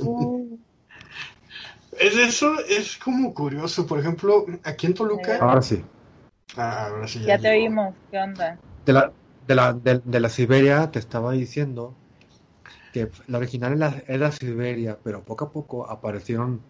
Uh, 0.00 0.56
Es 2.00 2.16
eso, 2.16 2.58
es 2.68 2.96
como 2.96 3.34
curioso. 3.34 3.86
Por 3.86 3.98
ejemplo, 4.00 4.46
aquí 4.64 4.86
en 4.86 4.94
Toluca. 4.94 5.36
Ahora 5.38 5.60
sí. 5.60 5.82
Ah, 6.56 6.86
ahora 6.86 7.06
sí 7.06 7.20
ya 7.20 7.36
te 7.38 7.48
llegó. 7.50 7.64
oímos. 7.64 7.94
¿Qué 8.10 8.18
onda? 8.18 8.58
De 8.86 8.92
la, 8.94 9.12
de 9.46 9.54
la, 9.54 9.72
de, 9.74 9.98
de 10.02 10.20
la 10.20 10.28
Siberia 10.30 10.90
te 10.90 10.98
estaba 10.98 11.32
diciendo 11.32 11.94
que 12.94 13.10
la 13.26 13.38
original 13.38 13.74
era, 13.74 14.02
era 14.08 14.32
Siberia, 14.32 14.98
pero 15.04 15.22
poco 15.22 15.44
a 15.44 15.50
poco 15.52 15.88
aparecieron 15.88 16.60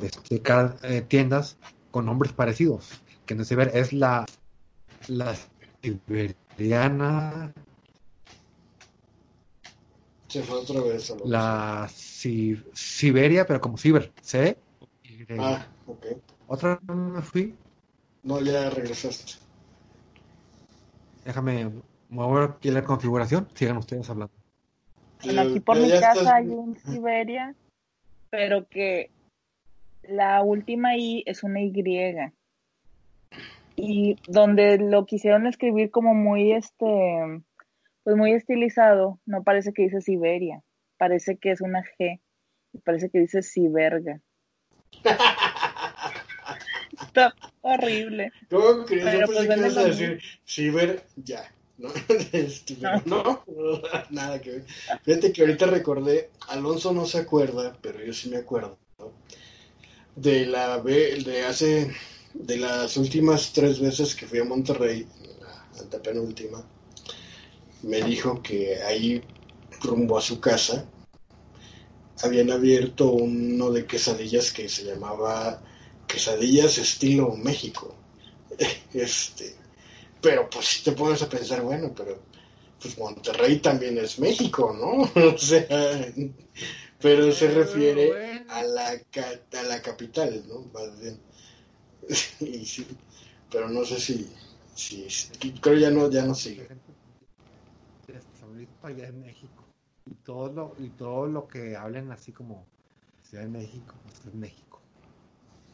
este, 0.00 0.42
cada- 0.42 0.76
eh, 0.82 1.02
tiendas 1.02 1.56
con 1.92 2.06
nombres 2.06 2.32
parecidos. 2.32 3.02
Que 3.26 3.34
no 3.36 3.44
se 3.44 3.54
ve, 3.56 3.70
es 3.72 3.92
la, 3.92 4.26
la 5.08 5.34
siberiana, 5.82 7.52
Se 10.34 10.42
fue 10.42 10.56
otra 10.58 10.80
vez. 10.80 11.12
a 11.12 11.14
la 11.26 11.88
Si- 11.88 12.60
Siberia, 12.72 13.46
pero 13.46 13.60
como 13.60 13.78
Ciber, 13.78 14.12
¿sí? 14.20 14.56
Ah, 15.38 15.64
ok. 15.86 16.06
Otra 16.48 16.80
vez 16.82 16.96
me 16.96 17.22
fui, 17.22 17.54
No, 18.24 18.40
ya 18.40 18.68
regresaste. 18.68 19.34
déjame 21.24 21.70
mover 22.08 22.50
aquí 22.50 22.72
la 22.72 22.82
configuración, 22.82 23.46
sigan 23.54 23.76
ustedes 23.76 24.10
hablando. 24.10 24.34
Bueno, 25.22 25.42
aquí 25.42 25.60
por 25.60 25.78
mi 25.78 25.88
casa 25.88 26.10
estás- 26.14 26.26
hay 26.26 26.48
un 26.48 26.76
Siberia, 26.78 27.54
pero 28.30 28.66
que 28.68 29.10
la 30.02 30.42
última 30.42 30.96
I 30.96 31.22
es 31.26 31.44
una 31.44 31.60
Y. 31.62 31.72
Y 33.76 34.16
donde 34.26 34.78
lo 34.78 35.06
quisieron 35.06 35.46
escribir 35.46 35.92
como 35.92 36.12
muy 36.12 36.50
este, 36.52 37.40
pues 38.04 38.16
muy 38.16 38.32
estilizado, 38.32 39.18
no 39.26 39.42
parece 39.42 39.72
que 39.72 39.82
dice 39.82 40.00
Siberia, 40.00 40.62
parece 40.98 41.36
que 41.38 41.50
es 41.50 41.60
una 41.60 41.82
G, 41.82 42.20
y 42.72 42.78
parece 42.78 43.10
que 43.10 43.20
dice 43.20 43.42
Siberga. 43.42 44.20
Está 47.02 47.34
horrible. 47.62 48.32
¿Cómo 48.50 48.84
crees? 48.84 49.04
Pero, 49.04 49.20
Yo 49.20 49.26
pues, 49.26 49.38
que 49.38 49.54
ibas 49.54 49.76
a 49.76 49.84
decir 49.84 50.20
ciber 50.44 51.04
ya. 51.16 51.50
¿no? 51.78 51.88
Este, 52.32 52.76
no, 53.06 53.42
nada 54.10 54.40
que 54.40 54.50
ver. 54.50 54.64
Fíjate 55.02 55.32
que 55.32 55.42
ahorita 55.42 55.66
recordé, 55.66 56.30
Alonso 56.48 56.92
no 56.92 57.04
se 57.06 57.18
acuerda, 57.18 57.76
pero 57.80 58.04
yo 58.04 58.12
sí 58.12 58.28
me 58.30 58.36
acuerdo, 58.36 58.78
¿no? 58.98 59.12
de 60.16 60.46
la 60.46 60.78
de 60.78 61.44
hace, 61.44 61.92
de 62.34 62.56
las 62.56 62.96
últimas 62.96 63.52
tres 63.52 63.80
veces 63.80 64.14
que 64.14 64.26
fui 64.26 64.38
a 64.38 64.44
Monterrey, 64.44 65.06
la 65.40 65.80
antepenúltima, 65.80 66.64
me 67.84 68.02
dijo 68.02 68.42
que 68.42 68.82
ahí 68.82 69.22
rumbo 69.82 70.18
a 70.18 70.22
su 70.22 70.40
casa 70.40 70.86
habían 72.22 72.50
abierto 72.50 73.10
uno 73.10 73.70
de 73.70 73.86
quesadillas 73.86 74.52
que 74.52 74.68
se 74.68 74.84
llamaba 74.84 75.62
quesadillas 76.06 76.78
estilo 76.78 77.36
México. 77.36 77.94
Este, 78.92 79.56
pero 80.20 80.48
pues 80.50 80.66
si 80.66 80.84
te 80.84 80.92
pones 80.92 81.22
a 81.22 81.28
pensar, 81.28 81.62
bueno, 81.62 81.92
pero 81.96 82.18
pues 82.80 82.98
Monterrey 82.98 83.58
también 83.58 83.98
es 83.98 84.18
México, 84.18 84.72
¿no? 84.72 85.10
O 85.34 85.38
sea, 85.38 85.66
pero 87.00 87.32
se 87.32 87.48
refiere 87.50 88.44
a 88.48 88.62
la 88.64 88.88
a 88.90 89.62
la 89.64 89.82
capital, 89.82 90.44
¿no? 90.48 90.70
Y 92.40 92.64
sí, 92.66 92.86
pero 93.50 93.68
no 93.68 93.84
sé 93.84 94.00
si, 94.00 94.30
si, 94.74 95.08
si- 95.10 95.28
creo 95.60 95.78
ya 95.78 95.90
no 95.90 96.10
ya 96.10 96.24
no 96.24 96.34
sigue. 96.34 96.68
de 98.06 98.20
San 98.20 98.52
Luis 98.54 98.68
para 98.68 98.72
allá 98.86 99.08
en 99.08 99.20
México. 99.20 99.64
Y 100.06 100.14
todo 100.16 100.52
lo, 100.52 100.74
y 100.78 100.90
todo 100.90 101.26
lo 101.26 101.48
que 101.48 101.76
hablen 101.76 102.12
así 102.12 102.32
como 102.32 102.66
Ciudad 103.22 103.44
de 103.44 103.50
México, 103.50 103.94
pues 104.04 104.26
es 104.26 104.34
México. 104.34 104.80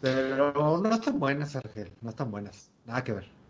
Pero 0.00 0.78
no 0.78 0.94
están 0.94 1.18
buenas, 1.18 1.56
Argel, 1.56 1.92
no 2.00 2.10
están 2.10 2.30
buenas. 2.30 2.70
Nada 2.86 3.04
que 3.04 3.12
ver. 3.12 3.40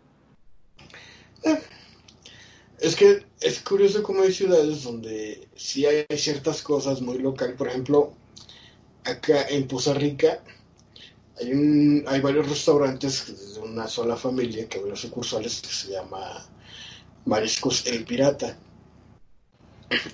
Es 2.79 2.95
que 2.95 3.25
es 3.39 3.59
curioso 3.61 4.03
cómo 4.03 4.23
hay 4.23 4.33
ciudades 4.33 4.83
donde 4.83 5.47
sí 5.55 5.85
hay 5.85 6.05
ciertas 6.17 6.61
cosas 6.61 7.01
muy 7.01 7.19
local. 7.19 7.53
Por 7.53 7.67
ejemplo, 7.67 8.13
acá 9.03 9.47
en 9.49 9.67
Poza 9.67 9.93
Rica 9.93 10.43
hay, 11.39 11.53
un, 11.53 12.03
hay 12.07 12.21
varios 12.21 12.49
restaurantes 12.49 13.53
de 13.55 13.61
una 13.61 13.87
sola 13.87 14.17
familia 14.17 14.67
que 14.67 14.79
abrió 14.79 14.95
sucursales 14.95 15.61
que 15.61 15.69
se 15.69 15.91
llama 15.91 16.45
Mariscos 17.25 17.85
El 17.87 18.03
Pirata. 18.03 18.57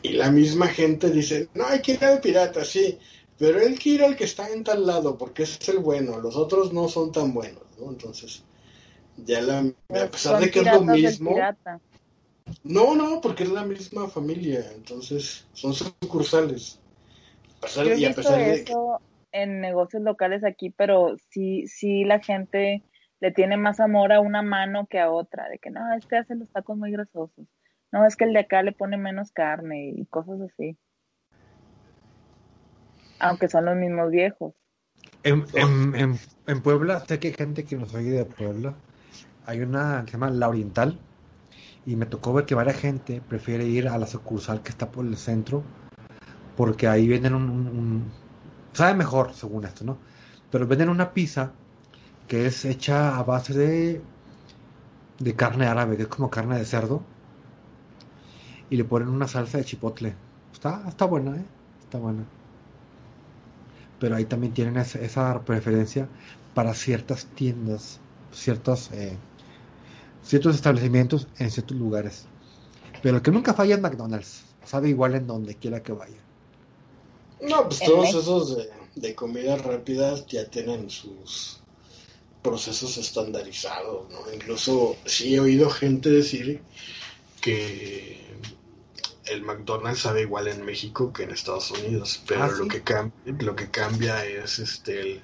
Y 0.01 0.13
la 0.13 0.31
misma 0.31 0.67
gente 0.67 1.09
dice, 1.09 1.49
no, 1.53 1.65
hay 1.67 1.81
que 1.81 1.93
ir 1.93 2.03
al 2.03 2.19
pirata, 2.19 2.63
sí, 2.65 2.97
pero 3.37 3.59
hay 3.59 3.75
que 3.75 3.89
ir 3.89 4.03
al 4.03 4.15
que 4.15 4.23
está 4.23 4.49
en 4.49 4.63
tal 4.63 4.85
lado 4.85 5.17
porque 5.17 5.43
es 5.43 5.69
el 5.69 5.79
bueno, 5.79 6.19
los 6.19 6.35
otros 6.35 6.73
no 6.73 6.87
son 6.87 7.11
tan 7.11 7.33
buenos, 7.33 7.63
¿no? 7.79 7.89
Entonces, 7.91 8.43
ya 9.17 9.41
la, 9.41 9.59
a 9.59 10.07
pesar 10.11 10.39
de 10.39 10.49
que 10.51 10.59
es 10.59 10.65
lo 10.65 10.81
mismo, 10.81 11.35
no, 12.63 12.95
no, 12.95 13.21
porque 13.21 13.43
es 13.43 13.49
la 13.51 13.63
misma 13.63 14.07
familia, 14.07 14.65
entonces 14.73 15.45
son 15.53 15.73
sucursales. 15.73 16.79
A 17.57 17.61
pesar- 17.61 17.85
Yo 17.85 17.91
he 17.91 17.97
y 17.99 18.05
a 18.05 18.07
visto 18.09 18.21
pesar 18.21 18.39
de 18.39 18.53
eso 18.61 19.01
en 19.31 19.61
negocios 19.61 20.01
locales 20.03 20.43
aquí, 20.43 20.69
pero 20.69 21.15
sí, 21.29 21.67
sí 21.67 22.03
la 22.03 22.19
gente 22.19 22.83
le 23.19 23.31
tiene 23.31 23.57
más 23.57 23.79
amor 23.79 24.13
a 24.13 24.19
una 24.21 24.41
mano 24.41 24.87
que 24.87 24.99
a 24.99 25.11
otra, 25.11 25.49
de 25.49 25.59
que 25.59 25.69
no, 25.69 25.81
este 25.95 26.17
hace 26.17 26.35
los 26.35 26.49
tacos 26.49 26.77
muy 26.77 26.91
grasosos, 26.91 27.45
no, 27.91 28.05
es 28.05 28.15
que 28.15 28.25
el 28.25 28.33
de 28.33 28.39
acá 28.39 28.63
le 28.63 28.71
pone 28.71 28.97
menos 28.97 29.31
carne 29.31 29.89
y 29.95 30.05
cosas 30.05 30.39
así. 30.41 30.77
Aunque 33.19 33.47
son 33.47 33.65
los 33.65 33.75
mismos 33.75 34.11
viejos. 34.11 34.53
En, 35.23 35.45
en, 35.53 35.95
en, 35.95 36.19
en 36.47 36.61
Puebla, 36.61 36.99
sé 37.05 37.19
que 37.19 37.29
hay 37.29 37.33
gente 37.33 37.63
que 37.63 37.75
nos 37.75 37.93
oye 37.93 38.11
de 38.11 38.25
Puebla. 38.25 38.73
Hay 39.45 39.61
una 39.61 40.01
que 40.05 40.11
se 40.11 40.17
llama 40.17 40.29
La 40.29 40.49
Oriental. 40.49 40.97
Y 41.85 41.95
me 41.95 42.05
tocó 42.05 42.33
ver 42.33 42.45
que 42.45 42.55
varias 42.55 42.77
gente 42.77 43.21
prefiere 43.27 43.65
ir 43.65 43.87
a 43.87 43.97
la 43.97 44.07
sucursal 44.07 44.61
que 44.61 44.69
está 44.69 44.87
por 44.87 45.05
el 45.05 45.17
centro. 45.17 45.63
Porque 46.57 46.87
ahí 46.87 47.07
venden 47.07 47.35
un, 47.35 47.49
un- 47.49 47.67
un- 47.67 48.03
sabe 48.73 48.95
mejor, 48.95 49.33
según 49.33 49.65
esto, 49.65 49.85
¿no? 49.85 49.97
Pero 50.51 50.67
venden 50.67 50.89
una 50.89 51.11
pizza 51.13 51.51
que 52.27 52.45
es 52.47 52.65
hecha 52.65 53.17
a 53.17 53.23
base 53.23 53.53
de, 53.53 54.01
de 55.19 55.35
carne 55.35 55.65
árabe, 55.67 55.97
que 55.97 56.03
es 56.03 56.07
como 56.07 56.29
carne 56.29 56.57
de 56.57 56.65
cerdo. 56.65 57.01
Y 58.69 58.77
le 58.77 58.83
ponen 58.83 59.09
una 59.09 59.27
salsa 59.27 59.57
de 59.57 59.65
chipotle. 59.65 60.15
Está, 60.53 60.83
está 60.87 61.05
buena, 61.05 61.35
¿eh? 61.35 61.45
Está 61.83 61.97
buena 61.99 62.25
pero 63.99 64.15
ahí 64.15 64.25
también 64.25 64.53
tienen 64.53 64.77
esa, 64.77 64.99
esa 64.99 65.41
preferencia 65.43 66.07
para 66.53 66.73
ciertas 66.73 67.25
tiendas, 67.35 67.99
ciertos, 68.31 68.91
eh, 68.91 69.17
ciertos 70.23 70.55
establecimientos 70.55 71.27
en 71.39 71.51
ciertos 71.51 71.77
lugares. 71.77 72.25
Pero 73.01 73.17
el 73.17 73.21
que 73.21 73.31
nunca 73.31 73.53
falla 73.53 73.75
es 73.75 73.81
McDonald's, 73.81 74.43
sabe 74.63 74.89
igual 74.89 75.15
en 75.15 75.27
donde 75.27 75.55
quiera 75.55 75.81
que 75.81 75.91
vaya. 75.91 76.17
no, 77.41 77.63
pues 77.65 77.79
todos 77.79 78.09
esos 78.09 78.57
de, 78.57 78.69
de 78.95 79.15
comidas 79.15 79.63
rápidas 79.63 80.25
ya 80.27 80.49
tienen 80.49 80.89
sus 80.89 81.61
procesos 82.41 82.97
estandarizados, 82.97 84.09
¿no? 84.09 84.33
Incluso 84.33 84.95
sí 85.05 85.35
he 85.35 85.39
oído 85.39 85.69
gente 85.69 86.09
decir 86.09 86.61
que 87.41 88.25
el 89.31 89.41
McDonald's 89.43 89.99
sabe 90.01 90.21
igual 90.21 90.47
en 90.47 90.63
México 90.65 91.11
que 91.13 91.23
en 91.23 91.31
Estados 91.31 91.71
Unidos, 91.71 92.21
pero 92.27 92.43
Ah, 92.43 92.47
lo 92.47 92.67
que 92.67 92.81
cambia, 92.81 93.13
lo 93.39 93.55
que 93.55 93.69
cambia 93.69 94.25
es 94.25 94.59
este 94.59 94.99
el, 95.01 95.21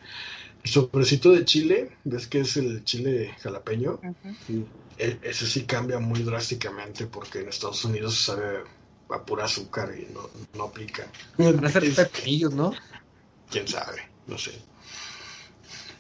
el 0.64 0.70
sobrecito 0.72 1.32
de 1.32 1.46
chile, 1.46 1.98
¿ves 2.04 2.28
que 2.28 2.40
es 2.42 2.58
el 2.58 2.84
chile 2.84 3.36
jalapeño? 3.42 4.00
Ujú. 4.04 4.36
Sí. 4.48 4.66
E- 4.98 5.20
Ese 5.24 5.48
sí 5.48 5.64
cambia 5.66 6.00
muy 6.00 6.22
drásticamente 6.24 7.08
porque 7.08 7.40
en 7.40 7.50
Estados 7.50 7.84
Unidos 7.86 8.16
sabe 8.16 8.64
a 9.10 9.24
pura 9.26 9.46
azúcar 9.46 9.94
y 9.98 10.12
no, 10.14 10.30
no 10.58 10.72
pica. 10.72 11.06
Van 11.38 11.64
a 11.66 11.70
ser 11.70 11.84
Es- 11.84 11.96
pepinillos, 11.96 12.54
¿no? 12.54 12.74
quién 13.50 13.68
sabe, 13.68 14.02
no 14.28 14.38
sé. 14.38 14.52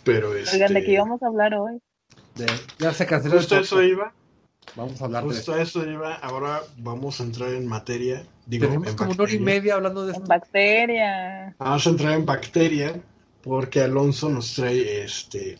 Pero 0.03 0.35
este, 0.35 0.55
Oigan, 0.57 0.73
¿de 0.73 0.83
qué 0.83 0.91
íbamos 0.91 1.21
a 1.23 1.27
hablar 1.27 1.53
hoy? 1.55 1.79
De- 2.35 2.45
ya 2.79 2.93
se 2.93 3.05
canceló 3.05 3.35
el 3.35 3.39
justo 3.41 3.55
eso 3.57 3.75
podcast. 3.77 3.91
iba. 3.91 4.13
Vamos 4.75 5.01
a 5.01 5.05
hablar 5.05 5.23
Justo 5.23 5.53
de 5.53 5.61
eso 5.61 5.83
lleva, 5.83 6.15
ahora 6.15 6.61
vamos 6.77 7.19
a 7.19 7.23
entrar 7.23 7.49
en 7.49 7.67
materia. 7.67 8.25
Digo, 8.45 8.65
Tenemos 8.65 8.87
en 8.87 8.95
como 8.95 9.11
una 9.11 9.23
hora 9.23 9.33
y 9.33 9.39
media 9.39 9.75
hablando 9.75 10.05
de 10.05 10.09
En 10.09 10.15
esto. 10.15 10.27
bacteria. 10.27 11.55
Vamos 11.59 11.85
a 11.85 11.89
entrar 11.89 12.13
en 12.13 12.25
bacteria 12.25 13.01
porque 13.43 13.81
Alonso 13.81 14.29
nos 14.29 14.53
trae 14.55 15.03
este 15.03 15.59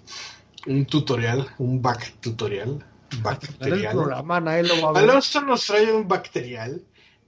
un 0.65 0.85
tutorial, 0.85 1.47
un 1.59 1.81
back 1.81 2.15
tutorial, 2.21 2.83
bacterial. 3.21 3.93
programa 3.93 4.39
nadie 4.39 4.63
lo 4.63 4.81
va 4.81 4.89
a 4.89 4.93
ver 4.93 5.09
Alonso 5.09 5.41
nos 5.41 5.67
trae 5.67 5.91
un 5.91 6.07
bacterial 6.07 6.81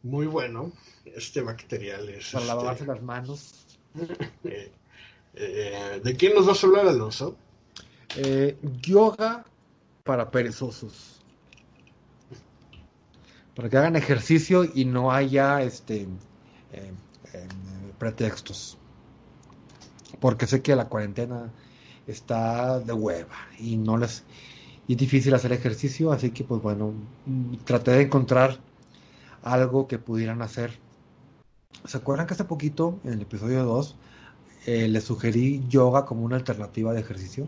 muy 0.04 0.26
bueno. 0.26 0.72
Este 1.06 1.42
bacterial 1.42 2.10
es 2.10 2.32
para 2.32 2.44
este, 2.44 2.56
lavarse 2.56 2.86
las 2.86 3.02
manos. 3.02 3.66
eh, 4.44 4.72
eh, 5.36 6.02
¿De 6.04 6.16
quién 6.16 6.34
nos 6.34 6.46
vas 6.46 6.64
a 6.64 6.68
hablar, 6.68 6.88
Alonso? 6.88 7.38
Eh, 8.18 8.58
yoga 8.82 9.46
para 10.04 10.32
perezosos. 10.32 11.22
Para 13.56 13.70
que 13.70 13.78
hagan 13.78 13.96
ejercicio 13.96 14.66
y 14.66 14.86
no 14.86 15.12
haya 15.12 15.62
este 15.62 16.02
eh, 16.74 16.92
eh, 17.34 17.48
pretextos. 17.98 18.78
Porque 20.20 20.48
sé 20.48 20.62
que 20.62 20.76
la 20.76 20.90
cuarentena 20.90 21.52
está 22.08 22.80
de 22.80 22.94
hueva 22.94 23.36
y 23.60 23.78
no 23.78 23.98
les 23.98 24.24
y 24.88 24.94
es 24.94 25.00
difícil 25.00 25.34
hacer 25.34 25.52
ejercicio, 25.52 26.12
así 26.12 26.32
que 26.32 26.44
pues 26.44 26.62
bueno, 26.62 26.94
traté 27.64 27.92
de 27.92 28.02
encontrar 28.04 28.58
algo 29.42 29.88
que 29.88 29.98
pudieran 29.98 30.42
hacer. 30.42 30.72
¿Se 31.86 31.98
acuerdan 31.98 32.28
que 32.28 32.34
hace 32.34 32.46
poquito, 32.46 33.00
en 33.04 33.14
el 33.14 33.22
episodio 33.22 33.64
2, 33.64 33.98
eh, 34.68 34.88
les 34.88 35.04
sugerí 35.04 35.64
yoga 35.68 36.06
como 36.06 36.24
una 36.24 36.36
alternativa 36.36 36.94
de 36.94 37.02
ejercicio? 37.02 37.48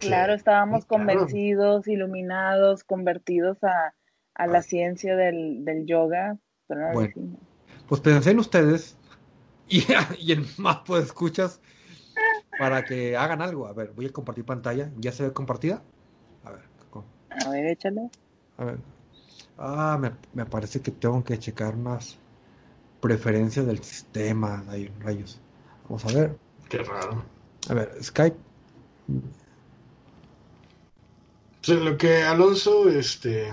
Claro, 0.00 0.34
estábamos 0.34 0.84
claro. 0.84 1.06
convencidos, 1.06 1.88
iluminados, 1.88 2.84
convertidos 2.84 3.62
a, 3.64 3.94
a 4.38 4.46
la 4.46 4.62
ciencia 4.62 5.16
del, 5.16 5.64
del 5.64 5.86
yoga. 5.86 6.38
Pero 6.66 6.80
no 6.80 6.94
Bueno. 6.94 7.10
hicimos. 7.10 7.40
Pues 7.88 8.00
pensé 8.00 8.30
en 8.30 8.38
ustedes 8.38 8.96
y, 9.68 9.84
y 10.18 10.32
en 10.32 10.46
más 10.58 10.78
pues 10.86 11.04
escuchas 11.06 11.60
para 12.58 12.84
que 12.84 13.16
hagan 13.16 13.42
algo. 13.42 13.66
A 13.66 13.72
ver, 13.72 13.92
voy 13.94 14.06
a 14.06 14.12
compartir 14.12 14.44
pantalla. 14.44 14.90
¿Ya 14.98 15.12
se 15.12 15.24
ve 15.24 15.32
compartida? 15.32 15.82
A 16.44 16.50
ver, 16.52 16.62
co- 16.90 17.04
A 17.30 17.50
ver, 17.50 17.66
échale. 17.66 18.10
a 18.58 18.64
ver. 18.64 18.78
Ah, 19.58 19.98
me, 20.00 20.12
me 20.34 20.46
parece 20.46 20.80
que 20.80 20.90
tengo 20.90 21.22
que 21.24 21.38
checar 21.38 21.74
unas 21.74 22.16
preferencias 23.00 23.66
del 23.66 23.82
sistema. 23.82 24.64
Ay, 24.68 24.90
rayos. 25.00 25.40
Vamos 25.84 26.04
a 26.06 26.12
ver. 26.18 26.36
Qué 26.68 26.78
raro. 26.78 27.22
A 27.68 27.74
ver, 27.74 27.92
Skype. 28.02 28.36
Sí, 31.62 31.74
lo 31.74 31.96
que 31.98 32.22
Alonso 32.22 32.88
este, 32.88 33.52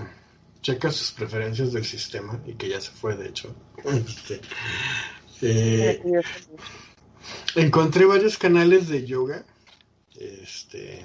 checa 0.66 0.90
sus 0.90 1.12
preferencias 1.12 1.72
del 1.72 1.84
sistema 1.84 2.40
y 2.44 2.54
que 2.54 2.68
ya 2.68 2.80
se 2.80 2.90
fue, 2.90 3.14
de 3.16 3.28
hecho. 3.28 3.54
Este, 3.84 4.40
eh, 5.42 6.02
encontré 7.54 8.04
varios 8.04 8.36
canales 8.36 8.88
de 8.88 9.06
yoga. 9.06 9.44
Este, 10.18 11.04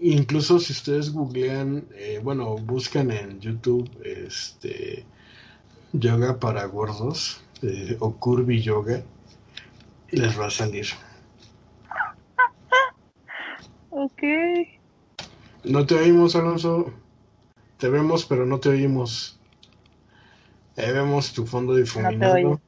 incluso 0.00 0.58
si 0.58 0.72
ustedes 0.72 1.10
googlean, 1.10 1.86
eh, 1.94 2.20
bueno, 2.22 2.56
buscan 2.56 3.10
en 3.10 3.40
YouTube 3.40 3.88
este, 4.04 5.06
yoga 5.94 6.38
para 6.38 6.66
gordos 6.66 7.40
eh, 7.62 7.96
o 8.00 8.16
curvy 8.16 8.60
yoga, 8.60 9.02
les 10.10 10.38
va 10.38 10.46
a 10.46 10.50
salir. 10.50 10.88
Ok. 13.88 14.22
No 15.64 15.86
te 15.86 15.94
oímos, 15.94 16.36
Alonso. 16.36 16.92
Te 17.80 17.88
vemos, 17.88 18.26
pero 18.26 18.44
no 18.44 18.60
te 18.60 18.68
oímos. 18.68 19.38
Ahí 20.76 20.92
vemos 20.92 21.32
tu 21.32 21.46
fondo 21.46 21.74
difuminado. 21.74 22.60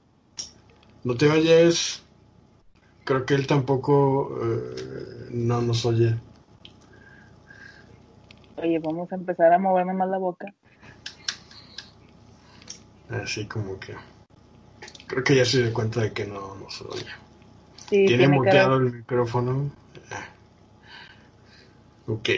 No 1.05 1.17
te 1.17 1.29
oyes. 1.29 2.03
Creo 3.05 3.27
que 3.27 3.35
él 3.35 3.47
tampoco 3.47 4.39
eh, 4.43 5.29
no 5.31 5.61
nos 5.61 5.85
oye. 5.85 6.17
Oye, 8.57 8.79
vamos 8.79 9.13
a 9.13 9.17
empezar 9.17 9.53
a 9.53 9.59
moverme 9.59 9.93
más 9.93 10.09
la 10.09 10.17
boca. 10.19 10.47
Así 13.11 13.47
como 13.47 13.79
que. 13.79 13.95
Creo 15.09 15.25
que 15.25 15.37
ya 15.37 15.45
se 15.45 15.63
dio 15.63 15.75
cuenta 15.75 16.01
de 16.01 16.13
que 16.13 16.25
no 16.25 16.55
nos 16.55 16.81
oye. 16.83 17.05
Sí, 17.91 18.07
Tiene 18.07 18.29
muteado 18.29 18.79
cara. 18.79 18.85
el 18.87 18.93
micrófono. 18.95 19.71
Ah. 20.11 20.29
Ok. 22.07 22.29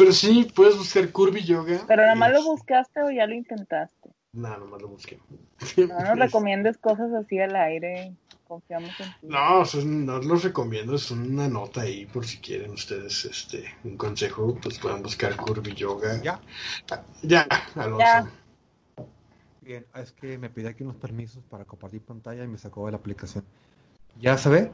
Pero 0.00 0.12
sí, 0.12 0.50
puedes 0.54 0.78
buscar 0.78 1.12
Curvy 1.12 1.44
Yoga. 1.44 1.84
Pero 1.86 2.00
nada 2.00 2.14
más 2.14 2.32
lo 2.32 2.42
buscaste 2.42 3.02
o 3.02 3.10
ya 3.10 3.26
lo 3.26 3.34
intentaste. 3.34 4.08
No, 4.32 4.56
nomás 4.56 4.80
lo 4.80 4.88
busqué. 4.88 5.18
No 5.76 6.00
nos 6.00 6.18
recomiendes 6.18 6.78
cosas 6.78 7.12
así 7.12 7.38
al 7.38 7.54
aire. 7.54 8.16
Confiamos 8.48 8.98
en 8.98 9.06
ti. 9.06 9.12
No, 9.24 9.62
no 9.84 10.18
los 10.20 10.42
recomiendo, 10.42 10.94
es 10.94 11.10
una 11.10 11.48
nota 11.48 11.82
ahí 11.82 12.06
por 12.06 12.24
si 12.24 12.38
quieren 12.38 12.70
ustedes 12.70 13.26
este 13.26 13.76
un 13.84 13.98
consejo, 13.98 14.56
pues 14.62 14.78
pueden 14.78 15.02
buscar 15.02 15.36
Curvy 15.36 15.74
Yoga. 15.74 16.18
¿Ya? 16.22 16.40
Ya, 17.20 17.46
Alonso. 17.74 17.98
Ya. 17.98 18.26
Bien, 19.60 19.86
es 19.96 20.12
que 20.12 20.38
me 20.38 20.48
pide 20.48 20.70
aquí 20.70 20.82
unos 20.82 20.96
permisos 20.96 21.44
para 21.44 21.66
compartir 21.66 22.00
pantalla 22.00 22.42
y 22.42 22.48
me 22.48 22.56
sacó 22.56 22.86
de 22.86 22.92
la 22.92 22.96
aplicación. 22.96 23.44
¿Ya 24.18 24.38
se 24.38 24.48
ve? 24.48 24.72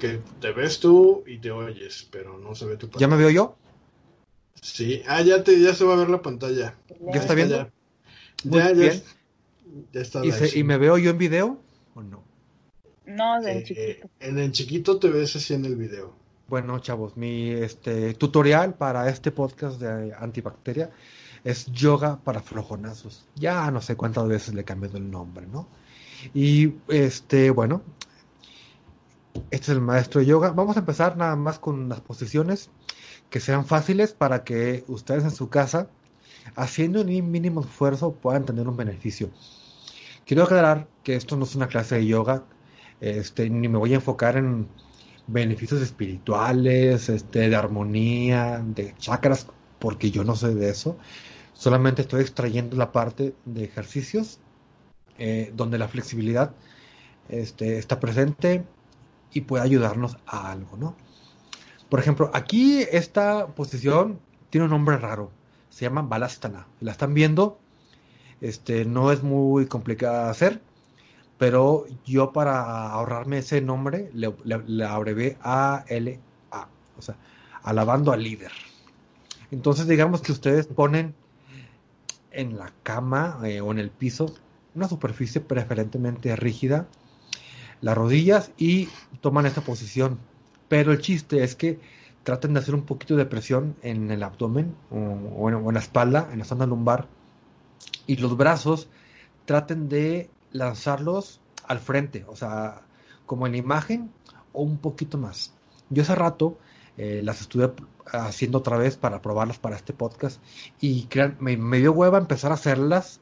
Que 0.00 0.22
te 0.40 0.50
ves 0.52 0.80
tú 0.80 1.24
y 1.26 1.36
te 1.36 1.50
oyes, 1.50 2.08
pero 2.10 2.38
no 2.38 2.54
se 2.54 2.64
ve 2.64 2.78
tu 2.78 2.86
¿Ya 2.86 2.92
pantalla. 2.92 3.08
me 3.08 3.16
veo 3.18 3.30
yo? 3.30 3.56
Sí, 4.60 5.02
ah, 5.06 5.20
ya 5.22 5.42
te, 5.44 5.60
ya 5.60 5.74
se 5.74 5.84
va 5.84 5.94
a 5.94 5.96
ver 5.96 6.08
la 6.10 6.22
pantalla. 6.22 6.76
¿Ya 7.12 7.20
está 7.20 7.34
viendo? 7.34 7.56
Ya, 7.56 7.70
Muy 8.44 8.58
ya, 8.58 8.66
ya, 8.68 8.72
bien. 8.72 9.02
ya 9.92 10.00
está 10.00 10.24
¿Y, 10.24 10.32
se- 10.32 10.58
y 10.58 10.64
me 10.64 10.78
veo 10.78 10.96
yo 10.98 11.10
en 11.10 11.18
video 11.18 11.58
o 11.94 12.02
no? 12.02 12.22
No, 13.06 13.36
en 13.42 13.58
Eh, 13.58 13.64
chiquito. 13.64 14.08
en 14.20 14.38
el 14.38 14.52
chiquito 14.52 14.98
te 14.98 15.08
ves 15.10 15.36
así 15.36 15.52
en 15.54 15.64
el 15.66 15.76
video. 15.76 16.14
Bueno, 16.48 16.78
chavos, 16.78 17.16
mi 17.16 17.50
este 17.50 18.14
tutorial 18.14 18.74
para 18.74 19.08
este 19.08 19.30
podcast 19.30 19.80
de 19.80 20.14
antibacteria 20.14 20.90
es 21.42 21.66
yoga 21.66 22.18
para 22.22 22.40
flojonazos. 22.40 23.26
Ya 23.34 23.70
no 23.70 23.80
sé 23.82 23.96
cuántas 23.96 24.26
veces 24.28 24.54
le 24.54 24.62
he 24.62 24.64
cambiado 24.64 24.96
el 24.96 25.10
nombre, 25.10 25.46
¿no? 25.46 25.68
Y 26.32 26.74
este, 26.88 27.50
bueno, 27.50 27.82
este 29.50 29.56
es 29.64 29.68
el 29.70 29.80
maestro 29.80 30.20
de 30.20 30.26
yoga. 30.26 30.50
Vamos 30.52 30.76
a 30.76 30.80
empezar 30.80 31.16
nada 31.16 31.36
más 31.36 31.58
con 31.58 31.88
las 31.88 32.00
posiciones 32.00 32.70
que 33.34 33.40
sean 33.40 33.66
fáciles 33.66 34.12
para 34.12 34.44
que 34.44 34.84
ustedes 34.86 35.24
en 35.24 35.32
su 35.32 35.48
casa, 35.48 35.88
haciendo 36.54 37.00
un 37.00 37.32
mínimo 37.32 37.62
esfuerzo, 37.62 38.12
puedan 38.14 38.44
tener 38.44 38.68
un 38.68 38.76
beneficio. 38.76 39.28
Quiero 40.24 40.44
aclarar 40.44 40.86
que 41.02 41.16
esto 41.16 41.36
no 41.36 41.42
es 41.42 41.56
una 41.56 41.66
clase 41.66 41.96
de 41.96 42.06
yoga, 42.06 42.44
este, 43.00 43.50
ni 43.50 43.66
me 43.66 43.76
voy 43.76 43.92
a 43.92 43.96
enfocar 43.96 44.36
en 44.36 44.68
beneficios 45.26 45.82
espirituales, 45.82 47.08
este, 47.08 47.48
de 47.48 47.56
armonía, 47.56 48.62
de 48.64 48.94
chakras, 48.98 49.48
porque 49.80 50.12
yo 50.12 50.22
no 50.22 50.36
sé 50.36 50.54
de 50.54 50.70
eso. 50.70 50.96
Solamente 51.54 52.02
estoy 52.02 52.20
extrayendo 52.20 52.76
la 52.76 52.92
parte 52.92 53.34
de 53.46 53.64
ejercicios 53.64 54.38
eh, 55.18 55.50
donde 55.56 55.78
la 55.78 55.88
flexibilidad 55.88 56.54
este, 57.28 57.78
está 57.78 57.98
presente 57.98 58.64
y 59.32 59.40
puede 59.40 59.64
ayudarnos 59.64 60.18
a 60.24 60.52
algo, 60.52 60.76
¿no? 60.76 61.03
Por 61.94 62.00
ejemplo, 62.00 62.28
aquí 62.34 62.84
esta 62.90 63.46
posición 63.46 64.18
tiene 64.50 64.64
un 64.64 64.72
nombre 64.72 64.96
raro, 64.96 65.30
se 65.70 65.84
llama 65.84 66.02
Balastana. 66.02 66.66
La 66.80 66.90
están 66.90 67.14
viendo, 67.14 67.60
este, 68.40 68.84
no 68.84 69.12
es 69.12 69.22
muy 69.22 69.66
complicada 69.66 70.24
de 70.24 70.30
hacer, 70.32 70.62
pero 71.38 71.86
yo 72.04 72.32
para 72.32 72.90
ahorrarme 72.90 73.38
ese 73.38 73.60
nombre 73.60 74.10
le, 74.12 74.34
le, 74.42 74.84
abrevé 74.84 75.38
A-L-A, 75.40 76.68
o 76.98 77.00
sea, 77.00 77.16
alabando 77.62 78.10
al 78.10 78.24
líder. 78.24 78.50
Entonces 79.52 79.86
digamos 79.86 80.20
que 80.20 80.32
ustedes 80.32 80.66
ponen 80.66 81.14
en 82.32 82.58
la 82.58 82.72
cama 82.82 83.38
eh, 83.44 83.60
o 83.60 83.70
en 83.70 83.78
el 83.78 83.90
piso 83.90 84.34
una 84.74 84.88
superficie 84.88 85.40
preferentemente 85.40 86.34
rígida, 86.34 86.88
las 87.80 87.96
rodillas 87.96 88.50
y 88.58 88.88
toman 89.20 89.46
esta 89.46 89.60
posición. 89.60 90.18
Pero 90.68 90.92
el 90.92 91.00
chiste 91.00 91.42
es 91.42 91.54
que 91.54 91.78
traten 92.24 92.54
de 92.54 92.60
hacer 92.60 92.74
un 92.74 92.82
poquito 92.82 93.16
de 93.16 93.26
presión 93.26 93.76
en 93.82 94.10
el 94.10 94.22
abdomen 94.22 94.74
o, 94.90 95.48
en, 95.48 95.74
la 95.74 95.80
espalda, 95.80 96.28
en 96.32 96.38
la 96.40 96.44
zona 96.44 96.66
lumbar, 96.66 97.06
y 98.06 98.16
los 98.16 98.36
brazos 98.36 98.88
traten 99.44 99.88
de 99.88 100.30
lanzarlos 100.52 101.40
al 101.66 101.78
frente, 101.78 102.24
o 102.26 102.34
sea, 102.34 102.82
como 103.26 103.46
en 103.46 103.52
la 103.52 103.58
imagen 103.58 104.10
o 104.52 104.62
un 104.62 104.78
poquito 104.78 105.18
más. 105.18 105.54
Yo 105.90 106.02
hace 106.02 106.14
rato 106.14 106.58
eh, 106.96 107.20
las 107.22 107.40
estuve 107.42 107.72
haciendo 108.06 108.58
otra 108.58 108.78
vez 108.78 108.96
para 108.96 109.20
probarlas 109.20 109.58
para 109.58 109.76
este 109.76 109.92
podcast 109.92 110.40
y 110.80 111.04
crean, 111.04 111.36
me 111.40 111.78
dio 111.78 111.92
hueva 111.92 112.18
empezar 112.18 112.50
a 112.50 112.54
hacerlas, 112.54 113.20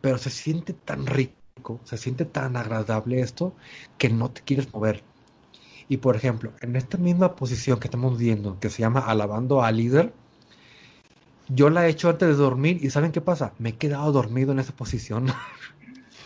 pero 0.00 0.18
se 0.18 0.30
siente 0.30 0.72
tan 0.72 1.06
rico, 1.06 1.80
se 1.84 1.98
siente 1.98 2.24
tan 2.24 2.56
agradable 2.56 3.20
esto 3.20 3.54
que 3.98 4.08
no 4.08 4.30
te 4.30 4.42
quieres 4.42 4.72
mover. 4.72 5.02
Y 5.88 5.98
por 5.98 6.16
ejemplo, 6.16 6.54
en 6.60 6.76
esta 6.76 6.98
misma 6.98 7.34
posición 7.34 7.80
que 7.80 7.88
estamos 7.88 8.18
viendo, 8.18 8.58
que 8.60 8.70
se 8.70 8.80
llama 8.82 9.00
alabando 9.00 9.62
al 9.62 9.76
líder, 9.78 10.14
Yo 11.48 11.70
la 11.70 11.86
he 11.86 11.90
hecho 11.90 12.10
antes 12.10 12.28
de 12.28 12.34
dormir 12.34 12.78
y 12.84 12.90
¿saben 12.90 13.12
qué 13.12 13.20
pasa? 13.20 13.54
Me 13.58 13.70
he 13.70 13.78
quedado 13.78 14.12
dormido 14.12 14.52
en 14.52 14.58
esa 14.60 14.74
posición. 14.76 15.26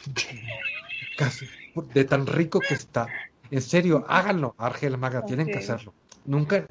Casi. 1.16 1.46
De 1.94 2.04
tan 2.04 2.26
rico 2.26 2.60
que 2.60 2.74
está. 2.74 3.14
En 3.50 3.62
serio, 3.62 4.04
háganlo, 4.08 4.54
Argel 4.58 4.98
Maga, 4.98 5.24
tienen 5.24 5.50
que 5.50 5.58
hacerlo. 5.58 5.94
Nunca, 6.24 6.66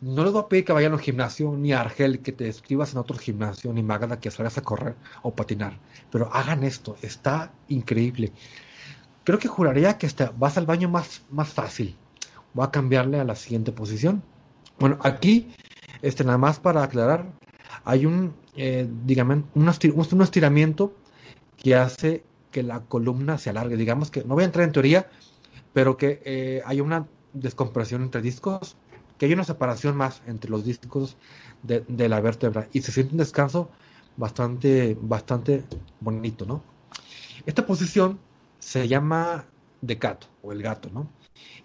no 0.00 0.24
les 0.24 0.32
voy 0.32 0.42
a 0.42 0.48
pedir 0.48 0.64
que 0.64 0.72
vayan 0.72 0.92
al 0.92 1.00
gimnasio, 1.00 1.56
ni 1.56 1.72
a 1.72 1.80
Argel 1.80 2.22
que 2.22 2.32
te 2.32 2.48
escribas 2.48 2.92
en 2.92 2.98
otro 2.98 3.16
gimnasio, 3.18 3.72
ni 3.72 3.82
Magda 3.82 4.20
que 4.20 4.30
salgas 4.30 4.58
a 4.58 4.62
correr 4.62 4.98
o 5.22 5.34
patinar. 5.34 5.80
Pero 6.10 6.32
hagan 6.32 6.64
esto, 6.64 6.98
está 7.02 7.58
increíble. 7.68 8.34
Creo 9.24 9.38
que 9.38 9.48
juraría 9.48 9.98
que 9.98 10.06
está, 10.06 10.32
vas 10.36 10.56
al 10.58 10.66
baño 10.66 10.88
más, 10.88 11.26
más 11.30 11.52
fácil. 11.52 12.00
Voy 12.54 12.64
a 12.64 12.70
cambiarle 12.70 13.20
a 13.20 13.24
la 13.24 13.34
siguiente 13.34 13.72
posición. 13.72 14.22
Bueno, 14.78 14.98
aquí, 15.02 15.52
este, 16.02 16.24
nada 16.24 16.38
más 16.38 16.60
para 16.60 16.82
aclarar, 16.82 17.32
hay 17.84 18.06
un, 18.06 18.34
eh, 18.56 18.88
un 19.54 20.22
estiramiento 20.22 20.94
que 21.56 21.74
hace 21.74 22.24
que 22.50 22.62
la 22.62 22.80
columna 22.80 23.36
se 23.38 23.50
alargue. 23.50 23.76
Digamos 23.76 24.10
que, 24.10 24.24
no 24.24 24.34
voy 24.34 24.44
a 24.44 24.46
entrar 24.46 24.64
en 24.64 24.72
teoría, 24.72 25.08
pero 25.72 25.96
que 25.96 26.22
eh, 26.24 26.62
hay 26.64 26.80
una 26.80 27.06
descompresión 27.32 28.02
entre 28.02 28.22
discos, 28.22 28.76
que 29.18 29.26
hay 29.26 29.32
una 29.32 29.44
separación 29.44 29.96
más 29.96 30.22
entre 30.26 30.50
los 30.50 30.64
discos 30.64 31.16
de, 31.62 31.84
de, 31.88 32.08
la 32.08 32.20
vértebra 32.20 32.68
y 32.72 32.82
se 32.82 32.92
siente 32.92 33.12
un 33.12 33.18
descanso 33.18 33.70
bastante, 34.16 34.96
bastante 35.00 35.64
bonito, 36.00 36.46
¿no? 36.46 36.62
Esta 37.46 37.66
posición 37.66 38.18
se 38.58 38.86
llama 38.88 39.46
de 39.80 39.96
gato 39.96 40.28
o 40.42 40.52
el 40.52 40.62
gato, 40.62 40.90
¿no? 40.90 41.08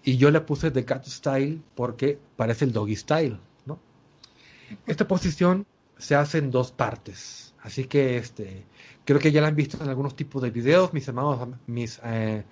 Y 0.02 0.16
yo 0.16 0.30
le 0.30 0.40
puse 0.40 0.70
de 0.70 0.82
gato 0.82 1.10
style 1.10 1.62
porque 1.74 2.18
parece 2.36 2.64
el 2.64 2.72
doggy 2.72 2.96
style, 2.96 3.38
¿no? 3.66 3.78
Esta 4.86 5.06
posición 5.06 5.66
se 5.98 6.14
hace 6.14 6.38
en 6.38 6.50
dos 6.50 6.72
partes, 6.72 7.54
así 7.62 7.84
que 7.84 8.16
este, 8.16 8.64
creo 9.04 9.20
que 9.20 9.32
ya 9.32 9.40
la 9.40 9.48
han 9.48 9.56
visto 9.56 9.82
en 9.82 9.88
algunos 9.88 10.16
tipos 10.16 10.42
de 10.42 10.50
videos, 10.50 10.94
mis 10.94 11.06
hermanos, 11.08 11.48
mis 11.66 12.00
eh, 12.04 12.44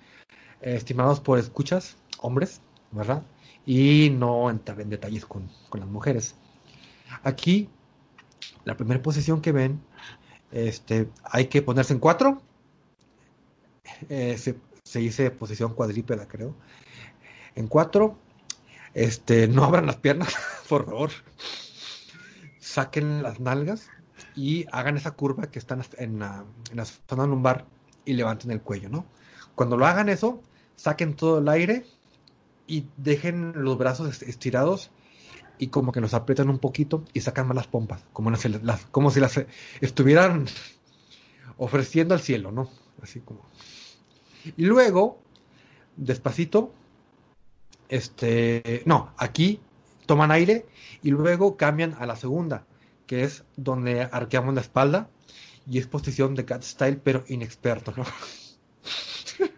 estimados 0.61 1.19
por 1.19 1.39
escuchas, 1.39 1.97
hombres, 2.19 2.61
¿verdad? 2.91 3.23
Y 3.65 4.09
no 4.11 4.49
entrar 4.49 4.79
en 4.81 4.89
detalles 4.89 5.25
con, 5.25 5.49
con 5.69 5.79
las 5.79 5.89
mujeres. 5.89 6.35
Aquí, 7.23 7.69
la 8.65 8.77
primera 8.77 9.01
posición 9.01 9.41
que 9.41 9.51
ven, 9.51 9.81
este, 10.51 11.09
hay 11.23 11.47
que 11.47 11.61
ponerse 11.61 11.93
en 11.93 11.99
cuatro. 11.99 12.41
Eh, 14.09 14.37
se, 14.37 14.57
se, 14.83 14.99
dice 14.99 15.31
posición 15.31 15.73
cuadrípeda, 15.73 16.27
creo. 16.27 16.55
En 17.55 17.67
cuatro, 17.67 18.17
este, 18.93 19.47
no 19.47 19.63
abran 19.63 19.85
las 19.85 19.97
piernas, 19.97 20.35
por 20.69 20.85
favor. 20.85 21.11
Saquen 22.59 23.23
las 23.23 23.39
nalgas 23.39 23.89
y 24.35 24.65
hagan 24.71 24.97
esa 24.97 25.11
curva 25.11 25.47
que 25.47 25.59
está 25.59 25.77
en 25.97 26.19
la, 26.19 26.45
en 26.71 26.77
la 26.77 26.85
zona 26.85 27.25
lumbar 27.25 27.65
y 28.05 28.13
levanten 28.13 28.51
el 28.51 28.61
cuello, 28.61 28.89
¿no? 28.89 29.05
Cuando 29.55 29.77
lo 29.77 29.85
hagan 29.85 30.09
eso, 30.09 30.41
saquen 30.75 31.15
todo 31.15 31.39
el 31.39 31.49
aire 31.49 31.85
y 32.67 32.85
dejen 32.97 33.53
los 33.55 33.77
brazos 33.77 34.21
estirados 34.21 34.91
y 35.57 35.67
como 35.67 35.91
que 35.91 35.99
los 35.99 36.13
aprietan 36.13 36.49
un 36.49 36.59
poquito 36.59 37.03
y 37.13 37.21
sacan 37.21 37.47
más 37.47 37.55
las 37.55 37.67
pompas, 37.67 38.05
como, 38.13 38.31
las, 38.31 38.85
como 38.91 39.11
si 39.11 39.19
las 39.19 39.41
estuvieran 39.81 40.45
ofreciendo 41.57 42.13
al 42.13 42.21
cielo, 42.21 42.51
¿no? 42.51 42.69
Así 43.01 43.19
como. 43.19 43.41
Y 44.55 44.65
luego, 44.65 45.19
despacito, 45.97 46.73
este, 47.89 48.83
no, 48.85 49.13
aquí 49.17 49.59
toman 50.05 50.31
aire 50.31 50.65
y 51.03 51.11
luego 51.11 51.57
cambian 51.57 51.95
a 51.99 52.05
la 52.05 52.15
segunda, 52.15 52.65
que 53.07 53.23
es 53.23 53.43
donde 53.57 54.03
arqueamos 54.03 54.55
la 54.55 54.61
espalda 54.61 55.09
y 55.67 55.79
es 55.79 55.87
posición 55.87 56.35
de 56.35 56.45
cat 56.45 56.63
style, 56.63 57.01
pero 57.03 57.23
inexperto, 57.27 57.93
¿no? 57.97 58.05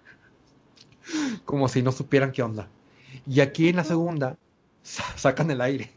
como 1.45 1.67
si 1.67 1.81
no 1.81 1.91
supieran 1.91 2.31
qué 2.31 2.43
onda. 2.43 2.69
Y 3.27 3.41
aquí 3.41 3.69
en 3.69 3.75
la 3.75 3.83
segunda 3.83 4.37
sacan 4.83 5.51
el 5.51 5.61
aire. 5.61 5.91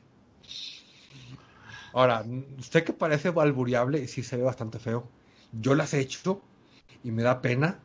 Ahora, 1.92 2.24
sé 2.60 2.82
que 2.82 2.92
parece 2.92 3.30
valvuriable 3.30 4.00
y 4.00 4.08
sí 4.08 4.24
se 4.24 4.36
ve 4.36 4.42
bastante 4.42 4.80
feo. 4.80 5.08
Yo 5.52 5.76
las 5.76 5.94
he 5.94 6.00
hecho 6.00 6.42
y 7.04 7.12
me 7.12 7.22
da 7.22 7.40
pena, 7.40 7.78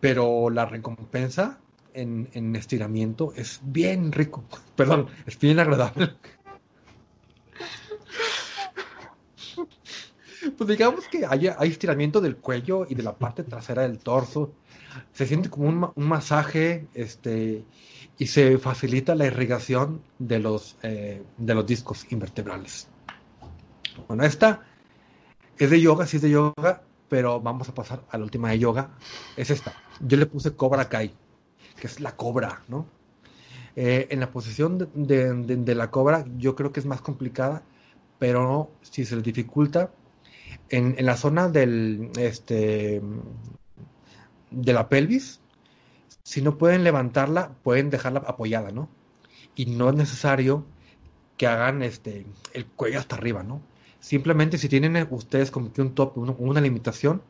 pero 0.00 0.50
la 0.50 0.66
recompensa 0.66 1.58
en, 1.96 2.28
en 2.32 2.54
estiramiento 2.56 3.32
es 3.36 3.60
bien 3.64 4.12
rico. 4.12 4.44
Perdón, 4.76 5.08
es 5.26 5.38
bien 5.38 5.58
agradable. 5.58 6.14
Pues 10.56 10.68
digamos 10.68 11.08
que 11.08 11.26
hay, 11.26 11.48
estiramiento 11.70 12.20
del 12.20 12.36
cuello 12.36 12.86
y 12.88 12.94
de 12.94 13.02
la 13.02 13.16
parte 13.16 13.42
trasera 13.42 13.82
del 13.82 13.98
torso. 13.98 14.52
Se 15.12 15.26
siente 15.26 15.50
como 15.50 15.68
un, 15.68 15.90
un 15.94 16.08
masaje 16.08 16.86
este, 16.94 17.64
y 18.18 18.26
se 18.26 18.58
facilita 18.58 19.14
la 19.14 19.26
irrigación 19.26 20.02
de 20.18 20.38
los, 20.38 20.76
eh, 20.82 21.22
de 21.36 21.54
los 21.54 21.66
discos 21.66 22.06
invertebrales. 22.10 22.88
Bueno, 24.08 24.24
esta 24.24 24.62
es 25.58 25.70
de 25.70 25.80
yoga, 25.80 26.06
sí 26.06 26.16
es 26.16 26.22
de 26.22 26.30
yoga, 26.30 26.82
pero 27.08 27.40
vamos 27.40 27.68
a 27.68 27.74
pasar 27.74 28.02
a 28.10 28.18
la 28.18 28.24
última 28.24 28.50
de 28.50 28.58
yoga. 28.58 28.90
Es 29.36 29.50
esta. 29.50 29.74
Yo 30.00 30.16
le 30.16 30.26
puse 30.26 30.54
Cobra 30.54 30.88
Kai, 30.88 31.12
que 31.76 31.86
es 31.86 32.00
la 32.00 32.16
cobra, 32.16 32.62
¿no? 32.68 32.86
Eh, 33.76 34.08
en 34.10 34.20
la 34.20 34.30
posición 34.30 34.78
de, 34.94 35.74
la 35.74 35.90
cobra 35.90 36.24
yo 36.38 36.56
creo 36.56 36.72
que 36.72 36.80
es 36.80 36.86
más 36.86 37.02
complicada, 37.02 37.62
pero 38.18 38.70
si 38.80 39.04
se 39.04 39.16
le 39.16 39.22
dificulta, 39.22 39.90
en, 40.70 40.96
la 41.04 41.16
zona 41.16 41.48
del, 41.48 42.10
este, 42.18 43.02
de 44.50 44.72
la 44.72 44.88
pelvis, 44.88 45.40
si 46.22 46.42
no 46.42 46.58
pueden 46.58 46.84
levantarla, 46.84 47.52
pueden 47.62 47.90
dejarla 47.90 48.20
apoyada, 48.26 48.70
¿no? 48.70 48.88
Y 49.54 49.66
no 49.66 49.90
es 49.90 49.94
necesario 49.94 50.64
que 51.36 51.46
hagan 51.46 51.82
este 51.82 52.26
el 52.54 52.66
cuello 52.66 52.98
hasta 52.98 53.16
arriba, 53.16 53.42
¿no? 53.42 53.60
Simplemente 54.00 54.58
si 54.58 54.68
tienen 54.68 55.06
ustedes 55.10 55.50
como 55.50 55.72
que 55.72 55.82
un 55.82 55.94
top, 55.94 56.16
una 56.16 56.60
limitación, 56.60 57.22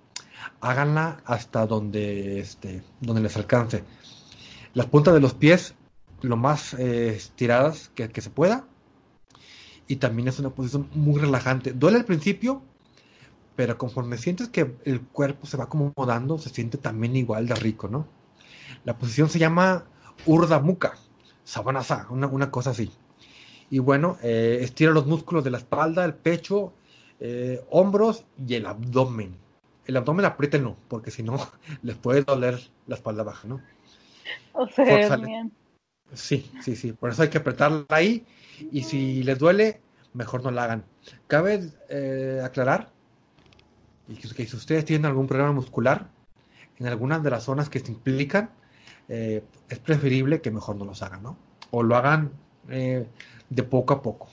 háganla 0.60 1.22
hasta 1.24 1.66
donde, 1.66 2.40
este, 2.40 2.82
donde 3.00 3.22
les 3.22 3.36
alcance. 3.36 3.84
Las 4.76 4.84
puntas 4.84 5.14
de 5.14 5.20
los 5.20 5.32
pies 5.32 5.74
lo 6.20 6.36
más 6.36 6.74
eh, 6.74 7.08
estiradas 7.16 7.90
que, 7.94 8.20
se 8.20 8.28
pueda. 8.28 8.66
Y 9.88 9.96
también 9.96 10.28
es 10.28 10.38
una 10.38 10.50
posición 10.50 10.90
muy 10.92 11.18
relajante. 11.18 11.72
Duele 11.72 11.96
al 11.96 12.04
principio, 12.04 12.60
pero 13.54 13.78
conforme 13.78 14.18
sientes 14.18 14.50
que 14.50 14.76
el 14.84 15.00
cuerpo 15.00 15.46
se 15.46 15.56
va 15.56 15.64
acomodando, 15.64 16.36
se 16.36 16.50
siente 16.50 16.76
también 16.76 17.16
igual 17.16 17.46
de 17.46 17.54
rico, 17.54 17.88
¿no? 17.88 18.06
La 18.84 18.98
posición 18.98 19.30
se 19.30 19.38
llama 19.38 19.86
Urda 20.26 20.60
Muka, 20.60 20.98
Sabanasa, 21.42 22.06
una, 22.10 22.26
una 22.26 22.50
cosa 22.50 22.72
así. 22.72 22.92
Y 23.70 23.78
bueno, 23.78 24.18
eh, 24.22 24.58
estira 24.60 24.92
los 24.92 25.06
músculos 25.06 25.42
de 25.42 25.52
la 25.52 25.58
espalda, 25.58 26.04
el 26.04 26.12
pecho, 26.12 26.74
eh, 27.18 27.64
hombros 27.70 28.26
y 28.46 28.56
el 28.56 28.66
abdomen. 28.66 29.38
El 29.86 29.96
abdomen 29.96 30.26
apriétenlo, 30.26 30.76
porque 30.88 31.10
si 31.10 31.22
no, 31.22 31.38
les 31.82 31.96
puede 31.96 32.24
doler 32.24 32.60
la 32.86 32.96
espalda 32.96 33.22
baja, 33.22 33.48
¿no? 33.48 33.62
O 34.52 34.66
sea, 34.68 35.16
bien. 35.16 35.52
Sí, 36.14 36.50
sí, 36.62 36.76
sí. 36.76 36.92
Por 36.92 37.10
eso 37.10 37.22
hay 37.22 37.28
que 37.28 37.38
apretarla 37.38 37.84
ahí. 37.88 38.24
Y 38.72 38.84
si 38.84 39.22
les 39.22 39.38
duele, 39.38 39.80
mejor 40.14 40.42
no 40.42 40.50
la 40.50 40.64
hagan. 40.64 40.84
Cabe 41.26 41.70
eh, 41.88 42.40
aclarar 42.42 42.90
que, 44.14 44.46
si 44.46 44.56
ustedes 44.56 44.84
tienen 44.84 45.06
algún 45.06 45.26
problema 45.26 45.52
muscular, 45.52 46.08
en 46.78 46.86
algunas 46.86 47.22
de 47.22 47.30
las 47.30 47.44
zonas 47.44 47.68
que 47.68 47.80
se 47.80 47.90
implican, 47.90 48.50
eh, 49.08 49.42
es 49.68 49.78
preferible 49.78 50.40
que 50.40 50.50
mejor 50.50 50.76
no 50.76 50.84
los 50.84 51.02
hagan, 51.02 51.22
¿no? 51.22 51.36
O 51.70 51.82
lo 51.82 51.96
hagan 51.96 52.32
eh, 52.68 53.06
de 53.50 53.62
poco 53.62 53.94
a 53.94 54.02
poco. 54.02 54.28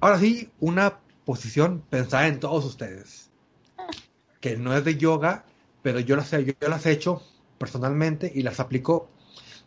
Ahora 0.00 0.18
sí, 0.18 0.50
una 0.60 0.98
posición 1.24 1.82
pensada 1.88 2.26
en 2.26 2.40
todos 2.40 2.64
ustedes, 2.64 3.30
que 4.40 4.56
no 4.56 4.74
es 4.76 4.84
de 4.84 4.96
yoga, 4.96 5.44
pero 5.82 6.00
yo 6.00 6.16
las, 6.16 6.32
he, 6.32 6.44
yo 6.44 6.68
las 6.68 6.86
he 6.86 6.92
hecho 6.92 7.22
personalmente 7.58 8.30
y 8.34 8.42
las 8.42 8.60
aplico 8.60 9.08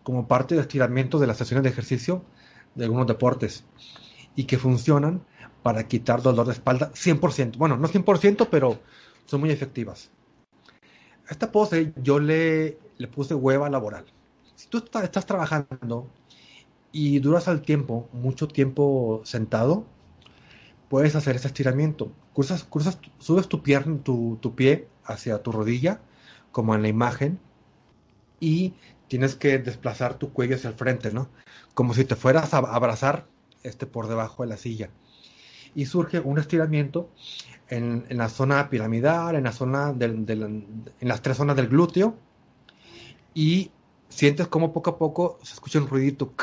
como 0.04 0.28
parte 0.28 0.56
de 0.56 0.62
estiramiento 0.62 1.20
de 1.20 1.28
las 1.28 1.38
sesiones 1.38 1.64
de 1.64 1.70
ejercicio 1.70 2.24
de 2.76 2.86
algunos 2.86 3.08
deportes 3.08 3.66
y 4.36 4.46
que 4.46 4.58
funcionan 4.58 5.22
para 5.64 5.88
quitar 5.88 6.22
dolor 6.22 6.46
de 6.46 6.54
espalda 6.54 6.92
100%. 6.94 7.58
Bueno, 7.58 7.76
no 7.78 7.88
100%, 7.88 8.48
pero 8.50 8.80
son 9.26 9.42
muy 9.42 9.52
efectivas. 9.52 10.12
Esta 11.30 11.52
pose 11.52 11.94
yo 12.02 12.20
le, 12.20 12.78
le 12.98 13.08
puse 13.08 13.34
hueva 13.34 13.70
laboral. 13.70 14.06
Si 14.56 14.68
tú 14.70 14.78
estás 14.78 15.26
trabajando 15.26 16.08
y 16.92 17.20
duras 17.20 17.48
al 17.48 17.62
tiempo, 17.62 18.08
mucho 18.14 18.48
tiempo 18.48 19.22
sentado, 19.26 19.86
puedes 20.90 21.16
hacer 21.16 21.36
ese 21.36 21.48
estiramiento. 21.48 22.12
Cruzas, 22.34 22.64
cruzas, 22.64 23.00
subes 23.20 23.48
tu 23.48 23.62
pierna, 23.62 24.00
tu, 24.04 24.38
tu 24.42 24.56
pie 24.56 24.88
hacia 25.04 25.44
tu 25.44 25.52
rodilla, 25.52 26.00
como 26.52 26.76
en 26.76 26.82
la 26.82 26.88
imagen, 26.88 27.40
y 28.40 28.74
tienes 29.08 29.36
que 29.36 29.58
desplazar 29.60 30.16
tu 30.16 30.32
cuello 30.32 30.56
hacia 30.56 30.70
el 30.70 30.76
frente, 30.76 31.12
¿no? 31.12 31.30
Como 31.74 31.94
si 31.94 32.06
te 32.06 32.16
fueras 32.16 32.54
a 32.54 32.58
abrazar 32.58 33.28
este 33.64 33.86
por 33.86 34.08
debajo 34.08 34.44
de 34.44 34.50
la 34.50 34.58
silla. 34.58 34.90
y 35.76 35.86
surge 35.86 36.20
un 36.20 36.40
estiramiento 36.40 37.10
en, 37.70 38.06
la 38.10 38.30
zona 38.30 38.70
piramidal, 38.70 39.36
en 39.36 39.44
la 39.44 39.52
zona 39.52 39.94
del, 39.94 40.26
en 40.28 41.08
las 41.08 41.22
tres 41.22 41.38
zonas 41.38 41.56
del 41.56 41.68
glúteo 41.68 42.16
y 43.34 43.72
sientes 44.10 44.48
como 44.48 44.74
poco 44.74 44.92
a 44.92 44.98
poco 44.98 45.38
se 45.44 45.54
escucha 45.54 45.80
un 45.80 45.88
ruidito, 45.88 46.34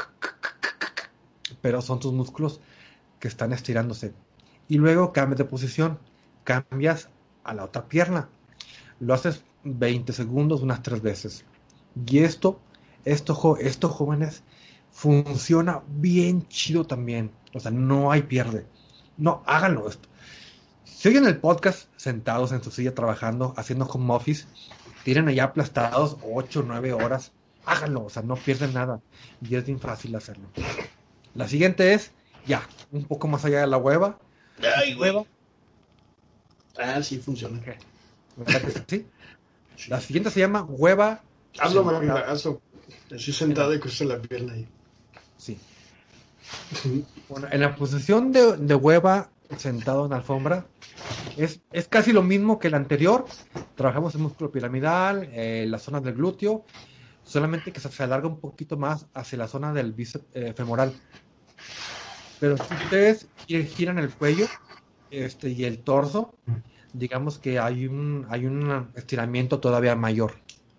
pero 1.61 1.83
son 1.83 1.99
tus 1.99 2.13
músculos 2.13 2.61
que 3.19 3.29
están 3.29 3.53
estirándose. 3.53 4.13
Y 4.69 4.77
luego 4.77 5.13
cambias 5.13 5.39
de 5.39 5.45
posición, 5.45 5.99
cambias 6.45 7.09
a 7.43 7.55
la 7.55 7.65
otra 7.65 7.89
pierna. 7.89 8.29
Lo 9.01 9.15
haces 9.15 9.45
20 9.65 10.13
segundos 10.13 10.63
unas 10.63 10.83
tres 10.83 11.03
veces. 11.03 11.45
Y 12.07 12.21
esto, 12.21 12.61
esto, 13.05 13.57
esto 13.59 13.89
jóvenes, 13.89 14.43
funciona 14.91 15.83
bien 15.89 16.47
chido 16.49 16.87
también. 16.87 17.31
O 17.53 17.61
sea, 17.61 17.71
no 17.71 18.11
hay 18.11 18.23
pierde. 18.23 18.67
No, 19.17 19.43
háganlo 19.47 19.89
esto. 19.89 20.09
Si 20.85 21.09
oyen 21.09 21.27
el 21.27 21.39
podcast 21.39 21.89
sentados 21.97 22.53
en 22.53 22.63
su 22.63 22.71
silla 22.71 22.95
trabajando, 22.95 23.55
haciendo 23.57 23.85
home 23.87 24.15
office, 24.15 24.47
tienen 25.05 25.29
allá 25.29 25.45
aplastados 25.45 26.17
8 26.23 26.61
o 26.61 26.63
9 26.63 26.93
horas, 26.95 27.33
háganlo, 27.67 28.05
o 28.05 28.11
sea, 28.11 28.23
no 28.23 28.37
pierden 28.37 28.73
nada. 28.73 29.01
Y 29.41 29.55
es 29.55 29.67
bien 29.67 29.79
fácil 29.79 30.15
hacerlo. 30.17 30.49
La 31.35 31.47
siguiente 31.49 31.95
es, 31.95 32.13
ya, 32.47 32.67
un 32.91 33.05
poco 33.05 33.29
más 33.29 33.45
allá 33.45 33.61
de 33.61 33.67
la 33.67 33.77
hueva. 33.77 34.19
Ay, 34.77 34.95
hueva. 34.95 35.25
Ah, 36.79 37.03
sí, 37.03 37.19
funciona. 37.19 37.61
¿Sí? 38.89 39.07
La 39.89 40.01
siguiente 40.01 40.31
se 40.31 40.41
llama 40.41 40.63
hueva. 40.63 41.23
Hazlo, 41.59 41.89
hazlo. 42.27 42.61
Así 43.15 43.33
sentado 43.33 43.75
y 43.75 43.81
cruza 43.81 44.05
la 44.05 44.21
pierna 44.21 44.55
ahí. 44.55 44.67
Sí. 45.37 45.59
Bueno, 47.29 47.49
en 47.51 47.61
la 47.61 47.75
posición 47.75 48.33
de, 48.33 48.57
de 48.57 48.75
hueva 48.75 49.31
sentado 49.57 50.05
en 50.05 50.11
la 50.11 50.17
alfombra, 50.17 50.67
es, 51.37 51.61
es, 51.73 51.89
casi 51.89 52.13
lo 52.13 52.23
mismo 52.23 52.59
que 52.59 52.69
el 52.69 52.75
anterior. 52.75 53.25
Trabajamos 53.75 54.15
el 54.15 54.21
músculo 54.23 54.51
piramidal, 54.51 55.29
eh, 55.33 55.67
la 55.69 55.79
zona 55.79 56.01
del 56.01 56.15
glúteo, 56.15 56.65
solamente 57.23 57.73
que 57.73 57.81
se, 57.81 58.03
alarga 58.03 58.29
un 58.29 58.41
poquito 58.41 58.77
más 58.77 59.07
hacia 59.15 59.39
la 59.39 59.49
zona 59.49 59.73
del 59.73 59.93
bíceps 59.93 60.25
eh, 60.35 60.53
femoral. 60.57 60.93
Pero 62.41 62.57
si 62.57 62.75
ustedes 62.75 63.29
giran 63.47 63.99
el 63.99 64.11
cuello 64.11 64.47
este, 65.11 65.51
y 65.51 65.65
el 65.65 65.79
torso, 65.79 66.35
digamos 66.93 67.39
que 67.39 67.59
hay 67.59 67.87
un, 67.87 68.27
hay 68.29 68.47
un 68.47 68.91
estiramiento 68.95 69.61
todavía 69.61 69.95
mayor, 69.97 70.35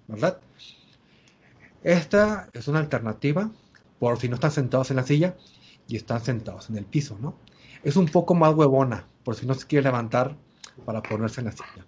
¿verdad? 0.08 0.40
Esta 1.86 2.50
es 2.54 2.68
una 2.68 2.80
alternativa 2.80 3.52
por 4.00 4.18
si 4.20 4.28
no 4.28 4.34
están 4.34 4.50
sentados 4.50 4.90
en 4.90 4.96
la 4.96 5.04
silla 5.04 5.38
y 5.88 5.98
están 5.98 6.20
sentados 6.20 6.68
en 6.72 6.78
el 6.78 6.86
piso, 6.86 7.16
¿no? 7.22 7.38
Es 7.84 7.96
un 7.96 8.08
poco 8.08 8.34
más 8.34 8.56
huevona, 8.56 9.06
por 9.24 9.36
si 9.36 9.46
no 9.46 9.54
se 9.54 9.68
quiere 9.68 9.84
levantar 9.84 10.36
para 10.84 11.04
ponerse 11.04 11.42
en 11.42 11.46
la 11.46 11.52
silla. 11.52 11.86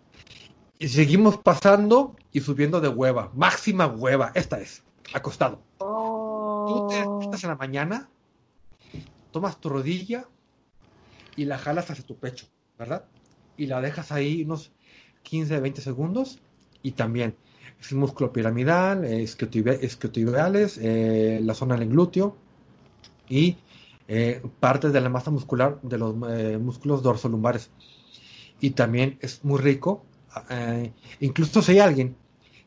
Y 0.78 0.90
seguimos 0.90 1.38
pasando 1.38 2.16
y 2.32 2.42
subiendo 2.42 2.80
de 2.80 2.90
hueva, 2.90 3.32
máxima 3.34 3.88
hueva, 3.88 4.32
esta 4.36 4.60
es, 4.60 4.84
acostado. 5.16 5.64
Tú 5.80 6.88
te 6.92 7.00
estás 7.26 7.44
en 7.44 7.50
la 7.50 7.56
mañana, 7.56 8.08
tomas 9.32 9.60
tu 9.60 9.68
rodilla 9.68 10.28
y 11.36 11.46
la 11.46 11.58
jalas 11.58 11.90
hacia 11.90 12.06
tu 12.06 12.18
pecho, 12.18 12.46
¿verdad? 12.78 13.06
Y 13.58 13.66
la 13.66 13.82
dejas 13.82 14.12
ahí 14.12 14.44
unos 14.44 14.72
15, 15.24 15.60
20 15.60 15.82
segundos 15.82 16.40
y 16.84 16.92
también 16.92 17.36
es 17.80 17.92
el 17.92 17.98
músculo 17.98 18.34
piramidal, 18.34 19.04
esquiotibiales, 19.06 20.80
eh, 20.82 21.40
la 21.44 21.54
zona 21.54 21.78
del 21.78 21.90
glúteo 21.90 22.36
y 23.30 23.58
eh, 24.08 24.42
partes 24.62 24.94
de 24.94 25.02
la 25.02 25.10
masa 25.10 25.32
muscular 25.32 25.80
de 25.82 25.98
los 25.98 26.16
eh, 26.30 26.58
músculos 26.58 27.04
dorsolumbares. 27.04 27.70
Y 28.60 28.72
también 28.72 29.18
es 29.22 29.44
muy 29.44 29.60
rico, 29.60 30.06
eh, 30.50 30.94
incluso 31.20 31.62
si 31.62 31.74
hay 31.74 31.80
alguien 31.80 32.16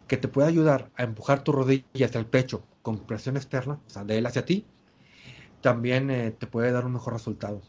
que 0.06 0.16
te 0.16 0.28
puede 0.28 0.48
ayudar 0.48 0.90
a 0.96 1.04
empujar 1.04 1.42
tu 1.42 1.52
rodilla 1.52 2.06
hacia 2.06 2.20
el 2.20 2.26
pecho 2.26 2.62
con 2.82 2.98
presión 2.98 3.36
externa, 3.36 3.80
o 3.86 3.90
sea, 3.90 4.04
de 4.04 4.18
él 4.18 4.26
hacia 4.26 4.44
ti, 4.44 4.66
también 5.62 6.34
te 6.38 6.46
puede 6.46 6.72
dar 6.72 6.86
un 6.86 6.92
mejor 6.92 7.12
resultado. 7.12 7.60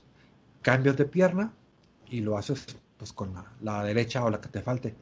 Cambios 0.62 0.98
de 0.98 1.06
pierna 1.06 1.54
y 2.10 2.22
lo 2.22 2.38
haces 2.38 2.66
pues 2.98 3.14
con 3.14 3.34
la 3.62 3.84
derecha 3.84 4.24
o 4.24 4.30
la 4.30 4.40
que 4.40 4.48
te 4.50 4.62
falte. 4.62 4.96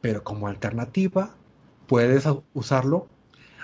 Pero 0.00 0.22
como 0.22 0.48
alternativa, 0.48 1.34
puedes 1.90 2.24
usarlo 2.54 3.08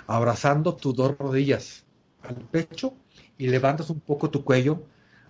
abrazando 0.08 0.74
tus 0.74 0.96
dos 0.96 1.16
rodillas 1.16 1.84
al 2.24 2.34
pecho 2.34 2.92
y 3.38 3.46
levantas 3.46 3.88
un 3.88 4.00
poco 4.00 4.30
tu 4.30 4.42
cuello 4.42 4.82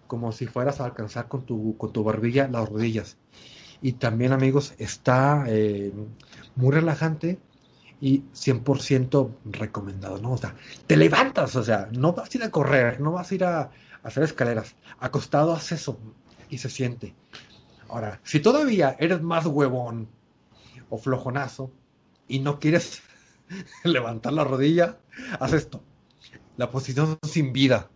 como 0.06 0.32
si 0.32 0.46
fueras 0.46 0.80
a 0.80 0.86
alcanzar 0.86 1.28
con 1.28 1.44
tu, 1.44 1.76
con 1.76 1.92
tu 1.92 2.02
barbilla 2.02 2.48
las 2.48 2.66
rodillas. 2.66 3.18
Y 3.82 3.92
también, 3.92 4.32
amigos, 4.32 4.72
está 4.78 5.44
eh, 5.46 5.92
muy 6.54 6.72
relajante 6.72 7.38
y 8.00 8.22
100% 8.32 9.30
recomendado, 9.44 10.16
¿no? 10.16 10.32
O 10.32 10.38
sea, 10.38 10.54
te 10.86 10.96
levantas, 10.96 11.54
o 11.54 11.62
sea, 11.62 11.90
no 11.92 12.14
vas 12.14 12.34
a 12.34 12.38
ir 12.38 12.44
a 12.44 12.50
correr, 12.50 12.98
no 13.02 13.12
vas 13.12 13.30
a 13.30 13.34
ir 13.34 13.44
a, 13.44 13.70
hacer 14.04 14.22
escaleras. 14.22 14.74
Acostado 15.00 15.52
haces 15.52 15.82
eso 15.82 15.98
y 16.48 16.56
se 16.56 16.70
siente. 16.70 17.14
Ahora, 17.90 18.20
si 18.24 18.40
todavía 18.40 18.96
eres 18.98 19.20
más 19.20 19.44
huevón 19.44 20.08
o 20.88 20.96
flojonazo 20.96 21.70
y 22.28 22.40
no 22.40 22.58
quieres 22.58 23.02
levantar 23.84 24.32
la 24.32 24.44
rodilla, 24.44 24.98
haz 25.38 25.52
esto. 25.52 25.82
La 26.56 26.70
posición 26.70 27.18
sin 27.22 27.52
vida. 27.52 27.90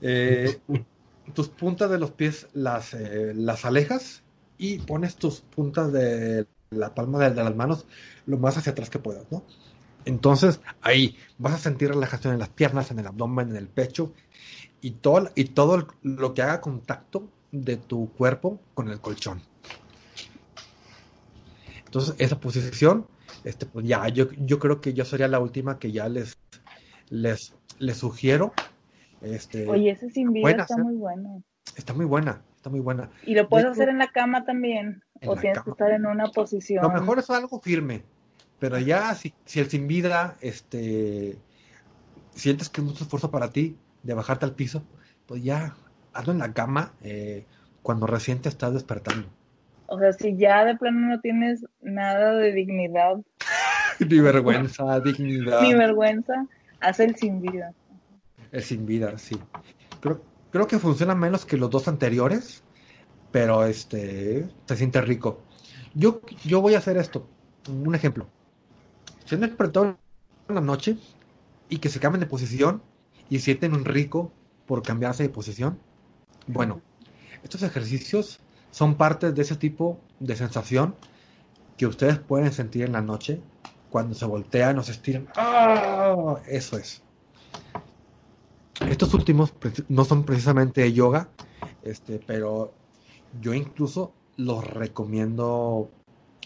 Eh, 0.00 0.60
tus 1.34 1.48
puntas 1.48 1.90
de 1.90 1.98
los 1.98 2.12
pies 2.12 2.46
las, 2.52 2.94
eh, 2.94 3.32
las 3.34 3.64
alejas 3.64 4.22
y 4.56 4.78
pones 4.78 5.16
tus 5.16 5.40
puntas 5.40 5.92
de 5.92 6.46
la 6.70 6.94
palma 6.94 7.18
de, 7.28 7.42
las 7.42 7.56
manos 7.56 7.86
lo 8.26 8.38
más 8.38 8.56
hacia 8.56 8.72
atrás 8.72 8.90
que 8.90 8.98
puedas, 8.98 9.30
¿no? 9.30 9.44
Entonces 10.04 10.60
ahí 10.80 11.16
vas 11.38 11.54
a 11.54 11.58
sentir 11.58 11.88
relajación 11.88 12.32
en 12.32 12.38
las 12.38 12.48
piernas, 12.50 12.90
en 12.90 12.98
el 12.98 13.06
abdomen, 13.06 13.50
en 13.50 13.56
el 13.56 13.68
pecho 13.68 14.12
y 14.80 14.92
todo, 14.92 15.30
y 15.34 15.44
todo 15.44 15.88
lo 16.02 16.34
que 16.34 16.42
haga 16.42 16.60
contacto 16.60 17.28
de 17.50 17.76
tu 17.76 18.10
cuerpo 18.12 18.60
con 18.74 18.88
el 18.88 19.00
colchón. 19.00 19.42
Entonces 21.88 22.14
esa 22.18 22.38
posición, 22.38 23.06
este, 23.44 23.66
pues 23.66 23.86
ya, 23.86 24.06
yo, 24.08 24.30
yo 24.38 24.58
creo 24.58 24.80
que 24.80 24.94
yo 24.94 25.04
sería 25.04 25.28
la 25.28 25.40
última 25.40 25.78
que 25.78 25.90
ya 25.90 26.08
les, 26.08 26.38
les, 27.10 27.54
les 27.78 27.96
sugiero 27.96 28.52
este, 29.20 29.68
Oye, 29.68 29.90
ese 29.90 30.10
sin 30.10 30.32
vida 30.32 30.50
está 30.50 30.76
muy 30.76 30.94
bueno. 30.94 31.42
Está 31.76 31.92
muy 31.92 32.06
buena, 32.06 32.42
está 32.56 32.70
muy 32.70 32.80
buena. 32.80 33.10
¿Y 33.24 33.34
lo 33.34 33.48
puedes 33.48 33.66
hacer 33.66 33.88
en 33.88 33.98
la 33.98 34.08
cama 34.08 34.44
también? 34.44 35.02
¿O 35.26 35.36
tienes 35.36 35.62
que 35.62 35.70
estar 35.70 35.90
en 35.90 36.06
una 36.06 36.28
posición? 36.28 36.82
Lo 36.82 36.90
mejor 36.90 37.18
es 37.18 37.30
algo 37.30 37.60
firme, 37.60 38.02
pero 38.58 38.78
ya 38.78 39.14
si, 39.14 39.34
si 39.44 39.60
el 39.60 39.68
sin 39.68 39.86
vida, 39.86 40.36
este, 40.40 41.36
sientes 42.34 42.68
que 42.68 42.80
es 42.80 42.86
mucho 42.86 43.04
esfuerzo 43.04 43.30
para 43.30 43.50
ti 43.50 43.76
de 44.02 44.14
bajarte 44.14 44.44
al 44.44 44.54
piso, 44.54 44.82
pues 45.26 45.42
ya 45.42 45.76
hazlo 46.12 46.32
en 46.32 46.38
la 46.38 46.52
cama 46.52 46.92
eh, 47.02 47.44
cuando 47.82 48.06
recién 48.06 48.40
te 48.40 48.48
estás 48.48 48.72
despertando. 48.72 49.28
O 49.90 49.98
sea, 49.98 50.12
si 50.12 50.36
ya 50.36 50.66
de 50.66 50.76
plano 50.76 51.08
no 51.08 51.20
tienes 51.20 51.64
nada 51.80 52.34
de 52.34 52.52
dignidad. 52.52 53.16
Ni 53.98 54.20
vergüenza, 54.20 55.00
dignidad. 55.00 55.62
Ni 55.62 55.74
vergüenza, 55.74 56.46
haz 56.80 57.00
el 57.00 57.16
sin 57.16 57.40
vida. 57.40 57.72
El 58.52 58.62
sin 58.62 58.84
vida, 58.84 59.16
sí. 59.16 59.36
Creo, 60.00 60.22
creo 60.50 60.66
que 60.66 60.78
funciona 60.78 61.14
menos 61.14 61.46
que 61.46 61.56
los 61.56 61.70
dos 61.70 61.88
anteriores, 61.88 62.62
pero 63.32 63.64
este 63.64 64.46
se 64.66 64.76
siente 64.76 65.00
rico. 65.00 65.42
Yo, 65.94 66.20
yo 66.44 66.60
voy 66.60 66.74
a 66.74 66.78
hacer 66.78 66.98
esto. 66.98 67.26
Un 67.66 67.94
ejemplo. 67.94 68.28
Si 69.24 69.34
han 69.34 69.40
despertado 69.40 69.96
en 70.48 70.54
la 70.54 70.60
noche 70.60 70.98
y 71.70 71.78
que 71.78 71.88
se 71.88 71.98
cambien 71.98 72.20
de 72.20 72.26
posición 72.26 72.82
y 73.30 73.38
sienten 73.38 73.72
un 73.72 73.86
rico 73.86 74.32
por 74.66 74.82
cambiarse 74.82 75.22
de 75.22 75.30
posición, 75.30 75.78
bueno, 76.46 76.82
estos 77.42 77.62
ejercicios 77.62 78.40
son 78.70 78.94
parte 78.94 79.32
de 79.32 79.42
ese 79.42 79.56
tipo 79.56 79.98
de 80.20 80.36
sensación 80.36 80.94
que 81.76 81.86
ustedes 81.86 82.18
pueden 82.18 82.52
sentir 82.52 82.84
en 82.84 82.92
la 82.92 83.02
noche 83.02 83.40
cuando 83.90 84.14
se 84.14 84.26
voltean 84.26 84.78
o 84.78 84.82
se 84.82 84.92
estiran. 84.92 85.28
¡Ah! 85.36 86.36
Eso 86.46 86.76
es. 86.76 87.02
Estos 88.88 89.14
últimos 89.14 89.52
no 89.88 90.04
son 90.04 90.24
precisamente 90.24 90.92
yoga, 90.92 91.28
este, 91.82 92.20
pero 92.24 92.72
yo 93.40 93.54
incluso 93.54 94.12
los 94.36 94.64
recomiendo 94.64 95.90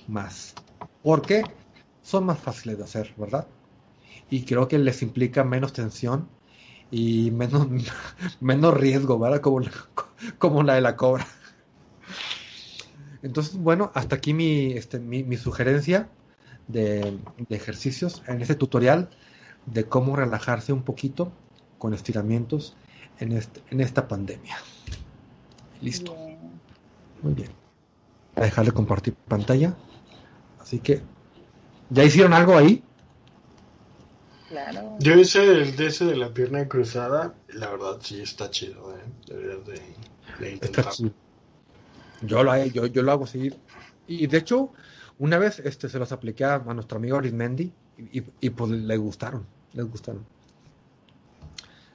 más. 0.08 0.54
Porque 1.02 1.44
son 2.02 2.24
más 2.24 2.38
fáciles 2.38 2.78
de 2.78 2.84
hacer, 2.84 3.12
¿verdad? 3.16 3.46
Y 4.30 4.44
creo 4.44 4.66
que 4.68 4.78
les 4.78 5.02
implica 5.02 5.44
menos 5.44 5.72
tensión 5.72 6.26
y 6.90 7.30
menos, 7.32 7.66
menos 8.40 8.74
riesgo, 8.74 9.18
¿verdad? 9.18 9.40
Como 9.40 9.60
como 10.38 10.62
la 10.62 10.74
de 10.74 10.80
la 10.80 10.96
cobra. 10.96 11.26
Entonces, 13.22 13.56
bueno, 13.56 13.90
hasta 13.94 14.16
aquí 14.16 14.34
mi, 14.34 14.72
este, 14.72 14.98
mi, 14.98 15.36
sugerencia 15.36 16.08
de, 16.68 17.18
de, 17.48 17.56
ejercicios 17.56 18.22
en 18.26 18.42
este 18.42 18.54
tutorial 18.54 19.10
de 19.66 19.84
cómo 19.84 20.16
relajarse 20.16 20.72
un 20.72 20.82
poquito 20.82 21.32
con 21.78 21.94
estiramientos 21.94 22.76
en, 23.20 23.32
este, 23.32 23.60
en 23.70 23.80
esta 23.80 24.08
pandemia. 24.08 24.56
Listo. 25.80 26.14
Bien. 26.14 26.38
Muy 27.22 27.34
bien. 27.34 27.50
Voy 28.34 28.42
a 28.42 28.46
dejar 28.46 28.64
de 28.64 28.72
compartir 28.72 29.14
pantalla. 29.14 29.74
Así 30.60 30.80
que, 30.80 31.02
¿ya 31.90 32.04
hicieron 32.04 32.32
algo 32.32 32.56
ahí? 32.56 32.82
Claro. 34.48 34.96
Yo 34.98 35.14
hice 35.14 35.44
el 35.44 35.76
de 35.76 35.86
ese 35.86 36.04
de 36.04 36.16
la 36.16 36.34
pierna 36.34 36.68
cruzada. 36.68 37.34
La 37.48 37.70
verdad, 37.70 37.98
sí 38.00 38.20
está 38.20 38.50
chido, 38.50 38.94
¿eh? 38.94 39.02
Deberías 39.26 39.64
de, 39.66 39.72
de 39.74 40.54
Está 40.54 40.66
intentar. 40.66 40.92
chido. 40.92 41.12
Yo 42.22 42.42
lo, 42.42 42.56
yo, 42.66 42.86
yo 42.86 43.02
lo 43.02 43.12
hago 43.12 43.26
seguir. 43.26 43.56
Y 44.06 44.26
de 44.26 44.38
hecho, 44.38 44.72
una 45.18 45.38
vez 45.38 45.60
este, 45.60 45.88
se 45.88 45.98
los 45.98 46.12
apliqué 46.12 46.44
a, 46.44 46.58
nuestro 46.58 46.98
amigo 46.98 47.16
Arismendi 47.18 47.72
y, 47.98 48.20
y, 48.20 48.24
y, 48.40 48.50
pues 48.50 48.70
le 48.70 48.96
gustaron, 48.96 49.46
les 49.72 49.84
gustaron. 49.86 50.24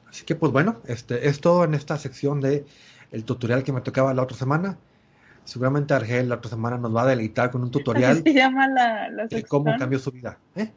Así 0.10 0.26
que 0.26 0.36
pues 0.36 0.52
bueno, 0.52 0.82
este, 0.86 1.28
es 1.28 1.42
todo 1.42 1.64
en 1.64 1.74
esta 1.74 1.98
sección 1.98 2.42
de 2.42 2.66
el 3.12 3.24
tutorial 3.24 3.64
que 3.64 3.74
me 3.74 3.82
tocaba 3.82 4.14
la 4.14 4.24
otra 4.24 4.38
semana. 4.38 4.78
Seguramente 5.44 5.94
Argel 5.94 6.30
la 6.30 6.36
otra 6.36 6.50
semana 6.50 6.78
nos 6.78 6.96
va 6.96 7.04
a 7.04 7.06
deleitar 7.06 7.52
con 7.52 7.64
un 7.64 7.72
tutorial 7.72 8.14
Así 8.14 8.24
se 8.24 8.34
llama 8.34 8.68
la, 8.68 9.10
la 9.10 9.28
de 9.28 9.44
cómo 9.44 9.78
cambió 9.78 10.00
su 10.00 10.12
vida. 10.12 10.38
¿eh? 10.56 10.72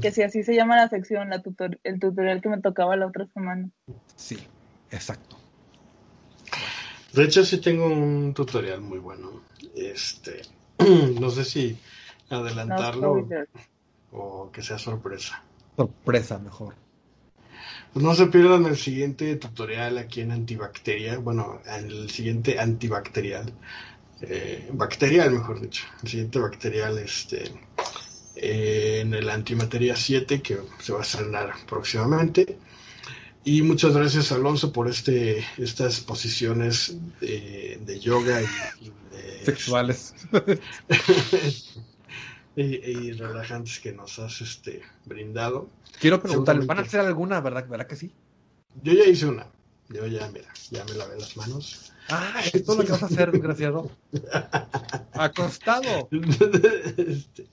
Que 0.00 0.10
si 0.10 0.22
así 0.22 0.42
se 0.42 0.54
llama 0.54 0.76
la 0.76 0.88
sección, 0.88 1.30
la 1.30 1.42
tutor- 1.42 1.78
el 1.82 1.98
tutorial 1.98 2.40
que 2.40 2.48
me 2.48 2.60
tocaba 2.60 2.96
la 2.96 3.06
otra 3.06 3.26
semana. 3.32 3.70
Sí, 4.16 4.38
exacto. 4.90 5.36
De 7.14 7.24
hecho, 7.24 7.44
sí 7.44 7.58
tengo 7.60 7.86
un 7.86 8.34
tutorial 8.34 8.80
muy 8.80 8.98
bueno. 8.98 9.44
Este, 9.74 10.42
no 11.20 11.30
sé 11.30 11.44
si 11.44 11.78
adelantarlo 12.28 13.34
o 14.12 14.50
que 14.52 14.62
sea 14.62 14.78
sorpresa. 14.78 15.42
Sorpresa 15.76 16.38
mejor. 16.38 16.74
Pues 17.92 18.04
no 18.04 18.14
se 18.14 18.26
pierdan 18.26 18.66
el 18.66 18.76
siguiente 18.76 19.36
tutorial 19.36 19.98
aquí 19.98 20.20
en 20.22 20.32
antibacteria. 20.32 21.18
Bueno, 21.18 21.60
en 21.66 21.86
el 21.86 22.10
siguiente 22.10 22.58
antibacterial. 22.58 23.52
eh, 24.22 24.68
bacterial, 24.72 25.30
mejor 25.32 25.60
dicho. 25.60 25.84
El 26.02 26.08
siguiente 26.08 26.38
bacterial, 26.40 26.98
este, 26.98 27.52
eh, 28.36 29.00
en 29.02 29.14
el 29.14 29.28
antimateria 29.30 29.96
7, 29.96 30.42
que 30.42 30.58
se 30.80 30.92
va 30.92 31.00
a 31.00 31.02
estrenar 31.02 31.54
próximamente. 31.68 32.58
Y 33.44 33.62
muchas 33.62 33.94
gracias, 33.94 34.32
Alonso, 34.32 34.72
por 34.72 34.88
este, 34.88 35.44
estas 35.58 36.00
posiciones 36.00 36.96
de, 37.20 37.78
de 37.84 38.00
yoga 38.00 38.40
y, 38.40 38.46
de- 39.14 39.44
Sexuales. 39.44 40.14
y, 42.56 42.62
y 42.62 43.12
relajantes 43.12 43.80
que 43.80 43.92
nos 43.92 44.18
has 44.18 44.40
este, 44.40 44.80
brindado. 45.04 45.68
Quiero 46.00 46.22
preguntarles, 46.22 46.66
¿van 46.66 46.78
a 46.78 46.82
hacer 46.82 47.00
alguna, 47.00 47.40
verdad, 47.42 47.68
verdad 47.68 47.86
que 47.86 47.96
sí? 47.96 48.10
Yo 48.82 48.94
ya 48.94 49.04
hice 49.04 49.26
una. 49.26 49.46
Yo 49.90 50.06
ya, 50.06 50.26
mira, 50.28 50.48
ya 50.70 50.82
me 50.86 50.94
lavé 50.94 51.18
las 51.18 51.36
manos. 51.36 51.92
Ah, 52.08 52.40
esto 52.52 52.72
es 52.72 52.78
lo 52.78 52.84
que 52.84 52.92
vas 52.92 53.02
a 53.02 53.06
hacer, 53.06 53.30
desgraciado. 53.30 53.90
Acostado. 55.12 56.08
Este, 56.96 57.46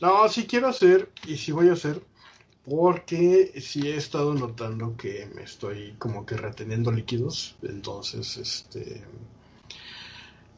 no, 0.00 0.28
sí 0.28 0.46
quiero 0.46 0.68
hacer 0.68 1.08
y 1.26 1.36
sí 1.36 1.50
voy 1.50 1.68
a 1.68 1.72
hacer 1.72 2.00
porque 2.68 3.52
sí 3.60 3.88
he 3.88 3.96
estado 3.96 4.34
notando 4.34 4.96
que 4.96 5.28
me 5.34 5.42
estoy 5.42 5.94
como 5.98 6.24
que 6.24 6.36
reteniendo 6.36 6.90
líquidos. 6.90 7.56
Entonces, 7.62 8.36
este, 8.36 9.02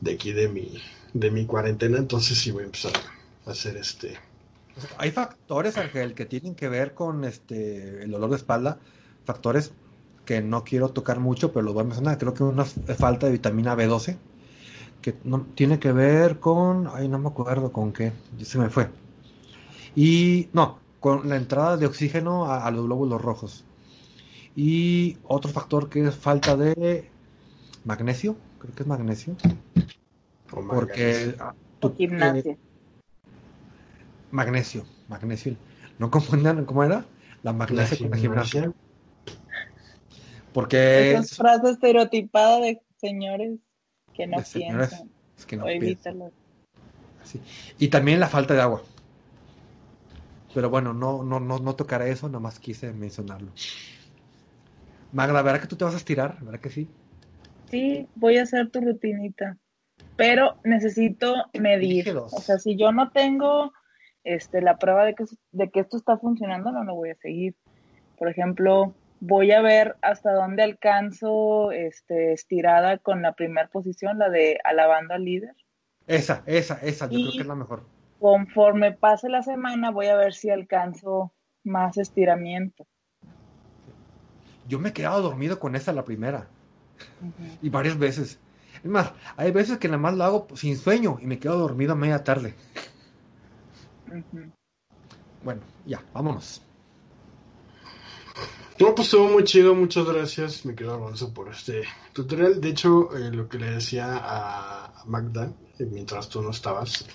de 0.01 0.13
aquí 0.13 0.33
de 0.33 0.49
mi, 0.49 0.81
de 1.13 1.31
mi 1.31 1.47
cuarentena, 1.47 1.99
entonces 1.99 2.39
sí 2.39 2.51
voy 2.51 2.63
a 2.63 2.67
empezar 2.67 2.93
a 3.45 3.51
hacer 3.51 3.77
este. 3.77 4.17
Hay 4.99 5.11
factores, 5.11 5.79
Ángel, 5.79 6.15
que 6.15 6.27
tienen 6.27 6.55
que 6.55 6.69
ver 6.69 6.95
con 6.95 7.25
este 7.25 8.03
el 8.03 8.11
dolor 8.11 8.31
de 8.31 8.37
espalda, 8.37 8.79
factores 9.25 9.73
que 10.25 10.43
no 10.43 10.65
quiero 10.65 10.91
tocar 10.91 11.19
mucho, 11.19 11.53
pero 11.53 11.65
los 11.65 11.75
voy 11.75 11.83
a 11.83 11.87
mencionar. 11.87 12.19
Creo 12.19 12.35
que 12.35 12.43
una 12.43 12.65
falta 12.65 13.27
de 13.27 13.33
vitamina 13.33 13.75
B12, 13.75 14.17
que 15.01 15.15
no, 15.25 15.47
tiene 15.55 15.79
que 15.79 15.93
ver 15.93 16.39
con, 16.41 16.89
ay, 16.93 17.09
no 17.09 17.19
me 17.19 17.29
acuerdo 17.29 17.73
con 17.73 17.93
qué, 17.93 18.13
se 18.43 18.59
me 18.59 18.69
fue. 18.69 18.89
Y 19.95 20.49
no, 20.53 20.79
con 21.01 21.29
la 21.29 21.37
entrada 21.37 21.77
de 21.77 21.87
oxígeno 21.87 22.47
a, 22.47 22.67
a 22.67 22.71
los 22.71 22.85
glóbulos 22.87 23.21
rojos. 23.21 23.65
Y 24.55 25.19
otro 25.25 25.51
factor 25.51 25.89
que 25.91 26.07
es 26.07 26.15
falta 26.17 26.57
de 26.57 27.11
magnesio, 27.85 28.37
creo 28.59 28.75
que 28.75 28.83
es 28.83 28.87
magnesio, 28.89 29.37
porque 30.51 31.35
gimnasia. 31.97 32.53
eh, 32.53 32.59
magnesio, 34.31 34.85
magnesio. 35.09 35.57
No 35.99 36.11
confundan, 36.11 36.65
¿cómo 36.65 36.85
era? 36.85 37.05
La 37.43 37.53
magnesia 37.53 37.99
con 37.99 38.11
la 38.11 38.17
gimnasia. 38.17 38.73
Porque 40.53 41.11
Esa 41.11 41.21
es 41.21 41.37
frase 41.37 41.71
estereotipada 41.71 42.61
de 42.61 42.81
señores 42.97 43.59
que 44.15 44.27
no 44.27 44.39
piensan. 44.43 45.11
es 45.39 45.47
que 45.47 45.57
no 45.57 45.67
piensan. 45.67 46.33
Sí. 47.25 47.41
Y 47.79 47.89
también 47.89 48.21
la 48.21 48.29
falta 48.29 48.55
de 48.55 48.63
agua. 48.63 48.83
Pero 50.55 50.71
bueno, 50.71 50.93
no, 50.95 51.23
no, 51.23 51.41
no, 51.41 51.59
no 51.59 51.77
tocaré 51.77 52.11
eso, 52.11 52.29
nada 52.29 52.41
más 52.41 52.59
quise 52.59 52.93
mencionarlo. 52.93 53.51
Magda, 55.13 55.43
¿verdad 55.43 55.61
que 55.61 55.67
tú 55.67 55.77
te 55.77 55.85
vas 55.85 55.95
a 55.95 55.99
estirar? 55.99 56.39
¿Verdad 56.43 56.61
que 56.61 56.71
sí? 56.71 56.89
Sí, 57.71 58.07
voy 58.15 58.39
a 58.39 58.43
hacer 58.43 58.71
tu 58.71 58.81
rutinita. 58.81 59.57
Pero 60.17 60.57
necesito 60.65 61.35
medir. 61.53 62.17
O 62.17 62.41
sea, 62.41 62.59
si 62.59 62.77
yo 62.77 62.93
no 62.93 63.11
tengo 63.11 63.73
este, 64.25 64.63
la 64.63 64.79
prueba 64.79 65.05
de 65.05 65.15
que, 65.15 65.25
de 65.53 65.71
que 65.71 65.81
esto 65.81 65.97
está 65.97 66.17
funcionando, 66.17 66.73
no 66.73 66.85
lo 66.85 66.95
voy 66.95 67.11
a 67.11 67.17
seguir. 67.17 67.55
Por 68.19 68.29
ejemplo, 68.29 68.95
voy 69.21 69.53
a 69.53 69.61
ver 69.61 69.97
hasta 70.01 70.33
dónde 70.33 70.63
alcanzo 70.63 71.71
este, 71.73 72.33
estirada 72.33 72.99
con 72.99 73.21
la 73.23 73.35
primera 73.35 73.69
posición, 73.69 74.19
la 74.19 74.31
de 74.31 74.59
alabando 74.65 75.15
al 75.15 75.25
líder. 75.25 75.55
Esa, 76.07 76.43
esa, 76.47 76.81
esa, 76.83 77.11
yo 77.11 77.19
Y- 77.19 77.23
creo 77.23 77.33
que 77.35 77.43
es 77.43 77.47
la 77.47 77.55
mejor. 77.55 77.85
Conforme 78.19 78.93
pase 78.93 79.29
la 79.29 79.43
semana, 79.43 79.91
voy 79.91 80.07
a 80.07 80.17
ver 80.17 80.35
si 80.35 80.51
alcanzo 80.51 81.33
más 81.65 81.99
estiramiento. 81.99 82.87
Yo 84.69 84.79
me 84.79 84.91
he 84.91 84.93
quedado 84.93 85.23
dormido 85.23 85.59
con 85.59 85.77
esa 85.77 85.93
la 85.93 86.05
primera. 86.05 86.49
Y 87.63 87.69
varias 87.69 87.99
veces. 87.99 88.39
Es 88.83 88.91
más, 88.91 89.13
hay 89.37 89.53
veces 89.53 89.79
que 89.79 89.89
nada 89.89 89.99
más 89.99 90.15
lo 90.15 90.25
hago 90.25 90.47
sin 90.55 90.77
sueño 90.77 91.19
y 91.21 91.27
me 91.27 91.39
quedo 91.39 91.59
dormido 91.59 91.93
a 91.93 91.97
media 91.97 92.25
tarde. 92.25 92.55
Bueno, 95.43 95.61
ya, 95.85 96.03
vámonos. 96.13 96.63
No, 98.79 98.95
pues 98.95 99.09
estuvo 99.09 99.29
muy 99.29 99.45
chido, 99.45 99.75
muchas 99.75 100.05
gracias, 100.05 100.67
mi 100.67 100.75
querido 100.75 100.97
Alonso, 100.97 101.33
por 101.33 101.49
este 101.49 101.83
tutorial. 102.13 102.61
De 102.61 102.69
hecho, 102.69 103.17
eh, 103.17 103.31
lo 103.31 103.49
que 103.49 103.59
le 103.59 103.71
decía 103.71 104.21
a 104.23 105.03
Magda, 105.07 105.51
eh, 105.79 105.87
mientras 105.91 106.29
tú 106.29 106.43
no 106.43 106.51
estabas, 106.51 107.07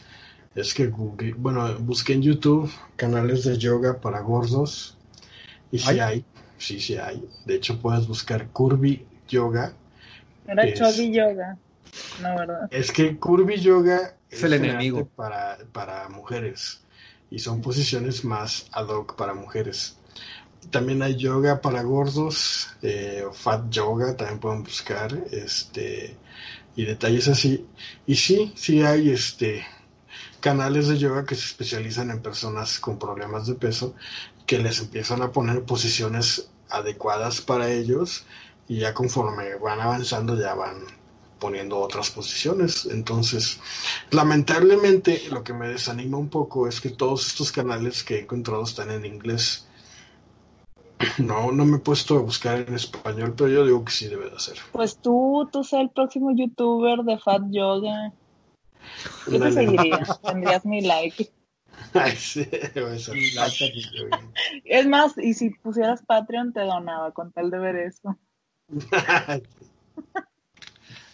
es 0.56 0.74
que 0.74 0.88
Google, 0.88 1.34
bueno, 1.38 1.78
busqué 1.80 2.14
en 2.14 2.22
YouTube 2.24 2.72
canales 2.96 3.44
de 3.46 3.58
yoga 3.58 4.00
para 4.02 4.22
gordos, 4.22 4.98
y 5.72 5.80
sí 5.80 6.00
¿Hay? 6.00 6.26
sí, 6.58 6.80
sí 6.80 6.98
hay. 6.98 7.28
De 7.46 7.56
hecho, 7.56 7.82
puedes 7.82 8.08
buscar 8.08 8.50
Curvy 8.52 9.08
Yoga. 9.28 9.74
Era 10.46 10.66
Es- 10.66 10.80
Chogi 10.80 11.12
Yoga. 11.14 11.58
No, 12.20 12.36
¿verdad? 12.38 12.70
Es 12.70 12.92
que 12.92 13.18
Curvy 13.20 13.60
Yoga 13.62 14.18
Es 14.30 14.44
el 14.44 14.54
enemigo. 14.54 15.10
para, 15.16 15.58
para 15.72 16.10
mujeres, 16.10 16.86
y 17.30 17.40
son 17.40 17.62
posiciones 17.62 18.24
más 18.26 18.68
ad 18.72 18.88
hoc 18.90 19.16
para 19.18 19.34
mujeres. 19.34 19.98
También 20.72 21.02
hay 21.04 21.16
yoga 21.18 21.62
para 21.62 21.82
gordos, 21.84 22.70
eh, 22.82 23.26
fat 23.34 23.70
yoga, 23.70 24.16
también 24.18 24.40
pueden 24.40 24.64
buscar, 24.64 25.14
este, 25.32 26.22
y 26.76 26.86
detalles 26.86 27.28
así. 27.28 27.72
Y 28.06 28.16
sí, 28.16 28.54
sí 28.58 28.82
hay 28.84 29.12
este 29.12 29.66
canales 30.42 30.90
de 30.90 30.98
yoga 30.98 31.26
que 31.26 31.36
se 31.36 31.46
especializan 31.46 32.12
en 32.12 32.22
personas 32.22 32.80
con 32.80 33.00
problemas 33.00 33.48
de 33.48 33.56
peso, 33.56 33.96
que 34.46 34.58
les 34.58 34.80
empiezan 34.80 35.22
a 35.22 35.32
poner 35.32 35.64
posiciones 35.64 36.50
adecuadas 36.70 37.40
para 37.40 37.72
ellos, 37.72 38.26
y 38.68 38.80
ya 38.80 38.94
conforme 38.94 39.56
van 39.56 39.80
avanzando 39.80 40.38
ya 40.40 40.54
van 40.54 40.86
poniendo 41.42 41.80
otras 41.80 42.12
posiciones. 42.12 42.86
Entonces, 42.86 43.60
lamentablemente, 44.12 45.24
lo 45.30 45.44
que 45.44 45.54
me 45.54 45.68
desanima 45.68 46.18
un 46.18 46.30
poco 46.30 46.68
es 46.68 46.80
que 46.80 46.90
todos 46.90 47.28
estos 47.28 47.52
canales 47.52 48.04
que 48.04 48.16
he 48.16 48.22
encontrado 48.22 48.64
están 48.64 48.92
en 48.92 49.06
inglés. 49.06 49.68
No, 51.18 51.52
no 51.52 51.66
me 51.66 51.78
he 51.78 51.80
puesto 51.80 52.16
a 52.16 52.22
buscar 52.22 52.60
en 52.60 52.76
español, 52.76 53.34
pero 53.36 53.50
yo 53.50 53.66
digo 53.66 53.84
que 53.84 53.92
sí 53.92 54.08
debe 54.08 54.30
de 54.30 54.36
hacer. 54.36 54.58
Pues 54.72 54.98
tú, 54.98 55.50
tú 55.52 55.64
sé 55.64 55.82
el 55.82 55.90
próximo 55.90 56.32
youtuber 56.32 57.00
de 57.00 57.18
Fat 57.18 57.42
Yoga. 57.50 58.14
Yo 59.28 59.40
te 59.40 59.52
seguiría, 59.52 60.04
tendrías 60.26 60.66
mi 60.66 60.82
like. 60.82 61.32
Ay, 61.94 62.16
sí, 62.16 62.48
eso. 62.52 63.14
Es 64.66 64.88
más, 64.88 65.18
y 65.18 65.34
si 65.34 65.50
pusieras 65.52 66.04
Patreon 66.06 66.54
te 66.54 66.62
donaba 66.62 67.12
con 67.12 67.32
tal 67.32 67.50
de 67.52 67.60
ver 67.60 67.76
eso. 67.78 68.18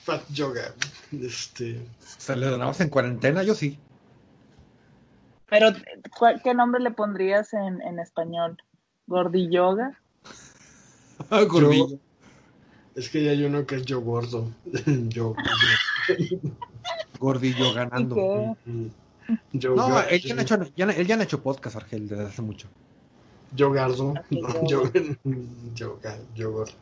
Fat 0.03 0.29
yoga. 0.29 0.73
Este, 1.11 1.81
¿Se 1.99 2.35
le 2.35 2.47
donamos 2.47 2.79
en 2.81 2.89
cuarentena? 2.89 3.43
Yo 3.43 3.53
sí. 3.55 3.77
Pero, 5.49 5.71
¿cuál- 6.17 6.41
¿qué 6.43 6.53
nombre 6.53 6.81
le 6.81 6.91
pondrías 6.91 7.53
en, 7.53 7.81
en 7.81 7.99
español? 7.99 8.57
¿Gordi 9.05 9.49
Yoga? 9.49 9.99
Curvillo. 11.49 11.99
Es 12.95 13.09
que 13.09 13.23
ya 13.23 13.31
hay 13.31 13.43
uno 13.45 13.65
que 13.65 13.75
es 13.75 13.85
yo 13.85 14.01
gordo. 14.01 14.51
yo, 15.09 15.35
Gordillo 17.19 17.73
ganando. 17.75 18.15
yo, 19.53 19.75
No, 19.75 19.99
él 20.01 20.21
ya, 20.21 20.35
no 20.35 20.41
ha 20.41 20.43
hecho, 20.43 20.57
ya, 20.75 20.85
él 20.85 21.07
ya 21.07 21.15
no 21.15 21.21
ha 21.21 21.25
hecho 21.25 21.41
podcast, 21.41 21.75
Argel, 21.75 22.07
desde 22.07 22.23
hace 22.25 22.41
mucho. 22.41 22.67
yo 23.55 23.71
gardo. 23.71 24.13
Así 24.15 24.41
No, 24.41 24.67
yo, 24.67 24.83
yo, 25.75 25.99
ga- 26.01 26.19
yo 26.35 26.51
gordo. 26.51 26.73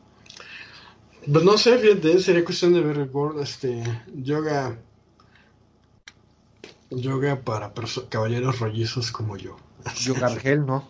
Pues 1.32 1.44
no 1.44 1.58
sé, 1.58 1.78
fíjate, 1.80 2.20
sería 2.20 2.46
cuestión 2.46 2.74
de 2.74 2.82
ver 2.82 2.98
el 2.98 3.10
gordo, 3.10 3.42
este, 3.42 3.82
yoga, 4.16 4.78
yoga 6.92 7.36
para 7.38 7.74
caballeros 8.10 8.60
rollizos 8.60 9.12
como 9.12 9.38
yo. 9.38 9.56
Yo 10.04 10.16
Argel, 10.24 10.66
¿no? 10.66 10.84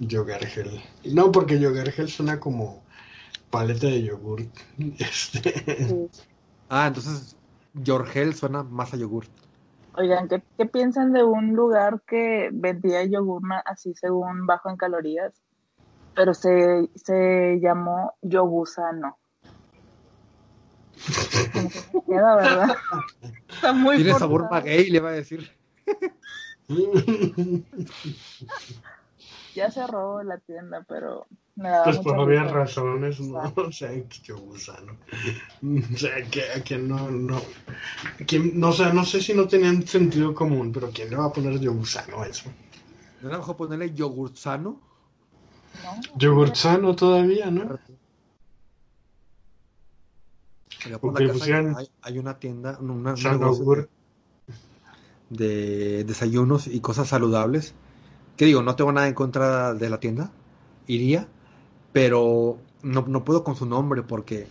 Yogargel. 0.00 0.82
No, 1.04 1.30
porque 1.30 1.58
Yogargel 1.60 2.08
suena 2.08 2.40
como 2.40 2.82
paleta 3.50 3.86
de 3.86 4.02
yogur. 4.02 4.42
Este, 4.98 5.86
Sí. 5.88 6.22
Ah, 6.68 6.86
entonces 6.88 7.36
Yorgel 7.74 8.34
suena 8.34 8.62
más 8.62 8.94
a 8.94 8.96
yogur. 8.96 9.26
Oigan, 9.96 10.28
¿qué, 10.28 10.42
qué 10.58 10.66
piensan 10.66 11.12
de 11.12 11.22
un 11.22 11.54
lugar 11.54 12.02
que 12.06 12.50
vendía 12.52 13.04
yogur 13.04 13.42
así 13.64 13.94
según 13.94 14.46
bajo 14.46 14.70
en 14.70 14.76
calorías? 14.76 15.40
Pero 16.14 16.34
se, 16.34 16.88
se 16.94 17.58
llamó 17.60 18.14
Yogusano. 18.22 19.18
Queda, 22.06 22.36
¿verdad? 22.36 22.76
Está 23.48 23.72
muy 23.72 23.96
Tiene 23.96 24.14
sabor 24.14 24.42
forzado. 24.42 24.60
maguey, 24.60 24.90
le 24.90 25.00
va 25.00 25.10
a 25.10 25.12
decir. 25.12 25.50
Ya 29.54 29.70
cerró 29.70 30.22
la 30.22 30.38
tienda, 30.38 30.84
pero 30.88 31.26
me 31.56 31.68
daba 31.70 31.84
pues 31.84 31.98
por 31.98 32.18
obvias 32.18 32.44
risa. 32.44 32.54
razones, 32.54 33.20
¿no? 33.20 33.52
O 33.56 33.72
sea, 33.72 33.90
que 33.90 34.18
yo 34.22 34.38
gusano. 34.38 34.96
O 35.94 35.96
sea, 35.96 36.22
que 36.30 36.42
a 36.50 36.62
quien 36.62 36.88
no, 36.88 37.10
no. 37.10 37.40
quien- 38.26 38.58
no, 38.58 38.68
o 38.68 38.72
sea, 38.72 38.92
no 38.92 39.04
sé 39.04 39.20
si 39.20 39.32
no 39.34 39.46
tenían 39.46 39.86
sentido 39.86 40.34
común, 40.34 40.72
pero 40.72 40.90
¿quién 40.90 41.10
le 41.10 41.16
va 41.16 41.26
a 41.26 41.32
poner 41.32 41.58
yo 41.60 41.72
gusano 41.72 42.20
a 42.22 42.26
eso? 42.28 42.50
¿No 43.22 43.28
era 43.28 43.38
mejor 43.38 43.56
ponerle 43.56 43.94
yogur 43.94 44.36
sano? 44.36 44.80
¿no? 45.82 46.18
Yogurtsano 46.18 46.94
todavía, 46.94 47.50
¿no? 47.50 47.66
Por 47.68 47.80
Porque 51.00 51.24
la 51.24 51.28
casa 51.28 51.38
pusieran 51.38 51.74
hay, 51.76 51.88
hay 52.02 52.18
una 52.18 52.38
tienda, 52.38 52.78
un, 52.80 52.90
una- 52.90 53.10
un 53.12 53.16
Sano 53.16 53.38
negocio 53.38 53.64
yogur. 53.64 53.88
de, 55.30 55.44
de 55.46 56.04
desayunos 56.04 56.66
y 56.66 56.80
cosas 56.80 57.08
saludables. 57.08 57.74
Que 58.36 58.44
digo, 58.46 58.62
no 58.62 58.74
tengo 58.76 58.92
nada 58.92 59.06
en 59.08 59.14
contra 59.14 59.74
de 59.74 59.88
la 59.88 60.00
tienda, 60.00 60.30
iría, 60.86 61.28
pero 61.92 62.58
no, 62.82 63.04
no 63.06 63.24
puedo 63.24 63.44
con 63.44 63.56
su 63.56 63.66
nombre 63.66 64.02
porque 64.02 64.48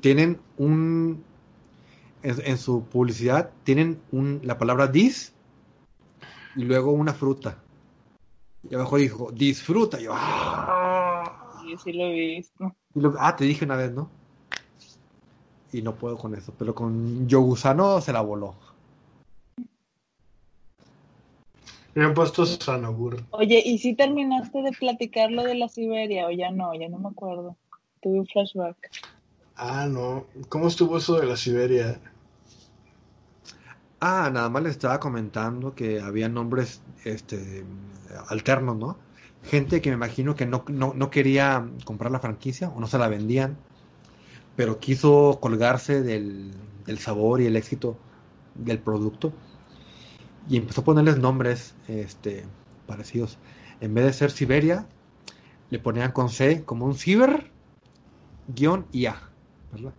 tienen 0.00 0.38
un, 0.58 1.22
en, 2.22 2.36
en 2.44 2.58
su 2.58 2.84
publicidad, 2.84 3.50
tienen 3.64 3.98
un, 4.12 4.40
la 4.44 4.58
palabra 4.58 4.86
dis 4.88 5.32
y 6.54 6.64
luego 6.64 6.92
una 6.92 7.14
fruta. 7.14 7.58
Y 8.68 8.74
abajo 8.74 8.96
dijo, 8.96 9.30
disfruta. 9.32 10.00
Y 10.00 10.04
yo, 10.04 10.12
"Ah". 10.14 11.60
Sí, 11.62 11.76
sí 11.82 11.92
lo 11.92 12.04
he 12.04 12.12
visto. 12.12 12.74
Y 12.94 13.00
ah, 13.18 13.36
te 13.36 13.44
dije 13.44 13.64
una 13.64 13.76
vez, 13.76 13.92
¿no? 13.92 14.08
Y 15.72 15.82
no 15.82 15.94
puedo 15.94 16.16
con 16.16 16.34
eso, 16.34 16.52
pero 16.58 16.74
con 16.74 17.28
Yogusano 17.28 18.00
se 18.00 18.12
la 18.12 18.20
voló. 18.22 18.54
Le 21.96 22.04
han 22.04 22.12
puesto 22.12 22.44
Sanogur. 22.44 23.24
Oye, 23.30 23.62
¿y 23.64 23.78
si 23.78 23.94
terminaste 23.94 24.60
de 24.60 24.70
platicar 24.72 25.30
lo 25.30 25.44
de 25.44 25.54
la 25.54 25.66
Siberia 25.66 26.26
o 26.26 26.30
ya 26.30 26.50
no? 26.50 26.74
Ya 26.74 26.90
no 26.90 26.98
me 26.98 27.08
acuerdo. 27.08 27.56
Tuve 28.02 28.20
un 28.20 28.26
flashback. 28.26 28.76
Ah, 29.56 29.86
no. 29.88 30.26
¿Cómo 30.50 30.68
estuvo 30.68 30.98
eso 30.98 31.18
de 31.18 31.26
la 31.26 31.38
Siberia? 31.38 31.98
Ah, 33.98 34.28
nada 34.30 34.50
más 34.50 34.62
les 34.62 34.72
estaba 34.72 35.00
comentando 35.00 35.74
que 35.74 36.02
había 36.02 36.28
nombres 36.28 36.82
este, 37.04 37.64
alternos, 38.28 38.76
¿no? 38.76 38.98
Gente 39.44 39.80
que 39.80 39.88
me 39.88 39.96
imagino 39.96 40.34
que 40.36 40.44
no, 40.44 40.66
no, 40.68 40.92
no 40.94 41.08
quería 41.08 41.66
comprar 41.86 42.12
la 42.12 42.20
franquicia 42.20 42.68
o 42.68 42.78
no 42.78 42.88
se 42.88 42.98
la 42.98 43.08
vendían, 43.08 43.56
pero 44.54 44.80
quiso 44.80 45.38
colgarse 45.40 46.02
del, 46.02 46.50
del 46.84 46.98
sabor 46.98 47.40
y 47.40 47.46
el 47.46 47.56
éxito 47.56 47.96
del 48.54 48.80
producto 48.80 49.32
y 50.48 50.56
empezó 50.56 50.80
a 50.82 50.84
ponerles 50.84 51.18
nombres 51.18 51.74
este, 51.88 52.44
parecidos. 52.86 53.38
En 53.80 53.94
vez 53.94 54.04
de 54.04 54.12
ser 54.12 54.30
Siberia, 54.30 54.86
le 55.70 55.78
ponían 55.78 56.12
con 56.12 56.30
C 56.30 56.64
como 56.64 56.86
un 56.86 56.94
ciber 56.94 57.50
guion 58.48 58.86
IA, 58.92 59.20
¿verdad? 59.72 59.92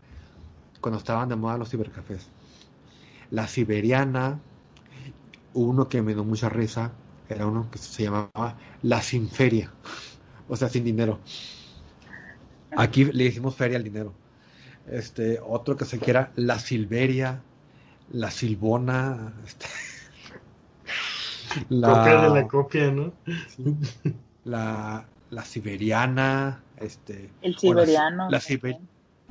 Cuando 0.81 0.97
estaban 0.97 1.29
de 1.29 1.35
moda 1.35 1.57
los 1.57 1.69
cibercafés 1.69 2.29
la 3.31 3.47
siberiana, 3.47 4.39
uno 5.53 5.87
que 5.87 6.01
me 6.01 6.13
dio 6.13 6.23
mucha 6.23 6.49
risa, 6.49 6.91
era 7.29 7.45
uno 7.45 7.69
que 7.71 7.77
se 7.77 8.03
llamaba 8.03 8.57
la 8.81 9.01
sin 9.01 9.29
feria, 9.29 9.71
o 10.47 10.55
sea, 10.55 10.69
sin 10.69 10.83
dinero. 10.83 11.19
Aquí 12.75 13.05
le 13.05 13.25
hicimos 13.25 13.55
feria 13.55 13.77
al 13.77 13.83
dinero. 13.83 14.13
Este, 14.87 15.39
otro 15.45 15.75
que 15.75 15.85
se 15.85 15.99
quiera 15.99 16.31
la 16.35 16.59
silveria, 16.59 17.41
la 18.11 18.31
silbona, 18.31 19.33
este, 19.45 19.65
Copia 21.69 22.21
de 22.21 22.29
la 22.29 22.47
copia, 22.47 22.91
¿no? 22.91 23.13
la, 24.45 25.05
la 25.31 25.43
siberiana, 25.45 26.61
este, 26.77 27.29
El 27.41 27.53
la- 27.53 27.59
siberiano. 27.59 28.29
la, 28.29 28.39
siber- 28.39 28.79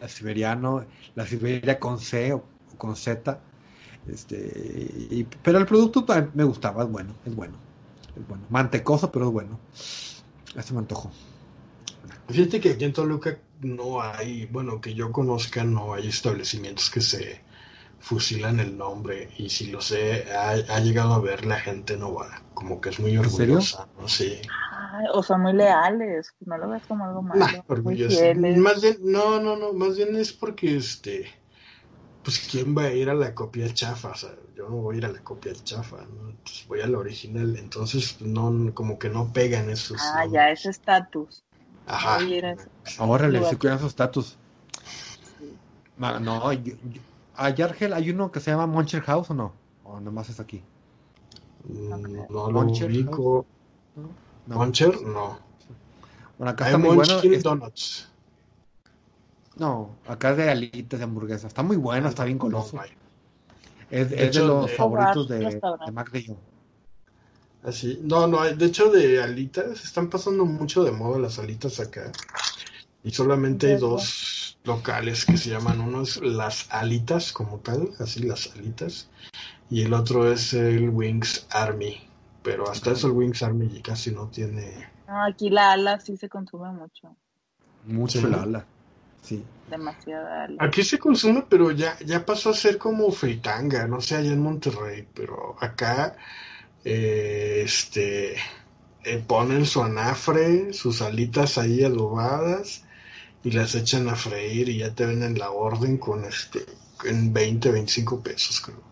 la 0.01 0.09
siberiano, 0.09 0.85
la 1.15 1.27
siberia 1.27 1.78
con 1.78 1.98
C 1.98 2.32
o 2.32 2.43
con 2.78 2.97
Z, 2.97 3.39
este, 4.09 4.36
y- 5.11 5.24
pero 5.43 5.59
el 5.59 5.66
producto 5.66 6.05
me 6.35 6.44
gustaba, 6.44 6.85
es 6.85 6.90
bueno, 6.90 7.15
es 7.24 7.35
bueno, 7.35 7.55
es 8.16 8.28
bueno, 8.28 8.44
mantecoso 8.51 9.11
pero 9.11 9.27
es 9.27 9.32
bueno, 9.32 9.59
ese 10.57 10.73
me 10.73 10.81
antojó. 10.81 11.11
Fíjate 12.28 12.61
que 12.61 12.70
aquí 12.70 12.85
en 12.85 12.93
Toluca 12.93 13.39
no 13.62 14.01
hay, 14.01 14.47
bueno, 14.47 14.81
que 14.81 14.94
yo 14.94 15.12
conozca, 15.12 15.65
no 15.65 15.94
hay 15.94 16.09
establecimientos 16.09 16.90
que 16.90 17.01
se 17.01 17.40
fusilan 18.01 18.60
el 18.60 18.77
nombre 18.77 19.31
y 19.39 19.51
si 19.51 19.70
lo 19.70 19.81
sé, 19.81 20.32
ha, 20.32 20.51
ha 20.51 20.81
llegado 20.81 21.14
a 21.14 21.18
ver 21.20 21.44
la 21.44 21.59
gente 21.59 21.97
no 21.97 22.14
va, 22.14 22.43
como 22.55 22.81
que 22.81 22.90
es 22.90 23.01
muy 23.01 23.16
orgullosa, 23.18 23.89
¿no? 23.98 24.09
Sí. 24.09 24.40
Ay, 24.73 25.06
o 25.12 25.23
son 25.23 25.43
muy 25.43 25.52
leales. 25.52 26.32
No 26.44 26.56
lo 26.59 26.68
ves 26.68 26.82
como 26.86 27.05
algo 27.05 27.23
malo. 27.23 27.44
Nah, 27.44 27.62
orgullosa. 27.66 28.35
Más 28.56 28.81
bien, 28.81 28.97
no, 29.02 29.40
no, 29.40 29.56
no, 29.56 29.73
más 29.73 29.97
bien 29.97 30.14
es 30.16 30.32
porque 30.32 30.77
este, 30.77 31.27
pues 32.23 32.47
quién 32.51 32.77
va 32.77 32.82
a 32.85 32.93
ir 32.93 33.10
a 33.10 33.14
la 33.14 33.35
copia 33.35 33.73
chafa, 33.73 34.10
o 34.10 34.14
sea, 34.14 34.31
yo 34.55 34.68
no 34.68 34.77
voy 34.77 34.97
a 34.97 34.98
ir 34.98 35.06
a 35.06 35.12
la 35.12 35.20
copia 35.20 35.52
chafa, 35.55 35.97
¿no? 35.97 36.31
Entonces, 36.31 36.66
voy 36.68 36.81
a 36.81 36.86
la 36.86 36.98
original, 36.98 37.56
entonces 37.56 38.20
no, 38.20 38.73
como 38.74 38.98
que 38.98 39.09
no 39.09 39.32
pegan 39.32 39.68
esos. 39.70 40.01
Ah, 40.01 40.24
ya, 40.31 40.51
ese 40.51 40.70
estatus. 40.70 41.43
Ajá. 41.86 42.18
Oye, 42.18 42.39
eres- 42.39 42.68
Ahora 42.98 43.28
le 43.28 43.39
Lugar. 43.39 43.52
sí 43.52 43.56
cuidan 43.56 43.78
su 43.81 43.86
estatus. 43.86 44.36
No, 45.98 46.52
yo, 46.52 46.74
yo- 46.90 47.01
allá 47.37 47.67
Argel 47.67 47.93
hay 47.93 48.11
uno 48.11 48.31
que 48.33 48.41
se 48.41 48.51
llama 48.51 48.67
Moncher 48.67 49.03
House 49.03 49.31
o 49.31 49.35
no, 49.35 49.53
o 49.85 50.01
nomás 50.01 50.29
es 50.29 50.41
aquí. 50.41 50.63
Mm, 51.69 51.89
No 52.31 52.51
lo 52.51 52.51
Moncher 52.53 52.91
ubico. 52.91 53.47
¿no? 53.97 54.09
No. 54.47 54.55
Moncher, 54.57 55.01
no. 55.03 55.39
Bueno, 56.39 56.51
acá 56.53 56.67
Hay 56.67 56.73
está 56.75 56.79
muy 56.79 56.97
bueno. 56.97 57.19
Es- 57.21 57.43
Donuts. 57.43 58.09
no, 59.57 59.97
acá 60.07 60.31
es 60.33 60.37
de 60.37 60.51
alitas 60.51 60.99
de 61.01 61.05
hamburguesa. 61.05 61.47
Está 61.47 61.63
muy 61.63 61.77
bueno, 61.77 62.09
está 62.09 62.25
bien 62.25 62.37
No, 62.37 62.43
coloso. 62.43 62.77
no. 62.77 62.83
Es, 63.91 64.11
De 64.11 64.27
es 64.27 64.35
de 64.35 64.43
los 64.45 64.67
de- 64.67 64.73
favoritos 64.77 65.29
de, 65.29 65.39
de 65.39 65.93
Mac 65.93 66.11
de 66.11 66.23
yo. 66.25 66.37
Así. 67.65 67.99
No, 68.03 68.27
no, 68.27 68.41
hay- 68.41 68.55
de 68.55 68.67
hecho 68.67 68.91
de 68.91 69.23
alitas 69.23 69.85
están 69.85 70.09
pasando 70.11 70.45
mucho 70.45 70.85
de 70.85 70.93
moda 70.93 71.19
las 71.19 71.39
alitas 71.39 71.81
acá. 71.81 72.13
Y 73.03 73.11
solamente 73.13 73.73
hay 73.75 73.79
dos 73.81 74.36
locales 74.66 75.24
que 75.24 75.36
se 75.36 75.51
llaman, 75.51 75.80
uno 75.80 76.02
es 76.02 76.20
las 76.22 76.66
alitas 76.70 77.32
como 77.32 77.59
tal, 77.59 77.90
así 77.98 78.22
las 78.22 78.55
alitas, 78.55 79.09
y 79.70 79.82
el 79.82 79.93
otro 79.93 80.30
es 80.30 80.52
el 80.52 80.90
Wings 80.90 81.47
Army. 81.51 82.01
Pero 82.43 82.70
hasta 82.70 82.93
eso 82.93 83.09
el 83.09 83.14
Wings 83.14 83.43
Army 83.43 83.80
casi 83.82 84.12
no 84.12 84.28
tiene... 84.28 84.88
No, 85.09 85.24
aquí 85.24 85.51
la 85.51 85.72
ala 85.72 85.98
sí 86.01 86.16
se 86.16 86.28
consume 86.28 86.70
mucho. 86.70 87.14
Mucho 87.86 88.20
Sí. 88.20 88.26
la 88.26 88.43
ala. 88.43 88.66
Sí. 89.22 89.44
Demasiada 89.68 90.44
ala. 90.44 90.56
Aquí 90.60 90.84
se 90.84 90.98
consume, 90.98 91.44
pero 91.48 91.72
ya, 91.72 91.98
ya 92.05 92.24
pasó 92.24 92.51
a 92.51 92.55
ser 92.55 92.78
como 92.78 93.10
fritanga, 93.10 93.88
no 93.88 94.01
sé, 94.01 94.16
allá 94.16 94.32
en 94.32 94.40
Monterrey, 94.40 95.09
pero 95.12 95.56
acá 95.60 96.16
eh, 96.84 97.62
este 97.64 98.36
eh, 99.05 99.24
ponen 99.26 99.66
su 99.66 99.82
anafre, 99.82 100.72
sus 100.72 101.02
alitas 101.02 101.59
ahí 101.59 101.82
adobadas 101.82 102.86
y 103.47 103.52
las 103.52 103.77
echan 103.77 104.09
a 104.09 104.16
freír 104.16 104.68
y 104.68 104.78
ya 104.78 104.93
te 104.93 105.06
venden 105.06 105.39
la 105.39 105.52
orden 105.52 105.98
con 105.98 106.24
este 106.24 106.66
en 107.05 107.32
20, 107.32 107.70
25 107.70 108.20
pesos, 108.20 108.60
creo. 108.60 108.82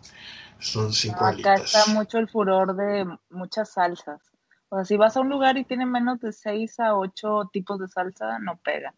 Son 0.60 0.92
cinco 0.92 1.22
No, 1.22 1.26
acá 1.26 1.54
alitas. 1.54 1.74
está 1.74 1.92
mucho 1.92 2.18
el 2.18 2.28
furor 2.28 2.76
de 2.76 3.04
muchas 3.30 3.72
salsas. 3.72 4.20
O 4.68 4.76
sea, 4.76 4.84
si 4.84 4.96
vas 4.96 5.16
a 5.16 5.22
un 5.22 5.28
lugar 5.28 5.58
y 5.58 5.64
tiene 5.64 5.86
menos 5.86 6.20
de 6.20 6.32
6 6.32 6.78
a 6.78 6.94
8 6.96 7.50
tipos 7.52 7.80
de 7.80 7.88
salsa, 7.88 8.38
no 8.38 8.56
pega. 8.58 8.94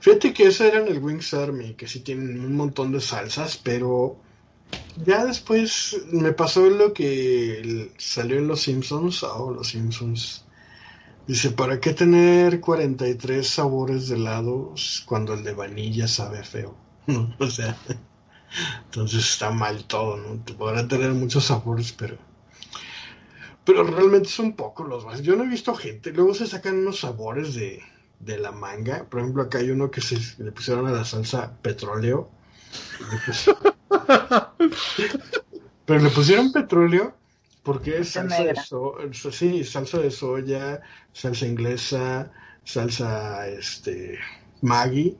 Fíjate 0.00 0.34
que 0.34 0.48
ese 0.48 0.68
era 0.68 0.80
en 0.80 0.88
el 0.88 0.98
Wings 0.98 1.32
Army, 1.32 1.72
que 1.72 1.88
sí 1.88 2.00
tienen 2.00 2.38
un 2.44 2.54
montón 2.54 2.92
de 2.92 3.00
salsas, 3.00 3.56
pero 3.56 4.18
ya 5.06 5.24
después 5.24 5.96
me 6.12 6.32
pasó 6.32 6.68
lo 6.68 6.92
que 6.92 7.92
salió 7.96 8.36
en 8.36 8.48
Los 8.48 8.60
Simpsons, 8.60 9.22
oh, 9.22 9.52
Los 9.52 9.68
Simpsons. 9.68 10.44
Dice, 11.26 11.50
¿para 11.52 11.78
qué 11.78 11.92
tener 11.92 12.60
43 12.60 13.46
sabores 13.46 14.08
de 14.08 14.16
helados 14.16 15.04
cuando 15.06 15.34
el 15.34 15.44
de 15.44 15.54
vainilla 15.54 16.08
sabe 16.08 16.42
feo? 16.42 16.74
o 17.38 17.46
sea, 17.48 17.76
entonces 18.84 19.30
está 19.30 19.50
mal 19.50 19.84
todo, 19.84 20.16
¿no? 20.16 20.42
Te 20.44 20.52
podrán 20.52 20.88
tener 20.88 21.12
muchos 21.12 21.44
sabores, 21.44 21.92
pero... 21.92 22.16
Pero 23.64 23.84
realmente 23.84 24.28
son 24.28 24.54
pocos 24.54 24.88
los 24.88 25.04
más. 25.04 25.22
Yo 25.22 25.36
no 25.36 25.44
he 25.44 25.48
visto 25.48 25.72
gente. 25.76 26.10
Luego 26.12 26.34
se 26.34 26.48
sacan 26.48 26.78
unos 26.78 26.98
sabores 26.98 27.54
de, 27.54 27.80
de 28.18 28.36
la 28.38 28.50
manga. 28.50 29.04
Por 29.04 29.20
ejemplo, 29.20 29.44
acá 29.44 29.58
hay 29.58 29.70
uno 29.70 29.88
que 29.88 30.00
se 30.00 30.18
le 30.42 30.50
pusieron 30.50 30.88
a 30.88 30.90
la 30.90 31.04
salsa 31.04 31.56
petróleo. 31.62 32.28
Pero 35.86 36.00
le 36.00 36.10
pusieron 36.10 36.50
petróleo 36.50 37.14
porque 37.62 37.98
es 37.98 38.10
salsa 38.10 38.42
de, 38.42 38.54
sí, 39.12 39.64
salsa 39.64 39.98
de 39.98 40.10
soya, 40.10 40.80
salsa 41.12 41.46
inglesa, 41.46 42.30
salsa 42.64 43.46
este 43.48 44.18
Maggi 44.62 45.16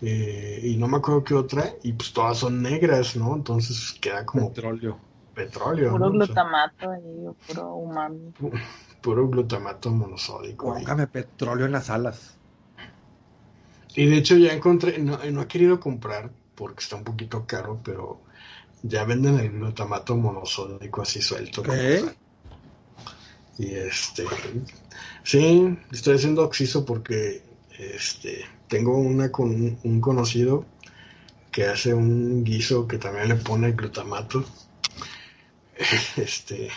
eh, 0.00 0.60
y 0.62 0.76
no 0.76 0.88
me 0.88 0.98
acuerdo 0.98 1.24
qué 1.24 1.34
otra 1.34 1.74
y 1.82 1.92
pues 1.92 2.12
todas 2.12 2.38
son 2.38 2.62
negras, 2.62 3.16
¿no? 3.16 3.34
Entonces 3.34 3.96
queda 4.00 4.24
como 4.24 4.48
petróleo. 4.48 4.98
Petróleo. 5.34 5.90
Puro 5.90 6.10
glutamato 6.10 6.94
y 6.94 7.46
puro 7.46 7.74
umami. 7.74 8.32
Puro 9.02 9.28
glutamato 9.28 9.90
monosódico. 9.90 10.72
Póngame 10.74 11.06
petróleo 11.06 11.66
en 11.66 11.72
las 11.72 11.90
alas. 11.90 12.36
Y 13.94 14.06
de 14.06 14.16
hecho 14.16 14.36
ya 14.36 14.52
encontré, 14.52 14.98
no, 14.98 15.18
no 15.30 15.42
he 15.42 15.46
querido 15.46 15.78
comprar 15.80 16.30
porque 16.54 16.82
está 16.82 16.96
un 16.96 17.04
poquito 17.04 17.46
caro, 17.46 17.80
pero 17.82 18.20
ya 18.82 19.04
venden 19.04 19.38
el 19.38 19.50
glutamato 19.50 20.16
monosódico 20.16 21.02
así 21.02 21.20
suelto. 21.20 21.62
Y 23.58 23.74
este, 23.74 24.24
sí, 25.22 25.78
estoy 25.90 26.16
haciendo 26.16 26.44
oxiso 26.44 26.84
porque 26.84 27.42
este, 27.78 28.44
tengo 28.68 28.98
una 28.98 29.32
con 29.32 29.78
un 29.82 30.00
conocido 30.00 30.66
que 31.50 31.64
hace 31.64 31.94
un 31.94 32.44
guiso 32.44 32.86
que 32.86 32.98
también 32.98 33.28
le 33.28 33.36
pone 33.36 33.72
glutamato. 33.72 34.44
Este, 36.16 36.70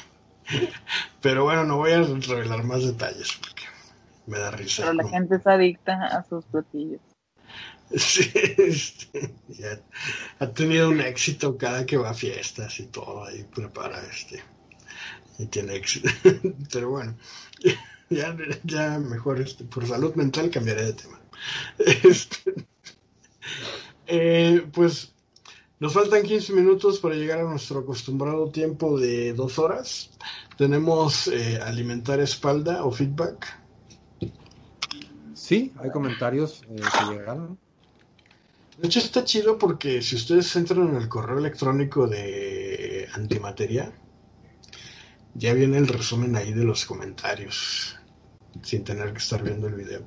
pero 1.21 1.45
bueno, 1.45 1.63
no 1.63 1.77
voy 1.77 1.93
a 1.93 2.01
revelar 2.03 2.65
más 2.65 2.83
detalles 2.83 3.31
porque 3.39 3.63
me 4.27 4.37
da 4.39 4.51
risa. 4.51 4.83
Pero 4.83 4.93
la 4.93 5.07
gente 5.07 5.35
es 5.35 5.47
adicta 5.47 6.05
a 6.05 6.23
sus 6.23 6.43
platillos. 6.45 6.99
Sí, 7.97 8.31
este, 8.57 9.33
ha 10.39 10.47
tenido 10.53 10.89
un 10.89 11.01
éxito 11.01 11.57
cada 11.57 11.85
que 11.85 11.97
va 11.97 12.11
a 12.11 12.13
fiestas 12.13 12.79
y 12.79 12.85
todo, 12.85 13.25
ahí 13.25 13.43
prepara 13.43 13.99
este. 14.05 14.43
Y 15.39 15.47
tiene 15.47 15.75
éxito. 15.75 16.09
Pero 16.71 16.89
bueno, 16.89 17.17
ya, 18.09 18.37
ya 18.63 18.99
mejor 18.99 19.41
este, 19.41 19.63
por 19.63 19.87
salud 19.87 20.13
mental 20.15 20.49
cambiaré 20.49 20.85
de 20.85 20.93
tema. 20.93 21.19
Este, 21.79 22.53
eh, 24.05 24.67
pues 24.73 25.13
nos 25.79 25.93
faltan 25.93 26.23
15 26.23 26.53
minutos 26.53 26.99
para 26.99 27.15
llegar 27.15 27.39
a 27.39 27.43
nuestro 27.43 27.79
acostumbrado 27.79 28.49
tiempo 28.49 28.99
de 28.99 29.33
dos 29.33 29.57
horas. 29.57 30.11
Tenemos 30.57 31.27
eh, 31.27 31.57
alimentar 31.61 32.19
espalda 32.19 32.83
o 32.83 32.91
feedback. 32.91 33.57
Sí, 35.33 35.71
hay 35.79 35.89
comentarios 35.89 36.63
eh, 36.69 36.75
que 36.75 37.13
llegaron. 37.13 37.57
De 38.79 38.87
hecho, 38.87 38.99
está 38.99 39.25
chido 39.25 39.57
porque 39.57 40.01
si 40.01 40.15
ustedes 40.15 40.55
entran 40.55 40.87
en 40.87 40.95
el 40.95 41.09
correo 41.09 41.37
electrónico 41.37 42.07
de 42.07 43.09
Antimateria, 43.13 43.91
ya 45.33 45.53
viene 45.53 45.77
el 45.77 45.87
resumen 45.89 46.33
ahí 46.37 46.53
de 46.53 46.63
los 46.63 46.85
comentarios, 46.85 47.99
sin 48.61 48.85
tener 48.85 49.11
que 49.11 49.17
estar 49.17 49.43
viendo 49.43 49.67
el 49.67 49.73
video. 49.73 50.05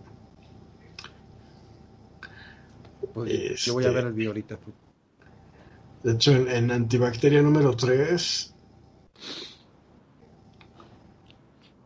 Yo 3.57 3.75
voy 3.75 3.85
a 3.85 3.91
ver 3.91 4.07
el 4.07 4.15
video 4.15 4.31
ahorita. 4.31 4.59
De 6.03 6.13
hecho, 6.13 6.33
en, 6.33 6.71
Antibacteria 6.71 7.43
número 7.43 7.77
3. 7.77 8.55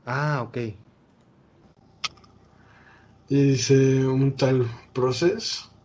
Ah, 0.05 0.45
ok. 0.47 0.57
Y 3.29 3.43
dice 3.43 4.07
un 4.07 4.37
tal 4.37 4.71
proceso 4.93 5.76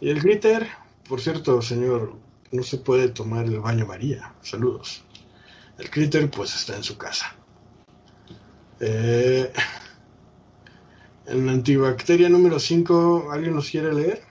y 0.00 0.10
el 0.10 0.20
glitter, 0.20 0.66
por 1.08 1.20
cierto, 1.20 1.60
señor, 1.62 2.14
no 2.52 2.62
se 2.62 2.78
puede 2.78 3.08
tomar 3.08 3.44
el 3.46 3.60
baño 3.60 3.86
María. 3.86 4.32
Saludos. 4.42 5.04
El 5.78 5.88
glitter, 5.88 6.30
pues, 6.30 6.54
está 6.54 6.76
en 6.76 6.82
su 6.82 6.96
casa. 6.98 7.34
Eh, 8.80 9.52
en 11.26 11.46
la 11.46 11.52
antibacteria 11.52 12.28
número 12.28 12.58
5, 12.58 13.28
¿alguien 13.30 13.54
nos 13.54 13.70
quiere 13.70 13.92
leer? 13.92 14.22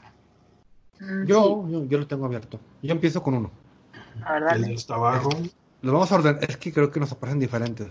Mm, 0.99 1.25
yo, 1.25 1.85
yo, 1.87 1.97
lo 1.97 2.07
tengo 2.07 2.25
abierto. 2.25 2.59
Yo 2.81 2.91
empiezo 2.91 3.23
con 3.23 3.35
uno. 3.35 3.51
El 4.51 4.61
de 4.63 4.73
está 4.73 4.95
abajo. 4.95 5.29
Lo 5.81 5.93
vamos 5.93 6.11
a 6.11 6.15
ordenar. 6.15 6.43
Es 6.43 6.57
que 6.57 6.73
creo 6.73 6.91
que 6.91 6.99
nos 6.99 7.11
aparecen 7.11 7.39
diferentes. 7.39 7.87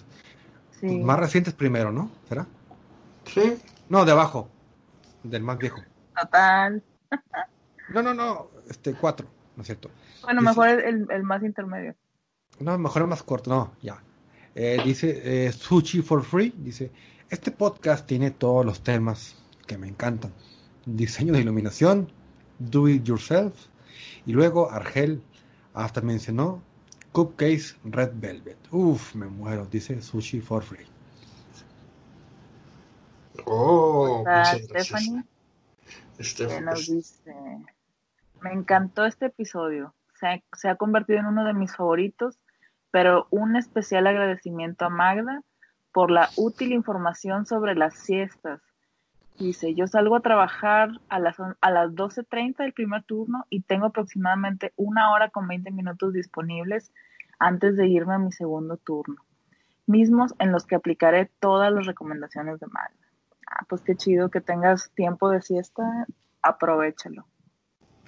Más 0.83 1.19
recientes 1.19 1.55
primero, 1.55 1.91
¿no? 1.91 2.11
¿Será? 2.29 2.47
Sí. 3.25 3.57
No, 3.89 4.05
de 4.05 4.13
abajo. 4.13 4.49
Del 5.23 5.43
más 5.43 5.59
viejo. 5.59 5.81
Total. 6.21 6.83
No, 7.93 8.03
no, 8.03 8.15
no, 8.15 8.51
este, 8.69 8.95
cuatro, 8.95 9.27
¿no 9.57 9.63
es 9.63 9.67
cierto? 9.67 9.91
Bueno, 10.23 10.43
mejor 10.43 10.69
el, 10.69 11.07
el, 11.11 11.23
más 11.23 11.43
intermedio. 11.43 11.95
No, 12.61 12.77
mejor 12.79 13.03
el 13.03 13.09
más 13.09 13.23
corto, 13.23 13.51
no, 13.51 13.73
ya. 13.83 14.03
Eh, 14.55 14.81
dice 14.85 15.47
eh, 15.47 15.53
Sushi 15.53 16.03
for 16.03 16.25
Free, 16.25 16.53
dice, 16.57 16.91
este 17.31 17.51
podcast 17.51 18.07
tiene 18.07 18.31
todos 18.31 18.67
los 18.67 18.83
temas 18.83 19.37
que 19.67 19.79
me 19.79 19.89
encantan. 19.89 20.33
Diseño 20.85 21.33
de 21.33 21.41
iluminación, 21.41 22.11
do 22.59 22.89
it 22.89 23.05
yourself, 23.05 23.55
y 24.27 24.33
luego 24.33 24.71
Argel 24.71 25.23
hasta 25.75 26.01
mencionó 26.01 26.63
Cupcakes 27.13 27.77
Red 27.85 28.13
Velvet. 28.15 28.59
Uf, 28.71 29.15
me 29.15 29.27
muero, 29.27 29.67
dice 29.67 30.03
Sushi 30.03 30.41
for 30.41 30.63
Free. 30.63 30.87
Oh, 33.47 34.25
Stephanie. 34.45 35.25
Stephanie. 36.21 37.65
Me 38.41 38.53
encantó 38.53 39.05
este 39.05 39.27
episodio. 39.27 39.95
Se 40.15 40.69
ha, 40.69 40.75
convertido 40.75 41.21
en 41.21 41.27
uno 41.27 41.45
de 41.45 41.55
mis 41.55 41.77
favoritos, 41.77 42.39
pero 42.91 43.29
un 43.31 43.57
especial 43.57 44.07
agradecimiento 44.07 44.85
a 44.85 44.89
Magda 44.91 45.43
por 45.93 46.11
la 46.11 46.29
útil 46.37 46.73
información 46.73 47.47
sobre 47.47 47.75
las 47.75 47.95
siestas. 47.95 48.61
Dice, 49.39 49.75
yo 49.75 49.87
salgo 49.87 50.17
a 50.17 50.21
trabajar 50.21 50.91
a 51.09 51.21
las, 51.21 51.37
a 51.39 51.71
las 51.71 51.91
12.30 51.93 52.57
del 52.57 52.73
primer 52.73 53.05
turno 53.05 53.45
y 53.51 53.63
tengo 53.63 53.87
aproximadamente 53.87 54.73
una 54.77 55.13
hora 55.13 55.31
con 55.31 55.47
20 55.47 55.71
minutos 55.71 56.13
disponibles 56.13 56.93
antes 57.39 57.77
de 57.77 57.87
irme 57.87 58.15
a 58.15 58.19
mi 58.19 58.33
segundo 58.33 58.77
turno. 58.77 59.23
Mismos 59.87 60.35
en 60.41 60.51
los 60.51 60.67
que 60.67 60.75
aplicaré 60.75 61.31
todas 61.39 61.73
las 61.73 61.87
recomendaciones 61.87 62.59
de 62.59 62.67
Magda. 62.67 62.97
Ah, 63.47 63.65
pues 63.69 63.83
qué 63.83 63.95
chido 63.95 64.31
que 64.31 64.41
tengas 64.41 64.91
tiempo 64.91 65.31
de 65.31 65.41
siesta, 65.41 66.07
aprovechalo. 66.43 67.27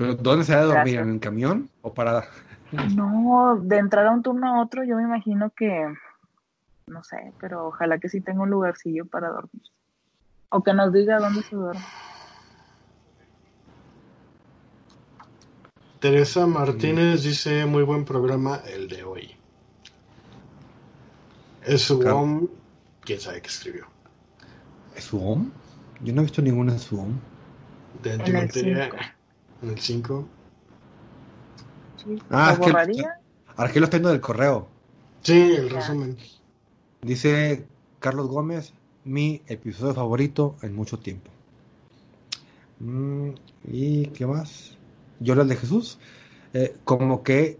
¿Pero 0.01 0.15
dónde 0.15 0.47
se 0.47 0.55
va 0.55 0.63
a 0.63 0.65
dormir? 0.65 0.99
¿En 0.99 1.11
el 1.11 1.21
camión 1.21 1.69
o 1.83 1.93
parada? 1.93 2.25
No, 2.95 3.61
de 3.61 3.79
entrar 3.79 4.07
a 4.07 4.13
un 4.13 4.23
turno 4.23 4.47
a 4.47 4.63
otro, 4.63 4.85
yo 4.85 4.97
me 4.97 5.03
imagino 5.03 5.51
que, 5.51 5.93
no 6.87 7.03
sé, 7.03 7.35
pero 7.41 7.67
ojalá 7.67 7.99
que 7.99 8.09
sí 8.09 8.21
tenga 8.21 8.43
un 8.43 8.51
lugarcillo 8.51 9.07
para 9.07 9.29
dormir. 9.29 9.63
O 10.51 10.63
que 10.63 10.73
nos 10.73 10.93
diga 10.93 11.19
dónde 11.19 11.43
se 11.43 11.57
duerme. 11.57 11.83
Teresa 15.99 16.47
Martínez 16.47 17.25
dice, 17.25 17.67
muy 17.67 17.83
buen 17.83 18.05
programa 18.05 18.61
el 18.73 18.89
de 18.89 19.03
hoy. 19.03 19.37
Es 21.65 21.83
su 21.83 21.99
claro. 21.99 22.49
quién 23.05 23.21
sabe 23.21 23.43
qué 23.43 23.49
escribió. 23.49 23.87
¿Es 24.95 25.05
su 25.05 25.19
Yo 26.01 26.15
no 26.15 26.21
he 26.21 26.25
visto 26.25 26.41
ninguna 26.41 26.79
su 26.79 27.05
De 28.01 28.13
antimateria. 28.13 29.17
En 29.63 29.71
el 29.71 29.79
5. 29.79 30.29
ah, 32.31 32.59
Argelo 33.57 33.85
está 33.85 33.99
del 33.99 34.21
correo. 34.21 34.69
Sí, 35.23 35.39
el 35.57 35.71
resumen. 35.71 36.17
Dice 37.03 37.67
Carlos 37.99 38.29
Gómez, 38.29 38.73
mi 39.05 39.43
episodio 39.47 39.95
favorito 39.95 40.57
en 40.63 40.75
mucho 40.75 40.99
tiempo. 40.99 41.31
Mm, 42.79 43.31
¿Y 43.71 44.07
qué 44.09 44.27
más? 44.27 44.79
Yo 45.19 45.35
de 45.35 45.57
Jesús. 45.57 45.99
Eh, 46.55 46.77
como 46.85 47.23
que, 47.23 47.59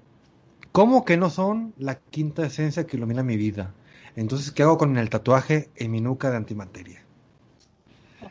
como 0.73 1.05
que 1.05 1.17
no 1.17 1.29
son 1.31 1.75
la 1.79 1.97
quinta 1.97 2.47
esencia 2.47 2.87
que 2.87 2.97
ilumina 2.97 3.23
mi 3.23 3.37
vida. 3.37 3.75
Entonces, 4.17 4.51
¿qué 4.53 4.63
hago 4.63 4.79
con 4.79 4.97
el 4.97 5.11
tatuaje 5.11 5.69
en 5.77 5.91
mi 5.91 6.01
nuca 6.01 6.31
de 6.31 6.39
antimateria? 6.39 7.05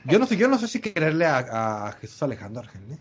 Yo 0.06 0.18
no 0.20 0.26
sé, 0.26 0.38
yo 0.38 0.48
no 0.48 0.58
sé 0.58 0.68
si 0.68 0.80
quererle 0.82 1.26
a, 1.26 1.88
a 1.88 1.92
Jesús 1.94 2.22
Alejandro 2.24 2.62
Argel, 2.62 2.92
¿eh? 2.92 2.98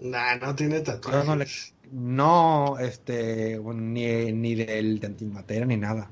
Nah, 0.00 0.36
no 0.36 0.54
tiene 0.54 0.80
tatuajes. 0.80 1.74
No, 1.90 2.74
no, 2.74 2.78
este, 2.78 3.58
ni, 3.58 4.32
ni 4.32 4.54
del 4.54 5.00
de 5.00 5.06
antimateria 5.06 5.66
ni 5.66 5.76
nada. 5.76 6.10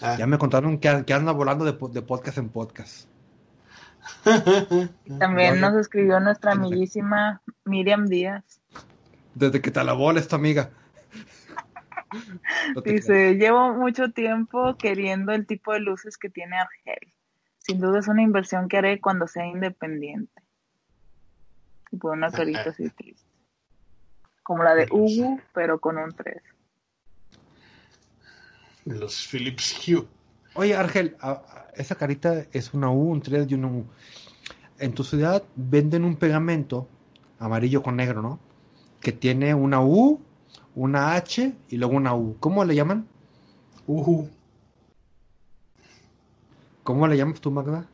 Ah. 0.00 0.16
Ya 0.18 0.26
me 0.26 0.38
contaron 0.38 0.78
que, 0.78 1.04
que 1.06 1.12
anda 1.12 1.32
volando 1.32 1.64
de, 1.64 1.72
de 1.92 2.02
podcast 2.02 2.38
en 2.38 2.48
podcast. 2.48 3.08
También 5.18 5.60
nos 5.60 5.74
escribió 5.74 6.20
nuestra 6.20 6.52
amiguísima 6.52 7.42
Miriam 7.64 8.06
Díaz. 8.06 8.60
Desde 9.34 9.60
que 9.60 9.70
te 9.70 9.80
alabó 9.80 10.10
esta 10.12 10.36
amiga. 10.36 10.70
No 12.74 12.82
te 12.82 12.90
creas. 12.90 13.06
Dice, 13.06 13.34
llevo 13.34 13.74
mucho 13.74 14.10
tiempo 14.10 14.76
queriendo 14.76 15.32
el 15.32 15.46
tipo 15.46 15.72
de 15.72 15.80
luces 15.80 16.16
que 16.16 16.28
tiene 16.28 16.56
Argel. 16.56 17.12
Sin 17.58 17.80
duda 17.80 18.00
es 18.00 18.08
una 18.08 18.22
inversión 18.22 18.68
que 18.68 18.78
haré 18.78 19.00
cuando 19.00 19.26
sea 19.26 19.46
independiente. 19.46 20.39
Y 21.90 21.96
pone 21.96 22.18
una 22.18 22.30
carita 22.30 22.70
así 22.70 22.88
triste. 22.90 23.28
Como 24.42 24.62
la 24.62 24.74
de 24.74 24.86
Hugo, 24.90 25.40
pero 25.52 25.80
con 25.80 25.98
un 25.98 26.12
3. 26.12 26.42
Los 28.84 29.26
Philips 29.26 29.86
Hue. 29.86 30.06
Oye, 30.54 30.74
Argel, 30.74 31.16
esa 31.74 31.94
carita 31.94 32.46
es 32.52 32.74
una 32.74 32.90
U, 32.90 33.10
un 33.10 33.20
3 33.20 33.46
y 33.50 33.54
una 33.54 33.68
U. 33.68 33.86
En 34.78 34.94
tu 34.94 35.04
ciudad 35.04 35.44
venden 35.56 36.04
un 36.04 36.16
pegamento 36.16 36.88
amarillo 37.38 37.82
con 37.82 37.96
negro, 37.96 38.22
¿no? 38.22 38.38
Que 39.00 39.12
tiene 39.12 39.54
una 39.54 39.80
U, 39.82 40.20
una 40.74 41.14
H 41.14 41.52
y 41.68 41.76
luego 41.76 41.94
una 41.94 42.14
U. 42.14 42.36
¿Cómo 42.40 42.64
le 42.64 42.74
llaman? 42.74 43.06
Ujú. 43.86 44.28
¿Cómo 46.82 47.06
le 47.06 47.16
llamas 47.16 47.40
tú, 47.40 47.50
Magda? 47.50 47.86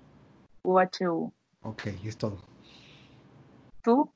UHU. 0.62 1.32
Ok, 1.62 1.86
es 2.04 2.16
todo. 2.16 2.38
¿Tú? 3.86 4.10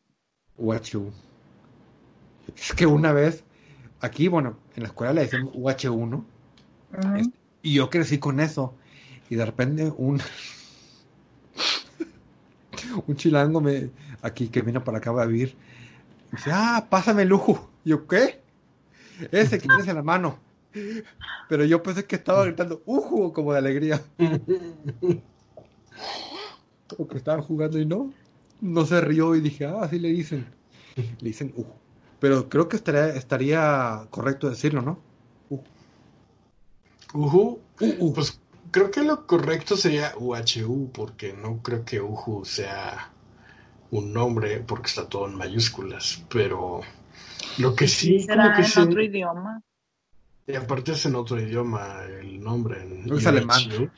Es 2.57 2.73
que 2.75 2.87
una 2.87 3.13
vez, 3.13 3.45
aquí, 4.01 4.27
bueno, 4.27 4.57
en 4.75 4.83
la 4.83 4.89
escuela 4.89 5.13
le 5.13 5.21
decimos 5.21 5.55
UH1, 5.55 6.09
¿no? 6.09 6.25
Ujú. 6.99 7.15
Este, 7.15 7.39
y 7.63 7.75
yo 7.75 7.89
crecí 7.89 8.19
con 8.19 8.41
eso. 8.41 8.75
Y 9.29 9.37
de 9.37 9.47
repente 9.47 9.93
un 9.97 10.21
un 13.07 13.15
chilango 13.15 13.61
me 13.61 13.91
aquí 14.23 14.49
que 14.49 14.63
vino 14.63 14.83
para 14.83 14.99
acá 14.99 15.11
a 15.11 15.27
vivir. 15.27 15.55
me 16.33 16.39
Dice, 16.39 16.51
ah, 16.53 16.89
pásame 16.91 17.23
el 17.23 17.29
lujo. 17.29 17.71
Y 17.85 17.91
yo, 17.91 18.09
¿qué? 18.09 18.41
Ese 19.31 19.61
que 19.61 19.69
tienes 19.69 19.87
en 19.87 19.95
la 19.95 20.03
mano. 20.03 20.41
Pero 21.49 21.65
yo 21.65 21.81
pensé 21.81 22.05
que 22.07 22.17
estaba 22.17 22.45
gritando, 22.45 22.83
uju, 22.87 23.33
como 23.33 23.53
de 23.53 23.59
alegría. 23.59 24.03
O 26.99 27.07
que 27.07 27.19
estaban 27.19 27.43
jugando 27.43 27.79
y 27.79 27.87
no. 27.87 28.13
No 28.61 28.85
se 28.87 29.01
rió 29.01 29.35
y 29.35 29.41
dije, 29.41 29.67
ah, 29.67 29.81
así 29.83 29.99
le 29.99 30.09
dicen. 30.09 30.47
Le 30.97 31.29
dicen 31.29 31.53
uju. 31.57 31.73
Pero 32.21 32.49
creo 32.49 32.69
que 32.69 32.77
estaría, 32.77 33.09
estaría 33.09 34.07
correcto 34.11 34.49
decirlo, 34.51 34.83
¿no? 34.83 34.99
Uju. 35.51 35.65
Ujú. 37.15 37.61
Uh, 37.81 38.13
Pues 38.15 38.41
creo 38.71 38.91
que 38.91 39.03
lo 39.03 39.27
correcto 39.27 39.77
sería 39.77 40.13
UHU, 40.19 40.91
porque 40.93 41.33
no 41.33 41.63
creo 41.63 41.85
que 41.85 42.01
Uhu 42.01 42.45
sea 42.45 43.11
un 43.91 44.13
nombre, 44.13 44.61
porque 44.61 44.89
está 44.89 45.09
todo 45.09 45.27
en 45.29 45.35
mayúsculas. 45.37 46.25
Pero 46.29 46.81
lo 47.59 47.75
que 47.75 47.89
sí, 47.89 48.21
¿Será 48.21 48.45
como 48.45 48.57
que 48.57 48.63
en 48.63 48.69
sí. 48.69 48.81
otro 48.81 49.03
idioma? 49.03 49.63
Y 50.47 50.55
aparte 50.55 50.93
es 50.93 51.07
en 51.07 51.15
otro 51.15 51.41
idioma 51.41 52.03
el 52.05 52.41
nombre. 52.41 52.83
En 52.83 53.07
No 53.07 53.17
es 53.17 53.27
alemán. 53.27 53.91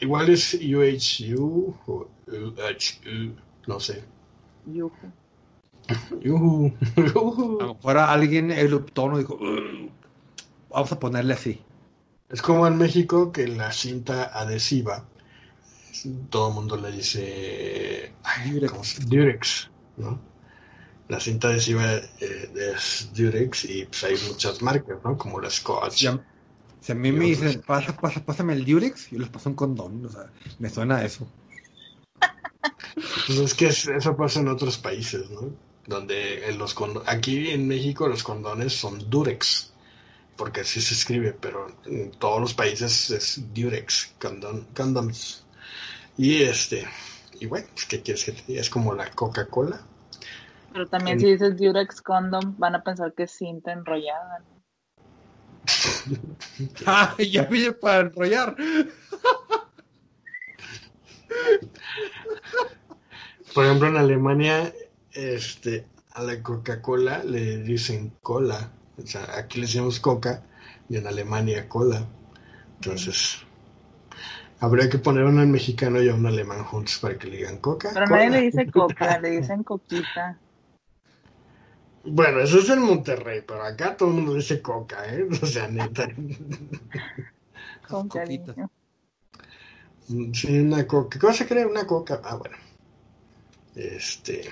Igual 0.00 0.28
es 0.30 0.54
UHU 0.54 1.74
o 1.86 2.08
UHU, 2.26 3.34
no 3.66 3.80
sé. 3.80 4.04
Yuhu. 4.66 4.92
Uhu. 6.24 6.72
A 7.60 7.64
lo 7.66 7.74
mejor 7.74 7.98
alguien 7.98 8.50
eruptó 8.50 9.08
no 9.08 9.18
dijo, 9.18 9.34
"Ugh, 9.34 9.90
vamos 10.70 10.92
a 10.92 10.98
ponerle 11.00 11.34
así. 11.34 11.60
Es 12.30 12.42
como 12.42 12.66
en 12.66 12.78
México 12.78 13.32
que 13.32 13.46
la 13.48 13.72
cinta 13.72 14.24
adhesiva, 14.38 15.04
todo 16.30 16.48
el 16.48 16.54
mundo 16.54 16.76
le 16.76 16.90
dice 16.92 18.12
ay, 18.24 18.50
Durex. 18.52 18.70
¿cómo 18.72 18.84
se- 18.84 19.04
Durex, 19.04 19.70
¿no? 19.96 20.18
La 21.08 21.20
cinta 21.20 21.48
adhesiva 21.48 21.84
eh, 22.20 22.74
es 22.76 23.10
Durex 23.14 23.64
y 23.66 23.84
pues 23.86 24.04
hay 24.04 24.14
muchas 24.28 24.62
marcas, 24.62 24.98
¿no? 25.04 25.16
Como 25.18 25.40
la 25.40 25.50
Scotch. 25.50 25.92
Si 25.98 26.06
a, 26.06 26.24
si 26.80 26.92
a 26.92 26.94
mí 26.94 27.08
Y 27.08 27.12
me 27.12 27.24
dicen, 27.26 27.62
pasa, 27.66 27.96
pasa, 27.96 28.24
pásame 28.24 28.54
el 28.54 28.64
Durex, 28.64 29.10
yo 29.10 29.18
les 29.18 29.28
paso 29.28 29.50
un 29.50 29.56
condón. 29.56 30.04
O 30.06 30.08
sea, 30.08 30.30
me 30.58 30.70
suena 30.70 30.96
a 30.98 31.04
eso. 31.04 31.26
Pues 32.94 33.38
es 33.38 33.54
que 33.54 33.66
es- 33.66 33.86
eso 33.88 34.16
pasa 34.16 34.40
en 34.40 34.48
otros 34.48 34.78
países, 34.78 35.28
¿no? 35.30 35.50
Donde 35.86 36.48
en 36.48 36.58
los 36.58 36.76
aquí 37.06 37.50
en 37.50 37.66
México 37.66 38.06
los 38.08 38.22
condones 38.22 38.72
son 38.74 39.10
Durex, 39.10 39.72
porque 40.36 40.60
así 40.60 40.80
se 40.80 40.94
escribe, 40.94 41.32
pero 41.32 41.66
en 41.84 42.10
todos 42.12 42.40
los 42.40 42.54
países 42.54 43.10
es 43.10 43.40
Durex, 43.52 44.14
condón, 44.20 44.66
condoms. 44.74 45.44
Y 46.16 46.42
este, 46.42 46.86
y 47.40 47.46
bueno, 47.46 47.66
pues, 47.72 47.86
¿qué 47.86 48.02
quieres 48.02 48.24
que 48.24 48.32
te 48.32 48.42
diga? 48.46 48.60
Es 48.60 48.70
como 48.70 48.94
la 48.94 49.10
Coca-Cola. 49.10 49.80
Pero 50.72 50.86
también 50.86 51.16
En- 51.18 51.20
si 51.20 51.32
dices 51.32 51.56
Durex 51.58 52.00
Condom, 52.00 52.54
van 52.58 52.74
a 52.76 52.82
pensar 52.82 53.12
que 53.14 53.24
es 53.24 53.32
cinta 53.32 53.72
enrollada. 53.72 54.38
¿no? 54.40 54.62
¡Ah! 56.86 57.14
Ya 57.18 57.44
vine 57.44 57.72
para 57.72 58.00
enrollar. 58.00 58.56
Por 63.54 63.64
ejemplo, 63.64 63.88
en 63.88 63.96
Alemania, 63.96 64.72
este, 65.12 65.86
a 66.12 66.22
la 66.22 66.42
Coca-Cola 66.42 67.22
le 67.24 67.58
dicen 67.58 68.12
cola. 68.22 68.70
O 69.02 69.06
sea, 69.06 69.36
aquí 69.36 69.58
le 69.60 69.66
decimos 69.66 70.00
coca 70.00 70.42
y 70.88 70.96
en 70.96 71.06
Alemania 71.06 71.68
cola. 71.68 72.06
Entonces, 72.76 73.44
habría 74.60 74.88
que 74.88 74.98
poner 74.98 75.24
uno 75.24 75.42
en 75.42 75.50
mexicano 75.50 76.02
y 76.02 76.08
a 76.08 76.14
un 76.14 76.26
alemán 76.26 76.64
juntos 76.64 76.98
para 76.98 77.18
que 77.18 77.28
le 77.28 77.38
digan 77.38 77.58
coca. 77.58 77.90
Pero 77.92 78.06
cola. 78.06 78.18
nadie 78.18 78.30
le 78.30 78.40
dice 78.42 78.70
coca, 78.70 79.18
le 79.18 79.30
dicen 79.40 79.62
coquita. 79.62 80.38
Bueno, 82.04 82.40
eso 82.40 82.58
es 82.58 82.68
en 82.68 82.82
Monterrey, 82.82 83.42
pero 83.46 83.62
acá 83.62 83.96
todo 83.96 84.08
el 84.08 84.16
mundo 84.16 84.34
dice 84.34 84.60
coca, 84.60 85.04
¿eh? 85.06 85.26
O 85.42 85.46
sea, 85.46 85.68
neta. 85.68 86.08
Con 87.88 88.08
cariño. 88.08 88.70
Sí, 90.32 90.58
una 90.58 90.86
coca. 90.86 91.18
¿Qué 91.18 91.26
vas 91.26 91.40
a 91.40 91.46
querer? 91.46 91.66
Una 91.66 91.86
coca. 91.86 92.20
Ah, 92.24 92.36
bueno. 92.36 92.56
Este. 93.74 94.50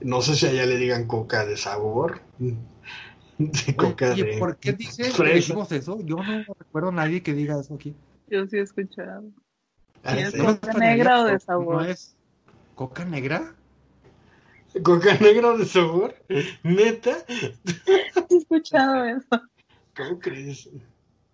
No 0.00 0.22
sé 0.22 0.36
si 0.36 0.46
allá 0.46 0.64
le 0.66 0.76
digan 0.76 1.06
coca 1.06 1.44
de 1.44 1.56
sabor. 1.56 2.20
De 3.38 3.76
coca 3.76 4.14
Oye, 4.14 4.24
de. 4.24 4.38
¿por 4.38 4.56
qué 4.56 4.72
dice, 4.72 5.12
decimos 5.24 5.70
eso? 5.70 6.00
Yo 6.04 6.16
no 6.16 6.44
recuerdo 6.58 6.88
a 6.88 6.92
nadie 6.92 7.22
que 7.22 7.34
diga 7.34 7.60
eso 7.60 7.74
aquí. 7.74 7.94
Yo 8.28 8.46
sí 8.48 8.56
he 8.56 8.62
escuchado. 8.62 9.22
Ah, 10.02 10.16
¿Y 10.16 10.22
es 10.22 10.32
sí. 10.32 10.38
¿No 10.38 10.58
Coca 10.58 10.72
negra 10.74 11.20
o 11.20 11.24
de 11.24 11.32
¿No 11.34 11.38
sabor? 11.38 11.86
es 11.86 12.16
coca 12.74 13.04
negra? 13.04 13.54
¿Coca 14.82 15.14
negra 15.18 15.56
de 15.56 15.66
sabor? 15.66 16.14
¿Neta? 16.64 17.18
He 17.86 18.36
escuchado 18.36 19.04
eso. 19.04 19.40
¿Cómo 19.96 20.18
crees? 20.18 20.68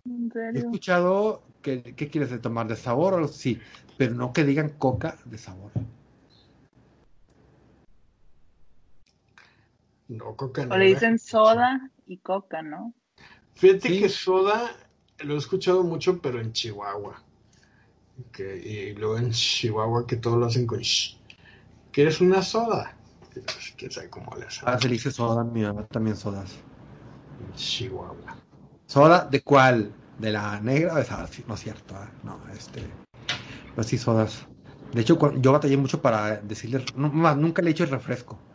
En 0.05 0.29
He 0.29 0.33
serio. 0.33 0.61
escuchado 0.61 1.41
que, 1.65 1.95
¿qué 1.95 2.09
quieres 2.09 2.29
de 2.29 2.37
tomar? 2.37 2.67
¿De 2.67 2.75
sabor 2.75 3.13
o 3.13 3.17
algo? 3.17 3.27
Sí, 3.27 3.59
pero 3.97 4.13
no 4.13 4.31
que 4.31 4.43
digan 4.43 4.69
coca 4.77 5.17
de 5.25 5.39
sabor. 5.39 5.71
No, 10.07 10.35
coca 10.35 10.61
O 10.61 10.65
negra. 10.65 10.77
le 10.77 10.85
dicen 10.85 11.17
soda 11.17 11.89
y 12.05 12.19
coca, 12.19 12.61
¿no? 12.61 12.93
Fíjate 13.55 13.87
Sí. 13.89 13.99
que 13.99 14.09
soda 14.09 14.77
lo 15.19 15.33
he 15.33 15.37
escuchado 15.37 15.83
mucho, 15.83 16.21
pero 16.21 16.39
en 16.39 16.53
Chihuahua. 16.53 17.19
Que- 18.31 18.57
y 18.57 18.93
luego 18.93 19.17
en 19.17 19.31
Chihuahua 19.31 20.05
que 20.05 20.17
todo 20.17 20.37
lo 20.37 20.45
hacen 20.45 20.67
con 20.67 20.81
sh. 20.81 21.17
¿Qué 21.91 22.05
es 22.05 22.21
una 22.21 22.43
soda? 22.43 22.95
Quién 23.75 23.91
sabe 23.91 24.09
cómo 24.09 24.35
le 24.37 24.45
hacen. 24.45 24.69
Ah, 24.69 24.77
se 24.79 24.87
dice 24.87 25.11
soda, 25.11 25.43
mi 25.43 25.63
mamá 25.63 25.85
también 25.87 26.15
sodas. 26.15 26.53
En 27.39 27.55
Chihuahua. 27.55 28.37
¿Soda 28.85 29.25
de 29.25 29.41
cuál? 29.41 29.91
¿De 30.17 30.31
la 30.31 30.59
negra 30.61 30.93
o 30.93 30.97
de 30.97 31.05
sabor? 31.05 31.27
Sí, 31.29 31.43
No 31.47 31.55
es 31.55 31.61
cierto, 31.61 31.95
ah, 31.95 32.17
no, 32.21 32.41
este. 32.53 32.99
No, 33.75 33.83
sí, 33.83 33.97
sodas. 33.99 34.49
De 34.91 35.01
hecho, 35.01 35.19
yo 35.37 35.53
batallé 35.53 35.77
mucho 35.77 36.01
para 36.01 36.37
decirle, 36.41 36.85
no, 36.95 37.09
más, 37.11 37.37
nunca 37.37 37.61
le 37.61 37.69
he 37.69 37.73
hecho 37.73 37.85
refresco. 37.87 38.45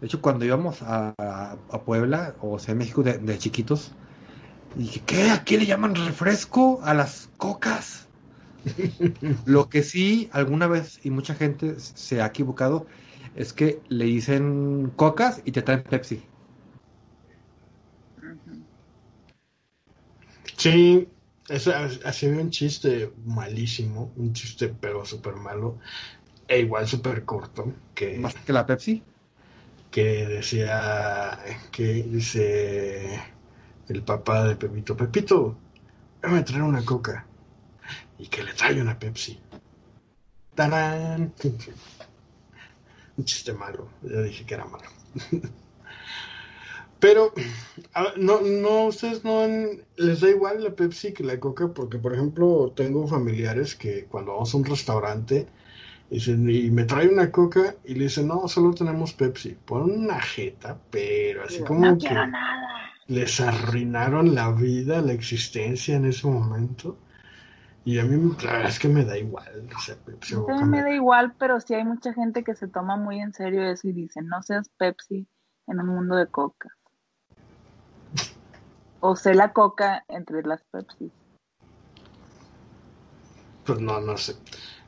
De 0.00 0.06
hecho, 0.06 0.20
cuando 0.22 0.44
íbamos 0.44 0.82
a, 0.82 1.14
a- 1.18 1.52
a 1.68 1.84
Puebla 1.84 2.36
o 2.40 2.58
sea, 2.58 2.74
México 2.74 3.02
de, 3.02 3.18
de 3.18 3.38
chiquitos, 3.38 3.96
dije, 4.74 5.04
¿qué? 5.04 5.30
¿A 5.30 5.44
qué 5.44 5.58
le 5.58 5.66
llaman 5.66 5.94
refresco? 5.96 6.80
A 6.84 6.94
las 6.94 7.28
cocas. 7.38 8.10
Lo 9.44 9.68
que 9.68 9.82
sí, 9.82 10.28
alguna 10.32 10.66
vez, 10.68 11.04
y 11.04 11.10
mucha 11.10 11.34
gente 11.34 11.80
se 11.80 12.22
ha 12.22 12.26
equivocado, 12.28 12.86
es 13.34 13.52
que 13.54 13.82
le 13.88 14.06
dicen 14.06 14.90
cocas 14.96 15.42
y 15.44 15.52
te 15.52 15.62
traen 15.62 15.84
Pepsi. 15.88 16.27
Sí, 20.58 21.08
Eso, 21.48 21.72
así 22.04 22.26
había 22.26 22.42
un 22.42 22.50
chiste 22.50 23.12
malísimo, 23.24 24.12
un 24.16 24.32
chiste 24.34 24.68
pero 24.68 25.04
súper 25.06 25.34
malo, 25.36 25.78
e 26.48 26.60
igual 26.60 26.86
súper 26.86 27.24
corto, 27.24 27.72
que... 27.94 28.18
¿Más 28.18 28.34
que 28.34 28.52
la 28.52 28.66
Pepsi? 28.66 29.02
Que 29.90 30.26
decía, 30.26 31.38
que 31.70 32.02
dice 32.02 33.20
el 33.88 34.02
papá 34.02 34.44
de 34.48 34.56
Pepito, 34.56 34.96
Pepito, 34.96 35.56
déjame 36.20 36.42
traer 36.42 36.62
una 36.62 36.84
coca. 36.84 37.24
Y 38.18 38.26
que 38.28 38.42
le 38.42 38.52
trae 38.52 38.82
una 38.82 38.98
Pepsi. 38.98 39.40
¡Tarán! 40.54 41.32
Un 43.16 43.24
chiste 43.24 43.52
malo, 43.52 43.88
ya 44.02 44.20
dije 44.22 44.44
que 44.44 44.54
era 44.54 44.64
malo. 44.64 44.88
Pero, 47.00 47.32
no, 48.16 48.40
no, 48.40 48.86
ustedes 48.86 49.24
no 49.24 49.46
les 49.96 50.20
da 50.20 50.30
igual 50.30 50.62
la 50.64 50.70
Pepsi 50.74 51.12
que 51.12 51.24
la 51.24 51.38
Coca, 51.38 51.68
porque 51.72 51.98
por 51.98 52.12
ejemplo 52.14 52.72
tengo 52.74 53.06
familiares 53.06 53.74
que 53.76 54.04
cuando 54.06 54.32
vamos 54.32 54.52
a 54.54 54.56
un 54.56 54.64
restaurante 54.64 55.46
dicen, 56.10 56.48
y 56.50 56.70
me 56.70 56.84
trae 56.84 57.08
una 57.08 57.30
Coca 57.32 57.76
y 57.84 57.94
le 57.94 58.04
dicen, 58.04 58.28
no, 58.28 58.48
solo 58.48 58.74
tenemos 58.74 59.12
Pepsi. 59.12 59.56
Ponen 59.64 60.04
una 60.06 60.20
jeta, 60.20 60.78
pero 60.90 61.44
así 61.44 61.62
como 61.62 61.92
no 61.92 61.98
que 61.98 62.08
quiero 62.08 62.26
nada. 62.26 62.90
les 63.08 63.40
arruinaron 63.40 64.34
la 64.34 64.52
vida, 64.52 65.00
la 65.02 65.12
existencia 65.12 65.96
en 65.96 66.06
ese 66.06 66.26
momento. 66.26 66.96
Y 67.84 67.98
a 67.98 68.04
mí 68.04 68.34
la 68.42 68.52
verdad 68.52 68.68
es 68.68 68.78
que 68.78 68.88
me 68.88 69.04
da 69.04 69.16
igual. 69.18 69.68
O 69.76 69.80
sea, 69.80 69.96
Pepsi 69.96 70.34
o 70.34 70.44
Coca 70.44 70.66
me- 70.66 70.82
da 70.82 70.90
igual, 70.90 71.34
pero 71.38 71.60
sí 71.60 71.74
hay 71.74 71.84
mucha 71.84 72.12
gente 72.12 72.44
que 72.44 72.54
se 72.54 72.68
toma 72.68 72.96
muy 72.96 73.20
en 73.20 73.32
serio 73.32 73.62
eso 73.62 73.88
y 73.88 73.92
dice, 73.92 74.20
no 74.22 74.42
seas 74.42 74.68
Pepsi 74.70 75.26
en 75.66 75.80
un 75.80 75.86
mundo 75.88 76.16
de 76.16 76.26
coca. 76.26 76.68
O 79.00 79.14
sé 79.16 79.34
la 79.34 79.52
coca 79.52 80.04
entre 80.08 80.42
las 80.42 80.62
Pepsi. 80.72 81.12
Pues 83.64 83.80
no, 83.80 84.00
no 84.00 84.16
sé. 84.16 84.34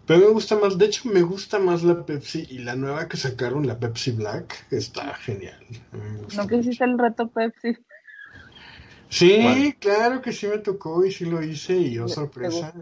Pero 0.06 0.20
me 0.20 0.32
gusta 0.32 0.56
más, 0.56 0.76
de 0.76 0.86
hecho 0.86 1.08
me 1.08 1.22
gusta 1.22 1.58
más 1.58 1.82
la 1.82 2.04
Pepsi 2.04 2.46
y 2.50 2.58
la 2.58 2.74
nueva 2.74 3.08
que 3.08 3.16
sacaron, 3.16 3.66
la 3.66 3.78
Pepsi 3.78 4.12
Black, 4.12 4.66
está 4.70 5.14
genial. 5.14 5.60
Me 5.92 6.22
gusta 6.22 6.42
¿Nunca 6.42 6.56
hiciste 6.56 6.84
mucho. 6.84 6.92
el 6.92 6.98
reto 6.98 7.28
Pepsi? 7.30 7.76
Sí, 9.08 9.74
claro 9.80 10.22
que 10.22 10.32
sí 10.32 10.46
me 10.46 10.58
tocó 10.58 11.04
y 11.04 11.12
sí 11.12 11.26
lo 11.26 11.42
hice 11.42 11.76
y 11.76 11.94
yo 11.94 12.06
¿Te- 12.06 12.08
te 12.10 12.14
sorpresa, 12.14 12.72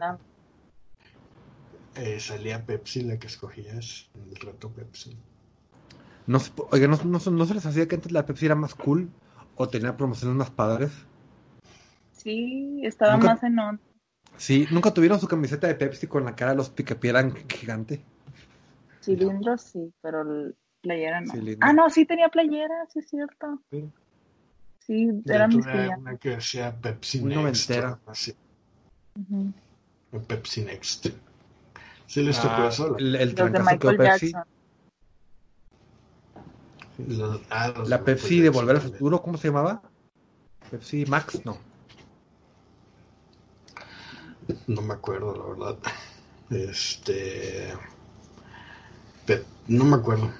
eh, 1.96 2.20
salía 2.20 2.64
Pepsi 2.64 3.02
la 3.02 3.18
que 3.18 3.26
escogías 3.26 4.08
el 4.14 4.36
reto 4.36 4.70
Pepsi. 4.70 5.16
No, 6.26 6.38
oiga, 6.70 6.86
¿no, 6.88 6.98
no, 7.04 7.18
no 7.18 7.46
se 7.46 7.54
les 7.54 7.66
hacía 7.66 7.88
que 7.88 7.94
antes 7.96 8.12
la 8.12 8.26
Pepsi 8.26 8.46
era 8.46 8.54
más 8.54 8.74
cool 8.74 9.10
o 9.56 9.68
tenía 9.68 9.96
promociones 9.96 10.36
más 10.36 10.50
padres? 10.50 10.92
Sí, 12.28 12.80
estaba 12.84 13.12
Nunca- 13.14 13.26
más 13.28 13.42
en 13.42 13.58
onda. 13.58 13.82
Sí, 14.36 14.66
¿nunca 14.70 14.92
tuvieron 14.92 15.18
su 15.18 15.26
camiseta 15.26 15.66
de 15.66 15.74
Pepsi 15.74 16.06
con 16.06 16.26
la 16.26 16.36
cara 16.36 16.50
de 16.50 16.58
los 16.58 16.68
picapiedra 16.68 17.26
gigante? 17.48 18.04
Cilindros 19.00 19.62
sí, 19.62 19.90
pero 20.02 20.20
el 20.20 20.54
playera 20.82 21.22
no. 21.22 21.32
Cilindro. 21.32 21.66
Ah, 21.66 21.72
no, 21.72 21.88
sí 21.88 22.04
tenía 22.04 22.28
playera, 22.28 22.84
sí 22.92 22.98
es 22.98 23.08
cierto. 23.08 23.62
Sí. 23.70 23.90
Sí, 24.80 25.08
eran 25.24 25.56
mis 25.56 25.64
clientes. 25.66 25.98
una 25.98 26.16
que 26.18 26.28
decía 26.36 26.76
Pepsi 26.78 27.20
Muy 27.22 27.34
Next, 27.34 27.70
así, 28.06 28.34
Ujú. 29.18 29.52
Pepsi 30.26 30.62
Next. 30.64 31.06
¿Sí 32.06 32.22
les 32.22 32.36
tocó 32.40 32.54
Ah, 32.58 32.68
eso? 32.68 32.96
el, 32.98 33.14
el 33.16 33.34
Los 33.34 33.52
de 33.52 33.58
Michael 33.60 33.96
Pepsi. 33.96 34.32
Jackson. 34.32 34.44
Los- 37.08 37.40
ah, 37.48 37.68
los 37.74 37.88
La 37.88 37.96
de 37.98 38.02
Pepsi 38.04 38.40
de 38.40 38.50
Volver 38.50 38.76
al. 38.76 38.82
Futuro, 38.82 39.22
¿cómo 39.22 39.38
se 39.38 39.48
llamaba? 39.48 39.80
Pepsi 40.70 41.06
Max, 41.06 41.40
no. 41.46 41.56
No 44.66 44.82
me 44.82 44.94
acuerdo, 44.94 45.34
la 45.34 45.66
verdad. 45.66 45.78
Este. 46.50 47.74
Pe- 49.26 49.44
no 49.68 49.84
me 49.84 49.96
acuerdo. 49.96 50.32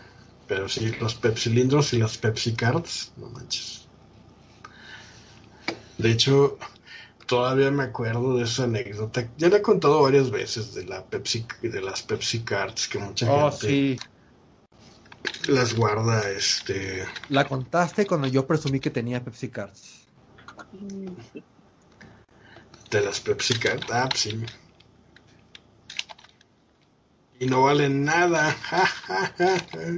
Pero 0.46 0.68
sí, 0.68 0.92
los 0.98 1.14
Pepsilindros 1.14 1.92
y 1.92 1.98
las 1.98 2.16
Pepsi 2.18 2.54
Cards, 2.56 3.12
no 3.16 3.28
manches. 3.30 3.86
De 5.98 6.10
hecho, 6.10 6.56
todavía 7.26 7.70
me 7.70 7.84
acuerdo 7.84 8.36
de 8.38 8.44
esa 8.44 8.64
anécdota. 8.64 9.30
Ya 9.36 9.48
la 9.50 9.58
he 9.58 9.62
contado 9.62 10.02
varias 10.02 10.30
veces 10.30 10.74
de 10.74 10.84
la 10.86 11.04
Pepsi, 11.06 11.46
de 11.62 11.80
las 11.82 12.02
Pepsi 12.02 12.44
Cards, 12.44 12.88
que 12.88 12.98
mucha 12.98 13.26
Oh, 13.28 13.50
gente 13.50 13.68
sí. 13.68 13.96
las 15.48 15.74
guarda, 15.74 16.30
este. 16.30 17.04
La 17.28 17.48
contaste 17.48 18.06
cuando 18.06 18.26
yo 18.26 18.46
presumí 18.46 18.80
que 18.80 18.90
tenía 18.90 19.24
Pepsi 19.24 19.50
Cards. 19.50 20.10
De 22.90 23.00
las 23.00 23.20
Pepsi 23.20 23.58
Cards. 23.58 23.86
Ah, 23.90 24.06
pues 24.08 24.20
sí. 24.22 24.44
Y 27.40 27.46
no 27.46 27.62
valen 27.62 28.04
nada. 28.04 28.52
Ja, 28.52 28.86
ja, 28.86 29.26
ja, 29.38 29.58
ja. 29.58 29.88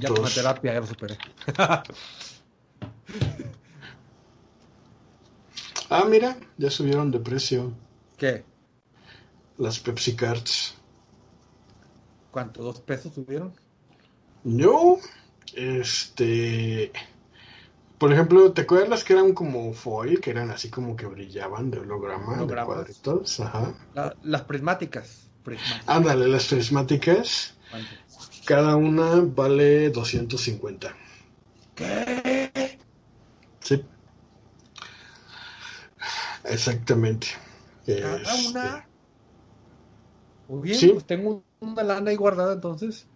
Ya 0.00 0.10
con 0.12 0.22
la 0.24 0.30
Tontos. 0.30 0.34
terapia 0.34 0.74
ya 0.74 0.80
lo 0.80 0.86
superé. 0.86 1.16
Ah, 5.90 6.04
mira, 6.08 6.36
ya 6.56 6.70
subieron 6.70 7.10
de 7.10 7.20
precio 7.20 7.72
¿Qué? 8.16 8.44
las 9.58 9.78
Pepsi 9.78 10.16
Cards. 10.16 10.74
¿Cuánto? 12.32 12.62
¿Dos 12.62 12.80
pesos 12.80 13.14
subieron? 13.14 13.54
No, 14.44 14.98
este. 15.54 16.92
Por 18.00 18.12
ejemplo, 18.14 18.52
¿te 18.52 18.62
acuerdas 18.62 18.88
las 18.88 19.04
que 19.04 19.12
eran 19.12 19.34
como 19.34 19.74
foil, 19.74 20.20
que 20.22 20.30
eran 20.30 20.50
así 20.50 20.70
como 20.70 20.96
que 20.96 21.04
brillaban 21.04 21.70
de 21.70 21.80
holograma, 21.80 22.38
de 22.38 22.64
cuadritos? 22.64 23.40
Ajá. 23.40 23.74
La- 23.94 24.16
las 24.22 24.42
prismáticas. 24.44 25.30
Prismáticas. 25.42 25.96
Ándale, 25.96 26.26
las 26.26 26.46
prismáticas. 26.46 27.54
Cada 28.46 28.74
una 28.76 29.20
vale 29.20 29.90
250. 29.90 30.96
¿Qué? 31.74 32.50
Sí. 33.60 33.84
Exactamente. 36.44 37.28
¿Cada 37.86 38.16
Este, 38.16 38.48
una? 38.48 38.86
Muy 40.48 40.60
bien, 40.62 40.78
Sí. 40.78 40.88
pues 40.90 41.06
tengo 41.06 41.44
una 41.60 41.82
lana 41.82 42.10
ahí 42.10 42.16
guardada 42.16 42.52
entonces. 42.54 43.06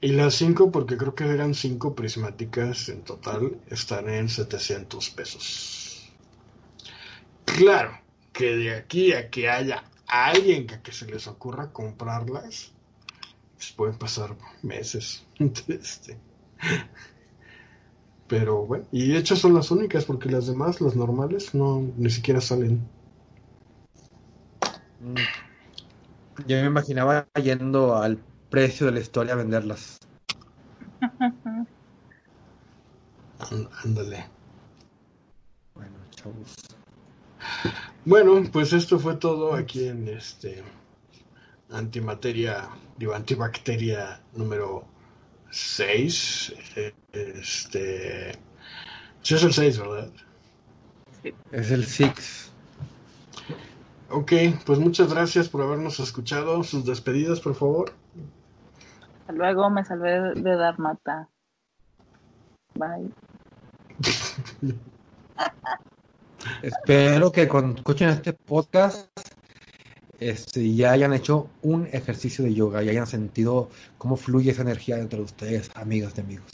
Y 0.00 0.08
las 0.08 0.34
cinco, 0.34 0.70
porque 0.70 0.96
creo 0.96 1.14
que 1.14 1.24
eran 1.24 1.54
cinco 1.54 1.94
prismáticas 1.94 2.88
en 2.90 3.02
total, 3.02 3.58
están 3.68 4.08
en 4.10 4.28
700 4.28 5.10
pesos. 5.10 6.12
Claro, 7.44 7.98
que 8.32 8.56
de 8.56 8.74
aquí 8.74 9.12
a 9.14 9.30
que 9.30 9.48
haya 9.48 9.84
alguien 10.06 10.66
que, 10.66 10.92
se 10.92 11.06
les 11.06 11.26
ocurra 11.26 11.72
comprarlas, 11.72 12.72
pues 13.54 13.72
pueden 13.72 13.96
pasar 13.96 14.36
meses. 14.62 15.24
Este. 15.68 16.18
Pero 18.28 18.66
bueno, 18.66 18.84
y 18.90 19.08
de 19.08 19.18
hecho 19.18 19.36
son 19.36 19.54
las 19.54 19.70
únicas, 19.70 20.04
porque 20.04 20.28
las 20.28 20.46
demás, 20.46 20.80
las 20.80 20.96
normales, 20.96 21.54
no 21.54 21.80
ni 21.96 22.10
siquiera 22.10 22.40
salen. 22.40 22.86
Mm. 25.00 25.14
Yo 26.46 26.56
me 26.60 26.66
imaginaba 26.66 27.28
yendo 27.42 27.96
al 27.96 28.18
precio 28.50 28.86
de 28.86 28.92
la 28.92 29.00
historia 29.00 29.34
a 29.34 29.36
venderlas. 29.36 29.98
Án- 33.38 33.68
Ándale. 33.84 34.26
Bueno, 35.74 35.96
chavos. 36.10 36.54
Bueno, 38.04 38.42
pues 38.52 38.72
esto 38.72 38.98
fue 38.98 39.16
todo 39.16 39.54
aquí 39.54 39.86
en 39.88 40.08
este 40.08 40.62
antimateria, 41.70 42.68
digo, 42.96 43.14
antibacteria 43.14 44.20
número 44.34 44.84
6. 45.50 46.54
Este. 47.12 48.32
Sí, 49.22 49.34
es 49.34 49.42
el 49.42 49.52
6, 49.52 49.78
¿verdad? 49.80 50.10
Es 51.50 51.70
el 51.72 51.84
Six. 51.84 52.50
Ok, 54.10 54.32
pues 54.64 54.78
muchas 54.78 55.12
gracias 55.12 55.48
por 55.48 55.62
habernos 55.62 55.98
escuchado. 55.98 56.62
Sus 56.62 56.84
despedidas, 56.84 57.40
por 57.40 57.56
favor. 57.56 57.92
Hasta 59.26 59.38
luego, 59.38 59.68
me 59.70 59.84
salvé 59.84 60.34
de 60.40 60.56
dar 60.56 60.78
mata. 60.78 61.28
Bye. 62.76 63.10
Espero 66.62 67.32
que 67.32 67.48
cuando 67.48 67.74
escuchen 67.76 68.10
este 68.10 68.34
podcast 68.34 69.08
este, 70.20 70.72
ya 70.76 70.92
hayan 70.92 71.12
hecho 71.12 71.48
un 71.62 71.88
ejercicio 71.90 72.44
de 72.44 72.54
yoga 72.54 72.84
y 72.84 72.88
hayan 72.88 73.08
sentido 73.08 73.68
cómo 73.98 74.16
fluye 74.16 74.52
esa 74.52 74.62
energía 74.62 74.94
dentro 74.96 75.18
de 75.18 75.24
ustedes, 75.24 75.72
amigas 75.74 76.14
de 76.14 76.22
amigos. 76.22 76.52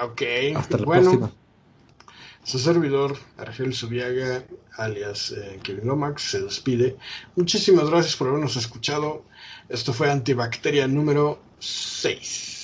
Ok, 0.00 0.22
Hasta 0.54 0.78
la 0.78 0.84
bueno, 0.84 1.10
próxima. 1.10 1.32
Su 2.42 2.58
servidor, 2.58 3.16
Argel 3.36 3.74
Subiaga, 3.74 4.44
alias 4.76 5.32
eh, 5.32 5.60
Kevin 5.62 5.86
Lomax, 5.86 6.22
se 6.22 6.42
despide. 6.42 6.96
Muchísimas 7.36 7.90
gracias 7.90 8.16
por 8.16 8.28
habernos 8.28 8.56
escuchado. 8.56 9.24
Esto 9.68 9.92
fue 9.92 10.10
Antibacteria 10.10 10.88
número 10.88 11.38
6. 11.58 12.59